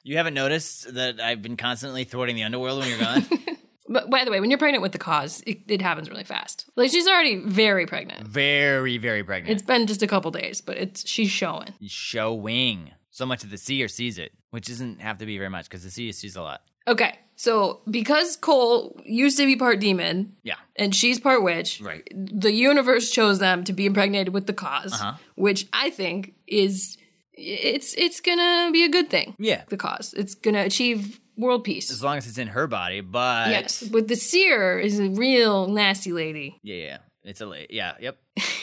You 0.02 0.18
haven't 0.18 0.34
noticed 0.34 0.94
that 0.96 1.20
I've 1.20 1.42
been 1.42 1.58
constantly 1.58 2.06
thwarting 2.06 2.36
the 2.36 2.44
underworld 2.44 2.80
when 2.80 2.90
you're 2.90 3.00
gone? 3.00 3.26
but 3.90 4.10
by 4.10 4.24
the 4.24 4.32
way, 4.32 4.40
when 4.40 4.50
you're 4.52 4.60
pregnant 4.60 4.82
with 4.84 4.94
the 4.94 4.98
cause, 5.00 5.42
it, 5.46 5.60
it 5.68 5.82
happens 5.82 6.10
really 6.10 6.24
fast. 6.24 6.70
Like 6.78 6.92
she's 6.92 7.08
already 7.08 7.36
very 7.38 7.86
pregnant. 7.86 8.26
very, 8.28 8.98
very 8.98 9.24
pregnant. 9.24 9.52
It's 9.54 9.66
been 9.66 9.88
just 9.88 10.02
a 10.04 10.08
couple 10.08 10.32
days, 10.32 10.62
but 10.62 10.78
it's 10.78 11.08
she's 11.08 11.30
showing. 11.32 11.74
showing. 11.88 12.92
So 13.12 13.26
much 13.26 13.42
that 13.42 13.50
the 13.50 13.58
seer 13.58 13.88
sees 13.88 14.18
it, 14.18 14.32
which 14.52 14.68
doesn't 14.68 15.02
have 15.02 15.18
to 15.18 15.26
be 15.26 15.38
very 15.38 15.50
much 15.50 15.66
because 15.66 15.84
the 15.84 15.90
seer 15.92 16.12
sees 16.14 16.36
a 16.36 16.42
lot. 16.42 16.62
Okay, 16.88 17.18
so 17.36 17.82
because 17.90 18.36
Cole 18.38 19.00
used 19.06 19.38
to 19.38 19.46
be 19.46 19.56
part 19.56 19.80
demon 19.80 20.36
Yeah. 20.44 20.56
and 20.76 20.96
she's 20.96 21.20
part 21.20 21.44
witch, 21.44 21.82
Right. 21.82 22.08
the 22.16 22.52
universe 22.52 23.12
chose 23.12 23.40
them 23.40 23.64
to 23.66 23.74
be 23.74 23.86
impregnated 23.86 24.34
with 24.34 24.48
the 24.48 24.54
because 24.54 24.94
Uh-huh. 24.94 25.14
which 25.36 25.68
I 25.74 25.90
think 25.90 26.34
is 26.48 26.98
it's 27.42 27.94
it's 27.98 28.20
gonna 28.22 28.70
be 28.72 28.84
a 28.84 28.90
good 28.90 29.10
thing. 29.10 29.36
Yeah. 29.40 29.64
The 29.70 29.78
cause 29.78 30.14
it's 30.18 30.36
gonna 30.36 30.64
achieve 30.64 31.20
world 31.40 31.64
peace. 31.64 31.90
As 31.92 32.04
long 32.04 32.18
as 32.18 32.28
it's 32.28 32.38
in 32.38 32.48
her 32.50 32.68
body, 32.68 33.02
but 33.02 33.50
yes, 33.50 33.82
but 33.84 34.08
the 34.08 34.16
seer 34.16 34.78
is 34.80 35.00
a 35.00 35.10
real 35.10 35.68
nasty 35.68 36.12
lady. 36.12 36.60
yeah, 36.64 36.76
yeah, 36.76 36.98
it's 37.24 37.42
a 37.42 37.46
la- 37.46 37.56
yeah, 37.70 37.94
yep. 38.00 38.18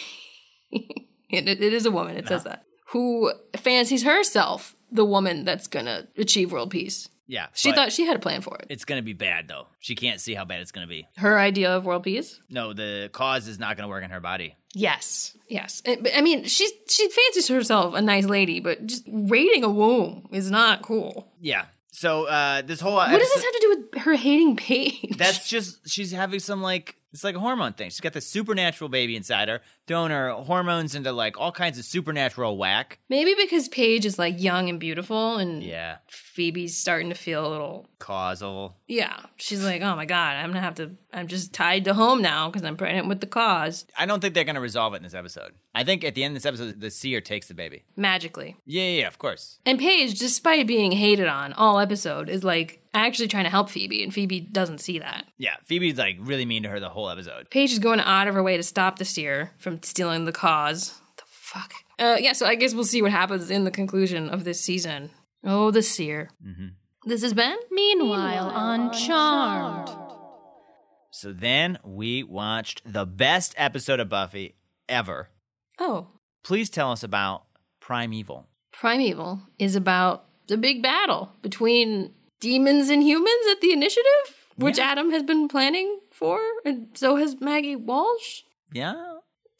It, 1.28 1.48
it 1.48 1.60
is 1.60 1.86
a 1.86 1.90
woman. 1.90 2.16
It 2.16 2.28
says 2.28 2.44
that 2.44 2.62
who 2.90 3.32
fancies 3.56 4.04
herself 4.04 4.76
the 4.92 5.04
woman 5.04 5.44
that's 5.44 5.66
gonna 5.66 6.06
achieve 6.16 6.52
world 6.52 6.70
peace. 6.70 7.08
Yeah. 7.26 7.48
She 7.54 7.72
thought 7.72 7.90
she 7.92 8.06
had 8.06 8.14
a 8.14 8.20
plan 8.20 8.40
for 8.40 8.56
it. 8.58 8.66
it's 8.70 8.84
going 8.84 9.00
to 9.00 9.04
be 9.04 9.12
bad, 9.12 9.48
though. 9.48 9.66
She 9.80 9.96
can't 9.96 10.20
see 10.20 10.32
how 10.34 10.44
bad 10.44 10.60
it's 10.60 10.70
going 10.70 10.86
to 10.86 10.88
be. 10.88 11.08
Her 11.16 11.36
idea 11.40 11.76
of 11.76 11.84
world 11.84 12.04
peace? 12.04 12.38
No, 12.48 12.72
the 12.72 13.10
cause 13.12 13.48
is 13.48 13.58
not 13.58 13.76
going 13.76 13.82
to 13.82 13.88
work 13.88 14.04
in 14.04 14.10
her 14.10 14.20
body. 14.20 14.54
Yes, 14.74 15.36
yes. 15.48 15.82
Uh, 15.84 15.96
I 16.14 16.20
mean, 16.20 16.44
she's 16.44 16.70
she 16.88 17.08
fancies 17.08 17.48
herself 17.48 17.94
a 17.94 18.00
nice 18.00 18.26
lady, 18.26 18.60
but 18.60 18.86
just 18.86 19.02
raiding 19.10 19.64
a 19.64 19.68
womb 19.68 20.28
is 20.30 20.52
not 20.52 20.82
cool. 20.82 21.32
Yeah. 21.40 21.64
So 21.96 22.26
uh, 22.26 22.60
this 22.60 22.78
whole 22.78 22.96
What 22.96 23.08
does 23.08 23.20
this 23.20 23.42
have 23.42 23.52
to 23.54 23.58
do 23.58 23.68
with 23.70 24.02
her 24.02 24.14
hating 24.14 24.56
Paige? 24.56 25.16
That's 25.16 25.48
just 25.48 25.88
she's 25.88 26.12
having 26.12 26.40
some 26.40 26.60
like 26.60 26.94
it's 27.12 27.24
like 27.24 27.34
a 27.34 27.40
hormone 27.40 27.72
thing. 27.72 27.90
She's 27.90 28.00
got 28.00 28.12
the 28.12 28.20
supernatural 28.20 28.88
baby 28.88 29.16
inside 29.16 29.48
her, 29.48 29.60
throwing 29.86 30.10
her 30.10 30.30
hormones 30.32 30.94
into 30.94 31.12
like 31.12 31.38
all 31.40 31.52
kinds 31.52 31.78
of 31.78 31.84
supernatural 31.84 32.56
whack. 32.58 32.98
maybe 33.08 33.34
because 33.34 33.68
Paige 33.68 34.04
is 34.04 34.18
like 34.18 34.40
young 34.42 34.68
and 34.68 34.78
beautiful, 34.80 35.36
and 35.38 35.62
Yeah, 35.62 35.96
Phoebe's 36.08 36.76
starting 36.76 37.08
to 37.08 37.14
feel 37.14 37.46
a 37.46 37.48
little. 37.48 37.88
causal. 37.98 38.76
Yeah, 38.88 39.16
she's 39.36 39.64
like, 39.64 39.82
oh 39.82 39.96
my 39.96 40.04
god, 40.04 40.36
I'm 40.36 40.50
gonna 40.50 40.60
have 40.60 40.74
to. 40.76 40.92
I'm 41.12 41.26
just 41.28 41.52
tied 41.54 41.84
to 41.84 41.94
home 41.94 42.20
now 42.20 42.50
because 42.50 42.64
I'm 42.64 42.76
pregnant 42.76 43.08
with 43.08 43.20
the 43.20 43.26
cause 43.26 43.86
I 43.96 44.04
don't 44.06 44.20
think 44.20 44.34
they're 44.34 44.44
gonna 44.44 44.60
resolve 44.60 44.92
it 44.94 44.98
in 44.98 45.02
this 45.02 45.14
episode. 45.14 45.52
I 45.74 45.84
think 45.84 46.04
at 46.04 46.14
the 46.14 46.24
end 46.24 46.32
of 46.36 46.42
this 46.42 46.46
episode, 46.46 46.80
the 46.80 46.90
seer 46.90 47.20
takes 47.20 47.48
the 47.48 47.54
baby. 47.54 47.84
magically. 47.96 48.56
Yeah, 48.66 48.82
yeah, 48.82 49.00
yeah 49.02 49.06
of 49.06 49.18
course. 49.18 49.58
And 49.64 49.78
Paige, 49.78 50.18
despite 50.18 50.66
being 50.66 50.92
hated 50.92 51.26
on 51.28 51.52
all 51.52 51.78
episode, 51.78 52.28
is 52.28 52.44
like 52.44 52.82
actually 52.96 53.28
trying 53.28 53.44
to 53.44 53.50
help 53.50 53.70
Phoebe, 53.70 54.02
and 54.02 54.12
Phoebe 54.12 54.40
doesn't 54.40 54.78
see 54.78 54.98
that. 54.98 55.26
Yeah, 55.38 55.56
Phoebe's 55.64 55.98
like 55.98 56.16
really 56.20 56.44
mean 56.44 56.62
to 56.62 56.68
her 56.68 56.80
the 56.80 56.88
whole 56.88 57.10
episode. 57.10 57.50
Paige 57.50 57.72
is 57.72 57.78
going 57.78 58.00
out 58.00 58.28
of 58.28 58.34
her 58.34 58.42
way 58.42 58.56
to 58.56 58.62
stop 58.62 58.98
the 58.98 59.04
seer 59.04 59.52
from 59.58 59.82
stealing 59.82 60.24
the 60.24 60.32
cause. 60.32 60.98
The 61.16 61.22
fuck? 61.26 61.74
Uh, 61.98 62.16
yeah, 62.20 62.32
so 62.32 62.46
I 62.46 62.54
guess 62.54 62.74
we'll 62.74 62.84
see 62.84 63.02
what 63.02 63.12
happens 63.12 63.50
in 63.50 63.64
the 63.64 63.70
conclusion 63.70 64.28
of 64.28 64.44
this 64.44 64.60
season. 64.60 65.10
Oh, 65.44 65.70
the 65.70 65.82
seer. 65.82 66.30
Mm-hmm. 66.46 66.68
This 67.04 67.22
has 67.22 67.34
been 67.34 67.56
Meanwhile 67.70 68.50
on 68.50 68.92
Charmed. 68.92 69.88
So 71.10 71.32
then 71.32 71.78
we 71.84 72.22
watched 72.22 72.82
the 72.84 73.06
best 73.06 73.54
episode 73.56 74.00
of 74.00 74.08
Buffy 74.08 74.56
ever. 74.88 75.30
Oh, 75.78 76.08
Please 76.46 76.70
tell 76.70 76.92
us 76.92 77.02
about 77.02 77.42
Primeval. 77.80 78.46
Primeval 78.70 79.40
is 79.58 79.74
about 79.74 80.26
the 80.46 80.56
big 80.56 80.80
battle 80.80 81.32
between 81.42 82.12
demons 82.40 82.88
and 82.88 83.02
humans 83.02 83.46
at 83.50 83.60
the 83.60 83.72
initiative, 83.72 84.36
which 84.56 84.78
Yeah. 84.78 84.90
Adam 84.92 85.10
has 85.10 85.22
been 85.22 85.48
planning 85.48 86.00
for, 86.12 86.40
and 86.64 86.88
so 86.94 87.16
has 87.16 87.40
Maggie 87.40 87.76
Walsh. 87.76 88.42
Yeah, 88.72 88.94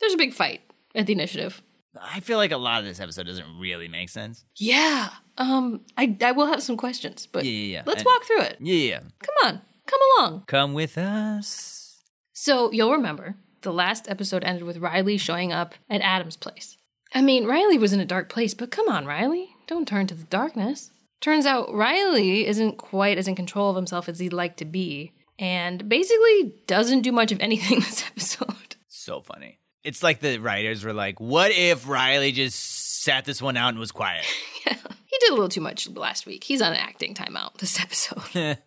There's 0.00 0.14
a 0.14 0.18
big 0.18 0.34
fight 0.34 0.60
at 0.94 1.06
the 1.06 1.12
initiative. 1.12 1.62
I 2.00 2.20
feel 2.20 2.36
like 2.36 2.52
a 2.52 2.58
lot 2.58 2.80
of 2.80 2.84
this 2.84 3.00
episode 3.00 3.26
doesn't 3.26 3.58
really 3.58 3.88
make 3.88 4.10
sense. 4.10 4.44
Yeah. 4.56 5.08
Um, 5.38 5.80
I 5.96 6.14
I 6.22 6.32
will 6.32 6.46
have 6.46 6.62
some 6.62 6.76
questions, 6.76 7.26
but 7.30 7.44
Yeah, 7.46 7.50
yeah, 7.52 7.72
yeah. 7.78 7.82
let's 7.86 8.00
And- 8.00 8.06
walk 8.06 8.24
through 8.24 8.42
it. 8.42 8.56
Yeah, 8.60 8.74
yeah. 8.74 8.90
yeah. 8.90 9.00
Come 9.22 9.36
on, 9.44 9.60
come 9.86 10.00
along. 10.18 10.44
Come 10.46 10.74
with 10.74 10.98
us. 10.98 12.02
So 12.34 12.70
you'll 12.72 12.92
remember 12.92 13.36
the 13.62 13.72
last 13.72 14.08
episode 14.10 14.44
ended 14.44 14.64
with 14.64 14.76
Riley 14.76 15.16
showing 15.16 15.52
up 15.52 15.74
at 15.88 16.02
Adam's 16.02 16.36
place. 16.36 16.76
I 17.14 17.22
mean, 17.22 17.46
Riley 17.46 17.78
was 17.78 17.92
in 17.94 18.00
a 18.00 18.04
dark 18.04 18.28
place, 18.28 18.52
but 18.52 18.70
come 18.70 18.88
on, 18.88 19.06
Riley, 19.06 19.48
don't 19.66 19.88
turn 19.88 20.06
to 20.08 20.14
the 20.14 20.24
darkness. 20.24 20.90
Turns 21.20 21.46
out 21.46 21.72
Riley 21.72 22.46
isn't 22.46 22.78
quite 22.78 23.18
as 23.18 23.26
in 23.26 23.34
control 23.34 23.70
of 23.70 23.76
himself 23.76 24.08
as 24.08 24.18
he'd 24.18 24.32
like 24.32 24.56
to 24.58 24.64
be, 24.64 25.12
and 25.38 25.88
basically 25.88 26.54
doesn't 26.66 27.02
do 27.02 27.12
much 27.12 27.32
of 27.32 27.40
anything 27.40 27.80
this 27.80 28.04
episode. 28.06 28.76
So 28.88 29.20
funny. 29.20 29.58
It's 29.82 30.02
like 30.02 30.20
the 30.20 30.38
writers 30.38 30.84
were 30.84 30.92
like, 30.92 31.20
what 31.20 31.52
if 31.52 31.88
Riley 31.88 32.32
just 32.32 33.02
sat 33.04 33.24
this 33.24 33.40
one 33.40 33.56
out 33.56 33.70
and 33.70 33.78
was 33.78 33.92
quiet? 33.92 34.24
He 35.16 35.26
did 35.28 35.30
a 35.30 35.34
little 35.34 35.48
too 35.48 35.62
much 35.62 35.88
last 35.88 36.26
week. 36.26 36.44
He's 36.44 36.60
on 36.60 36.72
an 36.72 36.78
acting 36.78 37.14
timeout 37.14 37.56
this 37.56 37.80
episode. 37.80 38.58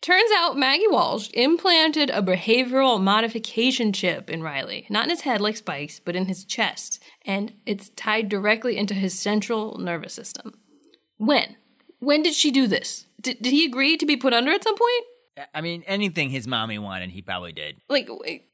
Turns 0.00 0.30
out 0.38 0.56
Maggie 0.56 0.88
Walsh 0.88 1.28
implanted 1.34 2.08
a 2.08 2.22
behavioral 2.22 2.98
modification 2.98 3.92
chip 3.92 4.30
in 4.30 4.42
Riley, 4.42 4.86
not 4.88 5.04
in 5.04 5.10
his 5.10 5.22
head 5.22 5.40
like 5.42 5.56
Spike's, 5.58 6.00
but 6.00 6.16
in 6.16 6.26
his 6.26 6.44
chest, 6.44 7.02
and 7.26 7.52
it's 7.66 7.90
tied 7.90 8.28
directly 8.30 8.78
into 8.78 8.94
his 8.94 9.18
central 9.18 9.76
nervous 9.76 10.14
system. 10.14 10.54
When? 11.18 11.56
When 11.98 12.22
did 12.22 12.34
she 12.34 12.50
do 12.50 12.66
this? 12.66 13.06
Did, 13.20 13.42
did 13.42 13.52
he 13.52 13.64
agree 13.64 13.96
to 13.96 14.06
be 14.06 14.16
put 14.16 14.32
under 14.32 14.52
at 14.52 14.62
some 14.62 14.76
point? 14.76 15.04
I 15.54 15.60
mean, 15.60 15.84
anything 15.86 16.30
his 16.30 16.46
mommy 16.46 16.78
wanted, 16.78 17.10
he 17.10 17.22
probably 17.22 17.52
did. 17.52 17.76
Like, 17.88 18.08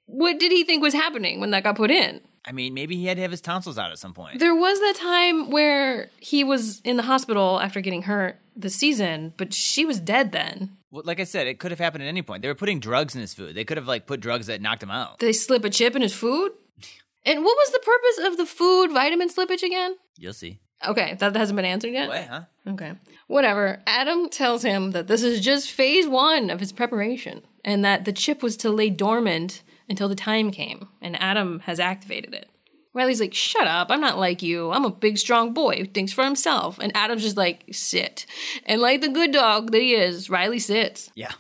what 0.06 0.38
did 0.38 0.52
he 0.52 0.64
think 0.64 0.82
was 0.82 0.94
happening 0.94 1.40
when 1.40 1.50
that 1.50 1.64
got 1.64 1.76
put 1.76 1.90
in? 1.90 2.20
I 2.46 2.52
mean, 2.52 2.74
maybe 2.74 2.96
he 2.96 3.06
had 3.06 3.16
to 3.16 3.22
have 3.22 3.30
his 3.30 3.40
tonsils 3.40 3.78
out 3.78 3.90
at 3.90 3.98
some 3.98 4.12
point. 4.12 4.38
There 4.38 4.54
was 4.54 4.78
that 4.80 4.96
time 4.96 5.50
where 5.50 6.10
he 6.20 6.44
was 6.44 6.80
in 6.82 6.98
the 6.98 7.02
hospital 7.02 7.58
after 7.58 7.80
getting 7.80 8.02
hurt 8.02 8.38
this 8.54 8.74
season, 8.74 9.32
but 9.38 9.54
she 9.54 9.86
was 9.86 9.98
dead 9.98 10.32
then. 10.32 10.76
Well, 10.90 11.02
like 11.06 11.20
I 11.20 11.24
said, 11.24 11.46
it 11.46 11.58
could 11.58 11.70
have 11.70 11.80
happened 11.80 12.04
at 12.04 12.08
any 12.08 12.20
point. 12.20 12.42
They 12.42 12.48
were 12.48 12.54
putting 12.54 12.80
drugs 12.80 13.14
in 13.14 13.22
his 13.22 13.32
food. 13.32 13.54
They 13.54 13.64
could 13.64 13.78
have 13.78 13.88
like 13.88 14.06
put 14.06 14.20
drugs 14.20 14.46
that 14.48 14.60
knocked 14.60 14.82
him 14.82 14.90
out. 14.90 15.18
Did 15.18 15.28
they 15.28 15.32
slip 15.32 15.64
a 15.64 15.70
chip 15.70 15.96
in 15.96 16.02
his 16.02 16.14
food? 16.14 16.52
And 17.26 17.42
what 17.42 17.56
was 17.56 17.72
the 17.72 17.78
purpose 17.78 18.30
of 18.30 18.36
the 18.36 18.44
food 18.44 18.92
vitamin 18.92 19.30
slippage 19.30 19.62
again? 19.62 19.96
You'll 20.18 20.34
see. 20.34 20.60
Okay, 20.88 21.16
that 21.18 21.36
hasn't 21.36 21.56
been 21.56 21.64
answered 21.64 21.92
yet? 21.92 22.08
What, 22.08 22.26
huh? 22.26 22.42
Okay. 22.68 22.92
Whatever. 23.26 23.82
Adam 23.86 24.28
tells 24.28 24.62
him 24.62 24.90
that 24.92 25.06
this 25.06 25.22
is 25.22 25.40
just 25.40 25.70
phase 25.70 26.06
one 26.06 26.50
of 26.50 26.60
his 26.60 26.72
preparation 26.72 27.42
and 27.64 27.84
that 27.84 28.04
the 28.04 28.12
chip 28.12 28.42
was 28.42 28.56
to 28.58 28.70
lay 28.70 28.90
dormant 28.90 29.62
until 29.88 30.08
the 30.08 30.14
time 30.14 30.50
came, 30.50 30.88
and 31.02 31.20
Adam 31.20 31.60
has 31.60 31.78
activated 31.78 32.34
it. 32.34 32.48
Riley's 32.94 33.20
like, 33.20 33.34
shut 33.34 33.66
up, 33.66 33.90
I'm 33.90 34.00
not 34.00 34.18
like 34.18 34.40
you. 34.40 34.70
I'm 34.70 34.84
a 34.84 34.90
big, 34.90 35.18
strong 35.18 35.52
boy 35.52 35.78
who 35.78 35.84
thinks 35.84 36.12
for 36.12 36.24
himself. 36.24 36.78
And 36.78 36.96
Adam's 36.96 37.22
just 37.22 37.36
like, 37.36 37.64
sit. 37.72 38.24
And 38.66 38.80
like 38.80 39.00
the 39.00 39.08
good 39.08 39.32
dog 39.32 39.72
that 39.72 39.80
he 39.80 39.94
is, 39.94 40.30
Riley 40.30 40.60
sits. 40.60 41.10
Yeah. 41.16 41.32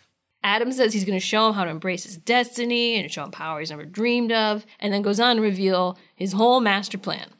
Adam 0.42 0.72
says 0.72 0.92
he's 0.92 1.04
going 1.04 1.18
to 1.18 1.24
show 1.24 1.48
him 1.48 1.54
how 1.54 1.64
to 1.64 1.70
embrace 1.70 2.04
his 2.04 2.18
destiny 2.18 2.96
and 2.96 3.10
show 3.10 3.24
him 3.24 3.30
power 3.30 3.60
he's 3.60 3.70
never 3.70 3.84
dreamed 3.84 4.32
of, 4.32 4.66
and 4.80 4.92
then 4.92 5.00
goes 5.00 5.20
on 5.20 5.36
to 5.36 5.42
reveal 5.42 5.96
his 6.14 6.32
whole 6.32 6.60
master 6.60 6.98
plan. 6.98 7.30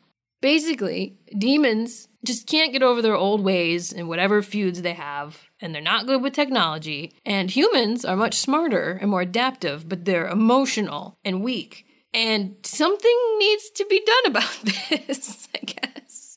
Basically, 0.45 1.17
demons 1.39 2.07
just 2.23 2.47
can't 2.47 2.71
get 2.71 2.83
over 2.83 3.01
their 3.01 3.17
old 3.17 3.41
ways 3.41 3.95
and 3.95 4.11
whatever 4.11 4.43
feuds 4.43 4.83
they 4.83 4.93
have, 4.93 5.49
and 5.59 5.75
they're 5.75 5.81
not 5.81 6.07
good 6.07 6.21
with 6.21 6.35
technology, 6.35 7.15
and 7.25 7.51
humans 7.51 8.05
are 8.05 8.15
much 8.15 8.35
smarter 8.35 8.99
and 9.01 9.11
more 9.11 9.23
adaptive, 9.23 9.89
but 9.89 10.05
they're 10.05 10.29
emotional 10.29 11.17
and 11.25 11.43
weak. 11.43 11.87
And 12.13 12.57
something 12.63 13.19
needs 13.39 13.71
to 13.71 13.87
be 13.89 14.05
done 14.05 14.33
about 14.33 14.61
this, 15.07 15.49
I 15.55 15.65
guess. 15.65 16.37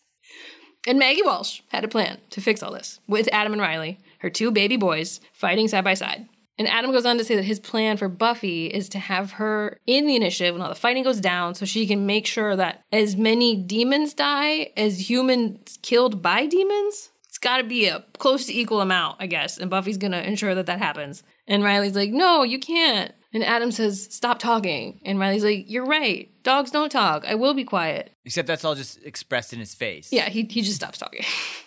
And 0.87 0.97
Maggie 0.97 1.23
Walsh 1.23 1.59
had 1.67 1.83
a 1.83 1.89
plan 1.89 2.19
to 2.29 2.39
fix 2.39 2.63
all 2.63 2.71
this 2.71 3.01
with 3.09 3.27
Adam 3.33 3.51
and 3.51 3.61
Riley, 3.61 3.99
her 4.19 4.29
two 4.29 4.51
baby 4.51 4.77
boys, 4.77 5.19
fighting 5.33 5.67
side 5.67 5.83
by 5.83 5.95
side. 5.95 6.29
And 6.57 6.67
Adam 6.67 6.91
goes 6.91 7.05
on 7.05 7.17
to 7.17 7.23
say 7.23 7.35
that 7.35 7.43
his 7.43 7.59
plan 7.59 7.97
for 7.97 8.07
Buffy 8.07 8.65
is 8.67 8.89
to 8.89 8.99
have 8.99 9.33
her 9.33 9.79
in 9.85 10.07
the 10.07 10.15
initiative 10.15 10.55
when 10.55 10.61
all 10.61 10.69
the 10.69 10.75
fighting 10.75 11.03
goes 11.03 11.21
down 11.21 11.53
so 11.53 11.65
she 11.65 11.85
can 11.85 12.05
make 12.05 12.25
sure 12.25 12.55
that 12.55 12.83
as 12.91 13.15
many 13.15 13.55
demons 13.55 14.13
die 14.13 14.71
as 14.75 15.09
humans 15.09 15.77
killed 15.83 16.21
by 16.21 16.47
demons. 16.47 17.11
It's 17.27 17.37
got 17.37 17.57
to 17.57 17.63
be 17.63 17.87
a 17.87 18.03
close 18.17 18.47
to 18.47 18.57
equal 18.57 18.81
amount, 18.81 19.17
I 19.19 19.27
guess. 19.27 19.59
And 19.59 19.69
Buffy's 19.69 19.97
going 19.97 20.13
to 20.13 20.27
ensure 20.27 20.55
that 20.55 20.65
that 20.65 20.79
happens. 20.79 21.21
And 21.47 21.63
Riley's 21.63 21.95
like, 21.95 22.09
no, 22.09 22.41
you 22.41 22.59
can't. 22.59 23.13
And 23.33 23.43
Adam 23.43 23.71
says, 23.71 24.07
stop 24.09 24.39
talking. 24.39 24.99
And 25.05 25.19
Riley's 25.19 25.43
like, 25.43 25.69
you're 25.69 25.85
right. 25.85 26.31
Dogs 26.43 26.71
don't 26.71 26.91
talk. 26.91 27.23
I 27.25 27.35
will 27.35 27.53
be 27.53 27.65
quiet. 27.65 28.11
Except 28.25 28.47
that's 28.47 28.65
all 28.65 28.73
just 28.73 29.03
expressed 29.03 29.53
in 29.53 29.59
his 29.59 29.75
face. 29.75 30.11
Yeah, 30.11 30.29
he, 30.29 30.47
he 30.49 30.63
just 30.63 30.77
stops 30.77 30.97
talking. 30.97 31.23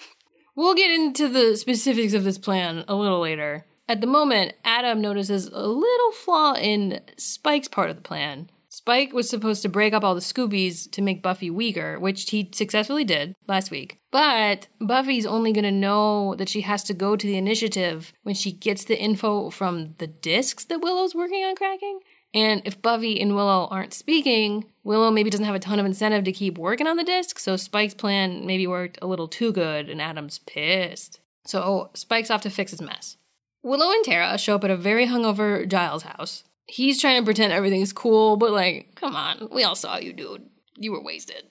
we'll 0.57 0.75
get 0.75 0.91
into 0.91 1.29
the 1.29 1.57
specifics 1.57 2.15
of 2.15 2.25
this 2.25 2.39
plan 2.39 2.85
a 2.89 2.95
little 2.97 3.21
later. 3.21 3.65
At 3.91 4.01
the 4.01 4.07
moment, 4.07 4.53
Adam 4.65 5.01
notices 5.01 5.49
a 5.49 5.67
little 5.67 6.13
flaw 6.13 6.55
in 6.55 7.01
Spike's 7.17 7.67
part 7.67 7.91
of 7.91 7.97
the 7.97 8.03
plan. 8.03 8.49
Spike 8.69 9.13
was 9.13 9.29
supposed 9.29 9.63
to 9.63 9.69
break 9.69 9.93
up 9.93 10.05
all 10.05 10.15
the 10.15 10.21
Scoobies 10.21 10.89
to 10.93 11.03
make 11.03 11.25
Buffy 11.25 11.51
weaker, 11.51 11.99
which 11.99 12.31
he 12.31 12.49
successfully 12.55 13.03
did 13.03 13.35
last 13.49 13.73
week. 13.73 13.99
But 14.13 14.69
Buffy's 14.81 15.27
only 15.27 15.53
going 15.53 15.65
to 15.65 15.73
know 15.73 16.37
that 16.37 16.49
she 16.49 16.61
has 16.61 16.85
to 16.85 16.95
go 16.95 17.17
to 17.17 17.27
the 17.27 17.37
initiative 17.37 18.13
when 18.23 18.37
she 18.37 18.53
gets 18.53 18.85
the 18.85 18.97
info 18.97 19.51
from 19.51 19.97
the 19.99 20.07
discs 20.07 20.65
that 20.67 20.83
Willow's 20.83 21.17
working 21.17 21.43
on 21.43 21.57
cracking. 21.57 21.99
And 22.33 22.63
if 22.65 22.81
Buffy 22.81 23.21
and 23.21 23.35
Willow 23.35 23.67
aren't 23.73 23.93
speaking, 23.93 24.67
Willow 24.85 25.11
maybe 25.11 25.31
doesn't 25.31 25.47
have 25.47 25.57
a 25.57 25.59
ton 25.59 25.81
of 25.81 25.87
incentive 25.87 26.23
to 26.23 26.33
keep 26.33 26.59
working 26.59 26.87
on 26.87 26.97
the 26.97 27.03
disc, 27.03 27.41
so 27.41 27.57
Spike's 27.57 27.95
plan 27.95 28.47
maybe 28.47 28.69
worked 28.69 29.01
a 29.03 29.09
little 29.09 29.27
too 29.27 29.51
good, 29.51 29.91
and 29.91 30.01
Adam's 30.01 30.39
pissed. 30.39 31.19
So 31.45 31.91
Spike's 31.95 32.31
off 32.31 32.43
to 32.43 32.51
fix 32.51 32.71
his 32.71 32.81
mess. 32.81 33.17
Willow 33.63 33.91
and 33.91 34.05
Tara 34.05 34.39
show 34.39 34.55
up 34.55 34.65
at 34.65 34.71
a 34.71 34.77
very 34.77 35.07
hungover 35.07 35.69
Giles 35.69 36.03
house. 36.03 36.45
He's 36.67 37.01
trying 37.01 37.21
to 37.21 37.25
pretend 37.25 37.53
everything's 37.53 37.93
cool, 37.93 38.37
but 38.37 38.53
like, 38.53 38.95
come 38.95 39.17
on, 39.17 39.49
we 39.51 39.65
all 39.65 39.75
saw 39.75 39.99
you, 39.99 40.13
dude. 40.13 40.47
You 40.77 40.93
were 40.93 41.03
wasted. 41.03 41.45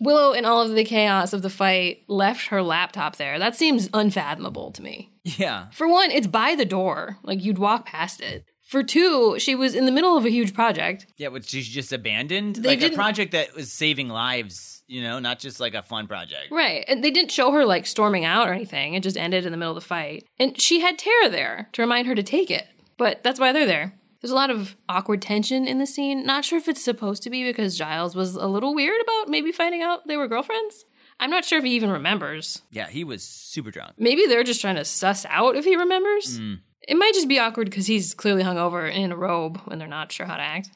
Willow, 0.00 0.32
in 0.32 0.44
all 0.44 0.62
of 0.62 0.74
the 0.74 0.84
chaos 0.84 1.32
of 1.32 1.42
the 1.42 1.50
fight, 1.50 2.02
left 2.08 2.48
her 2.48 2.62
laptop 2.62 3.16
there. 3.16 3.38
That 3.38 3.54
seems 3.54 3.88
unfathomable 3.94 4.72
to 4.72 4.82
me. 4.82 5.12
Yeah. 5.22 5.70
For 5.70 5.88
one, 5.88 6.10
it's 6.10 6.26
by 6.26 6.56
the 6.56 6.64
door. 6.64 7.18
Like, 7.22 7.44
you'd 7.44 7.58
walk 7.58 7.86
past 7.86 8.20
it. 8.20 8.44
For 8.60 8.82
two, 8.82 9.38
she 9.38 9.54
was 9.54 9.74
in 9.74 9.86
the 9.86 9.92
middle 9.92 10.16
of 10.16 10.24
a 10.24 10.30
huge 10.30 10.52
project. 10.52 11.06
Yeah, 11.16 11.28
which 11.28 11.46
she's 11.46 11.68
just 11.68 11.92
abandoned. 11.92 12.56
They 12.56 12.76
like 12.76 12.92
a 12.92 12.94
project 12.94 13.32
that 13.32 13.54
was 13.54 13.70
saving 13.70 14.08
lives 14.08 14.73
you 14.86 15.02
know, 15.02 15.18
not 15.18 15.38
just 15.38 15.60
like 15.60 15.74
a 15.74 15.82
fun 15.82 16.06
project. 16.06 16.50
Right. 16.50 16.84
And 16.88 17.02
they 17.02 17.10
didn't 17.10 17.30
show 17.30 17.50
her 17.52 17.64
like 17.64 17.86
storming 17.86 18.24
out 18.24 18.48
or 18.48 18.52
anything. 18.52 18.94
It 18.94 19.02
just 19.02 19.16
ended 19.16 19.46
in 19.46 19.52
the 19.52 19.58
middle 19.58 19.76
of 19.76 19.82
the 19.82 19.86
fight. 19.86 20.26
And 20.38 20.60
she 20.60 20.80
had 20.80 20.98
Tara 20.98 21.28
there 21.28 21.68
to 21.72 21.82
remind 21.82 22.06
her 22.06 22.14
to 22.14 22.22
take 22.22 22.50
it. 22.50 22.66
But 22.96 23.22
that's 23.22 23.40
why 23.40 23.52
they're 23.52 23.66
there. 23.66 23.94
There's 24.20 24.32
a 24.32 24.36
lot 24.36 24.50
of 24.50 24.76
awkward 24.88 25.20
tension 25.20 25.66
in 25.66 25.78
the 25.78 25.86
scene. 25.86 26.24
Not 26.24 26.44
sure 26.44 26.58
if 26.58 26.68
it's 26.68 26.82
supposed 26.82 27.22
to 27.24 27.30
be 27.30 27.44
because 27.44 27.76
Giles 27.76 28.16
was 28.16 28.36
a 28.36 28.46
little 28.46 28.74
weird 28.74 29.00
about 29.02 29.28
maybe 29.28 29.52
finding 29.52 29.82
out 29.82 30.06
they 30.06 30.16
were 30.16 30.28
girlfriends. 30.28 30.84
I'm 31.20 31.30
not 31.30 31.44
sure 31.44 31.58
if 31.58 31.64
he 31.64 31.72
even 31.72 31.90
remembers. 31.90 32.62
Yeah, 32.70 32.88
he 32.88 33.04
was 33.04 33.22
super 33.22 33.70
drunk. 33.70 33.92
Maybe 33.98 34.26
they're 34.26 34.42
just 34.42 34.60
trying 34.60 34.76
to 34.76 34.84
suss 34.84 35.26
out 35.28 35.56
if 35.56 35.64
he 35.64 35.76
remembers. 35.76 36.40
Mm. 36.40 36.60
It 36.88 36.96
might 36.96 37.14
just 37.14 37.28
be 37.28 37.38
awkward 37.38 37.70
because 37.70 37.86
he's 37.86 38.14
clearly 38.14 38.42
hungover 38.42 38.92
in 38.92 39.12
a 39.12 39.16
robe 39.16 39.60
when 39.66 39.78
they're 39.78 39.88
not 39.88 40.10
sure 40.12 40.26
how 40.26 40.36
to 40.36 40.42
act. 40.42 40.70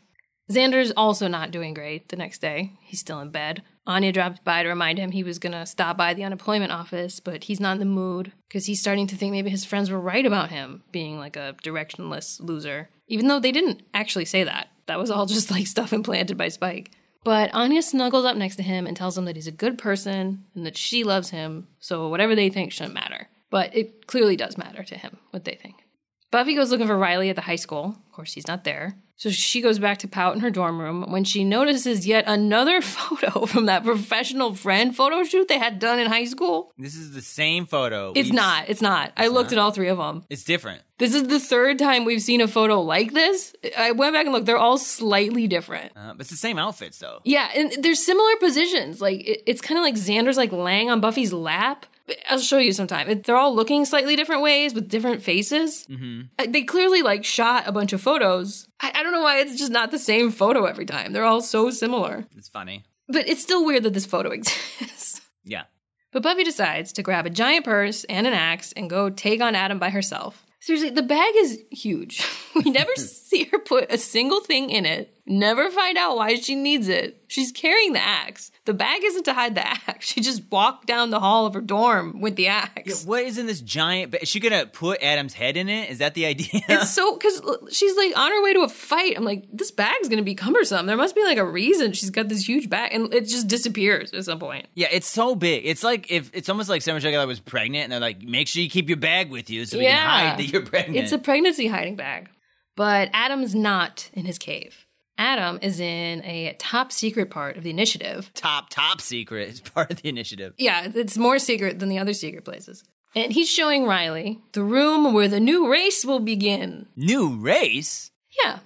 Xander's 0.51 0.92
also 0.96 1.28
not 1.28 1.51
doing 1.51 1.74
great 1.74 2.09
the 2.09 2.16
next 2.16 2.40
day. 2.40 2.72
He's 2.80 3.01
still 3.01 3.20
in 3.20 3.30
bed. 3.30 3.62
Anya 3.86 4.12
dropped 4.12 4.44
by 4.44 4.62
to 4.62 4.68
remind 4.68 4.99
him 4.99 5.11
he 5.11 5.22
was 5.22 5.38
going 5.38 5.53
to 5.53 5.66
stop 5.66 5.96
by 5.96 6.14
the 6.14 6.24
unemployment 6.24 6.72
office, 6.72 7.20
but 7.20 7.44
he's 7.44 7.61
not 7.61 7.72
in 7.72 7.78
the 7.78 7.84
mood 7.84 8.32
because 8.49 8.66
he's 8.66 8.80
starting 8.80 9.07
to 9.09 9.16
think 9.16 9.32
maybe 9.32 9.51
his 9.51 9.64
friends 9.64 9.90
were 9.90 10.01
right 10.01 10.24
about 10.24 10.51
him 10.51 10.82
being 10.90 11.18
like 11.18 11.36
a 11.36 11.55
directionless 11.62 12.40
loser, 12.40 12.88
even 13.09 13.28
though 13.28 13.40
they 13.40 13.53
didn't 13.53 13.82
actually 13.92 14.24
say 14.24 14.44
that. 14.44 14.68
That 14.86 14.99
was 14.99 15.11
all 15.11 15.26
just 15.26 15.51
like 15.51 15.66
stuff 15.66 15.92
implanted 15.92 16.38
by 16.38 16.49
Spike. 16.49 16.92
But 17.24 17.53
Anya 17.53 17.82
snuggles 17.82 18.24
up 18.24 18.36
next 18.36 18.57
to 18.57 18.62
him 18.62 18.86
and 18.86 18.96
tells 18.96 19.18
him 19.18 19.26
that 19.26 19.36
he's 19.36 19.46
a 19.46 19.53
good 19.53 19.76
person 19.76 20.44
and 20.55 20.64
that 20.64 20.78
she 20.78 21.05
loves 21.05 21.30
him, 21.30 21.68
so 21.78 22.09
whatever 22.09 22.34
they 22.34 22.49
think 22.49 22.72
shouldn't 22.72 22.94
matter. 22.94 23.28
But 23.51 23.76
it 23.76 24.07
clearly 24.07 24.36
does 24.36 24.57
matter 24.57 24.82
to 24.82 24.96
him 24.96 25.18
what 25.30 25.44
they 25.44 25.55
think. 25.55 25.84
Buffy 26.30 26.55
goes 26.55 26.70
looking 26.70 26.86
for 26.86 26.96
Riley 26.96 27.30
at 27.30 27.36
the 27.36 27.42
high 27.42 27.57
school. 27.57 27.96
Of 28.07 28.12
course, 28.12 28.34
he's 28.34 28.46
not 28.46 28.64
there. 28.64 28.96
So 29.19 29.31
she 29.31 29.61
goes 29.61 29.81
back 29.81 29.99
to 29.99 30.09
pout 30.09 30.37
in 30.37 30.41
her 30.43 30.51
dorm 30.51 30.81
room 30.81 31.11
when 31.11 31.25
she 31.25 31.43
notices 31.43 32.07
yet 32.07 32.23
another 32.29 32.81
photo 32.97 33.47
from 33.47 33.66
that 33.66 33.83
professional 33.83 34.55
friend 34.55 34.95
photo 34.95 35.25
shoot 35.25 35.49
they 35.49 35.59
had 35.59 35.81
done 35.81 35.99
in 35.99 36.07
high 36.07 36.25
school. 36.25 36.73
This 36.79 36.95
is 36.95 37.12
the 37.12 37.21
same 37.21 37.66
photo. 37.66 38.12
It's 38.14 38.29
we've- 38.29 38.37
not. 38.37 38.69
It's 38.69 38.81
not. 38.81 39.12
I 39.16 39.27
looked 39.27 39.51
at 39.53 39.59
all 39.59 39.73
three 39.73 39.89
of 39.89 39.99
them. 39.99 40.25
It's 40.31 40.45
different. 40.45 40.83
This 40.99 41.14
is 41.14 41.25
the 41.25 41.41
third 41.41 41.79
time 41.81 42.05
we've 42.05 42.23
seen 42.23 42.41
a 42.41 42.49
photo 42.49 42.81
like 42.81 43.12
this. 43.12 43.55
I 43.77 43.91
went 43.93 44.14
back 44.14 44.27
and 44.27 44.33
looked. 44.33 44.47
They're 44.47 44.57
all 44.57 44.79
slightly 44.79 45.47
different. 45.49 45.93
Uh, 45.97 46.12
but 46.12 46.21
it's 46.23 46.31
the 46.31 46.37
same 46.37 46.59
outfits 46.59 46.99
though. 46.99 47.21
Yeah, 47.25 47.49
and 47.57 47.73
they're 47.83 47.95
similar 47.97 48.37
positions. 48.41 49.01
Like 49.01 49.21
it, 49.27 49.43
it's 49.47 49.61
kind 49.61 49.79
of 49.79 49.83
like 49.83 49.95
Xander's 49.95 50.37
like 50.37 50.53
laying 50.53 50.91
on 50.91 51.01
Buffy's 51.01 51.33
lap. 51.33 51.87
I'll 52.28 52.38
show 52.38 52.59
you 52.59 52.72
sometime. 52.72 53.09
It, 53.09 53.24
they're 53.24 53.36
all 53.36 53.54
looking 53.54 53.84
slightly 53.84 54.16
different 54.16 54.42
ways 54.42 54.74
with 54.74 54.88
different 54.88 55.22
faces. 55.22 55.86
Mm-hmm. 55.88 56.52
They 56.52 56.62
clearly 56.62 57.02
like 57.02 57.24
shot 57.24 57.64
a 57.66 57.72
bunch 57.72 57.92
of 57.92 58.00
photos. 58.00 58.68
I, 58.80 58.92
I 58.94 59.02
don't 59.02 59.12
know 59.12 59.22
why 59.22 59.38
it's 59.38 59.59
just 59.59 59.72
not 59.72 59.90
the 59.90 59.98
same 59.98 60.30
photo 60.30 60.64
every 60.64 60.86
time. 60.86 61.12
They're 61.12 61.24
all 61.24 61.42
so 61.42 61.70
similar. 61.70 62.26
It's 62.36 62.48
funny. 62.48 62.84
But 63.09 63.28
it's 63.28 63.42
still 63.42 63.64
weird 63.64 63.82
that 63.84 63.94
this 63.94 64.06
photo 64.06 64.30
exists. 64.32 65.20
Yeah. 65.44 65.64
But 66.12 66.22
Buffy 66.22 66.44
decides 66.44 66.92
to 66.94 67.02
grab 67.02 67.26
a 67.26 67.30
giant 67.30 67.64
purse 67.64 68.04
and 68.04 68.26
an 68.26 68.32
axe 68.32 68.72
and 68.72 68.88
go 68.88 69.11
take 69.11 69.40
on 69.40 69.54
Adam 69.54 69.78
by 69.78 69.90
herself. 69.90 70.44
Seriously, 70.61 70.90
the 70.90 71.02
bag 71.02 71.32
is 71.36 71.59
huge. 71.70 72.24
We 72.64 72.72
never 72.72 72.90
see 72.96 73.44
her 73.52 73.61
put 73.61 73.92
a 73.92 73.98
single 73.98 74.40
thing 74.40 74.70
in 74.70 74.84
it, 74.84 75.14
never 75.29 75.70
find 75.70 75.97
out 75.99 76.16
why 76.16 76.35
she 76.37 76.55
needs 76.55 76.89
it. 76.89 77.22
She's 77.29 77.53
carrying 77.53 77.93
the 77.93 78.03
axe. 78.03 78.51
The 78.64 78.72
bag 78.74 79.03
isn't 79.05 79.24
to 79.24 79.35
hide 79.35 79.55
the 79.55 79.66
axe. 79.66 80.07
She 80.07 80.20
just 80.20 80.43
walked 80.51 80.87
down 80.87 81.11
the 81.11 81.20
hall 81.20 81.47
of 81.47 81.55
her 81.55 81.61
dorm 81.61 82.20
with 82.20 82.37
the 82.37 82.49
axe. 82.49 83.05
What 83.05 83.22
is 83.24 83.37
in 83.39 83.47
this 83.47 83.61
giant? 83.61 84.12
Ba- 84.12 84.22
is 84.22 84.29
she 84.29 84.41
gonna 84.41 84.66
put 84.66 85.03
Adam's 85.03 85.35
head 85.35 85.57
in 85.57 85.68
it? 85.68 85.91
Is 85.91 85.99
that 85.99 86.14
the 86.14 86.26
idea? 86.33 86.62
It's 86.68 86.91
so 86.91 87.16
because 87.16 87.41
she's 87.70 87.97
like 87.97 88.16
on 88.18 88.31
her 88.31 88.43
way 88.43 88.55
to 88.55 88.61
a 88.61 88.68
fight. 88.68 89.14
I'm 89.16 89.24
like, 89.24 89.45
this 89.53 89.70
bag's 89.70 90.09
gonna 90.09 90.22
be 90.22 90.35
cumbersome. 90.35 90.87
There 90.87 90.97
must 90.97 91.14
be 91.14 91.22
like 91.24 91.39
a 91.39 91.45
reason 91.45 91.93
she's 91.93 92.11
got 92.11 92.29
this 92.29 92.49
huge 92.49 92.68
bag, 92.70 92.93
and 92.95 93.12
it 93.12 93.22
just 93.29 93.47
disappears 93.49 94.12
at 94.12 94.24
some 94.24 94.39
point. 94.39 94.66
yeah, 94.74 94.89
it's 94.91 95.07
so 95.09 95.35
big. 95.35 95.66
It's 95.66 95.85
like 95.85 96.11
if 96.11 96.31
it's 96.35 96.49
almost 96.49 96.68
like 96.68 96.83
Summer 96.83 97.01
Regular 97.01 97.26
was 97.26 97.41
pregnant, 97.41 97.85
and 97.85 97.93
they're 97.93 98.01
like, 98.01 98.22
make 98.22 98.49
sure 98.49 98.62
you 98.62 98.70
keep 98.70 98.89
your 98.89 98.97
bag 98.99 99.31
with 99.31 99.51
you 99.51 99.64
so 99.66 99.79
we 99.79 99.85
can 99.85 99.97
hide 99.99 100.39
that 100.39 100.45
you're 100.53 100.64
pregnant. 100.64 100.97
It's 100.97 101.12
a 101.12 101.18
pregnancy 101.18 101.66
hiding 101.66 101.97
bag. 101.97 102.29
But 102.76 103.11
Adam's 103.12 103.55
not 103.55 104.09
in 104.12 104.24
his 104.24 104.39
cave. 104.39 104.87
Adam 105.19 105.59
is 105.61 105.81
in 105.81 106.25
a 106.25 106.55
top 106.59 106.93
secret 106.93 107.29
part 107.29 107.57
of 107.57 107.64
the 107.64 107.71
initiative. 107.71 108.31
top 108.35 108.71
top 108.71 109.01
secret. 109.01 109.49
It's 109.49 109.61
part 109.75 109.91
of 109.91 110.01
the 110.01 110.09
initiative. 110.09 110.55
Yeah, 110.57 110.89
it's 110.95 111.19
more 111.19 111.39
secret 111.39 111.81
than 111.81 111.89
the 111.89 111.99
other 111.99 112.12
secret 112.12 112.45
places. 112.45 112.85
And 113.14 113.33
he's 113.33 113.51
showing 113.51 113.85
Riley 113.85 114.39
the 114.53 114.62
room 114.62 115.12
where 115.12 115.29
the 115.29 115.41
new 115.41 115.71
race 115.71 116.05
will 116.05 116.21
begin. 116.21 116.87
New 116.95 117.37
race. 117.37 118.11
Yeah, 118.45 118.61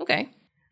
okay. 0.00 0.30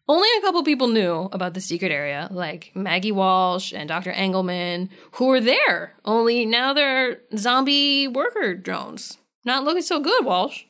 Only 0.08 0.28
a 0.38 0.40
couple 0.40 0.62
people 0.62 0.86
knew 0.86 1.28
about 1.32 1.54
the 1.54 1.60
secret 1.60 1.90
area, 1.90 2.28
like 2.30 2.70
Maggie 2.76 3.10
Walsh 3.10 3.72
and 3.72 3.88
Dr. 3.88 4.12
Angleman, 4.12 4.88
who 5.12 5.26
were 5.26 5.40
there. 5.40 5.94
Only 6.04 6.46
now 6.46 6.72
they're 6.72 7.18
zombie 7.36 8.06
worker 8.06 8.54
drones. 8.54 9.18
Not 9.44 9.64
looking 9.64 9.82
so 9.82 9.98
good, 10.00 10.24
Walsh. 10.24 10.62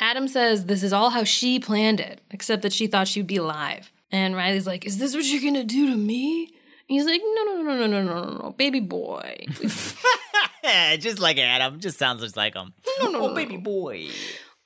Adam 0.00 0.26
says 0.26 0.64
this 0.64 0.82
is 0.82 0.92
all 0.92 1.10
how 1.10 1.22
she 1.22 1.60
planned 1.60 2.00
it, 2.00 2.20
except 2.32 2.62
that 2.62 2.72
she 2.72 2.88
thought 2.88 3.06
she'd 3.06 3.28
be 3.28 3.36
alive. 3.36 3.92
And 4.12 4.34
Riley's 4.34 4.66
like, 4.66 4.86
Is 4.86 4.98
this 4.98 5.14
what 5.14 5.24
you're 5.24 5.42
gonna 5.42 5.64
do 5.64 5.90
to 5.90 5.96
me? 5.96 6.46
And 6.46 6.98
he's 6.98 7.06
like, 7.06 7.20
No, 7.24 7.44
no, 7.44 7.62
no, 7.62 7.62
no, 7.62 7.86
no, 7.86 8.02
no, 8.02 8.24
no, 8.24 8.38
no, 8.42 8.54
baby 8.56 8.80
boy. 8.80 9.46
Just 10.98 11.18
like 11.18 11.38
Adam. 11.38 11.80
Just 11.80 11.98
sounds 11.98 12.20
just 12.20 12.36
like 12.36 12.54
him. 12.54 12.74
No, 13.00 13.10
no, 13.10 13.20
oh, 13.20 13.28
no, 13.28 13.34
baby 13.34 13.56
boy. 13.56 14.08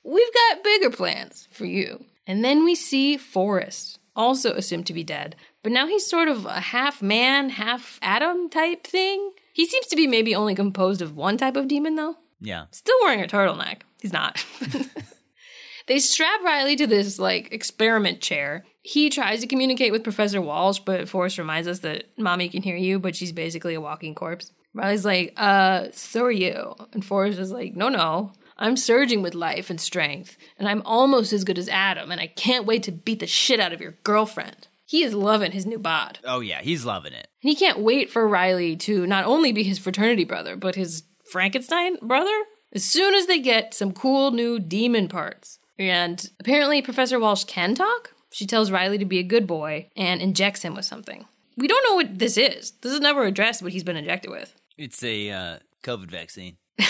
We've 0.03 0.33
got 0.33 0.63
bigger 0.63 0.89
plans 0.89 1.47
for 1.51 1.65
you. 1.65 2.05
And 2.27 2.43
then 2.43 2.63
we 2.63 2.75
see 2.75 3.17
Forrest, 3.17 3.99
also 4.15 4.53
assumed 4.53 4.87
to 4.87 4.93
be 4.93 5.03
dead, 5.03 5.35
but 5.63 5.71
now 5.71 5.87
he's 5.87 6.05
sort 6.05 6.27
of 6.27 6.45
a 6.45 6.59
half 6.59 7.01
man, 7.01 7.49
half 7.49 7.99
Adam 8.01 8.49
type 8.49 8.85
thing. 8.85 9.31
He 9.53 9.65
seems 9.65 9.87
to 9.87 9.95
be 9.95 10.07
maybe 10.07 10.35
only 10.35 10.55
composed 10.55 11.01
of 11.01 11.15
one 11.15 11.37
type 11.37 11.55
of 11.55 11.67
demon, 11.67 11.95
though. 11.95 12.15
Yeah. 12.39 12.65
Still 12.71 12.95
wearing 13.01 13.23
a 13.23 13.27
turtleneck. 13.27 13.81
He's 14.01 14.13
not. 14.13 14.45
they 15.87 15.99
strap 15.99 16.41
Riley 16.43 16.75
to 16.75 16.87
this, 16.87 17.17
like, 17.19 17.51
experiment 17.51 18.21
chair. 18.21 18.65
He 18.87 19.09
tries 19.09 19.41
to 19.41 19.47
communicate 19.47 19.91
with 19.91 20.03
Professor 20.03 20.39
Walsh, 20.39 20.77
but 20.77 21.09
Forrest 21.09 21.39
reminds 21.39 21.67
us 21.67 21.79
that 21.79 22.05
mommy 22.19 22.49
can 22.49 22.61
hear 22.61 22.75
you, 22.75 22.99
but 22.99 23.15
she's 23.15 23.31
basically 23.31 23.73
a 23.73 23.81
walking 23.81 24.13
corpse. 24.13 24.51
Riley's 24.75 25.03
like, 25.03 25.33
uh, 25.37 25.87
so 25.91 26.23
are 26.23 26.31
you. 26.31 26.75
And 26.93 27.03
Forrest 27.03 27.39
is 27.39 27.51
like, 27.51 27.75
no, 27.75 27.89
no. 27.89 28.33
I'm 28.59 28.77
surging 28.77 29.23
with 29.23 29.33
life 29.33 29.71
and 29.71 29.81
strength, 29.81 30.37
and 30.59 30.69
I'm 30.69 30.83
almost 30.85 31.33
as 31.33 31.43
good 31.43 31.57
as 31.57 31.67
Adam, 31.67 32.11
and 32.11 32.21
I 32.21 32.27
can't 32.27 32.67
wait 32.67 32.83
to 32.83 32.91
beat 32.91 33.21
the 33.21 33.25
shit 33.25 33.59
out 33.59 33.73
of 33.73 33.81
your 33.81 33.95
girlfriend. 34.03 34.67
He 34.85 35.01
is 35.01 35.15
loving 35.15 35.51
his 35.51 35.65
new 35.65 35.79
bod. 35.79 36.19
Oh 36.23 36.41
yeah, 36.41 36.61
he's 36.61 36.85
loving 36.85 37.13
it. 37.13 37.27
And 37.41 37.49
he 37.49 37.55
can't 37.55 37.79
wait 37.79 38.11
for 38.11 38.27
Riley 38.27 38.75
to 38.75 39.07
not 39.07 39.25
only 39.25 39.51
be 39.51 39.63
his 39.63 39.79
fraternity 39.79 40.25
brother, 40.25 40.55
but 40.55 40.75
his 40.75 41.03
Frankenstein 41.31 41.97
brother 42.03 42.43
as 42.71 42.83
soon 42.83 43.15
as 43.15 43.25
they 43.25 43.39
get 43.39 43.73
some 43.73 43.93
cool 43.93 44.29
new 44.29 44.59
demon 44.59 45.07
parts. 45.07 45.57
And 45.79 46.29
apparently, 46.39 46.83
Professor 46.83 47.19
Walsh 47.19 47.45
can 47.45 47.73
talk. 47.73 48.11
She 48.35 48.45
tells 48.45 48.69
Riley 48.69 48.97
to 48.97 49.05
be 49.05 49.19
a 49.19 49.23
good 49.23 49.47
boy 49.47 49.89
and 49.95 50.21
injects 50.21 50.61
him 50.61 50.75
with 50.75 50.83
something. 50.83 51.23
We 51.55 51.69
don't 51.69 51.85
know 51.87 51.95
what 51.95 52.19
this 52.19 52.35
is. 52.35 52.71
This 52.81 52.91
is 52.91 52.99
never 52.99 53.23
addressed 53.23 53.63
what 53.63 53.71
he's 53.71 53.85
been 53.85 53.95
injected 53.95 54.29
with, 54.29 54.53
It's 54.77 55.01
a 55.05 55.31
uh, 55.31 55.59
COVID 55.83 56.11
vaccine. 56.11 56.57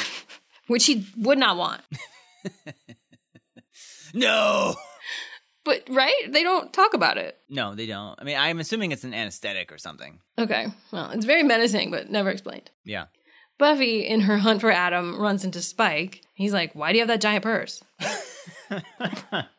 which 0.68 0.88
he 0.88 1.06
would 1.16 1.38
not 1.38 1.56
want. 1.56 1.82
No. 4.14 4.76
But, 5.66 5.84
right? 5.90 6.14
They 6.30 6.42
don't 6.42 6.72
talk 6.72 6.94
about 6.94 7.18
it. 7.18 7.38
No, 7.50 7.76
they 7.76 7.86
don't. 7.86 8.18
I 8.18 8.24
mean, 8.24 8.38
I'm 8.38 8.60
assuming 8.60 8.94
it's 8.94 9.04
an 9.04 9.14
anesthetic 9.14 9.74
or 9.74 9.78
something. 9.78 10.20
Okay. 10.40 10.68
Well, 10.92 11.10
it's 11.12 11.26
very 11.26 11.44
menacing, 11.44 11.92
but 11.92 12.10
never 12.10 12.30
explained. 12.30 12.72
Yeah. 12.86 13.08
Buffy, 13.58 14.00
in 14.08 14.22
her 14.22 14.38
hunt 14.38 14.62
for 14.62 14.72
Adam, 14.72 15.20
runs 15.20 15.44
into 15.44 15.62
Spike. 15.62 16.22
He's 16.34 16.54
like, 16.54 16.74
Why 16.76 16.92
do 16.92 16.98
you 16.98 17.02
have 17.02 17.10
that 17.10 17.20
giant 17.20 17.44
purse? 17.44 17.84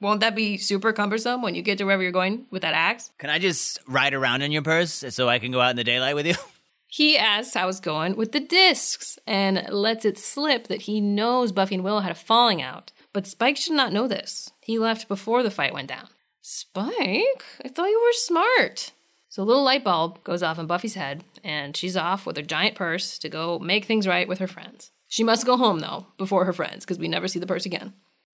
Won't 0.00 0.20
that 0.20 0.34
be 0.34 0.56
super 0.56 0.92
cumbersome 0.92 1.42
when 1.42 1.54
you 1.54 1.62
get 1.62 1.78
to 1.78 1.84
wherever 1.84 2.02
you're 2.02 2.12
going 2.12 2.46
with 2.50 2.62
that 2.62 2.74
axe? 2.74 3.10
Can 3.18 3.30
I 3.30 3.38
just 3.38 3.78
ride 3.86 4.14
around 4.14 4.42
in 4.42 4.52
your 4.52 4.62
purse 4.62 5.04
so 5.10 5.28
I 5.28 5.38
can 5.38 5.52
go 5.52 5.60
out 5.60 5.70
in 5.70 5.76
the 5.76 5.84
daylight 5.84 6.14
with 6.14 6.26
you? 6.26 6.34
He 6.88 7.18
asks 7.18 7.52
how 7.52 7.68
it's 7.68 7.80
going 7.80 8.16
with 8.16 8.32
the 8.32 8.40
discs 8.40 9.18
and 9.26 9.68
lets 9.70 10.04
it 10.04 10.18
slip 10.18 10.68
that 10.68 10.82
he 10.82 11.00
knows 11.00 11.52
Buffy 11.52 11.74
and 11.74 11.84
Willow 11.84 12.00
had 12.00 12.12
a 12.12 12.14
falling 12.14 12.62
out. 12.62 12.92
But 13.12 13.26
Spike 13.26 13.56
should 13.56 13.74
not 13.74 13.92
know 13.92 14.06
this. 14.06 14.50
He 14.62 14.78
left 14.78 15.08
before 15.08 15.42
the 15.42 15.50
fight 15.50 15.74
went 15.74 15.88
down. 15.88 16.08
Spike? 16.40 17.44
I 17.64 17.68
thought 17.68 17.90
you 17.90 18.00
were 18.00 18.12
smart. 18.12 18.92
So 19.28 19.42
a 19.42 19.44
little 19.44 19.64
light 19.64 19.84
bulb 19.84 20.22
goes 20.24 20.42
off 20.42 20.58
in 20.58 20.66
Buffy's 20.66 20.94
head, 20.94 21.24
and 21.44 21.76
she's 21.76 21.96
off 21.96 22.24
with 22.24 22.36
her 22.36 22.42
giant 22.42 22.76
purse 22.76 23.18
to 23.18 23.28
go 23.28 23.58
make 23.58 23.84
things 23.84 24.06
right 24.06 24.28
with 24.28 24.38
her 24.38 24.46
friends. 24.46 24.92
She 25.08 25.24
must 25.24 25.44
go 25.44 25.56
home, 25.56 25.80
though, 25.80 26.06
before 26.16 26.46
her 26.46 26.52
friends, 26.52 26.84
because 26.84 26.98
we 26.98 27.08
never 27.08 27.28
see 27.28 27.38
the 27.38 27.46
purse 27.46 27.66
again. 27.66 27.92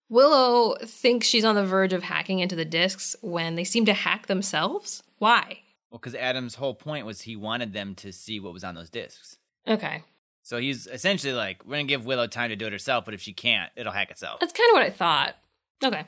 Willow 0.09 0.75
thinks 0.83 1.27
she's 1.27 1.45
on 1.45 1.55
the 1.55 1.65
verge 1.65 1.93
of 1.93 2.03
hacking 2.03 2.39
into 2.39 2.55
the 2.55 2.65
discs 2.65 3.15
when 3.21 3.55
they 3.55 3.63
seem 3.63 3.85
to 3.85 3.93
hack 3.93 4.27
themselves. 4.27 5.03
Why? 5.17 5.59
well, 5.93 5.99
because 5.99 6.15
Adam's 6.15 6.55
whole 6.55 6.73
point 6.73 7.05
was 7.05 7.21
he 7.21 7.35
wanted 7.35 7.71
them 7.71 7.93
to 7.93 8.11
see 8.11 8.39
what 8.39 8.51
was 8.51 8.63
on 8.63 8.73
those 8.73 8.89
discs. 8.89 9.37
Okay. 9.67 10.03
So 10.41 10.57
he's 10.57 10.87
essentially 10.87 11.33
like, 11.33 11.63
we're 11.63 11.73
gonna 11.73 11.83
give 11.83 12.07
Willow 12.07 12.25
time 12.25 12.49
to 12.49 12.55
do 12.55 12.65
it 12.65 12.73
herself, 12.73 13.05
but 13.05 13.13
if 13.13 13.21
she 13.21 13.31
can't, 13.31 13.71
it'll 13.75 13.93
hack 13.93 14.09
itself. 14.09 14.39
That's 14.39 14.53
kind 14.53 14.71
of 14.71 14.73
what 14.73 14.87
I 14.87 14.89
thought. 14.89 15.35
Okay. 15.83 16.05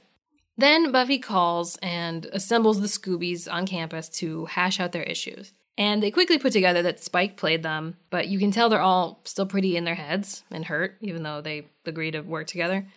Then 0.57 0.91
Buffy 0.91 1.19
calls 1.19 1.77
and 1.83 2.25
assembles 2.33 2.81
the 2.81 2.87
Scoobies 2.87 3.47
on 3.51 3.67
campus 3.67 4.09
to 4.09 4.45
hash 4.45 4.79
out 4.79 4.91
their 4.91 5.03
issues. 5.03 5.53
And 5.77 6.01
they 6.01 6.09
quickly 6.09 6.39
put 6.39 6.53
together 6.53 6.81
that 6.81 7.03
Spike 7.03 7.37
played 7.37 7.61
them, 7.61 7.97
but 8.09 8.27
you 8.27 8.39
can 8.39 8.49
tell 8.49 8.69
they're 8.69 8.81
all 8.81 9.21
still 9.23 9.45
pretty 9.45 9.77
in 9.77 9.83
their 9.83 9.95
heads 9.95 10.43
and 10.49 10.65
hurt, 10.65 10.97
even 11.01 11.21
though 11.21 11.41
they 11.41 11.67
agree 11.85 12.09
to 12.09 12.21
work 12.21 12.47
together. 12.47 12.87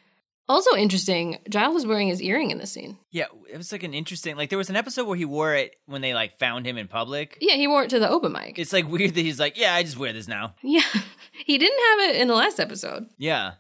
Also 0.49 0.75
interesting, 0.77 1.39
Giles 1.51 1.75
was 1.75 1.87
wearing 1.87 2.09
his 2.09 2.23
earring 2.23 2.51
in 2.51 2.59
this 2.59 2.73
scene. 2.73 2.97
Yeah, 3.11 3.27
it 3.53 3.57
was 3.57 3.71
like 3.71 3.83
an 3.83 3.93
interesting. 3.93 4.37
Like 4.37 4.49
there 4.49 4.59
was 4.59 4.71
an 4.71 4.77
episode 4.77 5.07
where 5.07 5.17
he 5.17 5.27
wore 5.27 5.55
it 5.55 5.77
when 5.87 6.01
they 6.01 6.15
like 6.15 6.39
found 6.39 6.67
him 6.67 6.79
in 6.79 6.89
public. 6.89 7.37
Yeah, 7.41 7.55
he 7.55 7.67
wore 7.67 7.83
it 7.83 7.91
to 7.91 7.99
the 7.99 8.09
open 8.09 8.33
mic. 8.33 8.59
It's 8.59 8.73
like 8.73 8.89
weird 8.89 9.15
that 9.15 9.21
he's 9.21 9.39
like, 9.39 9.59
yeah, 9.59 9.75
I 9.75 9.83
just 9.83 9.99
wear 9.99 10.13
this 10.13 10.27
now. 10.29 10.55
yeah, 10.63 10.81
he 11.45 11.59
didn't 11.59 11.79
have 11.79 12.11
it 12.11 12.21
in 12.21 12.29
the 12.29 12.35
last 12.35 12.59
episode. 12.59 13.07
Yeah, 13.19 13.53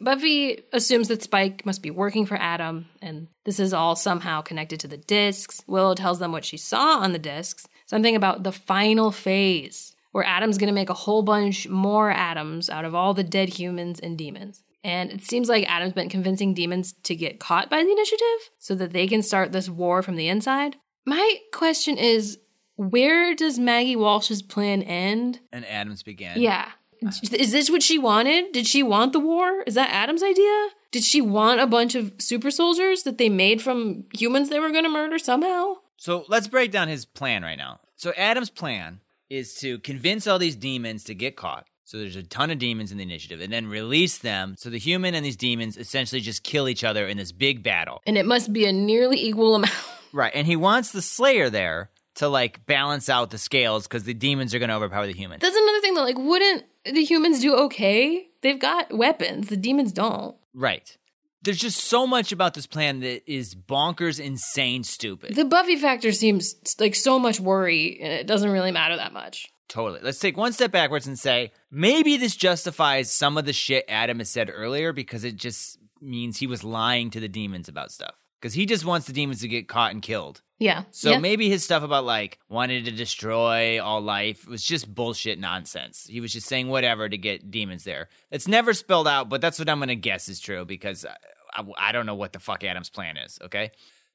Buffy 0.00 0.62
assumes 0.72 1.08
that 1.08 1.22
Spike 1.22 1.64
must 1.64 1.82
be 1.82 1.90
working 1.90 2.26
for 2.26 2.36
Adam, 2.36 2.86
and 3.00 3.28
this 3.44 3.58
is 3.58 3.72
all 3.72 3.96
somehow 3.96 4.42
connected 4.42 4.78
to 4.80 4.88
the 4.88 4.98
discs. 4.98 5.62
Willow 5.66 5.94
tells 5.94 6.18
them 6.18 6.32
what 6.32 6.44
she 6.44 6.56
saw 6.56 6.98
on 6.98 7.12
the 7.12 7.18
discs 7.18 7.66
something 7.86 8.16
about 8.16 8.42
the 8.42 8.52
final 8.52 9.10
phase, 9.10 9.94
where 10.12 10.24
Adam's 10.24 10.58
gonna 10.58 10.72
make 10.72 10.90
a 10.90 10.94
whole 10.94 11.22
bunch 11.22 11.68
more 11.68 12.10
Adams 12.10 12.68
out 12.68 12.84
of 12.84 12.94
all 12.94 13.14
the 13.14 13.24
dead 13.24 13.48
humans 13.48 13.98
and 14.00 14.18
demons. 14.18 14.62
And 14.86 15.10
it 15.10 15.24
seems 15.24 15.48
like 15.48 15.68
Adam's 15.68 15.94
been 15.94 16.08
convincing 16.08 16.54
demons 16.54 16.94
to 17.02 17.16
get 17.16 17.40
caught 17.40 17.68
by 17.68 17.82
the 17.82 17.90
initiative 17.90 18.50
so 18.58 18.76
that 18.76 18.92
they 18.92 19.08
can 19.08 19.20
start 19.20 19.50
this 19.50 19.68
war 19.68 20.00
from 20.00 20.14
the 20.14 20.28
inside. 20.28 20.76
My 21.04 21.38
question 21.52 21.98
is 21.98 22.38
where 22.76 23.34
does 23.34 23.58
Maggie 23.58 23.96
Walsh's 23.96 24.42
plan 24.42 24.82
end? 24.82 25.40
and 25.52 25.66
Adams 25.66 26.04
began. 26.04 26.40
Yeah. 26.40 26.70
Uh-huh. 27.04 27.10
Is 27.32 27.50
this 27.50 27.68
what 27.68 27.82
she 27.82 27.98
wanted? 27.98 28.52
Did 28.52 28.68
she 28.68 28.84
want 28.84 29.12
the 29.12 29.18
war? 29.18 29.62
Is 29.66 29.74
that 29.74 29.90
Adam's 29.90 30.22
idea? 30.22 30.68
Did 30.92 31.02
she 31.02 31.20
want 31.20 31.60
a 31.60 31.66
bunch 31.66 31.96
of 31.96 32.12
super 32.18 32.52
soldiers 32.52 33.02
that 33.02 33.18
they 33.18 33.28
made 33.28 33.60
from 33.60 34.04
humans 34.14 34.50
they 34.50 34.60
were 34.60 34.70
going 34.70 34.84
to 34.84 34.90
murder 34.90 35.18
somehow? 35.18 35.74
So 35.96 36.24
let's 36.28 36.46
break 36.46 36.70
down 36.70 36.86
his 36.86 37.04
plan 37.04 37.42
right 37.42 37.58
now. 37.58 37.80
So 37.96 38.12
Adam's 38.16 38.50
plan 38.50 39.00
is 39.28 39.56
to 39.56 39.80
convince 39.80 40.28
all 40.28 40.38
these 40.38 40.54
demons 40.54 41.02
to 41.04 41.14
get 41.14 41.34
caught. 41.36 41.66
So 41.86 41.98
there's 41.98 42.16
a 42.16 42.24
ton 42.24 42.50
of 42.50 42.58
demons 42.58 42.90
in 42.90 42.98
the 42.98 43.04
initiative, 43.04 43.40
and 43.40 43.52
then 43.52 43.68
release 43.68 44.18
them. 44.18 44.56
So 44.58 44.70
the 44.70 44.78
human 44.78 45.14
and 45.14 45.24
these 45.24 45.36
demons 45.36 45.76
essentially 45.76 46.20
just 46.20 46.42
kill 46.42 46.68
each 46.68 46.82
other 46.82 47.06
in 47.06 47.16
this 47.16 47.30
big 47.30 47.62
battle. 47.62 48.02
And 48.04 48.18
it 48.18 48.26
must 48.26 48.52
be 48.52 48.66
a 48.66 48.72
nearly 48.72 49.24
equal 49.24 49.54
amount. 49.54 49.72
Right. 50.12 50.32
And 50.34 50.46
he 50.46 50.56
wants 50.56 50.92
the 50.92 51.02
Slayer 51.02 51.50
there 51.50 51.90
to 52.14 52.28
like 52.28 52.64
balance 52.64 53.10
out 53.10 53.30
the 53.30 53.36
scales 53.36 53.86
because 53.86 54.04
the 54.04 54.14
demons 54.14 54.54
are 54.54 54.58
going 54.58 54.70
to 54.70 54.74
overpower 54.74 55.06
the 55.06 55.12
humans. 55.12 55.42
That's 55.42 55.56
another 55.56 55.80
thing 55.80 55.94
that, 55.94 56.00
like, 56.02 56.16
wouldn't 56.16 56.64
the 56.86 57.04
humans 57.04 57.40
do 57.40 57.54
okay? 57.64 58.28
They've 58.40 58.58
got 58.58 58.96
weapons, 58.96 59.48
the 59.48 59.58
demons 59.58 59.92
don't. 59.92 60.34
Right. 60.54 60.96
There's 61.42 61.58
just 61.58 61.84
so 61.84 62.06
much 62.06 62.32
about 62.32 62.54
this 62.54 62.66
plan 62.66 63.00
that 63.00 63.30
is 63.30 63.54
bonkers, 63.54 64.18
insane, 64.18 64.84
stupid. 64.84 65.34
The 65.34 65.44
Buffy 65.44 65.76
factor 65.76 66.12
seems 66.12 66.54
like 66.80 66.94
so 66.94 67.18
much 67.18 67.38
worry, 67.38 68.00
and 68.00 68.12
it 68.12 68.26
doesn't 68.26 68.50
really 68.50 68.72
matter 68.72 68.96
that 68.96 69.12
much. 69.12 69.52
Totally. 69.68 70.00
Let's 70.02 70.20
take 70.20 70.36
one 70.36 70.52
step 70.52 70.70
backwards 70.70 71.06
and 71.06 71.18
say 71.18 71.52
maybe 71.70 72.16
this 72.16 72.36
justifies 72.36 73.10
some 73.10 73.36
of 73.36 73.44
the 73.44 73.52
shit 73.52 73.84
Adam 73.88 74.18
has 74.18 74.30
said 74.30 74.50
earlier 74.52 74.92
because 74.92 75.24
it 75.24 75.36
just 75.36 75.78
means 76.00 76.38
he 76.38 76.46
was 76.46 76.62
lying 76.62 77.10
to 77.10 77.20
the 77.20 77.28
demons 77.28 77.68
about 77.68 77.90
stuff. 77.90 78.14
Because 78.40 78.54
he 78.54 78.66
just 78.66 78.84
wants 78.84 79.06
the 79.06 79.12
demons 79.12 79.40
to 79.40 79.48
get 79.48 79.66
caught 79.66 79.92
and 79.92 80.02
killed. 80.02 80.42
Yeah. 80.58 80.84
So 80.90 81.10
yeah. 81.10 81.18
maybe 81.18 81.48
his 81.48 81.64
stuff 81.64 81.82
about 81.82 82.04
like 82.04 82.38
wanting 82.48 82.84
to 82.84 82.90
destroy 82.90 83.82
all 83.82 84.00
life 84.00 84.46
was 84.46 84.62
just 84.62 84.92
bullshit 84.94 85.38
nonsense. 85.38 86.06
He 86.08 86.20
was 86.20 86.32
just 86.32 86.46
saying 86.46 86.68
whatever 86.68 87.08
to 87.08 87.18
get 87.18 87.50
demons 87.50 87.84
there. 87.84 88.08
It's 88.30 88.46
never 88.46 88.72
spelled 88.72 89.08
out, 89.08 89.28
but 89.28 89.40
that's 89.40 89.58
what 89.58 89.68
I'm 89.68 89.78
going 89.78 89.88
to 89.88 89.96
guess 89.96 90.28
is 90.28 90.38
true 90.38 90.64
because 90.64 91.04
I, 91.04 91.16
I, 91.60 91.88
I 91.88 91.92
don't 91.92 92.06
know 92.06 92.14
what 92.14 92.32
the 92.32 92.38
fuck 92.38 92.62
Adam's 92.62 92.90
plan 92.90 93.16
is, 93.16 93.38
okay? 93.42 93.72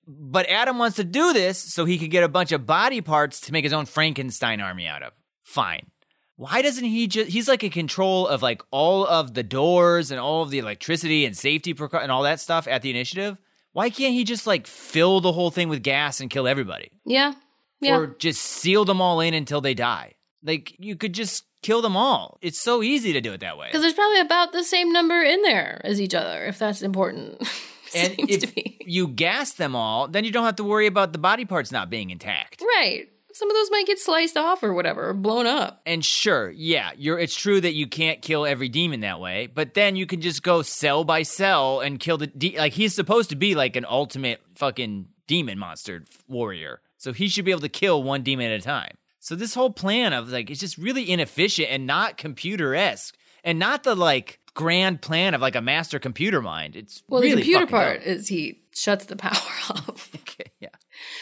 But 0.08 0.48
Adam 0.50 0.78
wants 0.78 0.96
to 0.98 1.04
do 1.04 1.34
this 1.34 1.58
so 1.60 1.86
he 1.86 1.98
could 1.98 2.12
get 2.12 2.24
a 2.24 2.30
bunch 2.30 2.52
of 2.52 2.66
body 2.66 3.02
parts 3.02 3.42
to 3.42 3.52
make 3.52 3.64
his 3.64 3.74
own 3.74 3.86
Frankenstein 3.86 4.62
army 4.62 4.88
out 4.88 5.04
of. 5.04 5.14
Fine. 5.52 5.88
Why 6.38 6.62
doesn't 6.62 6.86
he 6.86 7.08
just 7.08 7.30
he's 7.30 7.48
like 7.50 7.64
in 7.64 7.72
control 7.72 8.26
of 8.28 8.42
like 8.42 8.62
all 8.72 9.06
of 9.06 9.34
the 9.34 9.44
doors 9.44 10.10
and 10.12 10.20
all 10.20 10.42
of 10.44 10.50
the 10.50 10.60
electricity 10.60 11.26
and 11.26 11.38
safety 11.38 11.74
precau- 11.74 12.02
and 12.02 12.12
all 12.12 12.24
that 12.24 12.40
stuff 12.40 12.68
at 12.68 12.82
the 12.82 12.90
initiative? 12.90 13.38
Why 13.74 13.90
can't 13.90 14.14
he 14.14 14.24
just 14.24 14.48
like 14.48 14.66
fill 14.66 15.20
the 15.20 15.34
whole 15.34 15.52
thing 15.52 15.68
with 15.70 15.84
gas 15.84 16.22
and 16.22 16.30
kill 16.30 16.48
everybody? 16.48 16.90
Yeah. 17.06 17.34
Yeah. 17.82 17.98
Or 17.98 18.08
just 18.08 18.42
seal 18.42 18.86
them 18.86 19.02
all 19.02 19.20
in 19.20 19.34
until 19.34 19.60
they 19.62 19.74
die? 19.74 20.14
Like 20.42 20.74
you 20.80 20.96
could 20.96 21.14
just 21.14 21.44
kill 21.62 21.82
them 21.82 21.98
all. 21.98 22.38
It's 22.42 22.60
so 22.60 22.82
easy 22.82 23.12
to 23.14 23.22
do 23.22 23.34
it 23.34 23.42
that 23.42 23.58
way. 23.58 23.68
Because 23.68 23.82
there's 23.82 23.94
probably 23.94 24.22
about 24.22 24.52
the 24.54 24.64
same 24.64 24.92
number 24.94 25.22
in 25.22 25.42
there 25.44 25.82
as 25.84 26.00
each 26.00 26.16
other, 26.16 26.46
if 26.46 26.58
that's 26.58 26.82
important. 26.82 27.44
And 27.94 28.14
Seems 28.16 28.32
if 28.32 28.40
to 28.40 28.48
be. 28.56 28.78
you 28.86 29.06
gas 29.10 29.52
them 29.52 29.76
all, 29.76 30.08
then 30.08 30.24
you 30.24 30.32
don't 30.32 30.46
have 30.46 30.56
to 30.56 30.64
worry 30.64 30.88
about 30.88 31.12
the 31.12 31.20
body 31.20 31.44
parts 31.44 31.74
not 31.74 31.90
being 31.90 32.10
intact. 32.10 32.62
Right. 32.78 33.10
Some 33.34 33.50
of 33.50 33.56
those 33.56 33.72
might 33.72 33.88
get 33.88 34.00
sliced 34.00 34.38
off 34.38 34.64
or 34.64 34.74
whatever, 34.74 35.10
or 35.10 35.14
blown 35.14 35.48
up. 35.48 35.82
And 35.86 36.04
sure, 36.04 36.50
yeah, 36.52 36.92
you're 36.98 37.18
it's 37.20 37.36
true 37.36 37.62
that 37.62 37.74
you 37.74 37.88
can't 37.88 38.22
kill 38.22 38.46
every 38.46 38.70
demon 38.70 39.02
that 39.02 39.20
way, 39.20 39.48
but 39.48 39.74
then 39.74 39.96
you 39.96 40.06
can 40.06 40.22
just 40.22 40.44
go 40.44 40.62
cell 40.62 41.04
by 41.04 41.24
cell 41.24 41.80
and 41.80 42.00
kill 42.00 42.18
the 42.18 42.28
de- 42.28 42.58
like 42.58 42.74
he's 42.74 42.94
supposed 42.94 43.30
to 43.30 43.36
be 43.36 43.56
like 43.56 43.76
an 43.76 43.86
ultimate 43.88 44.42
fucking 44.56 45.08
demon 45.28 45.58
monster 45.58 46.04
warrior. 46.28 46.82
So 46.98 47.14
he 47.14 47.28
should 47.30 47.46
be 47.46 47.52
able 47.52 47.62
to 47.62 47.70
kill 47.70 48.04
one 48.04 48.22
demon 48.22 48.52
at 48.52 48.60
a 48.60 48.64
time. 48.64 48.96
So 49.20 49.36
this 49.36 49.54
whole 49.54 49.72
plan 49.72 50.14
of 50.14 50.30
like 50.30 50.50
it's 50.50 50.60
just 50.60 50.78
really 50.78 51.10
inefficient 51.10 51.70
and 51.70 51.88
not 51.88 52.18
computer-esque 52.18 53.16
and 53.44 53.58
not 53.60 53.84
the 53.84 53.96
like 53.96 54.40
grand 54.54 55.02
plan 55.02 55.34
of 55.34 55.42
like 55.42 55.56
a 55.56 55.62
master 55.62 56.00
computer 56.00 56.42
mind. 56.42 56.76
It's 56.76 57.02
Well, 57.08 57.22
really 57.22 57.36
the 57.36 57.42
computer 57.44 57.68
part 57.68 58.04
is 58.04 58.28
he 58.28 58.62
shuts 58.74 59.06
the 59.06 59.16
power 59.16 59.32
off. 59.70 60.10
Okay. 60.22 60.51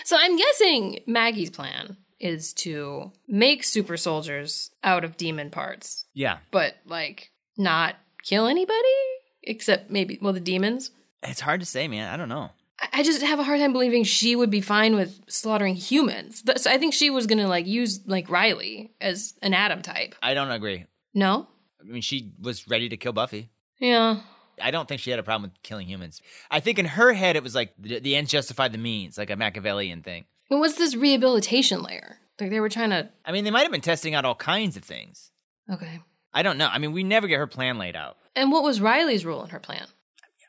So 0.09 0.17
I'm 0.19 0.35
guessing 0.35 1.01
Maggie's 1.05 1.51
plan 1.51 1.95
is 2.19 2.51
to 2.65 3.11
make 3.27 3.63
super 3.63 3.95
soldiers 3.95 4.71
out 4.83 5.03
of 5.03 5.17
demon 5.17 5.51
parts, 5.51 6.05
Yeah. 6.15 6.39
but 6.49 6.77
like 6.85 7.31
not 7.57 7.95
kill 8.23 8.47
anybody 8.47 8.99
except 9.43 9.91
maybe 9.91 10.17
well 10.19 10.33
the 10.33 10.39
demons. 10.39 10.89
It's 11.21 11.41
hard 11.41 11.59
to 11.59 11.65
say, 11.67 11.87
man. 11.87 12.11
I 12.11 12.17
don't 12.17 12.27
know. 12.29 12.49
I- 12.93 13.03
just 13.03 13.21
have 13.21 13.39
a 13.39 13.43
hard 13.43 13.59
time 13.59 13.71
believing 13.73 14.03
she 14.03 14.35
would 14.35 14.49
be 14.49 14.61
fine 14.61 14.95
with 14.95 15.21
slaughtering 15.27 15.75
humans. 15.75 16.43
So 16.57 16.71
I 16.71 16.77
think 16.79 16.93
she 16.95 17.11
was 17.11 17.27
gonna 17.27 17.47
like 17.47 17.67
use 17.67 18.01
like 18.07 18.29
Riley 18.31 18.91
as 18.99 19.35
an 19.43 19.53
Adam 19.53 19.83
type. 19.83 20.15
I 20.23 20.33
don't 20.33 20.49
agree. 20.49 20.85
No. 21.13 21.47
I 21.79 21.83
mean, 21.83 22.01
she 22.01 22.33
was 22.41 22.67
ready 22.67 22.89
to 22.89 22.97
kill 22.97 23.13
Buffy. 23.13 23.49
Yeah. 23.79 24.21
I 24.61 24.71
don't 24.71 24.87
think 24.87 25.01
she 25.01 25.09
had 25.09 25.19
a 25.19 25.23
problem 25.23 25.49
with 25.49 25.63
killing 25.63 25.87
humans. 25.87 26.21
I 26.49 26.59
think 26.59 26.79
in 26.79 26.85
her 26.85 27.13
head 27.13 27.35
it 27.35 27.43
was 27.43 27.55
like 27.55 27.73
the, 27.77 27.99
the 27.99 28.15
ends 28.15 28.31
justified 28.31 28.71
the 28.71 28.77
means, 28.77 29.17
like 29.17 29.29
a 29.29 29.35
Machiavellian 29.35 30.01
thing. 30.01 30.25
And 30.49 30.59
what's 30.59 30.75
this 30.75 30.95
rehabilitation 30.95 31.81
layer? 31.83 32.17
Like 32.39 32.49
they 32.49 32.59
were 32.59 32.69
trying 32.69 32.91
to. 32.91 33.09
I 33.25 33.31
mean, 33.31 33.43
they 33.43 33.51
might 33.51 33.63
have 33.63 33.71
been 33.71 33.81
testing 33.81 34.15
out 34.15 34.25
all 34.25 34.35
kinds 34.35 34.77
of 34.77 34.83
things. 34.83 35.31
Okay. 35.71 35.99
I 36.33 36.41
don't 36.43 36.57
know. 36.57 36.67
I 36.71 36.77
mean, 36.77 36.91
we 36.91 37.03
never 37.03 37.27
get 37.27 37.37
her 37.37 37.47
plan 37.47 37.77
laid 37.77 37.95
out. 37.95 38.17
And 38.35 38.51
what 38.51 38.63
was 38.63 38.79
Riley's 38.81 39.25
role 39.25 39.43
in 39.43 39.49
her 39.49 39.59
plan? 39.59 39.85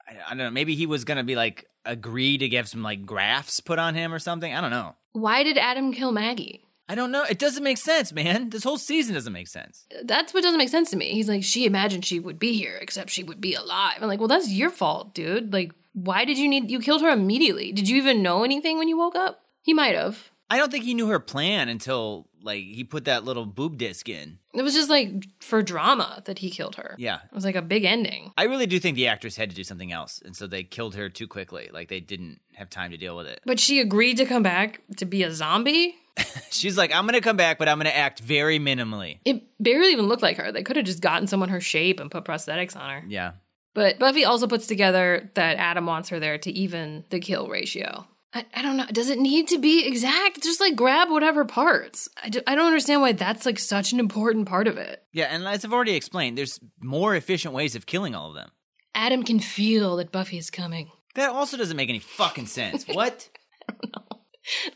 I, 0.08 0.16
I 0.26 0.28
don't 0.30 0.38
know. 0.38 0.50
Maybe 0.50 0.74
he 0.74 0.86
was 0.86 1.04
gonna 1.04 1.24
be 1.24 1.36
like 1.36 1.66
agree 1.84 2.38
to 2.38 2.48
get 2.48 2.68
some 2.68 2.82
like 2.82 3.04
grafts 3.04 3.60
put 3.60 3.78
on 3.78 3.94
him 3.94 4.12
or 4.12 4.18
something. 4.18 4.54
I 4.54 4.60
don't 4.60 4.70
know. 4.70 4.94
Why 5.12 5.42
did 5.42 5.58
Adam 5.58 5.92
kill 5.92 6.12
Maggie? 6.12 6.62
I 6.90 6.96
don't 6.96 7.12
know. 7.12 7.22
It 7.22 7.38
doesn't 7.38 7.62
make 7.62 7.78
sense, 7.78 8.12
man. 8.12 8.50
This 8.50 8.64
whole 8.64 8.76
season 8.76 9.14
doesn't 9.14 9.32
make 9.32 9.46
sense. 9.46 9.86
That's 10.02 10.34
what 10.34 10.42
doesn't 10.42 10.58
make 10.58 10.70
sense 10.70 10.90
to 10.90 10.96
me. 10.96 11.12
He's 11.12 11.28
like, 11.28 11.44
she 11.44 11.64
imagined 11.64 12.04
she 12.04 12.18
would 12.18 12.40
be 12.40 12.54
here, 12.54 12.76
except 12.82 13.10
she 13.10 13.22
would 13.22 13.40
be 13.40 13.54
alive. 13.54 13.98
I'm 14.00 14.08
like, 14.08 14.18
well, 14.18 14.26
that's 14.26 14.50
your 14.50 14.70
fault, 14.70 15.14
dude. 15.14 15.52
Like, 15.52 15.70
why 15.92 16.24
did 16.24 16.36
you 16.36 16.48
need? 16.48 16.68
You 16.68 16.80
killed 16.80 17.02
her 17.02 17.08
immediately. 17.08 17.70
Did 17.70 17.88
you 17.88 17.96
even 17.96 18.24
know 18.24 18.42
anything 18.42 18.76
when 18.76 18.88
you 18.88 18.98
woke 18.98 19.14
up? 19.14 19.42
He 19.62 19.72
might 19.72 19.94
have. 19.94 20.32
I 20.50 20.58
don't 20.58 20.72
think 20.72 20.84
he 20.84 20.94
knew 20.94 21.06
her 21.06 21.20
plan 21.20 21.68
until 21.68 22.26
like 22.42 22.64
he 22.64 22.82
put 22.82 23.04
that 23.04 23.24
little 23.24 23.46
boob 23.46 23.78
disc 23.78 24.08
in. 24.08 24.38
It 24.52 24.62
was 24.62 24.74
just 24.74 24.90
like 24.90 25.12
for 25.40 25.62
drama 25.62 26.22
that 26.24 26.40
he 26.40 26.50
killed 26.50 26.74
her. 26.74 26.96
Yeah. 26.98 27.20
It 27.24 27.34
was 27.34 27.44
like 27.44 27.54
a 27.54 27.62
big 27.62 27.84
ending. 27.84 28.32
I 28.36 28.44
really 28.44 28.66
do 28.66 28.80
think 28.80 28.96
the 28.96 29.06
actress 29.06 29.36
had 29.36 29.50
to 29.50 29.56
do 29.56 29.62
something 29.62 29.92
else, 29.92 30.20
and 30.24 30.34
so 30.34 30.48
they 30.48 30.64
killed 30.64 30.96
her 30.96 31.08
too 31.08 31.28
quickly. 31.28 31.70
Like 31.72 31.88
they 31.88 32.00
didn't 32.00 32.40
have 32.54 32.68
time 32.68 32.90
to 32.90 32.96
deal 32.96 33.16
with 33.16 33.28
it. 33.28 33.40
But 33.46 33.60
she 33.60 33.78
agreed 33.78 34.16
to 34.16 34.26
come 34.26 34.42
back 34.42 34.80
to 34.96 35.04
be 35.04 35.22
a 35.22 35.32
zombie. 35.32 35.94
She's 36.50 36.76
like, 36.76 36.94
I'm 36.94 37.06
gonna 37.06 37.20
come 37.20 37.36
back, 37.36 37.58
but 37.58 37.68
I'm 37.68 37.78
gonna 37.78 37.90
act 37.90 38.20
very 38.20 38.58
minimally. 38.58 39.18
It 39.24 39.42
barely 39.58 39.92
even 39.92 40.06
looked 40.06 40.22
like 40.22 40.36
her. 40.36 40.52
They 40.52 40.62
could 40.62 40.76
have 40.76 40.86
just 40.86 41.00
gotten 41.00 41.26
someone 41.26 41.48
her 41.48 41.60
shape 41.60 42.00
and 42.00 42.10
put 42.10 42.24
prosthetics 42.24 42.76
on 42.76 42.90
her. 42.90 43.04
Yeah. 43.08 43.32
But 43.74 43.98
Buffy 43.98 44.24
also 44.24 44.46
puts 44.46 44.66
together 44.66 45.30
that 45.34 45.56
Adam 45.56 45.86
wants 45.86 46.08
her 46.08 46.18
there 46.18 46.38
to 46.38 46.50
even 46.50 47.04
the 47.10 47.20
kill 47.20 47.48
ratio. 47.48 48.06
I, 48.32 48.44
I 48.54 48.62
don't 48.62 48.76
know. 48.76 48.86
Does 48.92 49.10
it 49.10 49.18
need 49.18 49.48
to 49.48 49.58
be 49.58 49.86
exact? 49.86 50.42
Just 50.42 50.60
like 50.60 50.76
grab 50.76 51.10
whatever 51.10 51.44
parts. 51.44 52.08
I, 52.22 52.28
do, 52.28 52.40
I 52.46 52.54
don't 52.54 52.66
understand 52.66 53.00
why 53.00 53.12
that's 53.12 53.44
like 53.44 53.58
such 53.58 53.92
an 53.92 53.98
important 53.98 54.48
part 54.48 54.68
of 54.68 54.78
it. 54.78 55.02
Yeah, 55.12 55.26
and 55.26 55.46
as 55.46 55.64
I've 55.64 55.72
already 55.72 55.94
explained, 55.94 56.38
there's 56.38 56.60
more 56.80 57.14
efficient 57.14 57.54
ways 57.54 57.74
of 57.74 57.86
killing 57.86 58.14
all 58.14 58.28
of 58.28 58.34
them. 58.34 58.50
Adam 58.94 59.22
can 59.22 59.40
feel 59.40 59.96
that 59.96 60.12
Buffy 60.12 60.38
is 60.38 60.50
coming. 60.50 60.90
That 61.14 61.30
also 61.30 61.56
doesn't 61.56 61.76
make 61.76 61.88
any 61.88 61.98
fucking 61.98 62.46
sense. 62.46 62.84
What? 62.92 63.28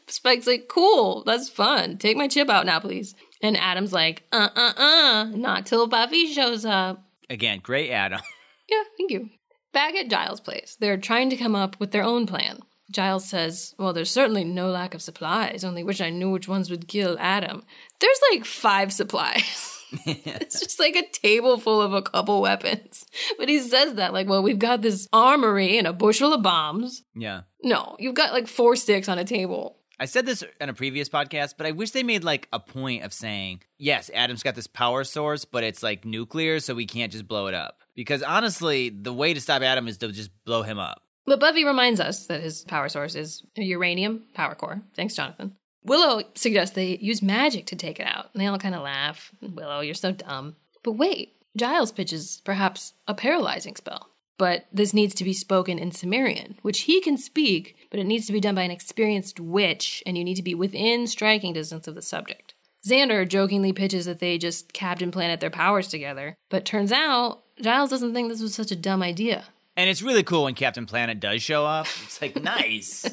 Spike's 0.06 0.46
like, 0.46 0.68
cool, 0.68 1.22
that's 1.24 1.48
fun. 1.48 1.98
Take 1.98 2.16
my 2.16 2.28
chip 2.28 2.48
out 2.50 2.66
now, 2.66 2.80
please. 2.80 3.14
And 3.42 3.56
Adam's 3.56 3.92
like, 3.92 4.22
uh 4.32 4.48
uh 4.54 4.72
uh, 4.76 5.24
not 5.34 5.66
till 5.66 5.86
Buffy 5.86 6.32
shows 6.32 6.64
up. 6.64 7.02
Again, 7.30 7.60
great 7.62 7.90
Adam. 7.90 8.20
Yeah, 8.66 8.82
thank 8.96 9.10
you. 9.10 9.28
Back 9.74 9.94
at 9.94 10.08
Giles' 10.08 10.40
place, 10.40 10.78
they're 10.80 10.96
trying 10.96 11.28
to 11.28 11.36
come 11.36 11.54
up 11.54 11.78
with 11.78 11.90
their 11.90 12.02
own 12.02 12.26
plan. 12.26 12.60
Giles 12.90 13.28
says, 13.28 13.74
Well, 13.78 13.92
there's 13.92 14.10
certainly 14.10 14.42
no 14.42 14.70
lack 14.70 14.94
of 14.94 15.02
supplies, 15.02 15.64
only 15.64 15.84
wish 15.84 16.00
I 16.00 16.08
knew 16.08 16.30
which 16.30 16.48
ones 16.48 16.70
would 16.70 16.88
kill 16.88 17.18
Adam. 17.20 17.62
There's 18.00 18.20
like 18.32 18.46
five 18.46 18.90
supplies. 18.90 19.70
it's 20.06 20.60
just 20.60 20.78
like 20.78 20.96
a 20.96 21.08
table 21.10 21.58
full 21.58 21.80
of 21.80 21.92
a 21.92 22.02
couple 22.02 22.40
weapons. 22.40 23.04
But 23.38 23.48
he 23.48 23.58
says 23.60 23.94
that, 23.94 24.12
like, 24.12 24.28
well, 24.28 24.42
we've 24.42 24.58
got 24.58 24.82
this 24.82 25.08
armory 25.12 25.78
and 25.78 25.86
a 25.86 25.92
bushel 25.92 26.32
of 26.32 26.42
bombs. 26.42 27.02
Yeah. 27.14 27.42
No, 27.62 27.96
you've 27.98 28.14
got 28.14 28.32
like 28.32 28.48
four 28.48 28.76
sticks 28.76 29.08
on 29.08 29.18
a 29.18 29.24
table. 29.24 29.78
I 29.98 30.06
said 30.06 30.26
this 30.26 30.42
in 30.60 30.68
a 30.68 30.74
previous 30.74 31.08
podcast, 31.08 31.54
but 31.56 31.66
I 31.66 31.70
wish 31.70 31.92
they 31.92 32.02
made 32.02 32.24
like 32.24 32.48
a 32.52 32.58
point 32.60 33.04
of 33.04 33.12
saying, 33.12 33.62
yes, 33.78 34.10
Adam's 34.12 34.42
got 34.42 34.54
this 34.54 34.66
power 34.66 35.04
source, 35.04 35.44
but 35.44 35.64
it's 35.64 35.82
like 35.82 36.04
nuclear, 36.04 36.60
so 36.60 36.74
we 36.74 36.86
can't 36.86 37.12
just 37.12 37.28
blow 37.28 37.46
it 37.46 37.54
up. 37.54 37.78
Because 37.94 38.22
honestly, 38.22 38.88
the 38.90 39.12
way 39.12 39.34
to 39.34 39.40
stop 39.40 39.62
Adam 39.62 39.86
is 39.86 39.98
to 39.98 40.10
just 40.10 40.30
blow 40.44 40.62
him 40.62 40.78
up. 40.78 41.02
But 41.26 41.40
Buffy 41.40 41.64
reminds 41.64 42.00
us 42.00 42.26
that 42.26 42.42
his 42.42 42.64
power 42.64 42.88
source 42.88 43.14
is 43.14 43.42
a 43.56 43.62
uranium 43.62 44.24
power 44.34 44.54
core. 44.54 44.82
Thanks, 44.94 45.14
Jonathan. 45.14 45.56
Willow 45.84 46.22
suggests 46.34 46.74
they 46.74 46.96
use 46.96 47.22
magic 47.22 47.66
to 47.66 47.76
take 47.76 48.00
it 48.00 48.06
out. 48.06 48.30
And 48.32 48.40
they 48.40 48.46
all 48.46 48.58
kind 48.58 48.74
of 48.74 48.82
laugh. 48.82 49.30
Willow, 49.42 49.80
you're 49.80 49.94
so 49.94 50.12
dumb. 50.12 50.56
But 50.82 50.92
wait, 50.92 51.34
Giles 51.56 51.92
pitches 51.92 52.40
perhaps 52.44 52.94
a 53.06 53.14
paralyzing 53.14 53.76
spell. 53.76 54.08
But 54.36 54.66
this 54.72 54.92
needs 54.92 55.14
to 55.14 55.24
be 55.24 55.32
spoken 55.32 55.78
in 55.78 55.92
Sumerian, 55.92 56.56
which 56.62 56.80
he 56.82 57.00
can 57.00 57.16
speak, 57.16 57.76
but 57.90 58.00
it 58.00 58.04
needs 58.04 58.26
to 58.26 58.32
be 58.32 58.40
done 58.40 58.56
by 58.56 58.62
an 58.62 58.70
experienced 58.72 59.38
witch, 59.38 60.02
and 60.06 60.18
you 60.18 60.24
need 60.24 60.34
to 60.34 60.42
be 60.42 60.56
within 60.56 61.06
striking 61.06 61.52
distance 61.52 61.86
of 61.86 61.94
the 61.94 62.02
subject. 62.02 62.54
Xander 62.84 63.26
jokingly 63.26 63.72
pitches 63.72 64.06
that 64.06 64.18
they 64.18 64.36
just 64.36 64.72
Captain 64.72 65.10
Planet 65.12 65.38
their 65.40 65.50
powers 65.50 65.88
together, 65.88 66.34
but 66.50 66.64
turns 66.64 66.90
out 66.90 67.42
Giles 67.60 67.90
doesn't 67.90 68.12
think 68.12 68.28
this 68.28 68.42
was 68.42 68.54
such 68.54 68.72
a 68.72 68.76
dumb 68.76 69.02
idea. 69.02 69.44
And 69.76 69.88
it's 69.88 70.02
really 70.02 70.22
cool 70.22 70.44
when 70.44 70.54
Captain 70.54 70.86
Planet 70.86 71.20
does 71.20 71.40
show 71.40 71.64
up. 71.64 71.86
It's 72.04 72.20
like, 72.20 72.34
nice. 72.42 73.06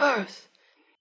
Earth. 0.00 0.47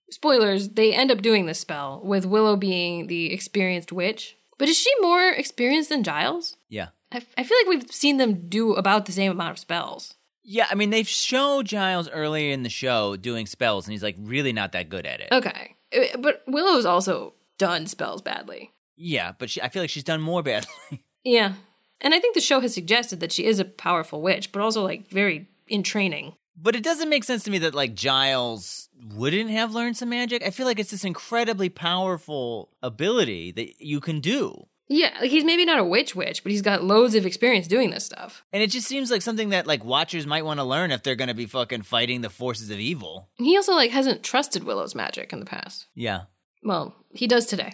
Spoilers, 0.09 0.69
they 0.69 0.93
end 0.93 1.11
up 1.11 1.21
doing 1.21 1.45
this 1.45 1.59
spell, 1.59 2.01
with 2.03 2.25
Willow 2.25 2.55
being 2.55 3.07
the 3.07 3.33
experienced 3.33 3.91
witch. 3.91 4.37
But 4.57 4.69
is 4.69 4.77
she 4.77 4.91
more 5.01 5.29
experienced 5.29 5.89
than 5.89 6.03
Giles? 6.03 6.55
Yeah. 6.69 6.87
I, 7.11 7.21
I 7.37 7.43
feel 7.43 7.57
like 7.59 7.67
we've 7.67 7.91
seen 7.91 8.17
them 8.17 8.47
do 8.49 8.73
about 8.73 9.05
the 9.05 9.11
same 9.11 9.31
amount 9.31 9.51
of 9.51 9.59
spells. 9.59 10.15
Yeah, 10.43 10.67
I 10.71 10.75
mean, 10.75 10.89
they've 10.91 11.07
shown 11.07 11.65
Giles 11.65 12.09
earlier 12.09 12.53
in 12.53 12.63
the 12.63 12.69
show 12.69 13.17
doing 13.17 13.45
spells, 13.47 13.85
and 13.85 13.91
he's 13.91 14.03
like 14.03 14.15
really 14.19 14.53
not 14.53 14.71
that 14.71 14.89
good 14.89 15.05
at 15.05 15.19
it. 15.19 15.27
Okay. 15.31 15.75
Uh, 15.95 16.17
But 16.17 16.43
Willow's 16.47 16.85
also 16.85 17.33
done 17.57 17.85
spells 17.85 18.21
badly. 18.21 18.71
Yeah, 18.95 19.33
but 19.37 19.49
she, 19.49 19.61
I 19.61 19.69
feel 19.69 19.83
like 19.83 19.89
she's 19.89 20.03
done 20.05 20.21
more 20.21 20.41
badly. 20.43 21.03
Yeah. 21.23 21.53
And 21.99 22.13
I 22.13 22.19
think 22.19 22.33
the 22.33 22.41
show 22.41 22.61
has 22.61 22.73
suggested 22.73 23.19
that 23.19 23.31
she 23.33 23.45
is 23.45 23.59
a 23.59 23.65
powerful 23.65 24.21
witch, 24.21 24.51
but 24.51 24.61
also 24.61 24.83
like 24.83 25.09
very 25.09 25.47
in 25.67 25.83
training. 25.83 26.33
but 26.55 26.75
it 26.75 26.83
doesn't 26.83 27.09
make 27.09 27.23
sense 27.25 27.43
to 27.43 27.51
me 27.51 27.57
that 27.59 27.75
like 27.75 27.93
Giles 27.93 28.86
wouldn't 29.15 29.49
have 29.49 29.73
learned 29.73 29.97
some 29.97 30.09
magic. 30.09 30.43
I 30.43 30.49
feel 30.49 30.65
like 30.65 30.79
it's 30.79 30.91
this 30.91 31.05
incredibly 31.05 31.69
powerful 31.69 32.69
ability 32.81 33.51
that 33.51 33.81
you 33.81 33.99
can 33.99 34.19
do. 34.19 34.67
Yeah, 34.89 35.17
like 35.19 35.31
he's 35.31 35.43
maybe 35.43 35.65
not 35.65 35.79
a 35.79 35.83
witch 35.83 36.15
witch, 36.15 36.43
but 36.43 36.51
he's 36.51 36.61
got 36.61 36.83
loads 36.83 37.13
of 37.13 37.25
experience 37.25 37.67
doing 37.67 37.89
this 37.89 38.05
stuff. 38.05 38.43
And 38.53 38.63
it 38.63 38.71
just 38.71 38.87
seems 38.87 39.11
like 39.11 39.21
something 39.21 39.49
that 39.49 39.67
like 39.67 39.83
watchers 39.83 40.25
might 40.25 40.45
want 40.45 40.59
to 40.59 40.63
learn 40.63 40.91
if 40.91 41.03
they're 41.03 41.15
going 41.15 41.27
to 41.27 41.33
be 41.33 41.45
fucking 41.45 41.81
fighting 41.81 42.21
the 42.21 42.29
forces 42.29 42.69
of 42.69 42.79
evil. 42.79 43.29
He 43.35 43.57
also 43.57 43.73
like 43.73 43.91
hasn't 43.91 44.23
trusted 44.23 44.63
Willow's 44.63 44.95
magic 44.95 45.33
in 45.33 45.39
the 45.39 45.45
past. 45.45 45.87
Yeah. 45.93 46.23
Well, 46.63 46.95
he 47.11 47.27
does 47.27 47.45
today. 47.45 47.73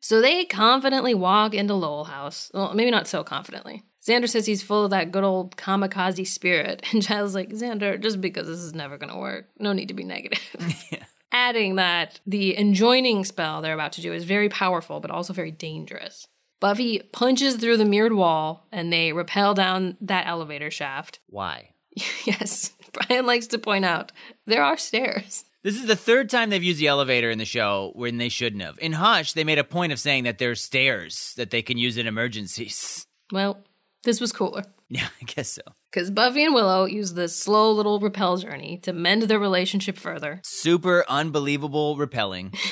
So 0.00 0.20
they 0.20 0.44
confidently 0.44 1.14
walk 1.14 1.54
into 1.54 1.74
Lowell 1.74 2.04
House. 2.04 2.50
Well, 2.52 2.74
maybe 2.74 2.90
not 2.90 3.08
so 3.08 3.22
confidently. 3.22 3.84
Xander 4.08 4.28
says 4.28 4.46
he's 4.46 4.62
full 4.62 4.84
of 4.84 4.90
that 4.90 5.12
good 5.12 5.24
old 5.24 5.56
kamikaze 5.56 6.26
spirit, 6.26 6.82
and 6.92 7.02
Giles 7.02 7.30
is 7.30 7.34
like, 7.34 7.50
Xander, 7.50 8.00
just 8.00 8.20
because 8.20 8.46
this 8.46 8.58
is 8.58 8.74
never 8.74 8.96
gonna 8.96 9.18
work, 9.18 9.48
no 9.58 9.72
need 9.72 9.88
to 9.88 9.94
be 9.94 10.04
negative. 10.04 10.40
Adding 11.32 11.76
that 11.76 12.20
the 12.26 12.58
enjoining 12.58 13.24
spell 13.24 13.60
they're 13.60 13.74
about 13.74 13.92
to 13.92 14.00
do 14.00 14.12
is 14.12 14.24
very 14.24 14.48
powerful, 14.48 15.00
but 15.00 15.10
also 15.10 15.34
very 15.34 15.50
dangerous. 15.50 16.26
Buffy 16.58 17.00
punches 17.12 17.56
through 17.56 17.76
the 17.76 17.84
mirrored 17.84 18.14
wall, 18.14 18.66
and 18.72 18.92
they 18.92 19.12
rappel 19.12 19.54
down 19.54 19.96
that 20.00 20.26
elevator 20.26 20.70
shaft. 20.70 21.20
Why? 21.28 21.70
yes, 22.24 22.72
Brian 22.92 23.26
likes 23.26 23.48
to 23.48 23.58
point 23.58 23.84
out 23.84 24.12
there 24.46 24.64
are 24.64 24.76
stairs. 24.76 25.44
This 25.62 25.76
is 25.76 25.86
the 25.86 25.96
third 25.96 26.30
time 26.30 26.50
they've 26.50 26.62
used 26.62 26.80
the 26.80 26.86
elevator 26.86 27.30
in 27.30 27.38
the 27.38 27.44
show 27.44 27.92
when 27.94 28.16
they 28.16 28.28
shouldn't 28.28 28.62
have. 28.62 28.78
In 28.78 28.92
Hush, 28.92 29.32
they 29.32 29.44
made 29.44 29.58
a 29.58 29.64
point 29.64 29.92
of 29.92 29.98
saying 29.98 30.24
that 30.24 30.38
there's 30.38 30.62
stairs 30.62 31.34
that 31.36 31.50
they 31.50 31.62
can 31.62 31.76
use 31.76 31.96
in 31.96 32.06
emergencies. 32.06 33.06
Well, 33.32 33.58
this 34.04 34.20
was 34.20 34.32
cooler. 34.32 34.64
Yeah, 34.88 35.08
I 35.22 35.24
guess 35.24 35.50
so. 35.50 35.62
Because 35.90 36.10
Buffy 36.10 36.44
and 36.44 36.54
Willow 36.54 36.84
use 36.84 37.14
this 37.14 37.36
slow 37.36 37.72
little 37.72 38.00
repel 38.00 38.36
journey 38.36 38.78
to 38.82 38.92
mend 38.92 39.22
their 39.22 39.38
relationship 39.38 39.96
further. 39.96 40.40
Super 40.44 41.04
unbelievable 41.08 41.96
repelling. 41.96 42.52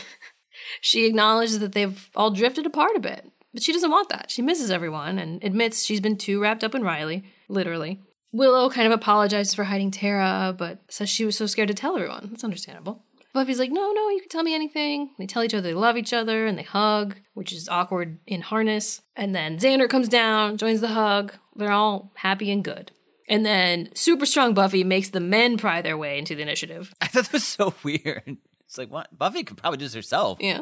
She 0.80 1.06
acknowledges 1.06 1.58
that 1.60 1.72
they've 1.72 2.10
all 2.14 2.30
drifted 2.30 2.66
apart 2.66 2.96
a 2.96 3.00
bit, 3.00 3.30
but 3.52 3.62
she 3.62 3.72
doesn't 3.72 3.90
want 3.90 4.08
that. 4.10 4.30
She 4.30 4.42
misses 4.42 4.70
everyone 4.70 5.18
and 5.18 5.42
admits 5.42 5.84
she's 5.84 6.00
been 6.00 6.16
too 6.16 6.40
wrapped 6.40 6.64
up 6.64 6.74
in 6.74 6.82
Riley, 6.82 7.24
literally. 7.48 8.00
Willow 8.32 8.68
kind 8.68 8.86
of 8.86 8.92
apologizes 8.92 9.54
for 9.54 9.64
hiding 9.64 9.90
Tara, 9.90 10.54
but 10.56 10.80
says 10.88 11.08
she 11.08 11.24
was 11.24 11.36
so 11.36 11.46
scared 11.46 11.68
to 11.68 11.74
tell 11.74 11.96
everyone. 11.96 12.28
That's 12.30 12.44
understandable. 12.44 13.04
Buffy's 13.36 13.58
like, 13.58 13.70
no, 13.70 13.92
no, 13.92 14.08
you 14.08 14.20
can 14.20 14.30
tell 14.30 14.42
me 14.42 14.54
anything. 14.54 15.10
They 15.18 15.26
tell 15.26 15.44
each 15.44 15.52
other 15.52 15.60
they 15.60 15.74
love 15.74 15.98
each 15.98 16.14
other 16.14 16.46
and 16.46 16.58
they 16.58 16.62
hug, 16.62 17.16
which 17.34 17.52
is 17.52 17.68
awkward 17.68 18.18
in 18.26 18.40
harness. 18.40 19.02
And 19.14 19.34
then 19.34 19.58
Xander 19.58 19.90
comes 19.90 20.08
down, 20.08 20.56
joins 20.56 20.80
the 20.80 20.88
hug. 20.88 21.34
They're 21.54 21.70
all 21.70 22.12
happy 22.14 22.50
and 22.50 22.64
good. 22.64 22.92
And 23.28 23.44
then 23.44 23.90
super 23.94 24.24
strong 24.24 24.54
Buffy 24.54 24.84
makes 24.84 25.10
the 25.10 25.20
men 25.20 25.58
pry 25.58 25.82
their 25.82 25.98
way 25.98 26.16
into 26.16 26.34
the 26.34 26.40
initiative. 26.40 26.94
I 27.02 27.08
thought 27.08 27.24
that 27.24 27.32
was 27.34 27.46
so 27.46 27.74
weird. 27.82 28.38
It's 28.64 28.78
like, 28.78 28.90
what? 28.90 29.16
Buffy 29.18 29.44
could 29.44 29.58
probably 29.58 29.76
do 29.76 29.84
this 29.84 29.92
herself. 29.92 30.38
Yeah. 30.40 30.60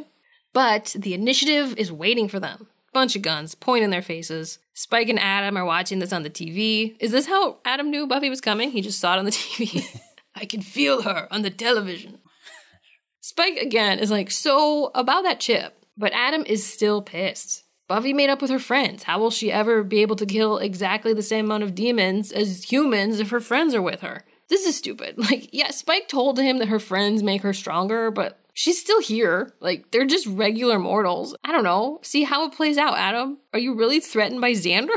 But 0.52 0.96
the 0.98 1.14
initiative 1.14 1.78
is 1.78 1.92
waiting 1.92 2.26
for 2.26 2.40
them. 2.40 2.66
Bunch 2.92 3.14
of 3.14 3.22
guns 3.22 3.54
pointing 3.54 3.90
their 3.90 4.02
faces. 4.02 4.58
Spike 4.72 5.08
and 5.08 5.20
Adam 5.20 5.56
are 5.56 5.64
watching 5.64 6.00
this 6.00 6.12
on 6.12 6.24
the 6.24 6.30
TV. 6.30 6.96
Is 6.98 7.12
this 7.12 7.26
how 7.26 7.58
Adam 7.64 7.92
knew 7.92 8.08
Buffy 8.08 8.30
was 8.30 8.40
coming? 8.40 8.72
He 8.72 8.80
just 8.80 8.98
saw 8.98 9.14
it 9.14 9.20
on 9.20 9.26
the 9.26 9.30
TV. 9.32 9.86
I 10.34 10.44
can 10.44 10.60
feel 10.60 11.02
her 11.02 11.28
on 11.30 11.42
the 11.42 11.50
television. 11.50 12.18
Spike 13.24 13.56
again 13.56 14.00
is 14.00 14.10
like, 14.10 14.30
so 14.30 14.90
about 14.94 15.22
that 15.22 15.40
chip. 15.40 15.86
But 15.96 16.12
Adam 16.12 16.44
is 16.46 16.70
still 16.70 17.00
pissed. 17.00 17.64
Buffy 17.88 18.12
made 18.12 18.28
up 18.28 18.42
with 18.42 18.50
her 18.50 18.58
friends. 18.58 19.04
How 19.04 19.18
will 19.18 19.30
she 19.30 19.50
ever 19.50 19.82
be 19.82 20.02
able 20.02 20.16
to 20.16 20.26
kill 20.26 20.58
exactly 20.58 21.14
the 21.14 21.22
same 21.22 21.46
amount 21.46 21.62
of 21.62 21.74
demons 21.74 22.32
as 22.32 22.64
humans 22.64 23.20
if 23.20 23.30
her 23.30 23.40
friends 23.40 23.74
are 23.74 23.80
with 23.80 24.02
her? 24.02 24.26
This 24.48 24.66
is 24.66 24.76
stupid. 24.76 25.14
Like, 25.30 25.48
yeah, 25.54 25.70
Spike 25.70 26.06
told 26.06 26.38
him 26.38 26.58
that 26.58 26.68
her 26.68 26.78
friends 26.78 27.22
make 27.22 27.40
her 27.40 27.54
stronger, 27.54 28.10
but 28.10 28.38
she's 28.52 28.78
still 28.78 29.00
here. 29.00 29.54
Like, 29.58 29.90
they're 29.90 30.04
just 30.04 30.26
regular 30.26 30.78
mortals. 30.78 31.34
I 31.42 31.50
don't 31.50 31.64
know. 31.64 32.00
See 32.02 32.24
how 32.24 32.44
it 32.44 32.52
plays 32.52 32.76
out, 32.76 32.98
Adam. 32.98 33.38
Are 33.54 33.58
you 33.58 33.74
really 33.74 34.00
threatened 34.00 34.42
by 34.42 34.52
Xander? 34.52 34.90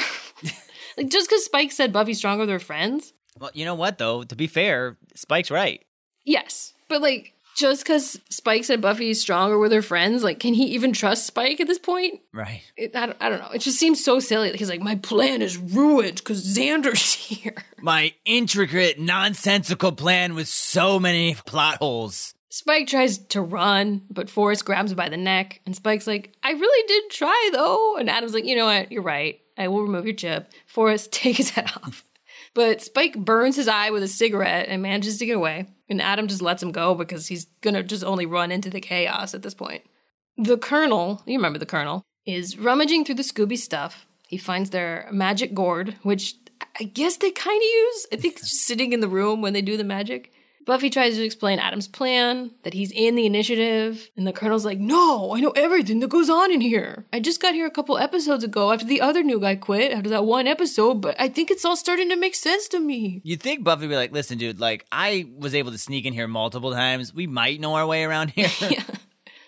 like, 0.97 1.07
just 1.07 1.29
because 1.29 1.45
Spike 1.45 1.71
said 1.71 1.93
Buffy's 1.93 2.17
stronger 2.17 2.41
with 2.41 2.49
her 2.49 2.59
friends? 2.59 3.13
Well, 3.39 3.51
you 3.53 3.63
know 3.63 3.75
what, 3.75 3.99
though? 3.99 4.25
To 4.25 4.35
be 4.35 4.47
fair, 4.47 4.97
Spike's 5.15 5.49
right. 5.49 5.81
Yes. 6.25 6.73
But, 6.89 7.01
like, 7.01 7.33
just 7.57 7.83
because 7.83 8.21
Spike 8.29 8.63
said 8.63 8.81
Buffy's 8.81 9.19
stronger 9.19 9.57
with 9.57 9.71
her 9.71 9.81
friends, 9.81 10.23
like, 10.23 10.39
can 10.39 10.53
he 10.53 10.65
even 10.75 10.93
trust 10.93 11.25
Spike 11.25 11.59
at 11.59 11.67
this 11.67 11.79
point? 11.79 12.21
Right. 12.31 12.61
It, 12.77 12.95
I, 12.95 13.07
don't, 13.07 13.17
I 13.19 13.29
don't 13.29 13.39
know. 13.39 13.49
It 13.49 13.61
just 13.61 13.79
seems 13.79 14.03
so 14.03 14.19
silly. 14.19 14.55
He's 14.55 14.69
like, 14.69 14.79
my 14.79 14.95
plan 14.95 15.41
is 15.41 15.57
ruined 15.57 16.17
because 16.17 16.45
Xander's 16.45 17.13
here. 17.13 17.55
My 17.81 18.13
intricate, 18.25 18.99
nonsensical 18.99 19.91
plan 19.91 20.35
with 20.35 20.47
so 20.47 20.99
many 20.99 21.33
plot 21.33 21.79
holes. 21.79 22.35
Spike 22.49 22.87
tries 22.87 23.17
to 23.17 23.41
run, 23.41 24.03
but 24.09 24.29
Forrest 24.29 24.63
grabs 24.63 24.91
him 24.91 24.95
by 24.95 25.09
the 25.09 25.17
neck, 25.17 25.59
and 25.65 25.75
Spike's 25.75 26.07
like, 26.07 26.33
I 26.41 26.51
really 26.51 26.87
did 26.87 27.09
try 27.09 27.49
though. 27.51 27.97
And 27.97 28.09
Adam's 28.09 28.33
like, 28.33 28.45
you 28.45 28.55
know 28.55 28.65
what? 28.65 28.91
You're 28.91 29.01
right. 29.01 29.41
I 29.57 29.67
will 29.67 29.81
remove 29.81 30.05
your 30.05 30.15
chip. 30.15 30.51
Forrest, 30.67 31.11
take 31.11 31.37
his 31.37 31.49
head 31.49 31.71
off. 31.83 32.03
But 32.53 32.81
Spike 32.81 33.17
burns 33.17 33.55
his 33.55 33.67
eye 33.67 33.89
with 33.89 34.03
a 34.03 34.07
cigarette 34.07 34.67
and 34.69 34.81
manages 34.81 35.17
to 35.17 35.25
get 35.25 35.35
away. 35.35 35.65
And 35.89 36.01
Adam 36.01 36.27
just 36.27 36.41
lets 36.41 36.61
him 36.61 36.71
go 36.71 36.93
because 36.95 37.27
he's 37.27 37.45
gonna 37.61 37.83
just 37.83 38.03
only 38.03 38.25
run 38.25 38.51
into 38.51 38.69
the 38.69 38.81
chaos 38.81 39.33
at 39.33 39.41
this 39.41 39.53
point. 39.53 39.83
The 40.37 40.57
Colonel, 40.57 41.23
you 41.25 41.37
remember 41.37 41.59
the 41.59 41.65
Colonel, 41.65 42.03
is 42.25 42.57
rummaging 42.57 43.05
through 43.05 43.15
the 43.15 43.23
Scooby 43.23 43.57
stuff. 43.57 44.05
He 44.27 44.37
finds 44.37 44.69
their 44.69 45.07
magic 45.11 45.53
gourd, 45.53 45.95
which 46.03 46.35
I 46.79 46.83
guess 46.83 47.17
they 47.17 47.31
kind 47.31 47.57
of 47.57 47.63
use. 47.63 48.07
I 48.11 48.17
think 48.17 48.35
it's 48.35 48.49
just 48.49 48.67
sitting 48.67 48.93
in 48.93 48.99
the 48.99 49.07
room 49.07 49.41
when 49.41 49.53
they 49.53 49.61
do 49.61 49.77
the 49.77 49.83
magic. 49.83 50.31
Buffy 50.67 50.89
tries 50.89 51.15
to 51.15 51.23
explain 51.23 51.59
Adam's 51.59 51.87
plan, 51.87 52.51
that 52.63 52.73
he's 52.73 52.91
in 52.91 53.15
the 53.15 53.25
initiative, 53.25 54.09
and 54.17 54.27
the 54.27 54.33
Colonel's 54.33 54.65
like, 54.65 54.79
No, 54.79 55.33
I 55.33 55.39
know 55.39 55.51
everything 55.51 56.01
that 56.01 56.09
goes 56.09 56.29
on 56.29 56.51
in 56.51 56.59
here. 56.59 57.05
I 57.13 57.21
just 57.21 57.41
got 57.41 57.53
here 57.53 57.65
a 57.65 57.71
couple 57.71 57.97
episodes 57.97 58.43
ago 58.43 58.73
after 58.73 58.85
the 58.85 58.99
other 58.99 59.23
new 59.23 59.39
guy 59.39 59.55
quit, 59.55 59.93
after 59.93 60.09
that 60.09 60.25
one 60.25 60.45
episode, 60.45 60.95
but 60.95 61.15
I 61.17 61.29
think 61.29 61.49
it's 61.49 61.63
all 61.63 61.77
starting 61.77 62.09
to 62.09 62.17
make 62.17 62.35
sense 62.35 62.67
to 62.67 62.81
me. 62.81 63.21
You'd 63.23 63.41
think 63.41 63.63
Buffy 63.63 63.83
would 63.83 63.91
be 63.91 63.95
like, 63.95 64.11
listen, 64.11 64.37
dude, 64.37 64.59
like, 64.59 64.85
I 64.91 65.29
was 65.37 65.55
able 65.55 65.71
to 65.71 65.77
sneak 65.77 66.05
in 66.05 66.11
here 66.11 66.27
multiple 66.27 66.73
times. 66.73 67.13
We 67.13 67.27
might 67.27 67.61
know 67.61 67.75
our 67.75 67.87
way 67.87 68.03
around 68.03 68.31
here. 68.31 68.49
yeah. 68.69 68.83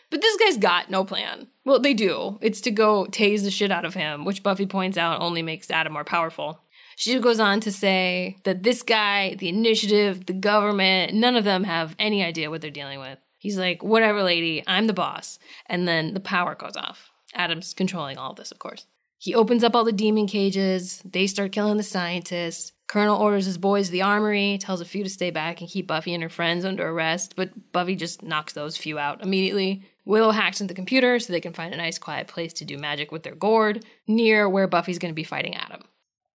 But 0.10 0.22
this 0.22 0.38
guy's 0.38 0.58
got 0.58 0.90
no 0.90 1.04
plan. 1.04 1.48
Well, 1.66 1.80
they 1.80 1.94
do. 1.94 2.40
It's 2.41 2.62
to 2.62 2.72
go 2.72 3.06
tase 3.06 3.44
the 3.44 3.52
shit 3.52 3.72
out 3.72 3.86
of 3.86 3.94
him, 3.94 4.26
which 4.26 4.41
Buffy 4.41 4.66
points 4.66 4.98
out 4.98 5.22
only 5.22 5.41
makes 5.41 5.70
Adam 5.70 5.94
more 5.94 6.04
powerful. 6.06 6.62
She 7.00 7.18
goes 7.18 7.40
on 7.40 7.62
to 7.62 7.72
say 7.72 8.36
that 8.44 8.64
this 8.64 8.84
guy, 8.84 9.36
the 9.36 9.48
initiative, 9.48 10.26
the 10.26 10.34
government, 10.34 11.14
none 11.14 11.38
of 11.38 11.46
them 11.46 11.64
have 11.64 11.96
any 11.98 12.22
idea 12.26 12.50
what 12.50 12.60
they're 12.60 12.70
dealing 12.70 13.00
with. 13.00 13.18
He's 13.38 13.58
like, 13.58 13.82
whatever, 13.82 14.22
lady, 14.22 14.66
I'm 14.68 14.88
the 14.88 14.92
boss. 14.92 15.40
And 15.68 15.88
then 15.88 16.14
the 16.14 16.20
power 16.20 16.56
goes 16.56 16.76
off. 16.76 17.10
Adam's 17.34 17.74
controlling 17.74 18.18
all 18.18 18.32
of 18.32 18.36
this, 18.36 18.52
of 18.52 18.60
course. 18.60 18.86
He 19.18 19.34
opens 19.34 19.64
up 19.64 19.78
all 19.78 19.86
the 19.86 19.94
demon 19.94 20.28
cages. 20.28 21.02
They 21.06 21.26
start 21.26 21.54
killing 21.54 21.78
the 21.78 21.84
scientists. 21.84 22.74
Colonel 22.90 23.18
orders 23.18 23.46
his 23.46 23.58
boys 23.58 23.86
to 23.86 23.94
the 23.94 24.02
armory, 24.02 24.58
tells 24.60 24.82
a 24.82 24.86
few 24.86 25.06
to 25.06 25.10
stay 25.10 25.32
back 25.32 25.62
and 25.62 25.70
keep 25.70 25.88
Buffy 25.88 26.14
and 26.14 26.22
her 26.22 26.28
friends 26.28 26.66
under 26.66 26.86
arrest, 26.86 27.34
but 27.38 27.72
Buffy 27.72 27.96
just 27.96 28.24
knocks 28.24 28.52
those 28.52 28.76
few 28.76 29.00
out 29.00 29.24
immediately. 29.24 29.84
Willow 30.04 30.32
hacks 30.32 30.60
into 30.60 30.74
the 30.74 30.76
computer 30.76 31.18
so 31.18 31.32
they 31.32 31.40
can 31.40 31.54
find 31.54 31.74
a 31.74 31.78
nice 31.78 31.98
quiet 31.98 32.28
place 32.28 32.52
to 32.54 32.66
do 32.66 32.78
magic 32.78 33.10
with 33.10 33.24
their 33.24 33.36
gourd, 33.36 33.86
near 34.06 34.50
where 34.50 34.68
Buffy's 34.68 35.00
going 35.00 35.14
to 35.14 35.16
be 35.16 35.24
fighting 35.24 35.56
Adam. 35.56 35.84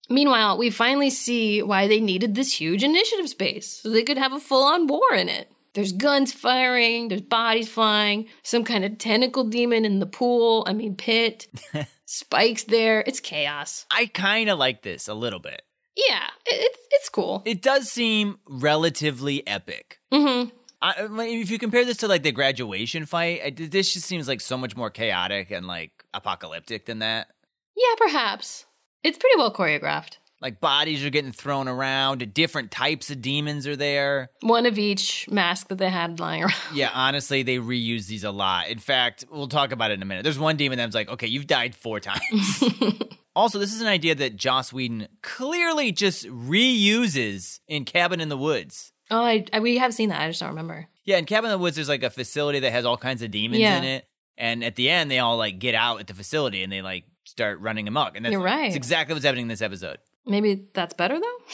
Meanwhile, 0.08 0.58
we 0.58 0.70
finally 0.70 1.10
see 1.10 1.62
why 1.62 1.88
they 1.88 2.00
needed 2.00 2.34
this 2.34 2.60
huge 2.60 2.82
initiative 2.82 3.28
space, 3.28 3.66
so 3.82 3.90
they 3.90 4.02
could 4.02 4.18
have 4.18 4.32
a 4.32 4.40
full 4.40 4.64
on 4.64 4.86
war 4.86 5.14
in 5.14 5.28
it. 5.28 5.50
There's 5.74 5.92
guns 5.92 6.32
firing, 6.32 7.08
there's 7.08 7.20
bodies 7.20 7.68
flying, 7.68 8.28
some 8.44 8.62
kind 8.62 8.84
of 8.84 8.96
tentacle 8.98 9.44
demon 9.44 9.84
in 9.84 9.98
the 9.98 10.06
pool, 10.06 10.64
I 10.68 10.72
mean, 10.72 10.94
pit, 10.94 11.48
spikes 12.06 12.64
there. 12.64 13.02
It's 13.06 13.18
chaos. 13.18 13.84
I 13.90 14.06
kind 14.06 14.48
of 14.48 14.58
like 14.58 14.82
this 14.82 15.08
a 15.08 15.14
little 15.14 15.40
bit. 15.40 15.62
Yeah, 15.96 16.24
it's, 16.46 16.78
it's 16.90 17.08
cool. 17.08 17.42
It 17.44 17.60
does 17.60 17.90
seem 17.90 18.38
relatively 18.48 19.46
epic. 19.46 19.98
hmm 20.12 20.44
I, 20.82 21.06
I 21.10 21.24
if 21.24 21.50
you 21.50 21.58
compare 21.58 21.84
this 21.84 21.96
to 21.98 22.08
like 22.08 22.22
the 22.22 22.30
graduation 22.32 23.06
fight, 23.06 23.40
I, 23.44 23.50
this 23.50 23.94
just 23.94 24.06
seems 24.06 24.28
like 24.28 24.40
so 24.40 24.58
much 24.58 24.76
more 24.76 24.90
chaotic 24.90 25.50
and 25.50 25.66
like 25.66 26.04
apocalyptic 26.12 26.86
than 26.86 26.98
that. 26.98 27.28
Yeah, 27.76 27.94
perhaps. 27.96 28.66
It's 29.04 29.18
pretty 29.18 29.36
well 29.36 29.52
choreographed. 29.52 30.18
Like 30.40 30.60
bodies 30.60 31.02
are 31.04 31.10
getting 31.10 31.32
thrown 31.32 31.68
around, 31.68 32.34
different 32.34 32.70
types 32.70 33.08
of 33.10 33.22
demons 33.22 33.66
are 33.66 33.76
there. 33.76 34.28
One 34.42 34.66
of 34.66 34.78
each 34.78 35.26
mask 35.30 35.68
that 35.68 35.78
they 35.78 35.88
had 35.88 36.18
lying 36.20 36.42
around. 36.42 36.54
Yeah, 36.74 36.90
honestly, 36.92 37.42
they 37.44 37.56
reuse 37.58 38.08
these 38.08 38.24
a 38.24 38.30
lot. 38.30 38.68
In 38.68 38.78
fact, 38.78 39.24
we'll 39.30 39.46
talk 39.48 39.72
about 39.72 39.90
it 39.90 39.94
in 39.94 40.02
a 40.02 40.04
minute. 40.04 40.22
There's 40.22 40.38
one 40.38 40.56
demon 40.56 40.76
that's 40.76 40.94
like, 40.94 41.08
okay, 41.08 41.28
you've 41.28 41.46
died 41.46 41.74
four 41.74 41.98
times. 42.00 42.62
also, 43.36 43.58
this 43.58 43.72
is 43.72 43.80
an 43.80 43.86
idea 43.86 44.14
that 44.16 44.36
Joss 44.36 44.70
Whedon 44.72 45.08
clearly 45.22 45.92
just 45.92 46.26
reuses 46.26 47.60
in 47.68 47.84
Cabin 47.84 48.20
in 48.20 48.28
the 48.28 48.36
Woods. 48.36 48.92
Oh, 49.10 49.22
I, 49.24 49.44
I 49.52 49.60
we 49.60 49.78
have 49.78 49.94
seen 49.94 50.08
that. 50.10 50.20
I 50.20 50.28
just 50.28 50.40
don't 50.40 50.50
remember. 50.50 50.88
Yeah, 51.04 51.18
in 51.18 51.26
Cabin 51.26 51.50
in 51.50 51.58
the 51.58 51.62
Woods, 51.62 51.76
there's 51.76 51.88
like 51.88 52.02
a 52.02 52.10
facility 52.10 52.60
that 52.60 52.72
has 52.72 52.84
all 52.84 52.96
kinds 52.96 53.22
of 53.22 53.30
demons 53.30 53.60
Yeah. 53.60 53.78
in 53.78 53.84
it. 53.84 54.06
And 54.36 54.64
at 54.64 54.74
the 54.76 54.90
end, 54.90 55.10
they 55.10 55.20
all 55.20 55.36
like 55.36 55.58
get 55.58 55.74
out 55.74 56.00
at 56.00 56.06
the 56.06 56.14
facility 56.14 56.62
and 56.64 56.72
they 56.72 56.82
like 56.82 57.04
start 57.24 57.60
running 57.60 57.88
amok. 57.88 58.16
And 58.16 58.24
that's, 58.24 58.32
You're 58.32 58.42
right. 58.42 58.64
That's 58.64 58.76
exactly 58.76 59.14
what's 59.14 59.24
happening 59.24 59.42
in 59.42 59.48
this 59.48 59.62
episode. 59.62 59.98
Maybe 60.26 60.66
that's 60.72 60.94
better 60.94 61.18
though. 61.18 61.38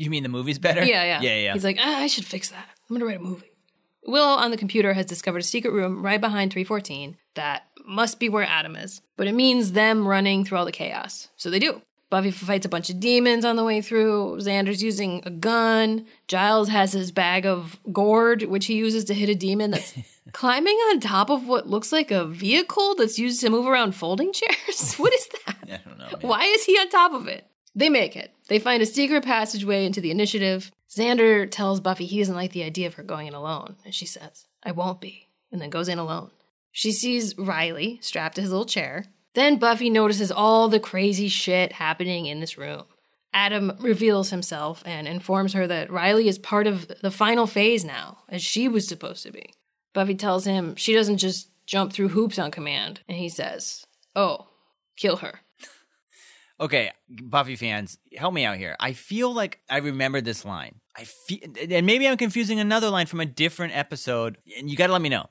You 0.00 0.10
mean 0.10 0.22
the 0.22 0.28
movie's 0.28 0.60
better? 0.60 0.84
Yeah, 0.84 1.02
yeah, 1.02 1.20
Yeah, 1.20 1.36
yeah. 1.38 1.52
He's 1.54 1.64
like, 1.64 1.78
ah, 1.80 1.98
I 2.02 2.06
should 2.06 2.24
fix 2.24 2.50
that. 2.50 2.68
I'm 2.88 2.94
gonna 2.94 3.04
write 3.04 3.18
a 3.18 3.20
movie. 3.20 3.50
Willow 4.06 4.28
on 4.28 4.52
the 4.52 4.56
computer 4.56 4.92
has 4.92 5.06
discovered 5.06 5.40
a 5.40 5.42
secret 5.42 5.72
room 5.72 6.04
right 6.04 6.20
behind 6.20 6.52
314 6.52 7.16
that 7.34 7.64
must 7.84 8.20
be 8.20 8.28
where 8.28 8.44
Adam 8.44 8.76
is, 8.76 9.02
but 9.16 9.26
it 9.26 9.34
means 9.34 9.72
them 9.72 10.06
running 10.06 10.44
through 10.44 10.58
all 10.58 10.64
the 10.64 10.70
chaos. 10.70 11.28
So 11.36 11.50
they 11.50 11.58
do. 11.58 11.82
Buffy 12.10 12.30
fights 12.30 12.64
a 12.64 12.70
bunch 12.70 12.88
of 12.88 13.00
demons 13.00 13.44
on 13.44 13.56
the 13.56 13.64
way 13.64 13.82
through. 13.82 14.38
Xander's 14.40 14.82
using 14.82 15.22
a 15.26 15.30
gun. 15.30 16.06
Giles 16.26 16.68
has 16.68 16.92
his 16.92 17.12
bag 17.12 17.44
of 17.44 17.78
gourd, 17.92 18.42
which 18.44 18.66
he 18.66 18.74
uses 18.76 19.04
to 19.04 19.14
hit 19.14 19.28
a 19.28 19.34
demon 19.34 19.72
that's 19.72 19.94
climbing 20.32 20.76
on 20.90 21.00
top 21.00 21.28
of 21.28 21.46
what 21.46 21.68
looks 21.68 21.92
like 21.92 22.10
a 22.10 22.24
vehicle 22.24 22.94
that's 22.94 23.18
used 23.18 23.40
to 23.42 23.50
move 23.50 23.66
around 23.66 23.94
folding 23.94 24.32
chairs. 24.32 24.94
what 24.96 25.12
is 25.12 25.28
that? 25.46 25.56
I 25.64 25.80
don't 25.86 25.98
know. 25.98 26.04
man. 26.04 26.20
Why 26.22 26.44
is 26.44 26.64
he 26.64 26.78
on 26.78 26.88
top 26.88 27.12
of 27.12 27.28
it? 27.28 27.46
They 27.74 27.90
make 27.90 28.16
it. 28.16 28.32
They 28.48 28.58
find 28.58 28.82
a 28.82 28.86
secret 28.86 29.24
passageway 29.24 29.84
into 29.84 30.00
the 30.00 30.10
initiative. 30.10 30.72
Xander 30.90 31.48
tells 31.50 31.80
Buffy 31.80 32.06
he 32.06 32.18
doesn't 32.18 32.34
like 32.34 32.52
the 32.52 32.62
idea 32.62 32.86
of 32.86 32.94
her 32.94 33.02
going 33.02 33.26
in 33.26 33.34
alone, 33.34 33.76
and 33.84 33.94
she 33.94 34.06
says, 34.06 34.46
I 34.62 34.72
won't 34.72 35.00
be, 35.00 35.28
and 35.52 35.60
then 35.60 35.68
goes 35.68 35.88
in 35.88 35.98
alone. 35.98 36.30
She 36.72 36.92
sees 36.92 37.36
Riley 37.36 37.98
strapped 38.00 38.36
to 38.36 38.40
his 38.40 38.50
little 38.50 38.64
chair. 38.64 39.04
Then 39.34 39.58
Buffy 39.58 39.90
notices 39.90 40.32
all 40.32 40.68
the 40.68 40.80
crazy 40.80 41.28
shit 41.28 41.72
happening 41.72 42.26
in 42.26 42.40
this 42.40 42.58
room. 42.58 42.84
Adam 43.32 43.72
reveals 43.80 44.30
himself 44.30 44.82
and 44.86 45.06
informs 45.06 45.52
her 45.52 45.66
that 45.66 45.90
Riley 45.90 46.28
is 46.28 46.38
part 46.38 46.66
of 46.66 46.88
the 47.02 47.10
final 47.10 47.46
phase 47.46 47.84
now, 47.84 48.18
as 48.28 48.42
she 48.42 48.68
was 48.68 48.88
supposed 48.88 49.22
to 49.24 49.30
be. 49.30 49.52
Buffy 49.92 50.14
tells 50.14 50.44
him 50.46 50.76
she 50.76 50.94
doesn't 50.94 51.18
just 51.18 51.50
jump 51.66 51.92
through 51.92 52.08
hoops 52.08 52.38
on 52.38 52.50
command, 52.50 53.00
and 53.08 53.18
he 53.18 53.28
says, 53.28 53.86
Oh, 54.16 54.48
kill 54.96 55.16
her. 55.16 55.40
Okay, 56.60 56.90
Buffy 57.08 57.54
fans, 57.54 57.98
help 58.16 58.34
me 58.34 58.44
out 58.44 58.56
here. 58.56 58.74
I 58.80 58.92
feel 58.92 59.32
like 59.32 59.60
I 59.70 59.76
remember 59.76 60.20
this 60.20 60.44
line. 60.44 60.80
I 60.96 61.04
feel, 61.04 61.38
and 61.70 61.86
maybe 61.86 62.08
I'm 62.08 62.16
confusing 62.16 62.58
another 62.58 62.90
line 62.90 63.06
from 63.06 63.20
a 63.20 63.26
different 63.26 63.76
episode. 63.76 64.38
And 64.58 64.68
you 64.68 64.76
got 64.76 64.88
to 64.88 64.92
let 64.92 65.00
me 65.00 65.08
know. 65.08 65.28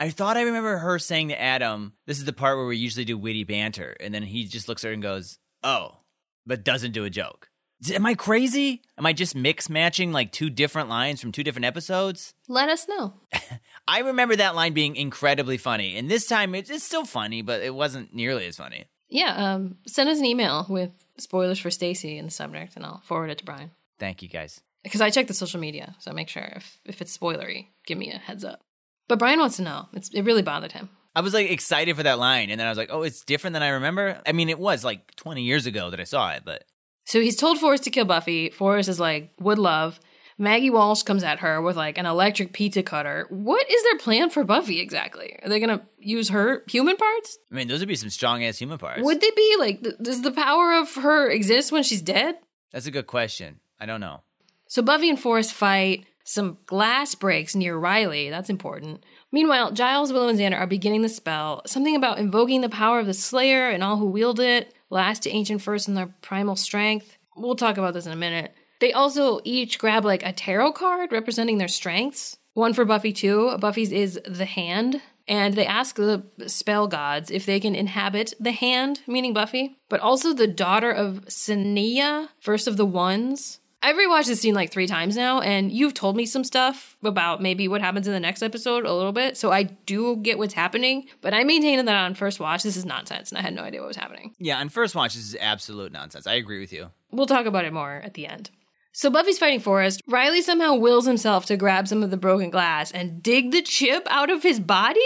I 0.00 0.10
thought 0.10 0.36
I 0.36 0.42
remember 0.42 0.78
her 0.78 0.98
saying 0.98 1.28
to 1.28 1.40
Adam, 1.40 1.92
"This 2.06 2.18
is 2.18 2.24
the 2.24 2.32
part 2.32 2.56
where 2.56 2.66
we 2.66 2.76
usually 2.78 3.04
do 3.04 3.16
witty 3.18 3.44
banter," 3.44 3.94
and 4.00 4.12
then 4.14 4.22
he 4.22 4.44
just 4.46 4.66
looks 4.68 4.82
at 4.82 4.88
her 4.88 4.92
and 4.94 5.02
goes, 5.02 5.38
"Oh," 5.62 5.98
but 6.46 6.64
doesn't 6.64 6.92
do 6.92 7.04
a 7.04 7.10
joke. 7.10 7.48
Am 7.92 8.04
I 8.04 8.14
crazy? 8.14 8.82
Am 8.98 9.06
I 9.06 9.12
just 9.12 9.34
mix 9.34 9.70
matching 9.70 10.12
like 10.12 10.32
two 10.32 10.50
different 10.50 10.88
lines 10.88 11.20
from 11.20 11.32
two 11.32 11.42
different 11.44 11.64
episodes? 11.66 12.34
Let 12.48 12.68
us 12.68 12.86
know. 12.88 13.14
I 13.88 14.00
remember 14.00 14.36
that 14.36 14.54
line 14.54 14.72
being 14.74 14.96
incredibly 14.96 15.56
funny, 15.58 15.96
and 15.96 16.10
this 16.10 16.26
time 16.26 16.54
it- 16.54 16.68
it's 16.70 16.84
still 16.84 17.04
funny, 17.06 17.42
but 17.42 17.60
it 17.62 17.74
wasn't 17.74 18.14
nearly 18.14 18.46
as 18.46 18.56
funny. 18.56 18.86
Yeah, 19.08 19.34
um, 19.54 19.78
send 19.86 20.08
us 20.08 20.18
an 20.18 20.24
email 20.26 20.66
with 20.68 20.92
spoilers 21.18 21.58
for 21.58 21.70
Stacy 21.70 22.16
in 22.16 22.26
the 22.26 22.30
subject, 22.30 22.76
and 22.76 22.84
I'll 22.86 23.00
forward 23.04 23.30
it 23.30 23.38
to 23.38 23.44
Brian. 23.44 23.70
Thank 23.98 24.22
you 24.22 24.28
guys. 24.28 24.60
Because 24.84 25.00
I 25.00 25.10
check 25.10 25.26
the 25.26 25.34
social 25.34 25.60
media, 25.60 25.96
so 25.98 26.12
make 26.12 26.28
sure 26.28 26.52
if, 26.56 26.78
if 26.84 27.00
it's 27.02 27.16
spoilery, 27.16 27.66
give 27.86 27.98
me 27.98 28.10
a 28.12 28.18
heads 28.18 28.44
up. 28.44 28.62
But 29.10 29.18
Brian 29.18 29.40
wants 29.40 29.56
to 29.56 29.62
know. 29.62 29.88
It's, 29.92 30.08
it 30.10 30.22
really 30.22 30.42
bothered 30.42 30.70
him. 30.70 30.88
I 31.16 31.20
was 31.20 31.34
like 31.34 31.50
excited 31.50 31.96
for 31.96 32.04
that 32.04 32.20
line, 32.20 32.48
and 32.48 32.60
then 32.60 32.68
I 32.68 32.70
was 32.70 32.78
like, 32.78 32.90
"Oh, 32.92 33.02
it's 33.02 33.24
different 33.24 33.54
than 33.54 33.62
I 33.64 33.70
remember." 33.70 34.20
I 34.24 34.30
mean, 34.30 34.48
it 34.48 34.58
was 34.58 34.84
like 34.84 35.16
20 35.16 35.42
years 35.42 35.66
ago 35.66 35.90
that 35.90 35.98
I 35.98 36.04
saw 36.04 36.30
it, 36.30 36.42
but 36.44 36.62
So 37.06 37.20
he's 37.20 37.34
told 37.34 37.58
Forrest 37.58 37.82
to 37.84 37.90
kill 37.90 38.04
Buffy. 38.04 38.50
Forrest 38.50 38.88
is 38.88 39.00
like, 39.00 39.32
would 39.40 39.58
love. 39.58 39.98
Maggie 40.38 40.70
Walsh 40.70 41.02
comes 41.02 41.24
at 41.24 41.40
her 41.40 41.60
with 41.60 41.76
like 41.76 41.98
an 41.98 42.06
electric 42.06 42.52
pizza 42.52 42.84
cutter. 42.84 43.26
What 43.30 43.68
is 43.68 43.82
their 43.82 43.98
plan 43.98 44.30
for 44.30 44.44
Buffy 44.44 44.78
exactly? 44.78 45.36
Are 45.42 45.48
they 45.48 45.58
gonna 45.58 45.82
use 45.98 46.28
her 46.28 46.62
human 46.68 46.96
parts? 46.96 47.36
I 47.50 47.56
mean, 47.56 47.66
those 47.66 47.80
would 47.80 47.88
be 47.88 47.96
some 47.96 48.10
strong 48.10 48.44
ass 48.44 48.58
human 48.58 48.78
parts. 48.78 49.02
Would 49.02 49.20
they 49.20 49.32
be 49.34 49.56
like? 49.58 49.82
Th- 49.82 49.96
does 50.00 50.22
the 50.22 50.30
power 50.30 50.74
of 50.74 50.94
her 50.94 51.28
exist 51.28 51.72
when 51.72 51.82
she's 51.82 52.00
dead? 52.00 52.36
That's 52.70 52.86
a 52.86 52.92
good 52.92 53.08
question. 53.08 53.58
I 53.80 53.86
don't 53.86 54.00
know. 54.00 54.20
So 54.68 54.80
Buffy 54.82 55.10
and 55.10 55.18
Forrest 55.18 55.52
fight. 55.52 56.06
Some 56.30 56.58
glass 56.66 57.16
breaks 57.16 57.56
near 57.56 57.76
Riley. 57.76 58.30
That's 58.30 58.50
important. 58.50 59.04
Meanwhile, 59.32 59.72
Giles, 59.72 60.12
Willow, 60.12 60.28
and 60.28 60.38
Xander 60.38 60.60
are 60.60 60.66
beginning 60.68 61.02
the 61.02 61.08
spell. 61.08 61.60
Something 61.66 61.96
about 61.96 62.20
invoking 62.20 62.60
the 62.60 62.68
power 62.68 63.00
of 63.00 63.06
the 63.06 63.14
Slayer 63.14 63.68
and 63.68 63.82
all 63.82 63.96
who 63.96 64.06
wield 64.06 64.38
it. 64.38 64.72
Last 64.90 65.24
to 65.24 65.30
ancient 65.30 65.60
first 65.60 65.88
in 65.88 65.94
their 65.94 66.14
primal 66.22 66.54
strength. 66.54 67.18
We'll 67.36 67.56
talk 67.56 67.78
about 67.78 67.94
this 67.94 68.06
in 68.06 68.12
a 68.12 68.16
minute. 68.16 68.54
They 68.80 68.92
also 68.92 69.40
each 69.42 69.80
grab 69.80 70.04
like 70.04 70.22
a 70.24 70.32
tarot 70.32 70.74
card 70.74 71.10
representing 71.10 71.58
their 71.58 71.66
strengths. 71.66 72.36
One 72.54 72.74
for 72.74 72.84
Buffy 72.84 73.12
too. 73.12 73.58
Buffy's 73.58 73.90
is 73.90 74.20
the 74.24 74.44
hand. 74.44 75.02
And 75.26 75.54
they 75.54 75.66
ask 75.66 75.96
the 75.96 76.24
spell 76.46 76.86
gods 76.86 77.32
if 77.32 77.44
they 77.44 77.58
can 77.58 77.74
inhabit 77.74 78.34
the 78.38 78.52
hand, 78.52 79.00
meaning 79.08 79.32
Buffy, 79.32 79.78
but 79.88 79.98
also 79.98 80.32
the 80.32 80.46
daughter 80.46 80.92
of 80.92 81.24
Sineya, 81.26 82.28
first 82.40 82.68
of 82.68 82.76
the 82.76 82.86
ones. 82.86 83.59
I've 83.82 83.96
rewatched 83.96 84.26
this 84.26 84.40
scene 84.40 84.54
like 84.54 84.70
three 84.70 84.86
times 84.86 85.16
now, 85.16 85.40
and 85.40 85.72
you've 85.72 85.94
told 85.94 86.14
me 86.14 86.26
some 86.26 86.44
stuff 86.44 86.98
about 87.02 87.40
maybe 87.40 87.66
what 87.66 87.80
happens 87.80 88.06
in 88.06 88.12
the 88.12 88.20
next 88.20 88.42
episode 88.42 88.84
a 88.84 88.92
little 88.92 89.12
bit. 89.12 89.38
So 89.38 89.50
I 89.50 89.62
do 89.62 90.16
get 90.16 90.36
what's 90.36 90.52
happening, 90.52 91.06
but 91.22 91.32
I 91.32 91.44
maintain 91.44 91.82
that 91.82 91.94
on 91.94 92.14
first 92.14 92.40
watch, 92.40 92.62
this 92.62 92.76
is 92.76 92.84
nonsense, 92.84 93.30
and 93.30 93.38
I 93.38 93.42
had 93.42 93.54
no 93.54 93.62
idea 93.62 93.80
what 93.80 93.88
was 93.88 93.96
happening. 93.96 94.34
Yeah, 94.38 94.58
on 94.58 94.68
first 94.68 94.94
watch, 94.94 95.14
this 95.14 95.24
is 95.24 95.36
absolute 95.40 95.92
nonsense. 95.92 96.26
I 96.26 96.34
agree 96.34 96.60
with 96.60 96.72
you. 96.72 96.90
We'll 97.10 97.26
talk 97.26 97.46
about 97.46 97.64
it 97.64 97.72
more 97.72 98.02
at 98.04 98.14
the 98.14 98.26
end. 98.26 98.50
So 98.92 99.08
Buffy's 99.08 99.38
fighting 99.38 99.60
Forrest. 99.60 100.02
Riley 100.06 100.42
somehow 100.42 100.74
wills 100.74 101.06
himself 101.06 101.46
to 101.46 101.56
grab 101.56 101.88
some 101.88 102.02
of 102.02 102.10
the 102.10 102.16
broken 102.16 102.50
glass 102.50 102.90
and 102.90 103.22
dig 103.22 103.50
the 103.50 103.62
chip 103.62 104.06
out 104.10 104.30
of 104.30 104.42
his 104.42 104.60
body? 104.60 105.00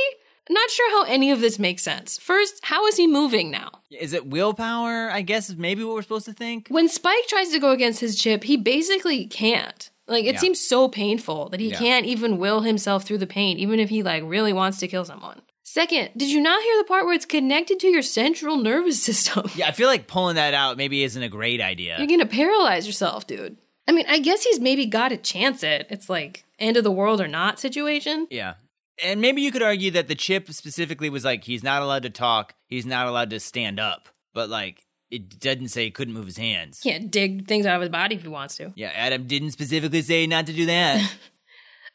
Not 0.50 0.70
sure 0.70 0.90
how 0.90 1.10
any 1.10 1.30
of 1.30 1.40
this 1.40 1.58
makes 1.58 1.82
sense. 1.82 2.18
First, 2.18 2.60
how 2.62 2.86
is 2.86 2.96
he 2.96 3.06
moving 3.06 3.50
now? 3.50 3.70
Is 3.90 4.12
it 4.12 4.26
willpower? 4.26 5.10
I 5.10 5.22
guess 5.22 5.48
is 5.48 5.56
maybe 5.56 5.82
what 5.84 5.94
we're 5.94 6.02
supposed 6.02 6.26
to 6.26 6.32
think. 6.34 6.68
When 6.68 6.88
Spike 6.88 7.26
tries 7.28 7.50
to 7.50 7.58
go 7.58 7.70
against 7.70 8.00
his 8.00 8.18
chip, 8.18 8.44
he 8.44 8.56
basically 8.56 9.26
can't. 9.26 9.90
Like 10.06 10.24
it 10.26 10.34
Yeah. 10.34 10.40
seems 10.40 10.60
so 10.60 10.88
painful 10.88 11.48
that 11.48 11.60
he 11.60 11.68
Yeah. 11.70 11.78
can't 11.78 12.04
even 12.06 12.36
will 12.38 12.60
himself 12.60 13.04
through 13.04 13.18
the 13.18 13.26
pain, 13.26 13.58
even 13.58 13.80
if 13.80 13.88
he 13.88 14.02
like 14.02 14.22
really 14.26 14.52
wants 14.52 14.78
to 14.80 14.88
kill 14.88 15.04
someone. 15.06 15.40
Second, 15.62 16.10
did 16.14 16.28
you 16.30 16.40
not 16.42 16.62
hear 16.62 16.76
the 16.76 16.84
part 16.84 17.06
where 17.06 17.14
it's 17.14 17.24
connected 17.24 17.80
to 17.80 17.88
your 17.88 18.02
central 18.02 18.58
nervous 18.58 19.02
system? 19.08 19.50
Yeah, 19.56 19.68
I 19.68 19.72
feel 19.72 19.88
like 19.88 20.06
pulling 20.06 20.34
that 20.36 20.52
out 20.52 20.76
maybe 20.76 21.02
isn't 21.04 21.22
a 21.22 21.28
great 21.30 21.62
idea. 21.62 21.96
You're 21.98 22.06
gonna 22.06 22.26
paralyze 22.26 22.86
yourself, 22.86 23.26
dude. 23.26 23.56
I 23.88 23.92
mean, 23.92 24.04
I 24.08 24.18
guess 24.18 24.44
he's 24.44 24.60
maybe 24.60 24.84
got 24.86 25.10
a 25.12 25.16
chance 25.16 25.62
it. 25.62 25.86
It's 25.90 26.10
like 26.10 26.44
end 26.58 26.76
of 26.76 26.84
the 26.84 26.90
world 26.92 27.20
or 27.22 27.28
not 27.28 27.58
situation. 27.58 28.26
Yeah. 28.30 28.54
And 29.02 29.20
maybe 29.20 29.42
you 29.42 29.50
could 29.50 29.62
argue 29.62 29.90
that 29.92 30.08
the 30.08 30.14
chip 30.14 30.50
specifically 30.52 31.10
was 31.10 31.24
like 31.24 31.44
he's 31.44 31.64
not 31.64 31.82
allowed 31.82 32.04
to 32.04 32.10
talk, 32.10 32.54
he's 32.66 32.86
not 32.86 33.06
allowed 33.06 33.30
to 33.30 33.40
stand 33.40 33.80
up. 33.80 34.08
But 34.32 34.48
like 34.48 34.84
it 35.10 35.38
didn't 35.38 35.68
say 35.68 35.84
he 35.84 35.90
couldn't 35.90 36.14
move 36.14 36.26
his 36.26 36.36
hands. 36.36 36.80
Can't 36.82 37.10
dig 37.10 37.46
things 37.46 37.66
out 37.66 37.76
of 37.76 37.82
his 37.82 37.90
body 37.90 38.16
if 38.16 38.22
he 38.22 38.28
wants 38.28 38.56
to. 38.56 38.72
Yeah, 38.74 38.90
Adam 38.94 39.26
didn't 39.26 39.52
specifically 39.52 40.02
say 40.02 40.26
not 40.26 40.46
to 40.46 40.52
do 40.52 40.66
that. 40.66 41.14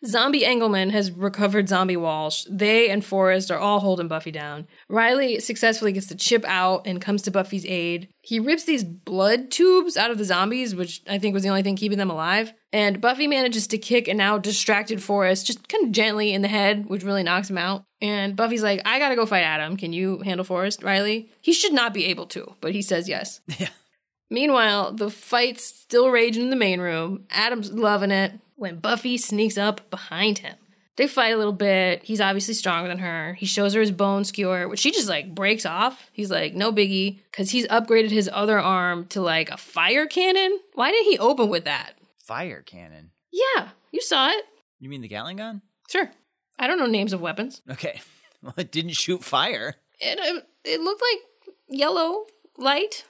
Zombie 0.06 0.44
Angleman 0.44 0.92
has 0.92 1.12
recovered 1.12 1.68
Zombie 1.68 1.98
Walsh. 1.98 2.46
They 2.50 2.90
and 2.90 3.04
Forrest 3.04 3.52
are 3.52 3.60
all 3.60 3.82
holding 3.82 4.08
Buffy 4.08 4.32
down. 4.32 4.66
Riley 4.88 5.40
successfully 5.42 5.92
gets 5.92 6.08
the 6.08 6.16
chip 6.16 6.46
out 6.46 6.88
and 6.88 7.02
comes 7.02 7.22
to 7.24 7.32
Buffy's 7.32 7.66
aid. 7.66 8.08
He 8.22 8.40
rips 8.40 8.64
these 8.64 8.86
blood 8.86 9.52
tubes 9.52 9.98
out 9.98 10.10
of 10.10 10.18
the 10.18 10.24
zombies, 10.24 10.74
which 10.74 11.02
I 11.08 11.20
think 11.20 11.34
was 11.34 11.44
the 11.44 11.50
only 11.50 11.64
thing 11.64 11.76
keeping 11.76 11.98
them 11.98 12.10
alive. 12.10 12.54
And 12.72 13.02
Buffy 13.02 13.28
manages 13.28 13.68
to 13.68 13.78
kick 13.78 14.08
a 14.08 14.14
now 14.14 14.38
distracted 14.38 15.04
Forrest 15.04 15.46
just 15.46 15.68
kind 15.68 15.86
of 15.86 15.92
gently 15.92 16.34
in 16.34 16.44
the 16.44 16.48
head, 16.48 16.86
which 16.88 17.04
really 17.04 17.24
knocks 17.24 17.50
him 17.50 17.58
out. 17.58 17.84
And 18.02 18.38
Buffy's 18.38 18.64
like, 18.64 18.82
I 18.86 19.00
gotta 19.00 19.16
go 19.16 19.26
fight 19.26 19.44
Adam. 19.44 19.76
Can 19.76 19.92
you 19.92 20.20
handle 20.20 20.46
Forrest, 20.46 20.82
Riley? 20.82 21.30
He 21.42 21.52
should 21.52 21.74
not 21.74 21.94
be 21.94 22.06
able 22.06 22.28
to, 22.28 22.56
but 22.62 22.74
he 22.74 22.82
says 22.82 23.10
yes. 23.10 23.42
Yeah. 23.60 23.70
Meanwhile, 24.32 24.94
the 24.94 25.10
fight's 25.10 25.64
still 25.64 26.12
raging 26.12 26.44
in 26.44 26.50
the 26.52 26.56
main 26.56 26.80
room. 26.80 27.26
Adam's 27.32 27.72
loving 27.72 28.12
it 28.12 28.34
when 28.60 28.80
Buffy 28.80 29.18
sneaks 29.18 29.58
up 29.58 29.90
behind 29.90 30.40
him. 30.40 30.56
They 30.98 31.08
fight 31.08 31.34
a 31.34 31.38
little 31.38 31.54
bit. 31.54 32.04
He's 32.04 32.20
obviously 32.20 32.54
stronger 32.54 32.90
than 32.90 32.98
her. 32.98 33.34
He 33.36 33.46
shows 33.46 33.74
her 33.74 33.80
his 33.80 33.92
bone 33.92 34.26
skewer, 34.26 34.68
which 34.68 34.82
she 34.82 34.92
just 34.92 35.08
like 35.08 35.34
breaks 35.34 35.66
off. 35.66 36.10
He's 36.12 36.30
like, 36.30 36.54
no 36.54 36.74
biggie, 36.74 37.20
because 37.32 37.52
he's 37.52 37.66
upgraded 37.68 38.10
his 38.12 38.30
other 38.34 38.60
arm 38.60 39.06
to 39.08 39.22
like 39.22 39.50
a 39.50 39.56
fire 39.56 40.06
cannon. 40.08 40.60
Why 40.74 40.92
did 40.92 41.06
he 41.06 41.18
open 41.18 41.48
with 41.48 41.64
that? 41.64 41.94
Fire 42.26 42.62
cannon. 42.62 43.12
Yeah, 43.32 43.70
you 43.92 44.02
saw 44.02 44.30
it. 44.30 44.44
You 44.80 44.90
mean 44.90 45.02
the 45.02 45.08
Gatling 45.08 45.38
gun? 45.38 45.62
Sure. 45.90 46.12
I 46.60 46.68
don't 46.68 46.78
know 46.78 46.86
names 46.86 47.14
of 47.14 47.22
weapons. 47.22 47.62
Okay. 47.70 48.02
Well, 48.42 48.54
it 48.56 48.72
didn't 48.72 48.94
shoot 48.96 49.22
fire. 49.22 49.76
It, 50.00 50.18
uh, 50.18 50.40
it 50.64 50.80
looked 50.80 51.02
like 51.02 51.58
yellow 51.68 52.24
light. 52.58 53.04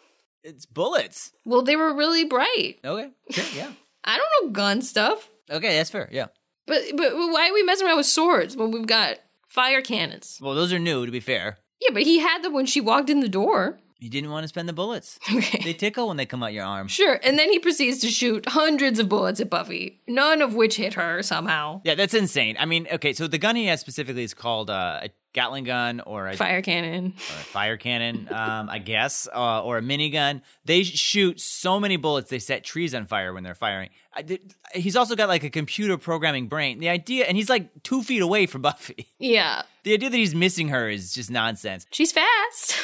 It's 0.44 0.66
bullets. 0.66 1.34
Well, 1.46 1.62
they 1.62 1.76
were 1.76 1.94
really 1.94 2.26
bright. 2.26 2.80
Okay. 2.84 3.12
Sure, 3.30 3.46
yeah. 3.56 3.72
I 4.04 4.18
don't 4.18 4.48
know 4.48 4.52
gun 4.52 4.82
stuff. 4.82 5.30
Okay, 5.50 5.78
that's 5.78 5.90
fair. 5.90 6.10
Yeah. 6.12 6.28
But 6.68 6.84
but 6.96 7.16
why 7.16 7.50
are 7.50 7.54
we 7.54 7.64
messing 7.64 7.88
around 7.88 7.98
with 7.98 8.06
swords 8.06 8.56
when 8.56 8.72
we've 8.72 8.86
got 8.88 9.18
fire 9.48 9.82
cannons? 9.82 10.38
Well, 10.42 10.56
those 10.56 10.72
are 10.72 10.80
new, 10.80 11.06
to 11.06 11.12
be 11.12 11.20
fair. 11.20 11.58
Yeah, 11.82 11.90
but 11.94 12.04
he 12.04 12.20
had 12.20 12.44
them 12.44 12.54
when 12.54 12.66
she 12.66 12.82
walked 12.82 13.10
in 13.10 13.22
the 13.22 13.30
door. 13.30 13.80
He 14.00 14.08
didn't 14.08 14.30
want 14.30 14.44
to 14.46 14.48
spend 14.48 14.70
the 14.70 14.74
bullets. 14.74 15.20
Okay. 15.36 15.62
They 15.64 15.74
tickle 15.74 16.08
when 16.08 16.18
they 16.18 16.26
come 16.26 16.42
out 16.44 16.54
your 16.54 16.66
arm. 16.66 16.88
Sure, 16.88 17.20
and 17.24 17.38
then 17.38 17.52
he 17.52 17.60
proceeds 17.60 18.00
to 18.00 18.08
shoot 18.08 18.48
hundreds 18.48 19.00
of 19.00 19.10
bullets 19.10 19.40
at 19.40 19.50
Buffy, 19.50 20.02
none 20.08 20.42
of 20.42 20.54
which 20.54 20.78
hit 20.78 20.94
her 20.94 21.22
somehow. 21.22 21.82
Yeah, 21.84 21.96
that's 21.96 22.14
insane. 22.14 22.56
I 22.60 22.66
mean, 22.66 22.88
okay, 22.94 23.14
so 23.14 23.28
the 23.28 23.38
gun 23.38 23.56
he 23.56 23.66
has 23.66 23.80
specifically 23.82 24.24
is 24.24 24.34
called 24.34 24.70
uh, 24.70 25.02
a 25.04 25.10
Gatling 25.32 25.64
gun 25.64 26.00
or 26.02 26.28
a, 26.28 26.36
Fire 26.36 26.62
cannon. 26.64 27.14
or 27.16 27.36
a 27.36 27.44
fire 27.44 27.78
cannon, 27.78 28.28
um, 28.32 28.68
I 28.70 28.80
guess, 28.80 29.28
uh, 29.34 29.64
or 29.64 29.78
a 29.78 29.82
minigun. 29.82 30.42
They 30.66 30.82
shoot 30.84 31.40
so 31.40 31.80
many 31.80 31.98
bullets 31.98 32.32
they 32.32 32.40
set 32.40 32.64
trees 32.64 32.96
on 32.96 33.06
fire 33.06 33.32
when 33.34 33.44
they're 33.44 33.54
firing. 33.54 33.90
I 34.12 34.24
did, 34.24 34.56
he's 34.74 34.96
also 34.96 35.16
got 35.16 35.30
like 35.30 35.44
a 35.44 35.52
computer 35.52 35.98
programming 36.00 36.48
brain. 36.48 36.80
The 36.80 36.90
idea, 36.90 37.26
and 37.26 37.38
he's 37.38 37.48
like 37.50 37.70
two 37.84 38.02
feet 38.02 38.24
away 38.24 38.48
from 38.48 38.62
Buffy. 38.64 39.06
Yeah, 39.20 39.62
The 39.84 39.94
idea 39.94 40.10
that 40.10 40.18
he's 40.18 40.34
missing 40.34 40.70
her 40.70 40.90
is 40.90 41.14
just 41.14 41.30
nonsense. 41.30 41.86
she's 41.92 42.12
fast. 42.12 42.76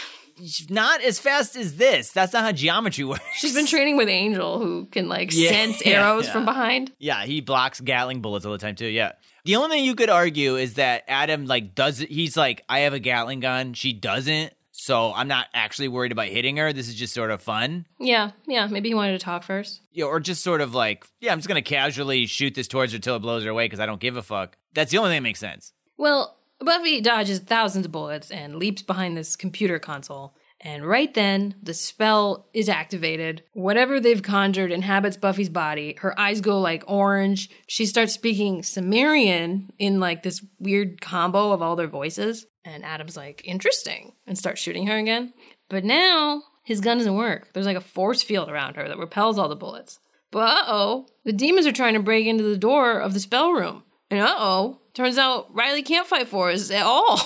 Not 0.69 1.01
as 1.01 1.17
fast 1.17 1.55
as 1.55 1.77
this. 1.77 2.11
That's 2.11 2.33
not 2.33 2.43
how 2.43 2.51
geometry 2.51 3.03
works. 3.05 3.23
She's 3.37 3.53
been 3.55 3.65
training 3.65 3.97
with 3.97 4.09
Angel, 4.09 4.59
who 4.59 4.85
can 4.85 5.07
like 5.09 5.29
Yeah, 5.33 5.49
sense 5.49 5.81
yeah, 5.85 6.03
arrows 6.03 6.25
yeah. 6.27 6.33
from 6.33 6.45
behind. 6.45 6.91
Yeah, 6.99 7.23
he 7.25 7.41
blocks 7.41 7.79
Gatling 7.81 8.21
bullets 8.21 8.45
all 8.45 8.51
the 8.51 8.57
time 8.57 8.75
too. 8.75 8.85
Yeah. 8.87 9.13
The 9.45 9.55
only 9.55 9.77
thing 9.77 9.85
you 9.85 9.95
could 9.95 10.09
argue 10.09 10.55
is 10.57 10.73
that 10.75 11.03
Adam 11.07 11.45
like 11.45 11.75
does 11.75 12.01
it. 12.01 12.09
He's 12.09 12.35
like, 12.35 12.63
I 12.67 12.79
have 12.79 12.93
a 12.93 12.99
Gatling 12.99 13.39
gun. 13.39 13.73
She 13.73 13.93
doesn't. 13.93 14.53
So 14.71 15.13
I'm 15.13 15.29
not 15.29 15.47
actually 15.53 15.87
worried 15.87 16.11
about 16.11 16.27
hitting 16.27 16.57
her. 16.57 16.73
This 16.73 16.89
is 16.89 16.95
just 16.95 17.13
sort 17.13 17.31
of 17.31 17.41
fun. 17.41 17.85
Yeah, 17.97 18.31
yeah. 18.45 18.67
Maybe 18.67 18.89
he 18.89 18.95
wanted 18.95 19.13
to 19.13 19.23
talk 19.23 19.43
first. 19.43 19.81
Yeah, 19.93 20.05
or 20.05 20.19
just 20.19 20.43
sort 20.43 20.59
of 20.59 20.75
like, 20.75 21.07
yeah, 21.21 21.31
I'm 21.31 21.37
just 21.37 21.47
gonna 21.47 21.61
casually 21.61 22.25
shoot 22.25 22.55
this 22.55 22.67
towards 22.67 22.91
her 22.91 22.99
till 22.99 23.15
it 23.15 23.19
blows 23.19 23.43
her 23.45 23.49
away 23.49 23.65
because 23.65 23.79
I 23.79 23.85
don't 23.85 24.01
give 24.01 24.17
a 24.17 24.21
fuck. 24.21 24.57
That's 24.73 24.91
the 24.91 24.97
only 24.97 25.11
thing 25.11 25.17
that 25.17 25.23
makes 25.23 25.39
sense. 25.39 25.71
Well, 25.97 26.37
Buffy 26.59 26.99
dodges 26.99 27.39
thousands 27.39 27.85
of 27.85 27.91
bullets 27.91 28.31
and 28.31 28.57
leaps 28.57 28.81
behind 28.81 29.15
this 29.15 29.35
computer 29.35 29.79
console. 29.79 30.34
And 30.65 30.83
right 30.83 31.13
then, 31.13 31.53
the 31.61 31.75
spell 31.75 32.47
is 32.51 32.67
activated. 32.67 33.43
Whatever 33.53 33.99
they've 33.99 34.23
conjured 34.23 34.71
inhabits 34.71 35.15
Buffy's 35.15 35.47
body. 35.47 35.95
Her 35.99 36.19
eyes 36.19 36.41
go 36.41 36.59
like 36.59 36.83
orange. 36.87 37.51
She 37.67 37.85
starts 37.85 38.13
speaking 38.13 38.63
Sumerian 38.63 39.71
in 39.77 39.99
like 39.99 40.23
this 40.23 40.43
weird 40.59 41.01
combo 41.01 41.51
of 41.51 41.61
all 41.61 41.75
their 41.75 41.87
voices. 41.87 42.47
And 42.65 42.83
Adam's 42.83 43.15
like, 43.15 43.43
interesting, 43.45 44.13
and 44.25 44.39
starts 44.39 44.59
shooting 44.59 44.87
her 44.87 44.97
again. 44.97 45.33
But 45.69 45.83
now, 45.83 46.41
his 46.63 46.81
gun 46.81 46.97
doesn't 46.97 47.15
work. 47.15 47.49
There's 47.53 47.67
like 47.67 47.77
a 47.77 47.81
force 47.81 48.23
field 48.23 48.49
around 48.49 48.75
her 48.75 48.87
that 48.87 48.97
repels 48.97 49.37
all 49.37 49.47
the 49.47 49.55
bullets. 49.55 49.99
But 50.31 50.49
uh 50.49 50.63
oh, 50.65 51.07
the 51.23 51.31
demons 51.31 51.67
are 51.67 51.71
trying 51.71 51.93
to 51.93 51.99
break 51.99 52.25
into 52.25 52.43
the 52.43 52.57
door 52.57 52.99
of 52.99 53.13
the 53.13 53.19
spell 53.19 53.51
room. 53.51 53.83
And 54.09 54.19
uh 54.19 54.35
oh, 54.35 54.81
turns 54.95 55.19
out 55.19 55.53
Riley 55.53 55.83
can't 55.83 56.07
fight 56.07 56.27
Forrest 56.27 56.71
at 56.71 56.83
all. 56.83 57.19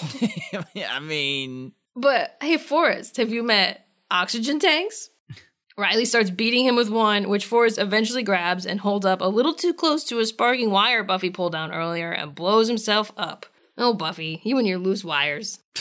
I 0.75 0.99
mean, 0.99 1.71
but 1.95 2.35
hey, 2.41 2.57
Forrest, 2.57 3.17
have 3.17 3.29
you 3.31 3.43
met 3.43 3.85
oxygen 4.11 4.59
tanks? 4.59 5.09
Riley 5.77 6.03
starts 6.05 6.29
beating 6.29 6.65
him 6.65 6.75
with 6.75 6.89
one, 6.89 7.29
which 7.29 7.45
Forrest 7.45 7.77
eventually 7.77 8.21
grabs 8.23 8.65
and 8.65 8.81
holds 8.81 9.05
up 9.05 9.21
a 9.21 9.25
little 9.25 9.53
too 9.53 9.73
close 9.73 10.03
to 10.05 10.19
a 10.19 10.25
sparking 10.25 10.71
wire 10.71 11.03
Buffy 11.03 11.29
pulled 11.29 11.53
down 11.53 11.71
earlier 11.71 12.11
and 12.11 12.35
blows 12.35 12.67
himself 12.67 13.13
up. 13.15 13.45
Oh, 13.77 13.93
Buffy, 13.93 14.41
you 14.43 14.57
and 14.57 14.67
your 14.67 14.77
loose 14.77 15.05
wires. 15.05 15.59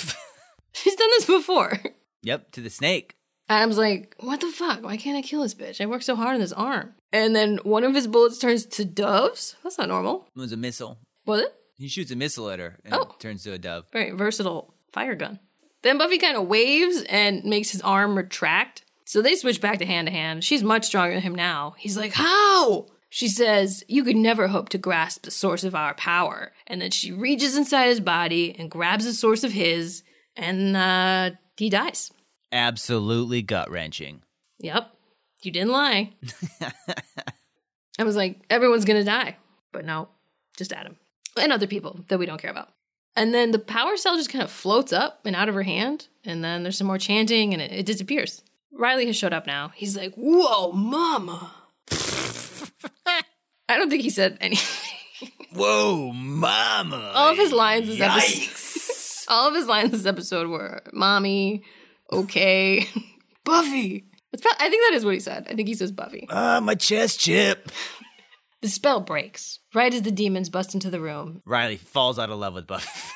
She's 0.73 0.95
done 0.95 1.09
this 1.11 1.25
before. 1.25 1.81
yep, 2.23 2.53
to 2.53 2.61
the 2.61 2.71
snake. 2.71 3.17
Adam's 3.49 3.77
like, 3.79 4.15
what 4.21 4.41
the 4.41 4.49
fuck? 4.53 4.85
Why 4.85 4.97
can't 4.97 5.17
I 5.17 5.23
kill 5.23 5.43
this 5.43 5.55
bitch? 5.55 5.81
I 5.81 5.87
worked 5.87 6.05
so 6.05 6.15
hard 6.15 6.35
on 6.35 6.41
this 6.41 6.53
arm. 6.53 6.95
And 7.13 7.35
then 7.35 7.59
one 7.65 7.83
of 7.83 7.95
his 7.95 8.07
bullets 8.07 8.39
turns 8.39 8.67
to 8.67 8.85
doves? 8.85 9.57
That's 9.65 9.79
not 9.79 9.89
normal. 9.89 10.29
It 10.37 10.39
was 10.39 10.53
a 10.53 10.57
missile. 10.57 10.99
Was 11.27 11.41
it? 11.41 11.55
He 11.77 11.89
shoots 11.89 12.11
a 12.13 12.17
missile 12.17 12.51
at 12.51 12.59
her 12.61 12.79
and 12.85 12.95
Oh. 12.95 13.03
it 13.03 13.21
turns 13.21 13.43
to 13.45 13.53
a 13.53 13.59
dove. 13.59 13.87
Very 13.93 14.11
versatile 14.13 14.75
fire 14.93 15.15
gun. 15.17 15.41
Then 15.83 15.99
Buffy 15.99 16.19
kind 16.19 16.37
of 16.37 16.47
waves 16.49 17.03
and 17.09 17.45
makes 17.45 17.71
his 17.71 17.81
arm 17.83 18.17
retract. 18.17 18.85
So 19.05 19.23
they 19.23 19.37
switch 19.37 19.61
back 19.61 19.79
to 19.79 19.87
hand 19.87 20.07
to 20.09 20.13
hand. 20.13 20.45
She's 20.45 20.63
much 20.63 20.85
stronger 20.87 21.15
than 21.15 21.23
him 21.23 21.35
now. 21.35 21.75
He's 21.79 21.97
like, 21.97 22.13
How? 22.13 22.87
She 23.09 23.29
says, 23.29 23.85
You 23.89 24.05
could 24.05 24.17
never 24.17 24.49
hope 24.49 24.69
to 24.71 24.79
grasp 24.79 25.23
the 25.23 25.31
source 25.31 25.65
of 25.65 25.75
our 25.75 25.95
power. 25.95 26.53
And 26.67 26.83
then 26.83 26.91
she 26.91 27.13
reaches 27.13 27.57
inside 27.57 27.87
his 27.87 28.01
body 28.01 28.55
and 28.59 28.71
grabs 28.71 29.05
the 29.05 29.15
source 29.15 29.45
of 29.45 29.53
his, 29.53 30.03
and 30.37 30.77
uh, 30.77 31.31
he 31.57 31.71
dies. 31.71 32.11
Absolutely 32.53 33.43
gut 33.43 33.71
wrenching. 33.71 34.23
Yep, 34.61 34.91
you 35.43 35.53
didn't 35.53 35.71
lie. 35.73 36.13
I 37.99 38.05
was 38.05 38.17
like, 38.17 38.41
Everyone's 38.51 38.85
gonna 38.85 39.05
die. 39.05 39.37
But 39.73 39.85
no, 39.85 40.09
just 40.57 40.73
Adam. 40.73 40.97
And 41.39 41.53
other 41.53 41.67
people 41.67 42.05
that 42.09 42.19
we 42.19 42.27
don't 42.27 42.41
care 42.41 42.51
about. 42.51 42.69
And 43.19 43.35
then 43.35 43.51
the 43.51 43.59
power 43.59 43.97
cell 43.97 44.17
just 44.17 44.31
kind 44.31 44.45
of 44.45 44.51
floats 44.51 44.93
up 44.93 45.21
and 45.25 45.35
out 45.35 45.49
of 45.49 45.55
her 45.57 45.65
hand. 45.65 46.07
And 46.25 46.45
then 46.45 46.63
there's 46.63 46.79
some 46.79 46.87
more 46.87 46.99
chanting 46.99 47.53
and 47.53 47.61
it, 47.61 47.73
it 47.73 47.87
disappears. 47.87 48.43
Riley 48.73 49.07
has 49.07 49.17
showed 49.17 49.33
up 49.33 49.47
now. 49.47 49.73
He's 49.75 49.97
like, 49.97 50.15
Whoa, 50.15 50.73
mama. 50.73 51.53
I 53.69 53.77
don't 53.77 53.91
think 53.91 54.03
he 54.03 54.11
said 54.11 54.39
anything. 54.41 54.85
Whoa, 55.53 56.13
mama! 56.13 57.13
All 57.15 57.33
of 57.33 57.39
his 57.39 57.53
lines 57.53 57.89
this 57.89 58.01
episode. 58.01 59.25
all 59.33 59.49
of 59.49 59.55
his 59.55 59.67
lines 59.67 59.91
this 59.91 60.07
episode 60.07 60.49
were 60.49 60.83
mommy, 60.93 61.65
okay, 62.13 62.87
Buffy. 63.45 64.05
It's 64.33 64.45
I 64.47 64.69
think 64.69 64.83
that 64.89 64.95
is 64.95 65.05
what 65.05 65.15
he 65.15 65.21
said. 65.21 65.47
I 65.51 65.55
think 65.55 65.69
he 65.69 65.75
says 65.75 65.91
Buffy. 65.91 66.27
Ah, 66.31 66.61
my 66.63 66.75
chest 66.75 67.21
chip. 67.21 67.71
The 68.61 68.69
spell 68.69 69.01
breaks 69.01 69.61
right 69.75 69.93
as 69.93 70.03
the 70.03 70.11
demons 70.11 70.49
bust 70.49 70.75
into 70.75 70.91
the 70.91 71.01
room. 71.01 71.43
Riley 71.45 71.77
falls 71.77 72.19
out 72.19 72.31
of 72.31 72.39
love 72.39 72.55
with 72.55 72.67
Buffy. 72.67 72.89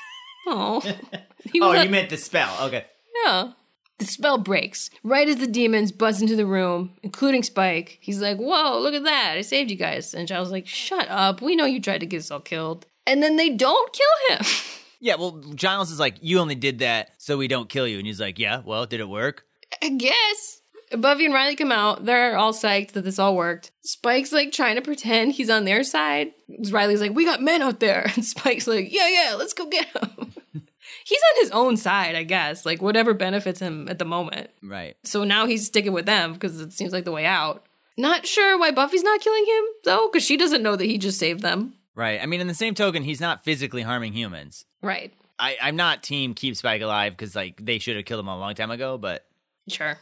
Oh, 0.45 0.83
oh, 1.63 1.71
was 1.71 1.85
you 1.85 1.91
meant 1.91 2.11
the 2.11 2.17
spell. 2.17 2.53
Okay. 2.67 2.85
yeah. 3.25 3.53
The 3.99 4.05
spell 4.05 4.39
breaks 4.39 4.91
right 5.05 5.29
as 5.29 5.37
the 5.37 5.47
demons 5.47 5.93
bust 5.93 6.21
into 6.21 6.35
the 6.35 6.47
room, 6.47 6.97
including 7.05 7.45
Spike. 7.45 7.99
He's 8.01 8.21
like, 8.21 8.39
"Whoa, 8.39 8.81
look 8.81 8.93
at 8.93 9.05
that! 9.05 9.37
I 9.37 9.43
saved 9.43 9.71
you 9.71 9.77
guys." 9.77 10.15
And 10.15 10.27
Giles 10.27 10.51
like, 10.51 10.67
"Shut 10.67 11.09
up! 11.09 11.41
We 11.43 11.55
know 11.55 11.65
you 11.65 11.81
tried 11.81 12.01
to 12.01 12.07
get 12.07 12.19
us 12.19 12.33
all 12.33 12.41
killed." 12.41 12.87
And 13.07 13.23
then 13.23 13.37
they 13.37 13.51
don't 13.51 13.93
kill 13.93 14.37
him. 14.37 14.45
Yeah, 15.05 15.17
well, 15.17 15.33
Giles 15.57 15.91
is 15.91 15.99
like, 15.99 16.15
you 16.21 16.39
only 16.39 16.55
did 16.55 16.79
that 16.79 17.11
so 17.19 17.37
we 17.37 17.49
don't 17.49 17.69
kill 17.69 17.89
you. 17.89 17.99
And 17.99 18.07
he's 18.07 18.21
like, 18.21 18.39
yeah, 18.39 18.63
well, 18.65 18.87
did 18.87 19.01
it 19.01 19.09
work? 19.09 19.45
I 19.83 19.89
guess. 19.89 20.62
Buffy 21.01 21.25
and 21.25 21.35
Riley 21.35 21.57
come 21.57 21.73
out. 21.73 22.05
They're 22.05 22.37
all 22.37 22.53
psyched 22.53 22.93
that 22.93 23.03
this 23.03 23.19
all 23.19 23.37
worked. 23.37 23.71
Spike's 23.83 24.33
like 24.33 24.53
trying 24.53 24.77
to 24.77 24.83
pretend 24.83 25.33
he's 25.33 25.51
on 25.51 25.65
their 25.65 25.83
side. 25.83 26.33
Riley's 26.71 27.01
like, 27.01 27.15
"We 27.15 27.25
got 27.25 27.43
men 27.43 27.63
out 27.63 27.81
there," 27.81 28.11
and 28.15 28.25
Spike's 28.25 28.67
like, 28.67 28.93
"Yeah, 28.93 29.09
yeah, 29.09 29.35
let's 29.35 29.53
go 29.53 29.67
get 29.67 29.87
him." 29.87 30.33
he's 31.05 31.21
on 31.21 31.43
his 31.43 31.51
own 31.51 31.77
side, 31.77 32.15
I 32.15 32.23
guess. 32.23 32.65
Like 32.67 32.83
whatever 32.83 33.15
benefits 33.15 33.61
him 33.61 33.89
at 33.89 33.99
the 33.99 34.05
moment. 34.05 34.51
Right. 34.63 34.97
So 35.05 35.25
now 35.25 35.47
he's 35.47 35.67
sticking 35.67 35.93
with 35.93 36.07
them 36.07 36.33
because 36.33 36.61
it 36.61 36.73
seems 36.73 36.93
like 36.93 37.05
the 37.05 37.13
way 37.13 37.27
out. 37.27 37.65
Not 37.97 38.27
sure 38.27 38.59
why 38.59 38.71
Buffy's 38.71 39.03
not 39.03 39.21
killing 39.21 39.45
him 39.47 39.65
though, 39.85 40.09
because 40.11 40.25
she 40.25 40.37
doesn't 40.37 40.63
know 40.63 40.77
that 40.77 40.85
he 40.85 40.99
just 40.99 41.19
saved 41.19 41.41
them. 41.41 41.75
Right. 41.95 42.21
I 42.23 42.27
mean, 42.27 42.41
in 42.41 42.47
the 42.47 42.55
same 42.55 42.75
token, 42.75 43.03
he's 43.03 43.21
not 43.21 43.45
physically 43.45 43.83
harming 43.83 44.15
humans. 44.15 44.65
Right. 44.81 45.13
I, 45.39 45.57
I'm 45.61 45.77
not 45.77 46.03
team 46.03 46.35
keep 46.35 46.57
Spike 46.57 46.83
alive 46.83 47.13
because 47.13 47.35
like 47.37 47.65
they 47.65 47.79
should 47.79 47.97
have 47.97 48.05
killed 48.05 48.21
him 48.21 48.29
a 48.29 48.39
long 48.39 48.55
time 48.55 48.71
ago, 48.71 48.97
but 48.97 49.25
Sure. 49.69 49.99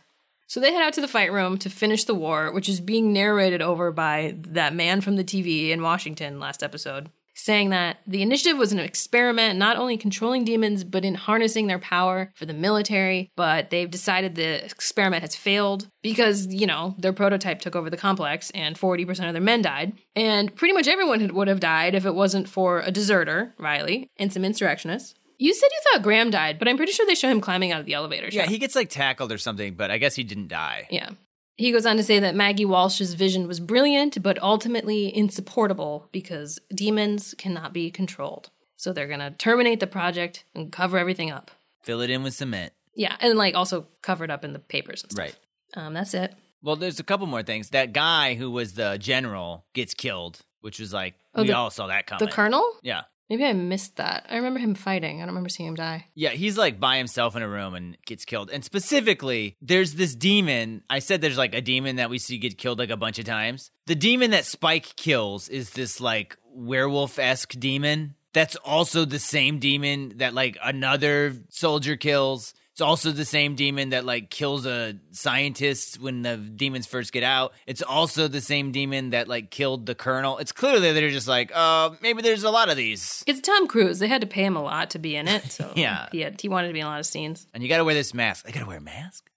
So 0.51 0.59
they 0.59 0.73
head 0.73 0.83
out 0.83 0.95
to 0.95 1.01
the 1.01 1.07
fight 1.07 1.33
room 1.33 1.59
to 1.59 1.71
finish 1.71 2.03
the 2.03 2.15
war, 2.15 2.53
which 2.53 2.69
is 2.69 2.81
being 2.81 3.13
narrated 3.13 3.63
over 3.63 3.93
by 3.93 4.35
that 4.49 4.75
man 4.75 5.01
from 5.01 5.15
the 5.15 5.23
TV 5.23 5.71
in 5.71 5.81
Washington 5.81 6.41
last 6.41 6.65
episode, 6.65 7.09
saying 7.35 7.71
that 7.71 7.99
the 8.05 8.21
initiative 8.21 8.59
was 8.59 8.73
an 8.73 8.81
experiment 8.81 9.61
not 9.61 9.77
only 9.77 9.97
controlling 9.97 10.45
demons, 10.45 10.83
but 10.83 11.05
in 11.05 11.15
harnessing 11.15 11.69
their 11.69 11.79
power 11.79 12.33
for 12.35 12.47
the 12.47 12.53
military. 12.53 13.31
But 13.37 13.71
they've 13.71 13.89
decided 13.89 14.35
the 14.35 14.65
experiment 14.65 15.23
has 15.23 15.37
failed 15.37 15.87
because, 16.03 16.49
you 16.49 16.67
know, 16.67 16.97
their 16.99 17.13
prototype 17.13 17.61
took 17.61 17.77
over 17.77 17.89
the 17.89 17.97
complex 17.97 18.51
and 18.51 18.77
40% 18.77 19.29
of 19.29 19.33
their 19.35 19.41
men 19.41 19.63
died. 19.63 19.93
And 20.17 20.53
pretty 20.57 20.75
much 20.75 20.89
everyone 20.89 21.33
would 21.33 21.47
have 21.47 21.61
died 21.61 21.95
if 21.95 22.05
it 22.05 22.17
wasn't 22.17 22.49
for 22.49 22.81
a 22.81 22.91
deserter, 22.91 23.55
Riley, 23.57 24.11
and 24.17 24.33
some 24.33 24.45
insurrectionists. 24.45 25.15
You 25.43 25.55
said 25.55 25.69
you 25.73 25.81
thought 25.93 26.03
Graham 26.03 26.31
died, 26.31 26.59
but 26.59 26.69
I'm 26.69 26.77
pretty 26.77 26.93
sure 26.93 27.07
they 27.07 27.15
show 27.15 27.29
him 27.31 27.41
climbing 27.41 27.73
out 27.73 27.81
of 27.81 27.87
the 27.87 27.95
elevator. 27.95 28.29
Yeah, 28.31 28.45
he 28.47 28.59
gets 28.59 28.77
like 28.77 28.91
tackled 28.91 29.33
or 29.33 29.39
something, 29.39 29.73
but 29.75 29.91
I 29.91 29.97
guess 29.97 30.15
he 30.15 30.23
didn't 30.23 30.49
die. 30.49 30.87
Yeah. 30.91 31.09
He 31.57 31.73
goes 31.73 31.87
on 31.87 31.97
to 31.97 32.03
say 32.03 32.19
that 32.21 32.35
Maggie 32.35 32.67
Walsh's 32.67 33.15
vision 33.15 33.49
was 33.49 33.59
brilliant, 33.59 34.23
but 34.23 34.41
ultimately 34.43 35.15
insupportable 35.17 36.09
because 36.13 36.59
demons 36.75 37.35
cannot 37.39 37.73
be 37.73 37.91
controlled. 37.91 38.51
So 38.77 38.93
they're 38.93 39.07
going 39.09 39.21
to 39.21 39.31
terminate 39.31 39.81
the 39.81 39.87
project 39.87 40.45
and 40.55 40.71
cover 40.71 40.99
everything 40.99 41.31
up. 41.31 41.51
Fill 41.83 42.03
it 42.03 42.11
in 42.11 42.23
with 42.23 42.35
cement. 42.35 42.75
Yeah, 42.95 43.17
and 43.21 43.39
like 43.39 43.55
also 43.55 43.87
cover 44.03 44.25
it 44.25 44.31
up 44.31 44.45
in 44.45 44.53
the 44.53 44.59
papers 44.59 45.03
and 45.03 45.13
stuff. 45.13 45.25
Right. 45.25 45.37
Um, 45.75 45.95
that's 45.95 46.13
it. 46.13 46.35
Well, 46.63 46.77
there's 46.77 47.01
a 47.01 47.05
couple 47.05 47.27
more 47.27 47.43
things. 47.43 47.71
That 47.71 47.95
guy 47.95 48.35
who 48.35 48.51
was 48.51 48.75
the 48.75 48.99
general 48.99 49.65
gets 49.73 49.95
killed, 49.95 50.41
which 50.61 50.79
was 50.79 50.93
like 50.93 51.15
Oh, 51.35 51.43
we 51.43 51.49
the- 51.49 51.57
all 51.57 51.71
saw 51.71 51.87
that 51.87 52.07
coming. 52.07 52.27
The 52.27 52.31
colonel? 52.33 52.71
Yeah. 52.83 53.03
Maybe 53.31 53.45
I 53.45 53.53
missed 53.53 53.95
that. 53.97 54.27
I 54.29 54.37
remember 54.37 54.59
him 54.59 54.75
fighting. 54.75 55.19
I 55.19 55.21
don't 55.21 55.29
remember 55.29 55.49
seeing 55.49 55.69
him 55.69 55.77
die. 55.77 56.07
Yeah, 56.17 56.31
he's 56.31 56.59
like 56.59 56.81
by 56.81 56.97
himself 56.97 57.37
in 57.37 57.43
a 57.43 57.49
room 57.49 57.75
and 57.75 57.97
gets 58.05 58.25
killed. 58.25 58.51
And 58.51 58.65
specifically, 58.65 59.57
there's 59.63 59.95
this 59.95 60.17
demon. 60.17 60.83
I 60.91 60.99
said 60.99 61.21
there's 61.21 61.39
like 61.39 61.55
a 61.55 61.61
demon 61.61 61.97
that 61.97 62.11
we 62.11 62.19
see 62.19 62.39
get 62.39 62.59
killed 62.59 62.81
like 62.81 62.91
a 62.91 62.97
bunch 62.97 63.21
of 63.21 63.25
times. 63.25 63.71
The 63.87 63.95
demon 63.95 64.33
that 64.33 64.47
Spike 64.47 64.97
kills 64.97 65.49
is 65.49 65.71
this 65.71 66.01
like 66.01 66.37
werewolf 66.53 67.21
esque 67.21 67.53
demon. 67.53 68.17
That's 68.33 68.57
also 68.57 69.05
the 69.05 69.21
same 69.21 69.61
demon 69.61 70.15
that 70.17 70.35
like 70.35 70.59
another 70.63 71.37
soldier 71.51 71.95
kills. 71.97 72.53
It's 72.81 72.87
also 72.87 73.11
the 73.13 73.27
same 73.27 73.57
demon 73.57 73.91
that 73.91 74.07
like 74.07 74.31
kills 74.31 74.65
a 74.65 74.95
scientist 75.11 76.01
when 76.01 76.23
the 76.23 76.39
demons 76.39 76.87
first 76.87 77.13
get 77.13 77.23
out. 77.23 77.53
It's 77.67 77.83
also 77.83 78.27
the 78.27 78.41
same 78.41 78.73
demon 78.73 79.11
that 79.11 79.29
like 79.29 79.51
killed 79.51 79.85
the 79.85 79.95
colonel. 79.95 80.39
It's 80.39 80.51
clearly 80.51 80.91
they're 80.93 81.11
just 81.11 81.29
like, 81.29 81.53
uh, 81.55 81.91
maybe 82.01 82.23
there's 82.23 82.43
a 82.43 82.51
lot 82.51 82.71
of 82.71 82.79
these. 82.79 83.23
It's 83.27 83.43
Tom 83.43 83.67
Cruise. 83.67 83.99
They 83.99 84.09
had 84.09 84.23
to 84.23 84.27
pay 84.27 84.43
him 84.47 84.57
a 84.57 84.63
lot 84.63 84.89
to 84.93 84.99
be 84.99 85.15
in 85.15 85.29
it. 85.29 85.53
So 85.53 85.71
Yeah. 85.77 86.09
he, 86.11 86.23
had, 86.23 86.41
he 86.41 86.49
wanted 86.49 86.69
to 86.69 86.73
be 86.73 86.81
in 86.81 86.87
a 86.87 86.89
lot 86.89 87.01
of 87.01 87.05
scenes. 87.05 87.47
And 87.53 87.63
you 87.63 87.69
gotta 87.69 87.85
wear 87.85 87.95
this 87.95 88.15
mask. 88.15 88.47
I 88.49 88.51
gotta 88.51 88.65
wear 88.65 88.79
a 88.79 88.81
mask? 88.81 89.29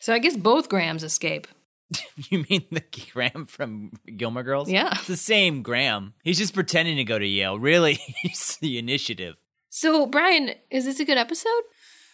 So 0.00 0.12
I 0.12 0.18
guess 0.18 0.36
both 0.36 0.68
Grahams 0.68 1.04
escape. 1.04 1.46
You 2.30 2.44
mean 2.50 2.64
the 2.72 2.82
Graham 3.12 3.46
from 3.46 3.92
Gilmore 4.16 4.42
Girls? 4.42 4.68
Yeah. 4.68 4.90
It's 4.94 5.06
the 5.06 5.16
same 5.16 5.62
Graham. 5.62 6.14
He's 6.24 6.38
just 6.38 6.52
pretending 6.52 6.96
to 6.96 7.04
go 7.04 7.16
to 7.16 7.26
Yale. 7.26 7.58
Really, 7.60 7.94
he's 8.22 8.56
the 8.60 8.76
initiative. 8.78 9.36
So, 9.70 10.04
Brian, 10.06 10.50
is 10.70 10.84
this 10.84 10.98
a 11.00 11.04
good 11.04 11.16
episode? 11.16 11.62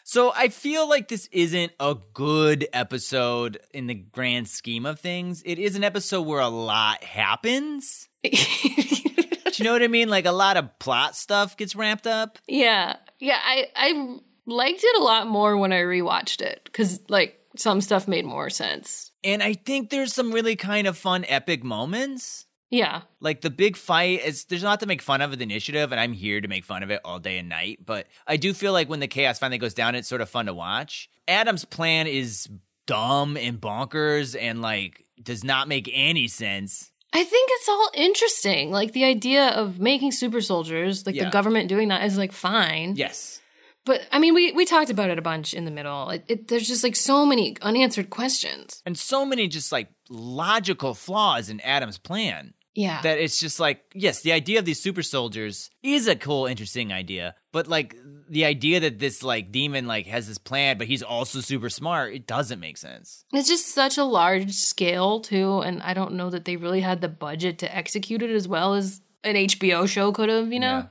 So 0.09 0.33
I 0.35 0.49
feel 0.49 0.89
like 0.89 1.09
this 1.09 1.29
isn't 1.33 1.73
a 1.79 1.95
good 2.15 2.67
episode 2.73 3.61
in 3.75 3.89
the 3.89 3.95
grand 3.95 4.49
scheme 4.49 4.87
of 4.87 4.99
things. 4.99 5.43
It 5.45 5.59
is 5.59 5.77
an 5.77 5.85
episode 5.85 6.23
where 6.23 6.41
a 6.41 6.49
lot 6.49 7.05
happens. 7.05 8.09
Do 8.25 8.31
you 8.33 9.65
know 9.65 9.73
what 9.75 9.83
I 9.83 9.89
mean? 9.89 10.09
Like 10.09 10.25
a 10.25 10.33
lot 10.33 10.57
of 10.57 10.79
plot 10.79 11.15
stuff 11.15 11.59
gets 11.59 11.77
ramped 11.77 12.07
up. 12.07 12.39
Yeah, 12.47 12.97
yeah. 13.19 13.39
I 13.45 13.67
I 13.77 14.19
liked 14.47 14.81
it 14.83 14.99
a 14.99 15.05
lot 15.05 15.27
more 15.27 15.59
when 15.59 15.75
I 15.75 15.81
rewatched 15.81 16.41
it 16.41 16.63
because 16.65 17.01
like 17.11 17.39
some 17.59 17.83
stuff 17.83 18.09
made 18.09 18.25
more 18.25 18.49
sense. 18.49 19.13
And 19.23 19.43
I 19.43 19.53
think 19.53 19.91
there's 19.91 20.15
some 20.15 20.33
really 20.33 20.57
kind 20.57 20.87
of 20.87 20.97
fun 20.97 21.27
epic 21.29 21.63
moments. 21.63 22.47
Yeah, 22.71 23.03
Like 23.21 23.41
the 23.41 23.49
big 23.51 23.77
fight 23.77 24.25
is 24.25 24.45
there's 24.45 24.63
not 24.63 24.81
to 24.81 24.87
make 24.87 25.01
fun 25.01 25.23
of 25.23 25.37
the 25.37 25.43
initiative, 25.43 25.91
and 25.91 25.99
I'm 26.01 26.13
here 26.13 26.41
to 26.41 26.49
make 26.49 26.65
fun 26.65 26.83
of 26.83 26.91
it 26.91 27.01
all 27.05 27.19
day 27.19 27.39
and 27.39 27.49
night. 27.49 27.79
But 27.87 28.07
I 28.27 28.37
do 28.37 28.53
feel 28.53 28.73
like 28.75 28.89
when 28.91 29.01
the 29.01 29.09
chaos 29.09 29.39
finally 29.39 29.57
goes 29.59 29.73
down, 29.75 29.95
it's 29.95 30.07
sort 30.09 30.21
of 30.21 30.29
fun 30.29 30.47
to 30.47 30.55
watch. 30.55 31.09
Adam's 31.27 31.65
plan 31.65 32.07
is 32.07 32.47
dumb 32.87 33.37
and 33.39 33.59
bonkers 33.61 34.37
and 34.39 34.61
like 34.61 35.05
does 35.23 35.45
not 35.45 35.67
make 35.69 35.91
any 35.93 36.29
sense. 36.29 36.91
I 37.13 37.25
think 37.25 37.49
it's 37.55 37.69
all 37.71 37.91
interesting. 37.95 38.71
Like 38.71 38.93
the 38.93 39.05
idea 39.05 39.49
of 39.49 39.81
making 39.81 40.13
super 40.13 40.43
soldiers, 40.43 41.07
like 41.07 41.15
Yeah. 41.15 41.25
the 41.25 41.31
government 41.31 41.69
doing 41.71 41.89
that 41.89 42.05
is 42.05 42.19
like 42.19 42.33
fine. 42.33 42.95
Yes. 42.97 43.41
But 43.87 44.07
I 44.13 44.19
mean, 44.19 44.35
we 44.35 44.53
we 44.53 44.67
talked 44.67 44.91
about 44.91 45.09
it 45.09 45.19
a 45.19 45.23
bunch 45.23 45.55
in 45.55 45.65
the 45.65 45.71
middle. 45.71 46.11
It, 46.11 46.25
it, 46.29 46.49
there's 46.49 46.69
just 46.69 46.85
like 46.85 46.95
so 46.97 47.25
many 47.25 47.57
unanswered 47.63 48.11
questions. 48.11 48.83
And 48.85 48.99
so 48.99 49.25
many 49.25 49.49
just 49.49 49.73
like 49.73 49.89
logical 50.11 50.93
flaws 50.95 51.49
in 51.49 51.61
Adam's 51.61 51.97
plan 51.97 52.53
Yeah. 52.75 53.01
that 53.03 53.19
it's 53.19 53.41
just 53.41 53.59
like, 53.59 53.83
yes, 53.95 54.23
the 54.23 54.33
idea 54.33 54.59
of 54.59 54.65
these 54.65 54.81
super 54.81 55.03
soldiers 55.03 55.71
is 55.83 56.07
a 56.07 56.15
cool, 56.15 56.47
interesting 56.47 56.93
idea. 56.93 57.35
But 57.53 57.67
like 57.67 57.97
the 58.29 58.45
idea 58.45 58.81
that 58.81 58.99
this 58.99 59.23
like 59.23 59.51
demon 59.51 59.87
like 59.87 60.07
has 60.07 60.29
this 60.29 60.39
plan, 60.39 60.79
but 60.79 60.87
he's 60.87 61.03
also 61.03 61.41
super 61.41 61.71
smart, 61.71 62.15
it 62.15 62.27
doesn't 62.27 62.61
make 62.61 62.77
sense. 62.77 63.25
It's 63.33 63.49
just 63.49 63.75
such 63.75 63.99
a 63.99 64.05
large 64.05 64.53
scale 64.53 65.21
too, 65.21 65.61
and 65.61 65.83
I 65.83 65.95
don't 65.95 66.15
know 66.15 66.31
that 66.31 66.45
they 66.45 66.57
really 66.57 66.81
had 66.81 67.01
the 67.01 67.09
budget 67.09 67.59
to 67.61 67.77
execute 67.77 68.23
it 68.23 68.31
as 68.31 68.47
well 68.47 68.75
as 68.75 69.01
an 69.25 69.35
HBO 69.35 69.89
show 69.89 70.13
could 70.13 70.29
have. 70.29 70.53
You 70.53 70.61
know. 70.61 70.79
Yeah. 70.79 70.87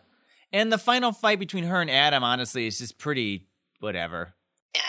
And 0.51 0.71
the 0.71 0.77
final 0.77 1.11
fight 1.11 1.39
between 1.39 1.65
her 1.65 1.81
and 1.81 1.89
Adam, 1.91 2.23
honestly, 2.23 2.67
is 2.67 2.79
just 2.79 2.97
pretty 2.97 3.47
whatever. 3.79 4.33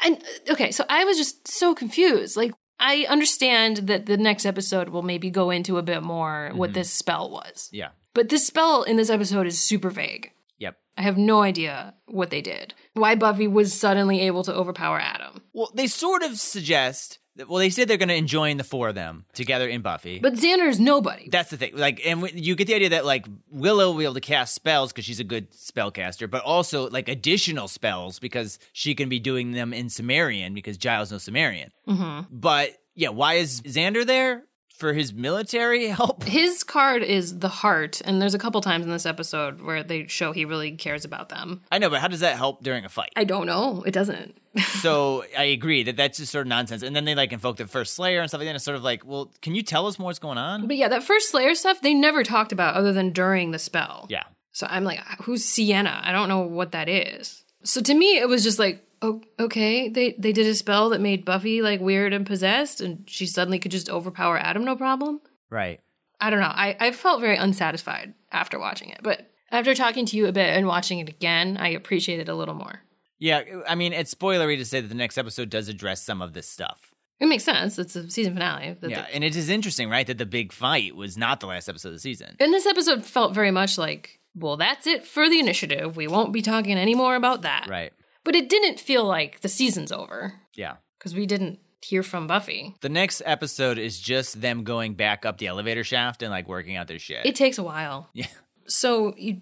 And 0.04 0.22
okay, 0.48 0.70
so 0.70 0.84
I 0.88 1.04
was 1.04 1.16
just 1.16 1.48
so 1.48 1.74
confused. 1.74 2.36
Like, 2.36 2.52
I 2.80 3.06
understand 3.08 3.78
that 3.88 4.06
the 4.06 4.16
next 4.16 4.46
episode 4.46 4.90
will 4.90 5.02
maybe 5.02 5.30
go 5.30 5.50
into 5.50 5.78
a 5.78 5.82
bit 5.82 6.02
more 6.02 6.50
what 6.54 6.70
mm-hmm. 6.70 6.74
this 6.74 6.90
spell 6.90 7.30
was, 7.30 7.68
Yeah. 7.72 7.88
but 8.14 8.28
this 8.28 8.46
spell 8.46 8.82
in 8.82 8.96
this 8.96 9.10
episode 9.10 9.46
is 9.46 9.60
super 9.60 9.90
vague. 9.90 10.32
Yep. 10.58 10.76
I 10.96 11.02
have 11.02 11.18
no 11.18 11.42
idea 11.42 11.94
what 12.06 12.30
they 12.30 12.42
did. 12.42 12.74
Why 12.94 13.14
Buffy 13.14 13.48
was 13.48 13.72
suddenly 13.72 14.20
able 14.20 14.44
to 14.44 14.54
overpower 14.54 14.98
Adam. 15.00 15.42
Well, 15.52 15.70
they 15.74 15.86
sort 15.86 16.22
of 16.22 16.38
suggest 16.38 17.10
that, 17.10 17.18
well, 17.46 17.58
they 17.58 17.70
said 17.70 17.88
they're 17.88 17.96
going 17.96 18.08
to 18.08 18.14
enjoin 18.16 18.56
the 18.56 18.64
four 18.64 18.88
of 18.88 18.94
them 18.94 19.24
together 19.32 19.68
in 19.68 19.80
Buffy. 19.82 20.18
But 20.18 20.34
Xander's 20.34 20.80
nobody. 20.80 21.28
That's 21.28 21.50
the 21.50 21.56
thing. 21.56 21.76
Like, 21.76 22.00
and 22.04 22.22
w- 22.22 22.40
you 22.42 22.54
get 22.56 22.66
the 22.66 22.74
idea 22.74 22.88
that 22.90 23.04
like 23.04 23.26
Willow 23.50 23.90
will 23.92 23.98
be 23.98 24.04
able 24.04 24.14
to 24.14 24.20
cast 24.20 24.54
spells 24.54 24.92
because 24.92 25.04
she's 25.04 25.20
a 25.20 25.24
good 25.24 25.50
spellcaster, 25.52 26.28
but 26.30 26.42
also 26.42 26.88
like 26.90 27.08
additional 27.08 27.68
spells 27.68 28.18
because 28.18 28.58
she 28.72 28.94
can 28.94 29.08
be 29.08 29.20
doing 29.20 29.52
them 29.52 29.72
in 29.72 29.88
Sumerian 29.88 30.54
because 30.54 30.76
Giles 30.78 31.12
knows 31.12 31.22
Sumerian. 31.22 31.70
hmm 31.86 32.20
But 32.30 32.72
yeah, 32.94 33.10
why 33.10 33.34
is 33.34 33.60
Xander 33.62 34.04
there 34.04 34.42
for 34.78 34.92
his 34.92 35.12
military 35.12 35.86
help? 35.88 36.24
His 36.24 36.64
card 36.64 37.02
is 37.02 37.40
the 37.40 37.48
heart, 37.48 38.00
and 38.04 38.22
there's 38.22 38.34
a 38.34 38.38
couple 38.38 38.60
times 38.60 38.84
in 38.84 38.90
this 38.90 39.06
episode 39.06 39.60
where 39.60 39.82
they 39.82 40.06
show 40.06 40.32
he 40.32 40.44
really 40.44 40.72
cares 40.72 41.04
about 41.04 41.28
them. 41.28 41.62
I 41.70 41.78
know, 41.78 41.90
but 41.90 42.00
how 42.00 42.08
does 42.08 42.20
that 42.20 42.36
help 42.36 42.62
during 42.62 42.84
a 42.84 42.88
fight? 42.88 43.12
I 43.16 43.24
don't 43.24 43.46
know. 43.46 43.82
It 43.84 43.90
doesn't. 43.90 44.38
so 44.80 45.24
I 45.36 45.44
agree 45.44 45.82
that 45.84 45.96
that's 45.96 46.18
just 46.18 46.32
sort 46.32 46.46
of 46.46 46.48
nonsense. 46.48 46.82
And 46.82 46.94
then 46.94 47.04
they 47.04 47.14
like 47.14 47.32
invoke 47.32 47.56
the 47.56 47.66
first 47.66 47.94
Slayer 47.94 48.20
and 48.20 48.30
stuff 48.30 48.40
like 48.40 48.46
that. 48.46 48.50
And 48.50 48.56
it's 48.56 48.64
sort 48.64 48.76
of 48.76 48.82
like, 48.82 49.04
well, 49.04 49.30
can 49.42 49.54
you 49.54 49.62
tell 49.62 49.86
us 49.86 49.98
more 49.98 50.06
what's 50.06 50.18
going 50.18 50.38
on? 50.38 50.66
But 50.66 50.76
yeah, 50.76 50.88
that 50.88 51.02
first 51.02 51.30
Slayer 51.30 51.54
stuff 51.54 51.80
they 51.80 51.94
never 51.94 52.24
talked 52.24 52.52
about 52.52 52.74
other 52.74 52.92
than 52.92 53.12
during 53.12 53.50
the 53.50 53.58
spell. 53.58 54.06
Yeah. 54.08 54.24
So 54.52 54.66
I'm 54.68 54.84
like, 54.84 55.00
who's 55.22 55.44
Sineya? 55.44 56.00
I 56.02 56.12
don't 56.12 56.28
know 56.28 56.40
what 56.40 56.72
that 56.72 56.88
is. 56.88 57.44
So 57.62 57.80
to 57.80 57.94
me, 57.94 58.18
it 58.18 58.28
was 58.28 58.42
just 58.42 58.58
like, 58.58 58.84
oh, 59.02 59.20
okay, 59.38 59.88
they 59.88 60.14
they 60.18 60.32
did 60.32 60.46
a 60.46 60.54
spell 60.54 60.90
that 60.90 61.00
made 61.00 61.24
Buffy 61.24 61.62
like 61.62 61.80
weird 61.80 62.12
and 62.12 62.26
possessed, 62.26 62.80
and 62.80 63.04
she 63.08 63.26
suddenly 63.26 63.58
could 63.58 63.72
just 63.72 63.88
overpower 63.90 64.38
Adam, 64.38 64.64
no 64.64 64.76
problem. 64.76 65.20
Right. 65.50 65.80
I 66.20 66.30
don't 66.30 66.40
know. 66.40 66.46
I, 66.46 66.76
I 66.80 66.90
felt 66.92 67.20
very 67.20 67.36
unsatisfied 67.36 68.14
after 68.32 68.58
watching 68.58 68.90
it, 68.90 69.00
but 69.02 69.30
after 69.52 69.74
talking 69.74 70.04
to 70.06 70.16
you 70.16 70.26
a 70.26 70.32
bit 70.32 70.48
and 70.56 70.66
watching 70.66 70.98
it 70.98 71.08
again, 71.08 71.56
I 71.56 71.68
appreciate 71.68 72.18
it 72.20 72.28
a 72.28 72.34
little 72.34 72.54
more. 72.54 72.80
Yeah. 73.20 73.42
I 73.68 73.74
mean, 73.76 73.92
it's 73.92 74.14
spoilery 74.14 74.56
to 74.58 74.64
say 74.64 74.80
that 74.80 74.88
the 74.88 74.94
next 74.94 75.16
episode 75.16 75.48
does 75.48 75.68
address 75.68 76.02
some 76.02 76.20
of 76.20 76.32
this 76.32 76.48
stuff. 76.48 76.92
It 77.20 77.26
makes 77.26 77.44
sense. 77.44 77.78
It's 77.78 77.94
a 77.96 78.10
season 78.10 78.34
finale. 78.34 78.76
Yeah. 78.82 79.02
the- 79.02 79.14
And 79.14 79.22
it 79.24 79.34
is 79.36 79.48
interesting, 79.48 79.88
right? 79.90 80.06
That 80.06 80.18
the 80.18 80.26
big 80.26 80.52
fight 80.52 80.94
was 80.96 81.16
not 81.16 81.40
the 81.40 81.46
last 81.46 81.68
episode 81.68 81.88
of 81.90 81.94
the 81.94 82.00
season. 82.00 82.36
and 82.40 82.52
this 82.52 82.66
episode 82.66 83.04
felt 83.04 83.32
very 83.34 83.50
much 83.52 83.78
like, 83.78 84.20
well, 84.34 84.56
that's 84.56 84.86
it 84.88 85.04
for 85.06 85.28
the 85.30 85.38
initiative. 85.40 85.96
We 85.96 86.06
won't 86.08 86.32
be 86.32 86.42
talking 86.42 86.76
anymore 86.76 87.14
about 87.16 87.42
that. 87.42 87.66
Right. 87.68 87.92
But 88.24 88.34
it 88.36 88.48
didn't 88.48 88.80
feel 88.80 89.04
like 89.04 89.40
the 89.40 89.48
season's 89.48 89.92
over 89.92 90.34
Yeah. 90.54 90.76
because 90.98 91.14
we 91.14 91.26
didn't 91.26 91.60
hear 91.82 92.02
from 92.02 92.26
Buffy. 92.26 92.74
The 92.80 92.88
next 92.88 93.22
episode 93.24 93.78
is 93.78 93.98
just 94.00 94.40
them 94.40 94.64
going 94.64 94.94
back 94.94 95.24
up 95.24 95.38
the 95.38 95.46
elevator 95.46 95.84
shaft 95.84 96.22
and 96.22 96.30
like 96.30 96.48
working 96.48 96.76
out 96.76 96.88
their 96.88 96.98
shit. 96.98 97.24
It 97.24 97.34
takes 97.36 97.56
a 97.58 97.62
while. 97.62 98.10
yeah. 98.14 98.26
So 98.66 99.14
you, 99.16 99.40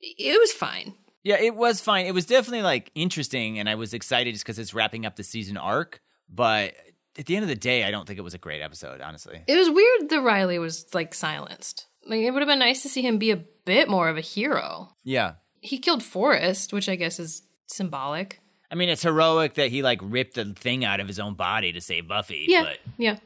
it 0.00 0.38
was 0.40 0.52
fine. 0.52 0.94
Yeah, 1.24 1.36
it 1.40 1.54
was 1.54 1.80
fine. 1.80 2.06
It 2.06 2.14
was 2.14 2.26
definitely 2.26 2.62
like 2.62 2.90
interesting, 2.94 3.58
and 3.60 3.68
I 3.68 3.74
was 3.76 3.94
excited 3.94 4.32
just 4.32 4.44
because 4.44 4.58
it's 4.58 4.74
wrapping 4.74 5.06
up 5.06 5.14
the 5.16 5.22
season 5.22 5.56
arc. 5.56 6.00
But 6.28 6.74
at 7.18 7.26
the 7.26 7.36
end 7.36 7.44
of 7.44 7.48
the 7.48 7.54
day, 7.54 7.84
I 7.84 7.90
don't 7.92 8.06
think 8.06 8.18
it 8.18 8.22
was 8.22 8.34
a 8.34 8.38
great 8.38 8.60
episode, 8.62 9.00
honestly. 9.00 9.40
It 9.46 9.56
was 9.56 9.70
weird 9.70 10.08
that 10.10 10.20
Riley 10.22 10.58
was 10.58 10.86
like 10.94 11.14
silenced. 11.14 11.86
Like 12.06 12.20
it 12.20 12.30
would 12.32 12.40
have 12.42 12.48
been 12.48 12.58
nice 12.58 12.82
to 12.82 12.88
see 12.88 13.02
him 13.02 13.18
be 13.18 13.30
a 13.30 13.36
bit 13.36 13.88
more 13.88 14.08
of 14.08 14.16
a 14.16 14.20
hero. 14.22 14.96
Yeah. 15.04 15.34
He 15.60 15.78
killed 15.78 16.02
Forrest, 16.02 16.72
which 16.72 16.88
I 16.88 16.96
guess 16.96 17.20
is 17.20 17.42
symbolic. 17.72 18.40
I 18.70 18.74
mean, 18.74 18.88
it's 18.88 19.02
heroic 19.02 19.54
that 19.54 19.70
he 19.70 19.82
like 19.82 20.00
ripped 20.02 20.34
the 20.34 20.46
thing 20.54 20.84
out 20.84 21.00
of 21.00 21.06
his 21.08 21.18
own 21.18 21.34
body 21.34 21.72
to 21.72 21.80
save 21.80 22.08
Buffy. 22.08 22.46
Yeah, 22.48 22.62
But 22.62 22.78
yeah. 22.96 23.16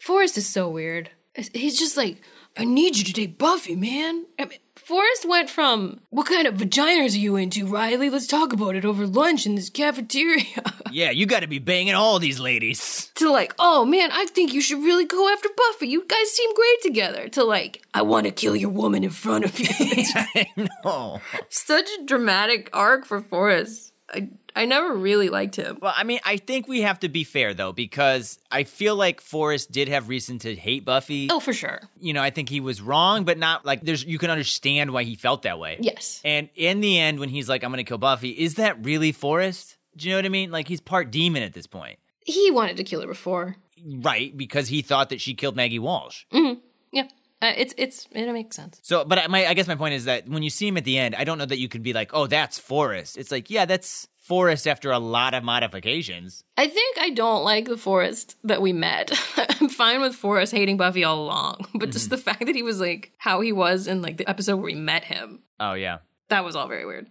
Forrest 0.00 0.36
is 0.36 0.48
so 0.48 0.68
weird. 0.68 1.10
He's 1.52 1.78
just 1.78 1.96
like, 1.96 2.20
I 2.56 2.64
need 2.64 2.96
you 2.96 3.04
to 3.04 3.12
take 3.12 3.38
Buffy, 3.38 3.76
man. 3.76 4.24
I 4.38 4.46
mean, 4.46 4.58
Forrest 4.74 5.28
went 5.28 5.50
from, 5.50 6.00
what 6.10 6.26
kind 6.26 6.46
of 6.46 6.54
vaginas 6.54 7.14
are 7.14 7.18
you 7.18 7.36
into, 7.36 7.66
Riley? 7.66 8.08
Let's 8.08 8.26
talk 8.26 8.52
about 8.52 8.74
it 8.76 8.84
over 8.84 9.06
lunch 9.06 9.44
in 9.46 9.54
this 9.54 9.68
cafeteria. 9.68 10.44
yeah, 10.90 11.10
you 11.10 11.26
got 11.26 11.40
to 11.40 11.46
be 11.46 11.58
banging 11.58 11.94
all 11.94 12.18
these 12.18 12.40
ladies. 12.40 13.10
to 13.16 13.30
like, 13.30 13.54
oh 13.58 13.84
man, 13.84 14.10
I 14.12 14.24
think 14.26 14.54
you 14.54 14.60
should 14.62 14.82
really 14.82 15.04
go 15.04 15.30
after 15.32 15.48
Buffy. 15.56 15.88
You 15.88 16.06
guys 16.06 16.30
seem 16.30 16.54
great 16.54 16.82
together. 16.82 17.28
To 17.30 17.44
like, 17.44 17.82
I 17.92 18.02
want 18.02 18.26
to 18.26 18.32
kill 18.32 18.56
your 18.56 18.70
woman 18.70 19.04
in 19.04 19.10
front 19.10 19.44
of 19.44 19.58
you. 19.60 19.68
I 20.14 20.46
know. 20.84 21.20
such 21.50 21.88
a 22.00 22.04
dramatic 22.04 22.70
arc 22.72 23.04
for 23.04 23.20
Forrest. 23.20 23.85
I 24.12 24.28
I 24.54 24.64
never 24.66 24.94
really 24.94 25.28
liked 25.28 25.56
him. 25.56 25.78
Well, 25.82 25.92
I 25.96 26.04
mean, 26.04 26.20
I 26.24 26.36
think 26.38 26.66
we 26.68 26.82
have 26.82 27.00
to 27.00 27.08
be 27.08 27.24
fair 27.24 27.52
though, 27.54 27.72
because 27.72 28.38
I 28.50 28.64
feel 28.64 28.94
like 28.96 29.20
Forrest 29.20 29.70
did 29.72 29.88
have 29.88 30.08
reason 30.08 30.38
to 30.40 30.54
hate 30.54 30.84
Buffy. 30.84 31.28
Oh, 31.30 31.40
for 31.40 31.52
sure. 31.52 31.80
You 32.00 32.12
know, 32.14 32.22
I 32.22 32.30
think 32.30 32.48
he 32.48 32.60
was 32.60 32.80
wrong, 32.80 33.24
but 33.24 33.36
not 33.38 33.66
like 33.66 33.82
there's 33.82 34.04
you 34.04 34.18
can 34.18 34.30
understand 34.30 34.92
why 34.92 35.02
he 35.02 35.14
felt 35.16 35.42
that 35.42 35.58
way. 35.58 35.76
Yes. 35.80 36.20
And 36.24 36.48
in 36.54 36.80
the 36.80 36.98
end, 36.98 37.18
when 37.20 37.28
he's 37.28 37.48
like, 37.48 37.64
"I'm 37.64 37.70
gonna 37.70 37.84
kill 37.84 37.98
Buffy," 37.98 38.30
is 38.30 38.54
that 38.54 38.84
really 38.84 39.12
Forrest? 39.12 39.76
Do 39.96 40.06
you 40.08 40.14
know 40.14 40.18
what 40.18 40.24
I 40.26 40.30
mean? 40.30 40.50
Like 40.50 40.68
he's 40.68 40.80
part 40.80 41.10
demon 41.10 41.42
at 41.42 41.52
this 41.54 41.66
point, 41.66 41.98
He 42.24 42.50
wanted 42.50 42.76
to 42.76 42.84
kill 42.84 43.00
her 43.00 43.06
before. 43.08 43.56
right? 43.84 44.36
Because 44.36 44.68
he 44.68 44.82
thought 44.82 45.08
that 45.10 45.20
she 45.20 45.34
killed 45.34 45.56
Maggie 45.56 45.78
Walsh. 45.78 46.24
Mm-hmm. 46.32 46.60
Yeah. 46.92 47.08
Uh, 47.42 47.52
it's 47.56 47.74
it's 47.76 48.06
it 48.12 48.32
makes 48.32 48.56
sense. 48.56 48.80
So, 48.82 49.04
but 49.04 49.18
I- 49.18 49.26
my 49.26 49.46
I 49.46 49.54
guess 49.54 49.66
my 49.66 49.74
point 49.74 49.94
is 49.94 50.06
that 50.06 50.28
when 50.28 50.42
you 50.42 50.50
see 50.50 50.68
him 50.68 50.76
at 50.78 50.84
the 50.84 50.96
end, 50.98 51.14
I 51.14 51.24
don't 51.24 51.36
know 51.38 51.44
that 51.46 51.58
you 51.58 51.68
could 51.68 51.82
be 51.82 51.92
like, 51.92 52.10
"Oh, 52.14 52.26
that's 52.26 52.58
Forrest." 52.58 53.18
It's 53.18 53.30
like, 53.30 53.50
yeah, 53.50 53.66
that's 53.66 54.08
Forrest 54.22 54.66
after 54.66 54.90
a 54.90 54.98
lot 54.98 55.34
of 55.34 55.44
modifications. 55.44 56.42
I 56.56 56.66
think 56.66 56.96
I 56.98 57.10
don't 57.10 57.44
like 57.44 57.66
the 57.66 57.76
Forrest 57.76 58.36
that 58.44 58.62
we 58.62 58.72
met. 58.72 59.12
I'm 59.60 59.68
fine 59.68 60.00
with 60.00 60.14
Forrest 60.14 60.52
hating 60.52 60.78
Buffy 60.78 61.04
all 61.04 61.22
along, 61.24 61.66
but 61.74 61.90
just 61.90 62.08
the 62.10 62.16
fact 62.18 62.46
that 62.46 62.54
he 62.54 62.62
was 62.62 62.80
like 62.80 63.12
how 63.18 63.40
he 63.42 63.52
was 63.52 63.86
in 63.86 64.00
like 64.00 64.16
the 64.16 64.28
episode 64.28 64.56
where 64.56 64.64
we 64.64 64.74
met 64.74 65.04
him, 65.04 65.42
Oh 65.60 65.74
yeah. 65.74 65.98
that 66.30 66.42
was 66.44 66.56
all 66.56 66.68
very 66.68 66.86
weird. 66.86 67.08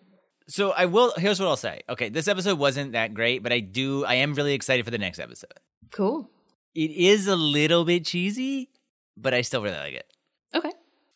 So 0.48 0.72
I 0.72 0.86
will. 0.86 1.14
Here's 1.18 1.40
what 1.40 1.48
I'll 1.50 1.56
say. 1.58 1.82
Okay, 1.88 2.10
this 2.10 2.28
episode 2.28 2.58
wasn't 2.60 2.94
that 2.94 3.14
great, 3.14 3.44
but 3.44 3.52
I 3.54 3.60
do. 3.60 4.06
I 4.06 4.16
am 4.16 4.34
really 4.34 4.54
excited 4.54 4.86
for 4.86 4.92
the 4.92 4.98
next 4.98 5.20
episode. 5.20 5.54
Cool. 5.92 6.30
It 6.74 6.92
is 6.92 7.28
a 7.28 7.36
little 7.36 7.86
bit 7.86 8.06
cheesy, 8.06 8.70
but 9.16 9.34
I 9.34 9.42
still 9.42 9.62
really 9.62 9.78
like 9.78 9.94
it. 9.94 10.06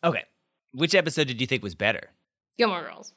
Okay. 0.02 0.24
Which 0.72 0.94
episode 0.94 1.26
did 1.26 1.40
you 1.40 1.46
think 1.46 1.62
was 1.62 1.74
better? 1.74 2.10
Gilmore 2.56 2.82
Girls. 2.82 3.12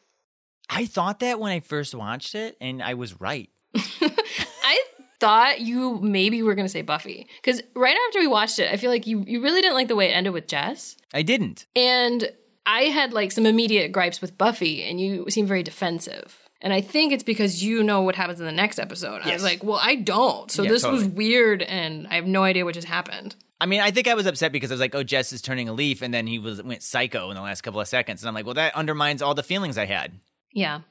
I 0.70 0.86
thought 0.86 1.20
that 1.20 1.40
when 1.40 1.52
I 1.52 1.60
first 1.60 1.94
watched 1.94 2.36
it, 2.36 2.58
and 2.62 2.82
I 2.82 2.94
was 2.96 3.20
right. 3.20 3.50
I 3.76 4.80
thought 5.20 5.62
you 5.62 6.00
maybe 6.00 6.42
were 6.42 6.56
going 6.56 6.66
to 6.66 6.72
say 6.72 6.82
Buffy 6.82 7.28
because 7.42 7.62
right 7.76 7.96
after 8.08 8.20
we 8.20 8.28
watched 8.28 8.60
it, 8.60 8.72
I 8.72 8.78
feel 8.78 8.90
like 8.90 9.06
you 9.08 9.24
you 9.28 9.42
really 9.42 9.62
didn't 9.62 9.76
like 9.76 9.88
the 9.88 9.96
way 9.96 10.10
it 10.10 10.14
ended 10.14 10.34
with 10.34 10.48
Jess, 10.48 10.96
I 11.14 11.22
didn't. 11.22 11.66
and 11.76 12.32
I 12.66 12.84
had 12.84 13.12
like 13.14 13.32
some 13.34 13.46
immediate 13.46 13.92
gripes 13.92 14.22
with 14.22 14.38
Buffy, 14.38 14.84
and 14.84 15.00
you 15.00 15.26
seemed 15.30 15.48
very 15.48 15.64
defensive. 15.64 16.40
And 16.62 16.72
I 16.72 16.80
think 16.80 17.12
it's 17.12 17.24
because 17.24 17.62
you 17.62 17.84
know 17.84 18.02
what 18.04 18.16
happens 18.16 18.40
in 18.40 18.46
the 18.46 18.52
next 18.54 18.80
episode. 18.80 19.22
I 19.26 19.34
was 19.34 19.44
like, 19.44 19.66
well, 19.66 19.80
I 19.82 19.96
don't. 19.96 20.50
So 20.50 20.64
Yeah, 20.64 20.70
this 20.70 20.86
was 20.86 21.04
weird, 21.04 21.62
and 21.62 22.08
I 22.08 22.16
have 22.16 22.26
no 22.26 22.44
idea 22.44 22.64
what 22.64 22.74
just 22.74 22.88
happened. 22.88 23.36
I 23.64 23.66
mean, 23.66 23.80
I 23.80 23.92
think 23.92 24.10
I 24.10 24.14
was 24.14 24.26
upset 24.26 24.52
because 24.52 24.72
I 24.72 24.74
was 24.74 24.82
like, 24.82 24.94
"Oh, 24.94 25.04
Jess 25.04 25.32
is 25.32 25.42
turning 25.42 25.70
a 25.70 25.74
leaf," 25.74 26.02
and 26.02 26.14
then 26.14 26.28
he 26.28 26.38
was 26.38 26.62
went 26.62 26.84
psycho 26.84 27.30
in 27.30 27.36
the 27.36 27.42
last 27.42 27.62
couple 27.62 27.80
of 27.80 27.88
seconds, 27.88 28.22
and 28.22 28.28
I'm 28.28 28.36
like, 28.36 28.44
"Well, 28.44 28.56
that 28.56 28.76
undermines 28.76 29.22
all 29.22 29.34
the 29.34 29.42
feelings 29.42 29.78
I 29.78 29.86
had." 29.86 30.20
Yeah. 30.52 30.82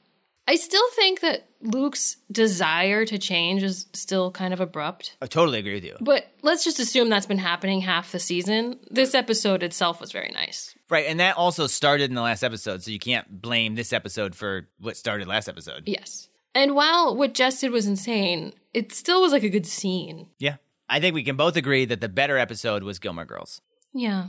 I 0.47 0.55
still 0.55 0.89
think 0.95 1.19
that 1.19 1.47
Luke's 1.61 2.17
desire 2.31 3.05
to 3.05 3.19
change 3.19 3.61
is 3.61 3.85
still 3.93 4.31
kind 4.31 4.55
of 4.55 4.59
abrupt. 4.59 5.15
I 5.21 5.27
totally 5.27 5.59
agree 5.59 5.75
with 5.75 5.83
you. 5.83 5.95
But 6.01 6.27
let's 6.41 6.63
just 6.63 6.79
assume 6.79 7.09
that's 7.09 7.27
been 7.27 7.37
happening 7.37 7.79
half 7.81 8.11
the 8.11 8.19
season. 8.19 8.79
This 8.89 9.13
episode 9.13 9.61
itself 9.61 10.01
was 10.01 10.11
very 10.11 10.31
nice. 10.33 10.73
Right, 10.89 11.05
and 11.05 11.19
that 11.19 11.37
also 11.37 11.67
started 11.67 12.09
in 12.09 12.15
the 12.15 12.21
last 12.21 12.43
episode, 12.43 12.81
so 12.81 12.89
you 12.89 12.99
can't 12.99 13.39
blame 13.39 13.75
this 13.75 13.93
episode 13.93 14.35
for 14.35 14.67
what 14.79 14.97
started 14.97 15.27
last 15.27 15.47
episode. 15.47 15.83
Yes. 15.85 16.27
And 16.55 16.73
while 16.75 17.15
what 17.15 17.35
Jess 17.35 17.61
did 17.61 17.71
was 17.71 17.85
insane, 17.85 18.53
it 18.73 18.91
still 18.93 19.21
was 19.21 19.31
like 19.31 19.43
a 19.43 19.49
good 19.49 19.67
scene. 19.67 20.27
Yeah. 20.39 20.55
I 20.93 20.99
think 20.99 21.15
we 21.15 21.23
can 21.23 21.35
both 21.35 21.55
agree 21.55 21.85
that 21.85 22.01
the 22.01 22.07
better 22.07 22.37
episode 22.37 22.83
was 22.83 22.99
Gilmore 22.99 23.25
Girls. 23.25 23.59
Yeah. 23.95 24.27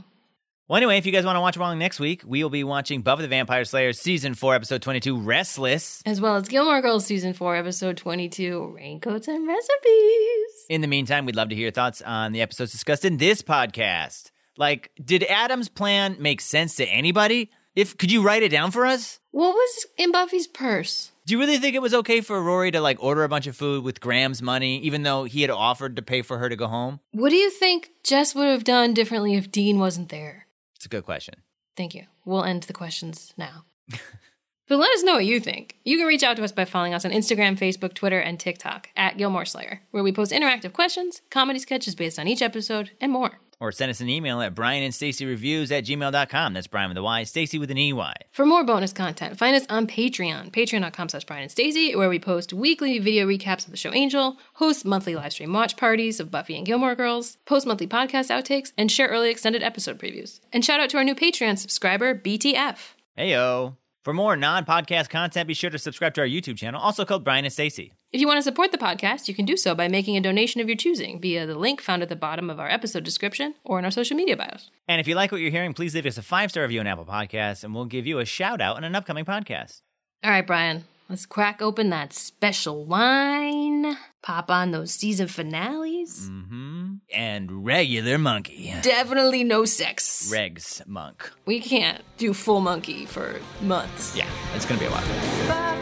Well, 0.67 0.77
anyway, 0.77 0.97
if 0.97 1.05
you 1.05 1.11
guys 1.11 1.23
want 1.23 1.35
to 1.35 1.41
watch 1.41 1.57
along 1.57 1.77
next 1.77 1.99
week, 1.99 2.23
we 2.25 2.41
will 2.41 2.49
be 2.49 2.63
watching 2.63 3.03
Buffy 3.03 3.21
the 3.21 3.27
Vampire 3.27 3.63
Slayer 3.65 3.93
season 3.93 4.33
4, 4.33 4.55
episode 4.55 4.81
22, 4.81 5.15
Restless. 5.21 6.01
As 6.07 6.19
well 6.19 6.37
as 6.37 6.47
Gilmore 6.47 6.81
Girls 6.81 7.05
season 7.05 7.33
4, 7.33 7.57
episode 7.57 7.97
22, 7.97 8.73
Raincoats 8.75 9.27
and 9.27 9.47
Recipes. 9.47 10.65
In 10.67 10.81
the 10.81 10.87
meantime, 10.87 11.27
we'd 11.27 11.35
love 11.35 11.49
to 11.49 11.55
hear 11.55 11.65
your 11.65 11.71
thoughts 11.71 12.01
on 12.01 12.31
the 12.31 12.41
episodes 12.41 12.71
discussed 12.71 13.05
in 13.05 13.17
this 13.17 13.43
podcast. 13.43 14.31
Like, 14.57 14.89
did 14.99 15.21
Adam's 15.21 15.69
plan 15.69 16.15
make 16.17 16.41
sense 16.41 16.77
to 16.77 16.85
anybody? 16.87 17.51
If 17.75 17.95
could 17.95 18.11
you 18.11 18.23
write 18.23 18.41
it 18.41 18.49
down 18.49 18.71
for 18.71 18.87
us? 18.87 19.19
What 19.29 19.53
was 19.53 19.85
in 19.99 20.11
Buffy's 20.11 20.47
purse? 20.47 21.11
Do 21.25 21.33
you 21.33 21.39
really 21.39 21.57
think 21.57 21.75
it 21.75 21.81
was 21.81 21.95
okay 21.95 22.21
for 22.21 22.39
Rory 22.39 22.69
to 22.69 22.79
like 22.81 23.03
order 23.03 23.23
a 23.23 23.29
bunch 23.29 23.47
of 23.47 23.55
food 23.55 23.83
with 23.83 23.99
Graham's 23.99 24.43
money, 24.43 24.77
even 24.81 25.01
though 25.01 25.23
he 25.23 25.41
had 25.41 25.49
offered 25.49 25.95
to 25.95 26.03
pay 26.03 26.21
for 26.21 26.37
her 26.37 26.49
to 26.49 26.55
go 26.55 26.67
home? 26.67 26.99
What 27.13 27.31
do 27.31 27.35
you 27.35 27.49
think 27.49 27.89
Jess 28.03 28.35
would 28.35 28.45
have 28.45 28.63
done 28.63 28.93
differently 28.93 29.33
if 29.33 29.51
Dean 29.51 29.79
wasn't 29.79 30.09
there? 30.09 30.45
It's 30.75 30.85
a 30.85 30.89
good 30.89 31.03
question. 31.03 31.35
Thank 31.75 31.95
you. 31.95 32.03
We'll 32.25 32.43
end 32.43 32.63
the 32.63 32.73
questions 32.73 33.33
now. 33.37 33.65
but 33.89 34.77
let 34.77 34.93
us 34.93 35.01
know 35.01 35.15
what 35.15 35.25
you 35.25 35.39
think. 35.39 35.77
You 35.83 35.97
can 35.97 36.05
reach 36.05 36.21
out 36.21 36.37
to 36.37 36.43
us 36.43 36.51
by 36.51 36.65
following 36.65 36.93
us 36.93 37.05
on 37.05 37.11
Instagram, 37.11 37.57
Facebook, 37.57 37.95
Twitter, 37.95 38.19
and 38.19 38.39
TikTok 38.39 38.89
at 38.95 39.17
Gilmore 39.17 39.45
Slayer, 39.45 39.81
where 39.89 40.03
we 40.03 40.11
post 40.11 40.31
interactive 40.31 40.73
questions, 40.73 41.23
comedy 41.31 41.57
sketches 41.57 41.95
based 41.95 42.19
on 42.19 42.27
each 42.27 42.43
episode, 42.43 42.91
and 43.01 43.11
more. 43.11 43.39
Or 43.59 43.71
send 43.71 43.89
us 43.89 44.01
an 44.01 44.09
email 44.09 44.41
at 44.41 44.53
Bryan 44.55 44.83
and 44.83 44.93
Stacey 44.93 45.25
Reviews 45.25 45.71
at 45.71 45.85
gmail.com. 45.85 46.53
That's 46.53 46.67
Bryan 46.67 46.89
with 46.89 46.97
a 46.97 47.03
Y, 47.03 47.23
Stacey 47.23 47.57
with 47.57 47.71
an 47.71 47.77
EY. 47.77 48.13
For 48.31 48.45
more 48.45 48.63
bonus 48.63 48.93
content, 48.93 49.37
find 49.37 49.55
us 49.55 49.65
on 49.69 49.87
Patreon, 49.87 50.51
patreon.com 50.51 51.09
slash 51.09 51.25
Bryan 51.25 51.43
and 51.43 51.51
Stacey, 51.51 51.95
where 51.95 52.09
we 52.09 52.19
post 52.19 52.53
weekly 52.53 52.99
video 52.99 53.25
recaps 53.27 53.65
of 53.65 53.71
the 53.71 53.77
show 53.77 53.93
Angel, 53.93 54.37
host 54.55 54.85
monthly 54.85 55.15
live 55.15 55.33
stream 55.33 55.53
watch 55.53 55.77
parties 55.77 56.19
of 56.19 56.31
Buffy 56.31 56.57
and 56.57 56.65
Gilmore 56.65 56.95
Girls, 56.95 57.37
post 57.45 57.65
monthly 57.65 57.87
podcast 57.87 58.29
outtakes, 58.29 58.73
and 58.77 58.91
share 58.91 59.07
early 59.07 59.29
extended 59.29 59.63
episode 59.63 59.97
previews. 59.99 60.39
And 60.51 60.63
shout 60.63 60.79
out 60.79 60.89
to 60.91 60.97
our 60.97 61.03
new 61.03 61.15
Patreon 61.15 61.57
subscriber, 61.57 62.13
BTF. 62.13 62.93
Heyo. 63.17 63.77
For 64.05 64.13
more 64.13 64.35
non-podcast 64.35 65.09
content, 65.09 65.47
be 65.47 65.55
sure 65.55 65.71
to 65.71 65.79
subscribe 65.79 66.13
to 66.13 66.21
our 66.21 66.27
YouTube 66.27 66.57
channel, 66.57 66.79
also 66.79 67.05
called 67.05 67.23
Bryan 67.23 67.43
and 67.43 67.51
Stacey. 67.51 67.91
If 68.11 68.21
you 68.21 68.27
want 68.27 68.37
to 68.37 68.43
support 68.43 68.71
the 68.71 68.77
podcast, 68.77 69.27
you 69.27 69.33
can 69.33 69.45
do 69.45 69.57
so 69.57 69.73
by 69.73 69.87
making 69.87 70.15
a 70.15 70.21
donation 70.21 70.61
of 70.61 70.67
your 70.67 70.77
choosing 70.77 71.19
via 71.19 71.47
the 71.47 71.55
link 71.55 71.81
found 71.81 72.03
at 72.03 72.09
the 72.09 72.15
bottom 72.15 72.51
of 72.51 72.59
our 72.59 72.69
episode 72.69 73.03
description 73.03 73.55
or 73.63 73.79
in 73.79 73.83
our 73.83 73.89
social 73.89 74.15
media 74.15 74.37
bios. 74.37 74.69
And 74.87 75.01
if 75.01 75.07
you 75.07 75.15
like 75.15 75.31
what 75.31 75.41
you're 75.41 75.49
hearing, 75.49 75.73
please 75.73 75.95
leave 75.95 76.05
us 76.05 76.19
a 76.19 76.21
five-star 76.21 76.61
review 76.61 76.81
on 76.81 76.85
Apple 76.85 77.05
Podcasts, 77.05 77.63
and 77.63 77.73
we'll 77.73 77.85
give 77.85 78.05
you 78.05 78.19
a 78.19 78.25
shout 78.25 78.61
out 78.61 78.77
in 78.77 78.83
an 78.83 78.93
upcoming 78.93 79.25
podcast. 79.25 79.81
All 80.23 80.29
right, 80.29 80.45
Brian, 80.45 80.83
let's 81.09 81.25
crack 81.25 81.61
open 81.61 81.89
that 81.89 82.13
special 82.13 82.85
wine, 82.85 83.97
pop 84.21 84.49
on 84.49 84.71
those 84.71 84.91
season 84.91 85.27
finales. 85.27 86.29
Mm-hmm. 86.29 86.95
And 87.13 87.65
regular 87.65 88.17
monkey. 88.17 88.73
Definitely 88.81 89.43
no 89.43 89.65
sex. 89.65 90.29
Regs 90.31 90.85
monk. 90.87 91.31
We 91.45 91.59
can't 91.59 92.03
do 92.17 92.33
full 92.33 92.61
monkey 92.61 93.05
for 93.05 93.39
months. 93.61 94.15
Yeah, 94.15 94.29
it's 94.55 94.65
gonna 94.65 94.79
be 94.79 94.85
a 94.85 94.91
while. 94.91 95.47
Bye. 95.47 95.74